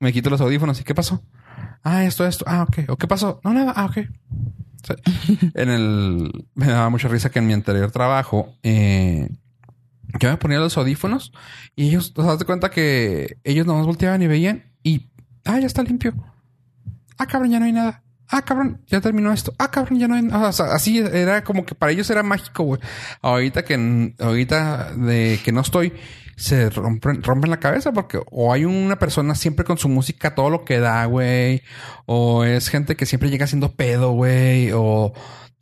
me 0.00 0.12
quito 0.12 0.28
los 0.28 0.40
audífonos 0.40 0.80
y 0.80 0.84
¿qué 0.84 0.94
pasó? 0.94 1.22
Ah, 1.84 2.04
esto, 2.04 2.26
esto. 2.26 2.44
Ah, 2.48 2.62
ok. 2.62 2.88
¿O 2.88 2.96
qué 2.96 3.06
pasó? 3.06 3.40
No, 3.44 3.52
nada. 3.52 3.72
Ah, 3.76 3.84
ok. 3.84 3.98
En 5.54 5.70
el... 5.70 6.46
Me 6.54 6.66
daba 6.66 6.90
mucha 6.90 7.08
risa 7.08 7.30
que 7.30 7.38
en 7.38 7.46
mi 7.46 7.52
anterior 7.52 7.90
trabajo, 7.90 8.54
eh, 8.62 9.28
yo 10.20 10.30
me 10.30 10.36
ponía 10.36 10.58
los 10.58 10.76
audífonos 10.76 11.32
y 11.76 11.88
ellos, 11.88 12.12
¿te 12.12 12.22
das 12.22 12.42
cuenta 12.44 12.70
que 12.70 13.38
ellos 13.44 13.66
nomás 13.66 13.86
volteaban 13.86 14.22
y 14.22 14.26
veían 14.26 14.64
y, 14.82 15.08
ah, 15.44 15.58
ya 15.58 15.66
está 15.66 15.82
limpio. 15.82 16.14
Ah, 17.18 17.26
cabrón, 17.26 17.50
ya 17.50 17.58
no 17.58 17.66
hay 17.66 17.72
nada. 17.72 18.02
Ah, 18.28 18.42
cabrón, 18.42 18.82
ya 18.86 19.00
terminó 19.00 19.32
esto. 19.32 19.54
Ah, 19.58 19.70
cabrón, 19.70 19.98
ya 19.98 20.08
no 20.08 20.14
hay 20.14 20.22
nada. 20.22 20.48
O 20.48 20.52
sea, 20.52 20.66
así 20.66 20.98
era 20.98 21.44
como 21.44 21.64
que 21.64 21.74
para 21.74 21.92
ellos 21.92 22.08
era 22.10 22.22
mágico, 22.22 22.64
güey. 22.64 22.80
Ahorita 23.22 23.64
que, 23.64 24.14
ahorita 24.18 24.94
de 24.94 25.40
que 25.44 25.52
no 25.52 25.60
estoy, 25.60 25.92
se 26.36 26.70
rompen, 26.70 27.22
rompen 27.22 27.50
la 27.50 27.60
cabeza 27.60 27.92
porque 27.92 28.20
o 28.30 28.52
hay 28.52 28.64
una 28.64 28.98
persona 28.98 29.34
siempre 29.34 29.64
con 29.64 29.78
su 29.78 29.88
música 29.88 30.34
todo 30.34 30.50
lo 30.50 30.64
que 30.64 30.80
da, 30.80 31.04
güey. 31.06 31.62
O 32.06 32.44
es 32.44 32.68
gente 32.68 32.96
que 32.96 33.06
siempre 33.06 33.30
llega 33.30 33.44
haciendo 33.44 33.72
pedo, 33.72 34.12
güey. 34.12 34.70
O 34.72 35.12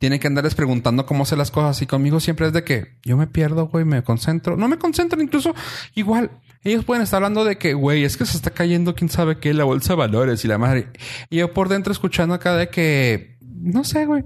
tiene 0.03 0.19
que 0.19 0.27
andarles 0.27 0.55
preguntando 0.55 1.05
cómo 1.05 1.23
hacer 1.23 1.37
las 1.37 1.51
cosas. 1.51 1.81
Y 1.81 1.87
conmigo 1.87 2.19
siempre 2.19 2.47
es 2.47 2.53
de 2.53 2.63
que 2.63 2.97
yo 3.03 3.15
me 3.15 3.27
pierdo, 3.27 3.67
güey, 3.67 3.85
me 3.85 4.03
concentro. 4.03 4.57
No 4.57 4.67
me 4.67 4.77
concentro, 4.77 5.21
incluso 5.21 5.55
igual. 5.95 6.29
Ellos 6.63 6.85
pueden 6.85 7.03
estar 7.03 7.17
hablando 7.17 7.43
de 7.45 7.57
que, 7.57 7.73
güey, 7.73 8.03
es 8.03 8.17
que 8.17 8.25
se 8.25 8.37
está 8.37 8.51
cayendo 8.51 8.95
quién 8.95 9.09
sabe 9.09 9.37
qué, 9.39 9.53
la 9.53 9.65
bolsa 9.65 9.93
de 9.93 9.99
valores 9.99 10.43
y 10.43 10.47
la 10.47 10.57
madre. 10.57 10.87
Y 11.29 11.37
yo 11.37 11.53
por 11.53 11.69
dentro 11.69 11.91
escuchando 11.91 12.33
acá 12.33 12.55
de 12.55 12.69
que, 12.69 13.37
no 13.41 13.83
sé, 13.83 14.05
güey. 14.05 14.23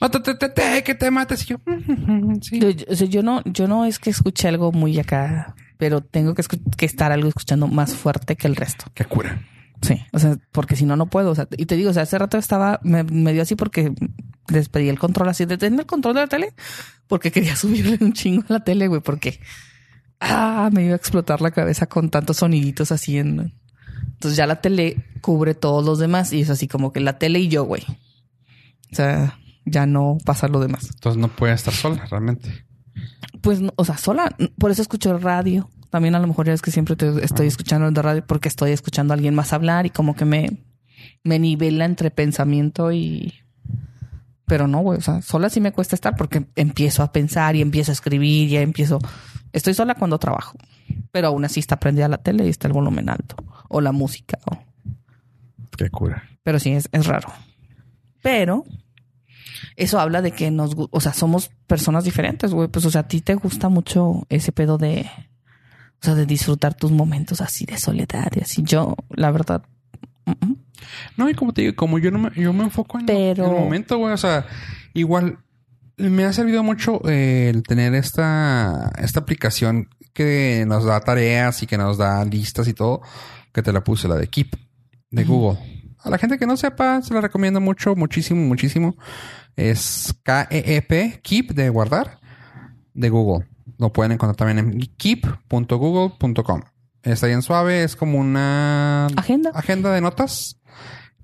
mátate, 0.00 0.34
te, 0.34 0.48
te, 0.48 0.84
que 0.84 0.94
te 0.94 1.10
mates. 1.10 1.44
Y 1.44 1.46
yo, 1.46 1.56
sí. 2.40 2.60
Yo, 3.08 3.22
no, 3.22 3.42
yo 3.44 3.66
no 3.66 3.84
es 3.84 3.98
que 3.98 4.10
escuche 4.10 4.48
algo 4.48 4.72
muy 4.72 4.98
acá, 4.98 5.54
pero 5.78 6.00
tengo 6.00 6.34
que, 6.34 6.42
que 6.76 6.86
estar 6.86 7.12
algo 7.12 7.28
escuchando 7.28 7.66
más 7.68 7.94
fuerte 7.94 8.36
que 8.36 8.46
el 8.46 8.56
resto. 8.56 8.86
Qué 8.94 9.04
cura. 9.04 9.42
Sí, 9.82 10.00
o 10.12 10.18
sea, 10.18 10.36
porque 10.52 10.76
si 10.76 10.86
no, 10.86 10.96
no 10.96 11.06
puedo. 11.06 11.30
O 11.30 11.34
sea, 11.34 11.46
y 11.56 11.66
te 11.66 11.76
digo, 11.76 11.90
o 11.90 11.92
sea, 11.92 12.04
hace 12.04 12.18
rato 12.18 12.38
estaba, 12.38 12.80
me, 12.82 13.04
me 13.04 13.32
dio 13.32 13.42
así 13.42 13.56
porque 13.56 13.92
les 14.48 14.68
pedí 14.68 14.88
el 14.88 14.98
control 14.98 15.28
así 15.28 15.44
de 15.44 15.58
tener 15.58 15.80
el 15.80 15.86
control 15.86 16.14
de 16.14 16.20
la 16.20 16.26
tele, 16.26 16.54
porque 17.08 17.30
quería 17.30 17.56
subirle 17.56 17.98
un 18.00 18.12
chingo 18.12 18.44
a 18.48 18.54
la 18.54 18.60
tele, 18.60 18.88
güey, 18.88 19.00
porque 19.00 19.40
ah, 20.20 20.70
me 20.72 20.84
iba 20.84 20.94
a 20.94 20.96
explotar 20.96 21.40
la 21.40 21.50
cabeza 21.50 21.86
con 21.86 22.10
tantos 22.10 22.38
soniditos 22.38 22.92
así 22.92 23.18
en. 23.18 23.52
Entonces 24.02 24.36
ya 24.36 24.46
la 24.46 24.60
tele 24.60 25.04
cubre 25.20 25.54
todos 25.54 25.84
los 25.84 25.98
demás 25.98 26.32
y 26.32 26.40
es 26.40 26.50
así 26.50 26.68
como 26.68 26.92
que 26.92 27.00
la 27.00 27.18
tele 27.18 27.38
y 27.40 27.48
yo, 27.48 27.64
güey. 27.64 27.82
O 28.92 28.94
sea, 28.94 29.38
ya 29.66 29.84
no 29.84 30.16
pasa 30.24 30.48
lo 30.48 30.60
demás. 30.60 30.88
Entonces 30.94 31.20
no 31.20 31.28
puede 31.28 31.52
estar 31.52 31.74
sola, 31.74 32.06
realmente. 32.06 32.65
Pues, 33.40 33.60
no, 33.60 33.72
o 33.76 33.84
sea, 33.84 33.96
sola. 33.96 34.34
Por 34.58 34.70
eso 34.70 34.82
escucho 34.82 35.14
el 35.14 35.22
radio. 35.22 35.68
También 35.90 36.14
a 36.14 36.18
lo 36.20 36.26
mejor 36.26 36.48
es 36.48 36.62
que 36.62 36.70
siempre 36.70 36.96
te 36.96 37.24
estoy 37.24 37.46
escuchando 37.46 37.86
el 37.88 37.94
de 37.94 38.02
radio 38.02 38.26
porque 38.26 38.48
estoy 38.48 38.72
escuchando 38.72 39.12
a 39.12 39.16
alguien 39.16 39.34
más 39.34 39.52
hablar 39.52 39.86
y 39.86 39.90
como 39.90 40.14
que 40.16 40.24
me, 40.24 40.64
me 41.24 41.38
nivela 41.38 41.84
entre 41.84 42.10
pensamiento 42.10 42.92
y... 42.92 43.34
Pero 44.46 44.68
no, 44.68 44.78
güey, 44.80 44.98
o 44.98 45.02
sea, 45.02 45.22
sola 45.22 45.48
sí 45.50 45.60
me 45.60 45.72
cuesta 45.72 45.96
estar 45.96 46.14
porque 46.16 46.46
empiezo 46.54 47.02
a 47.02 47.10
pensar 47.12 47.56
y 47.56 47.62
empiezo 47.62 47.90
a 47.92 47.94
escribir, 47.94 48.48
ya 48.48 48.60
empiezo... 48.60 48.98
Estoy 49.52 49.74
sola 49.74 49.94
cuando 49.94 50.18
trabajo, 50.18 50.56
pero 51.12 51.28
aún 51.28 51.44
así 51.44 51.60
está 51.60 51.78
prendida 51.80 52.08
la 52.08 52.18
tele 52.18 52.44
y 52.46 52.50
está 52.50 52.66
el 52.68 52.74
volumen 52.74 53.08
alto 53.08 53.36
o 53.68 53.80
la 53.80 53.92
música. 53.92 54.38
o- 54.50 54.58
Qué 55.76 55.88
cura. 55.90 56.22
pero 56.42 56.58
sí, 56.58 56.72
es, 56.72 56.88
es 56.92 57.06
raro. 57.06 57.28
Pero 58.22 58.64
eso 59.76 59.98
habla 60.00 60.22
de 60.22 60.32
que 60.32 60.50
nos, 60.50 60.74
o 60.76 61.00
sea, 61.00 61.12
somos 61.12 61.50
personas 61.66 62.04
diferentes, 62.04 62.52
güey. 62.52 62.68
Pues, 62.68 62.84
o 62.84 62.90
sea, 62.90 63.02
a 63.02 63.08
ti 63.08 63.20
te 63.20 63.34
gusta 63.34 63.68
mucho 63.68 64.26
ese 64.28 64.52
pedo 64.52 64.78
de, 64.78 65.08
o 66.00 66.04
sea, 66.04 66.14
de 66.14 66.26
disfrutar 66.26 66.74
tus 66.74 66.90
momentos 66.92 67.40
así 67.40 67.64
de 67.66 67.78
soledad 67.78 68.30
y 68.34 68.40
así. 68.40 68.62
Yo, 68.62 68.94
la 69.10 69.30
verdad. 69.30 69.62
No, 71.16 71.30
y 71.30 71.34
como 71.34 71.52
te 71.52 71.62
digo, 71.62 71.76
como 71.76 71.98
yo 71.98 72.10
no 72.10 72.18
me, 72.18 72.30
yo 72.34 72.52
me 72.52 72.64
enfoco 72.64 72.98
en, 72.98 73.06
Pero- 73.06 73.46
en 73.46 73.54
el 73.54 73.60
momento, 73.60 73.98
güey. 73.98 74.12
O 74.12 74.16
sea, 74.16 74.46
igual 74.94 75.38
me 75.96 76.24
ha 76.24 76.32
servido 76.32 76.62
mucho 76.62 77.00
eh, 77.08 77.50
el 77.54 77.62
tener 77.62 77.94
esta, 77.94 78.92
esta 78.98 79.20
aplicación 79.20 79.88
que 80.12 80.64
nos 80.66 80.84
da 80.84 81.00
tareas 81.00 81.62
y 81.62 81.66
que 81.66 81.78
nos 81.78 81.98
da 81.98 82.24
listas 82.24 82.68
y 82.68 82.74
todo, 82.74 83.02
que 83.52 83.62
te 83.62 83.72
la 83.72 83.82
puse, 83.84 84.08
la 84.08 84.16
de 84.16 84.28
Keep 84.28 84.56
de. 85.10 85.24
Google. 85.24 85.58
A 86.06 86.10
la 86.10 86.18
gente 86.18 86.38
que 86.38 86.46
no 86.46 86.56
sepa, 86.56 87.02
se 87.02 87.12
la 87.12 87.20
recomiendo 87.20 87.60
mucho, 87.60 87.96
muchísimo, 87.96 88.40
muchísimo. 88.42 88.94
Es 89.56 90.14
K-E-E-P, 90.22 91.20
Keep 91.20 91.52
de 91.52 91.68
guardar, 91.68 92.20
de 92.94 93.08
Google. 93.10 93.48
Lo 93.78 93.92
pueden 93.92 94.12
encontrar 94.12 94.36
también 94.36 94.58
en 94.58 94.78
keep.google.com. 94.96 96.60
Está 97.02 97.26
bien 97.26 97.42
suave, 97.42 97.82
es 97.82 97.96
como 97.96 98.18
una 98.20 99.06
agenda. 99.16 99.50
agenda 99.52 99.92
de 99.92 100.00
notas. 100.00 100.60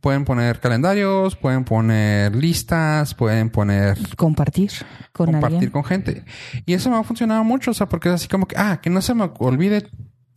Pueden 0.01 0.25
poner 0.25 0.59
calendarios, 0.59 1.37
pueden 1.37 1.63
poner 1.63 2.35
listas, 2.35 3.15
pueden 3.15 3.51
poner 3.51 3.97
Compartir 4.17 4.73
con 5.13 5.27
compartir 5.27 5.55
alguien. 5.59 5.71
con 5.71 5.85
gente. 5.85 6.25
Y 6.67 6.73
eso 6.73 6.91
me 6.91 6.97
ha 6.97 7.05
funcionado 7.05 7.45
mucho, 7.45 7.71
o 7.71 7.75
sea, 7.75 7.89
porque 7.89 8.09
es 8.09 8.17
así 8.17 8.27
como 8.27 8.47
que, 8.49 8.57
ah, 8.59 8.81
que 8.83 8.91
no 8.91 9.01
se 9.01 9.15
me 9.15 9.31
olvide 9.39 9.89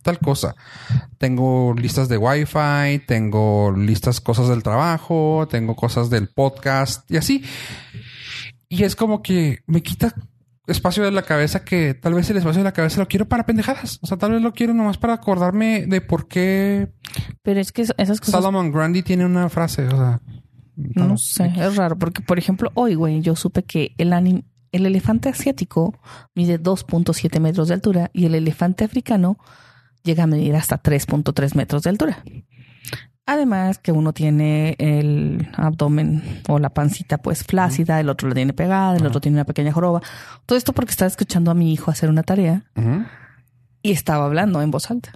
tal 0.06 0.18
cosa. 0.18 0.54
Tengo 1.18 1.74
listas 1.74 2.08
de 2.08 2.16
Wi-Fi, 2.16 3.00
tengo 3.06 3.72
listas 3.76 4.20
cosas 4.22 4.48
del 4.48 4.62
trabajo, 4.62 5.46
tengo 5.50 5.76
cosas 5.76 6.08
del 6.08 6.28
podcast 6.28 7.10
y 7.10 7.18
así. 7.18 7.44
Y 8.68 8.82
es 8.84 8.96
como 8.96 9.22
que 9.22 9.60
me 9.66 9.82
quita 9.82 10.14
espacio 10.66 11.04
de 11.04 11.12
la 11.12 11.22
cabeza 11.22 11.64
que 11.64 11.94
tal 11.94 12.14
vez 12.14 12.28
el 12.30 12.38
espacio 12.38 12.58
de 12.60 12.64
la 12.64 12.72
cabeza 12.72 12.98
lo 13.00 13.06
quiero 13.08 13.28
para 13.28 13.46
pendejadas. 13.46 13.98
O 14.02 14.06
sea, 14.06 14.16
tal 14.16 14.32
vez 14.32 14.42
lo 14.42 14.52
quiero 14.52 14.74
nomás 14.74 14.98
para 14.98 15.12
acordarme 15.14 15.86
de 15.86 16.00
por 16.00 16.26
qué 16.26 16.88
Pero 17.42 17.60
es 17.60 17.70
que 17.72 17.82
es- 17.82 17.94
esas 17.98 18.18
cosas 18.20 18.34
Solomon 18.34 18.72
Grundy 18.72 19.02
tiene 19.02 19.24
una 19.24 19.48
frase, 19.48 19.86
o 19.86 19.90
sea, 19.90 20.20
No 20.76 21.16
sé, 21.18 21.52
es 21.56 21.76
raro 21.76 21.96
porque, 21.98 22.20
por 22.22 22.38
ejemplo, 22.38 22.70
hoy, 22.74 22.94
güey, 22.96 23.20
yo 23.20 23.36
supe 23.36 23.62
que 23.62 23.94
el, 23.98 24.12
el 24.72 24.86
elefante 24.86 25.28
asiático 25.28 25.98
mide 26.34 26.58
2.7 26.60 27.38
metros 27.40 27.68
de 27.68 27.74
altura 27.74 28.10
y 28.12 28.26
el 28.26 28.34
elefante 28.34 28.84
africano 28.84 29.38
llega 30.06 30.24
a 30.24 30.26
medir 30.26 30.56
hasta 30.56 30.82
3.3 30.82 31.54
metros 31.54 31.82
de 31.82 31.90
altura. 31.90 32.24
Además 33.28 33.78
que 33.78 33.90
uno 33.90 34.12
tiene 34.12 34.76
el 34.78 35.48
abdomen 35.56 36.22
o 36.48 36.60
la 36.60 36.70
pancita 36.70 37.18
pues 37.18 37.42
flácida, 37.42 37.98
el 37.98 38.08
otro 38.08 38.28
la 38.28 38.36
tiene 38.36 38.52
pegada, 38.52 38.96
el 38.96 39.04
otro 39.04 39.20
tiene 39.20 39.36
una 39.36 39.44
pequeña 39.44 39.72
joroba. 39.72 40.00
Todo 40.46 40.56
esto 40.56 40.72
porque 40.72 40.92
estaba 40.92 41.08
escuchando 41.08 41.50
a 41.50 41.54
mi 41.54 41.72
hijo 41.72 41.90
hacer 41.90 42.08
una 42.08 42.22
tarea 42.22 42.62
y 43.82 43.90
estaba 43.90 44.26
hablando 44.26 44.62
en 44.62 44.70
voz 44.70 44.90
alta. 44.92 45.12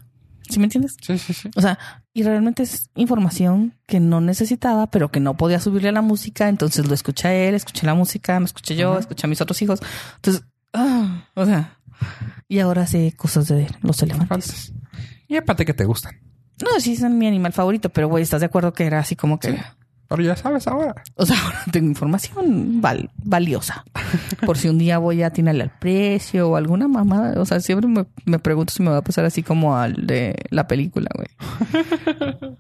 ¿Sí 0.48 0.58
me 0.58 0.64
entiendes? 0.64 0.96
Sí, 1.00 1.16
sí, 1.18 1.32
sí. 1.32 1.48
O 1.54 1.60
sea, 1.60 1.78
y 2.12 2.24
realmente 2.24 2.64
es 2.64 2.90
información 2.96 3.74
que 3.86 4.00
no 4.00 4.20
necesitaba, 4.20 4.88
pero 4.90 5.12
que 5.12 5.20
no 5.20 5.36
podía 5.36 5.60
subirle 5.60 5.90
a 5.90 5.92
la 5.92 6.02
música. 6.02 6.48
Entonces 6.48 6.88
lo 6.88 6.94
escuché 6.94 7.28
a 7.28 7.34
él, 7.34 7.54
escuché 7.54 7.86
la 7.86 7.94
música, 7.94 8.40
me 8.40 8.46
escuché 8.46 8.74
yo, 8.74 8.90
Ajá. 8.90 9.00
escuché 9.00 9.28
a 9.28 9.30
mis 9.30 9.40
otros 9.40 9.62
hijos. 9.62 9.80
Entonces, 10.16 10.42
ah, 10.72 11.28
o 11.34 11.46
sea, 11.46 11.78
y 12.48 12.58
ahora 12.58 12.88
sé 12.88 13.14
cosas 13.16 13.46
de 13.46 13.68
los 13.82 14.02
elefantes. 14.02 14.72
Y 15.30 15.36
aparte 15.36 15.64
que 15.64 15.72
te 15.72 15.84
gustan. 15.86 16.20
No, 16.60 16.78
sí, 16.80 16.94
son 16.96 17.16
mi 17.16 17.26
animal 17.26 17.52
favorito, 17.54 17.88
pero 17.88 18.08
güey, 18.08 18.22
¿estás 18.22 18.40
de 18.40 18.46
acuerdo 18.46 18.74
que 18.74 18.84
era 18.84 18.98
así 18.98 19.16
como 19.16 19.38
que, 19.38 19.52
Sí. 19.52 19.56
Pero 20.08 20.24
ya 20.24 20.34
sabes 20.34 20.66
ahora. 20.66 20.92
o 21.14 21.24
sea, 21.24 21.40
ahora 21.44 21.60
tengo 21.70 21.86
información 21.86 22.80
val- 22.82 23.10
valiosa 23.22 23.84
por 24.44 24.58
si 24.58 24.68
un 24.68 24.76
día 24.76 24.98
voy 24.98 25.22
a 25.22 25.28
atinarle 25.28 25.62
al 25.62 25.70
precio 25.70 26.48
o 26.50 26.56
alguna 26.56 26.88
mamada. 26.88 27.40
O 27.40 27.46
sea, 27.46 27.60
siempre 27.60 27.86
me, 27.88 28.06
me 28.24 28.40
pregunto 28.40 28.72
si 28.74 28.82
me 28.82 28.90
va 28.90 28.96
a 28.96 29.02
pasar 29.02 29.24
así 29.24 29.44
como 29.44 29.76
al 29.76 30.08
de 30.08 30.34
la 30.50 30.66
película, 30.66 31.06
güey. 31.14 31.28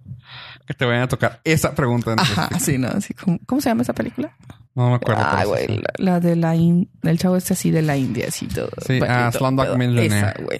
Que 0.66 0.74
te 0.74 0.84
vayan 0.84 1.02
a 1.02 1.08
tocar 1.08 1.40
esa 1.42 1.74
pregunta. 1.74 2.14
Ajá, 2.16 2.48
sí, 2.60 2.78
no, 2.78 2.86
así 2.86 3.12
como, 3.14 3.40
¿cómo 3.46 3.60
se 3.60 3.68
llama 3.70 3.82
esa 3.82 3.92
película? 3.92 4.36
No 4.76 4.90
me 4.90 4.94
acuerdo. 4.94 5.26
Pero 5.36 5.48
güey, 5.48 5.66
la, 5.66 5.82
la 5.98 6.20
de 6.20 6.36
la 6.36 6.54
in, 6.54 6.88
el 7.02 7.18
chavo 7.18 7.34
este 7.36 7.54
así 7.54 7.72
de 7.72 7.82
la 7.82 7.96
India, 7.96 8.26
así 8.28 8.46
todo. 8.46 8.68
Sí, 8.86 9.00
ah, 9.08 9.32
Slumdog. 9.32 9.76
Millionaire. 9.76 10.16
Esa, 10.16 10.34
güey. 10.44 10.58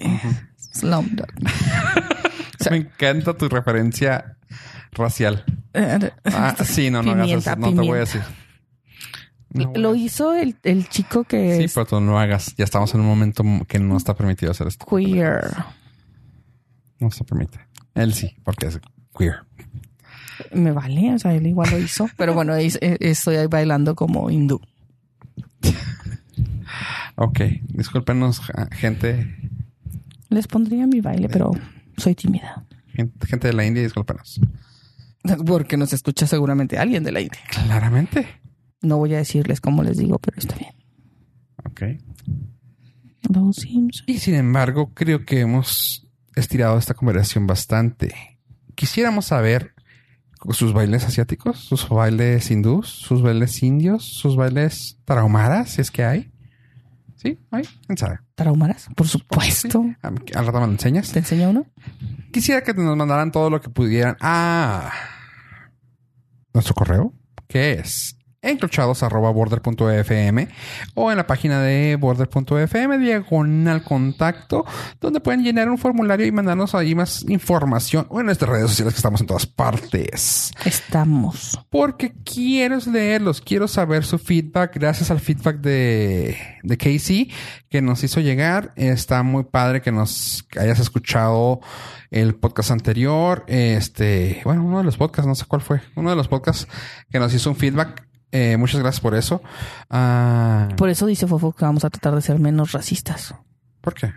Slumdog. 0.71 1.27
Me 2.69 2.77
encanta 2.77 3.33
tu 3.35 3.49
referencia 3.49 4.37
racial. 4.91 5.43
Ah, 6.25 6.55
sí, 6.63 6.89
no, 6.91 7.01
no 7.03 7.11
hagas 7.11 7.29
eso. 7.31 7.55
No 7.55 7.69
te 7.73 7.75
voy 7.81 7.97
a 7.97 8.01
decir. 8.01 8.21
No 9.53 9.71
Lo 9.75 9.95
hizo 9.95 10.33
el, 10.33 10.55
el 10.63 10.87
chico 10.87 11.23
que 11.25 11.57
Sí, 11.57 11.63
es 11.65 11.73
pero 11.73 11.85
tú 11.85 11.99
no 11.99 12.11
lo 12.11 12.19
hagas. 12.19 12.55
Ya 12.57 12.63
estamos 12.63 12.93
en 12.93 13.01
un 13.01 13.07
momento 13.07 13.43
que 13.67 13.79
no 13.79 13.97
está 13.97 14.15
permitido 14.15 14.51
hacer 14.51 14.67
esto. 14.67 14.85
queer. 14.85 15.41
No 16.99 17.11
se 17.11 17.23
permite. 17.23 17.59
Él 17.95 18.13
sí, 18.13 18.33
porque 18.43 18.67
es 18.67 18.79
queer. 19.17 19.43
Me 20.53 20.71
vale, 20.71 21.13
o 21.15 21.19
sea, 21.19 21.33
él 21.33 21.47
igual 21.47 21.69
lo 21.71 21.79
hizo. 21.79 22.09
Pero 22.17 22.33
bueno, 22.33 22.55
es- 22.55 22.77
estoy 22.81 23.35
ahí 23.37 23.47
bailando 23.47 23.95
como 23.95 24.29
hindú. 24.29 24.61
Ok, 27.15 27.39
discúlpenos, 27.69 28.41
gente, 28.71 29.35
Les 30.31 30.47
pondría 30.47 30.87
mi 30.87 31.01
baile, 31.01 31.27
pero 31.27 31.51
soy 31.97 32.15
tímida. 32.15 32.65
gente, 32.87 33.27
gente 33.27 33.47
de 33.49 33.53
la 33.53 33.65
India, 33.65 33.83
discúlpenos. 33.83 34.39
Porque 35.45 35.77
nos 35.77 35.91
escucha 35.93 36.25
seguramente 36.25 36.77
alguien 36.77 37.03
de 37.03 37.11
la 37.11 37.19
India. 37.19 37.41
Claramente. 37.49 38.27
No 38.81 38.97
voy 38.97 39.13
a 39.13 39.17
decirles 39.17 39.59
cómo 39.61 39.83
les 39.83 39.97
digo, 39.97 40.17
pero 40.19 40.37
está 40.37 40.55
bien. 40.55 40.71
Ok. 41.65 42.01
Los 43.29 43.57
Simpsons. 43.57 44.03
Y 44.07 44.19
sin 44.19 44.35
embargo, 44.35 44.93
creo 44.93 45.25
que 45.25 45.41
hemos 45.41 46.07
estirado 46.35 46.77
esta 46.77 46.93
conversación 46.93 47.45
bastante. 47.45 48.39
Quisiéramos 48.73 49.25
saber 49.25 49.73
sus 50.51 50.73
bailes 50.73 51.03
asiáticos, 51.03 51.59
sus 51.59 51.87
bailes 51.89 52.49
hindús, 52.49 52.87
sus 52.87 53.21
bailes 53.21 53.61
indios, 53.61 54.05
sus 54.05 54.37
bailes 54.37 54.97
tarahumaras, 55.05 55.71
si 55.71 55.81
es 55.81 55.91
que 55.91 56.05
hay. 56.05 56.31
Sí, 57.21 57.39
hay, 57.51 57.63
quién 57.85 57.97
sabe. 57.99 58.19
¿Traumaras? 58.33 58.87
Por 58.95 59.07
supuesto. 59.07 59.83
Sí. 59.83 59.95
Al 60.01 60.15
al 60.33 60.45
rato 60.47 60.59
me 60.59 60.65
lo 60.65 60.71
enseñas. 60.71 61.11
¿Te 61.11 61.19
enseña 61.19 61.49
uno? 61.49 61.67
Quisiera 62.31 62.63
que 62.63 62.73
nos 62.73 62.97
mandaran 62.97 63.31
todo 63.31 63.51
lo 63.51 63.61
que 63.61 63.69
pudieran 63.69 64.17
a 64.21 64.91
nuestro 66.51 66.73
correo, 66.73 67.13
que 67.47 67.73
es 67.73 68.17
encrochados.border.fm 68.41 70.47
o 70.95 71.11
en 71.11 71.17
la 71.17 71.27
página 71.27 71.61
de 71.61 71.95
border.fm 71.95 72.97
diagonal 72.97 73.83
contacto 73.83 74.65
donde 74.99 75.19
pueden 75.19 75.43
llenar 75.43 75.69
un 75.69 75.77
formulario 75.77 76.25
y 76.25 76.31
mandarnos 76.31 76.75
ahí 76.75 76.95
más 76.95 77.23
información 77.29 78.07
o 78.09 78.19
en 78.19 78.25
nuestras 78.25 78.49
redes 78.49 78.69
sociales 78.71 78.93
que 78.93 78.97
estamos 78.97 79.21
en 79.21 79.27
todas 79.27 79.45
partes 79.45 80.51
Estamos. 80.65 81.59
porque 81.69 82.13
quiero 82.23 82.77
leerlos, 82.91 83.41
quiero 83.41 83.67
saber 83.67 84.03
su 84.03 84.17
feedback 84.17 84.75
gracias 84.75 85.11
al 85.11 85.19
feedback 85.19 85.57
de, 85.57 86.37
de 86.63 86.77
Casey 86.77 87.31
que 87.69 87.81
nos 87.81 88.03
hizo 88.03 88.19
llegar. 88.19 88.73
Está 88.75 89.23
muy 89.23 89.43
padre 89.43 89.81
que 89.81 89.91
nos 89.91 90.45
hayas 90.59 90.79
escuchado 90.79 91.61
el 92.09 92.35
podcast 92.35 92.71
anterior. 92.71 93.43
Este, 93.47 94.41
bueno, 94.43 94.65
uno 94.65 94.79
de 94.79 94.83
los 94.83 94.97
podcasts, 94.97 95.27
no 95.27 95.35
sé 95.35 95.45
cuál 95.45 95.61
fue, 95.61 95.81
uno 95.95 96.09
de 96.09 96.15
los 96.15 96.27
podcasts 96.27 96.67
que 97.09 97.19
nos 97.19 97.33
hizo 97.33 97.49
un 97.49 97.55
feedback 97.55 98.05
Eh, 98.31 98.55
muchas 98.57 98.79
gracias 98.79 99.01
por 99.01 99.15
eso. 99.15 99.41
Ah, 99.89 100.69
Por 100.77 100.89
eso 100.89 101.05
dice 101.05 101.27
Fofo 101.27 101.51
que 101.51 101.65
vamos 101.65 101.83
a 101.83 101.89
tratar 101.89 102.15
de 102.15 102.21
ser 102.21 102.39
menos 102.39 102.71
racistas. 102.71 103.35
¿Por 103.81 103.93
qué? 103.93 104.13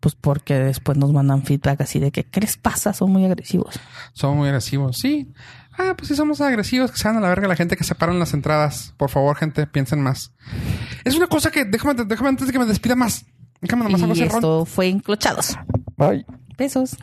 Pues 0.00 0.14
porque 0.14 0.54
después 0.54 0.98
nos 0.98 1.12
mandan 1.12 1.44
feedback 1.44 1.80
así 1.80 1.98
de 1.98 2.10
que, 2.10 2.24
¿qué 2.24 2.40
les 2.40 2.56
pasa? 2.56 2.92
Son 2.92 3.10
muy 3.10 3.24
agresivos. 3.24 3.78
Somos 4.12 4.36
muy 4.36 4.48
agresivos. 4.48 4.98
Sí. 4.98 5.32
Ah, 5.78 5.94
pues 5.96 6.08
sí 6.08 6.14
somos 6.16 6.40
agresivos. 6.40 6.90
Que 6.90 6.98
se 6.98 7.08
van 7.08 7.16
a 7.16 7.20
la 7.20 7.28
verga 7.28 7.48
la 7.48 7.56
gente 7.56 7.76
que 7.76 7.84
se 7.84 7.94
paran 7.94 8.18
las 8.18 8.34
entradas. 8.34 8.92
Por 8.96 9.08
favor, 9.08 9.36
gente, 9.36 9.66
piensen 9.66 10.02
más. 10.02 10.32
Es 11.04 11.14
una 11.16 11.26
cosa 11.26 11.50
que... 11.50 11.64
Déjame, 11.64 12.04
déjame 12.04 12.28
antes 12.28 12.46
de 12.46 12.52
que 12.52 12.58
me 12.58 12.66
despida 12.66 12.96
más. 12.96 13.24
Déjame 13.60 13.84
nomás 13.84 14.02
algo 14.02 14.14
y 14.14 14.18
cerrón. 14.18 14.36
esto 14.36 14.64
fue 14.66 14.88
enclochados. 14.88 15.56
Bye. 15.96 16.26
Besos. 16.58 16.96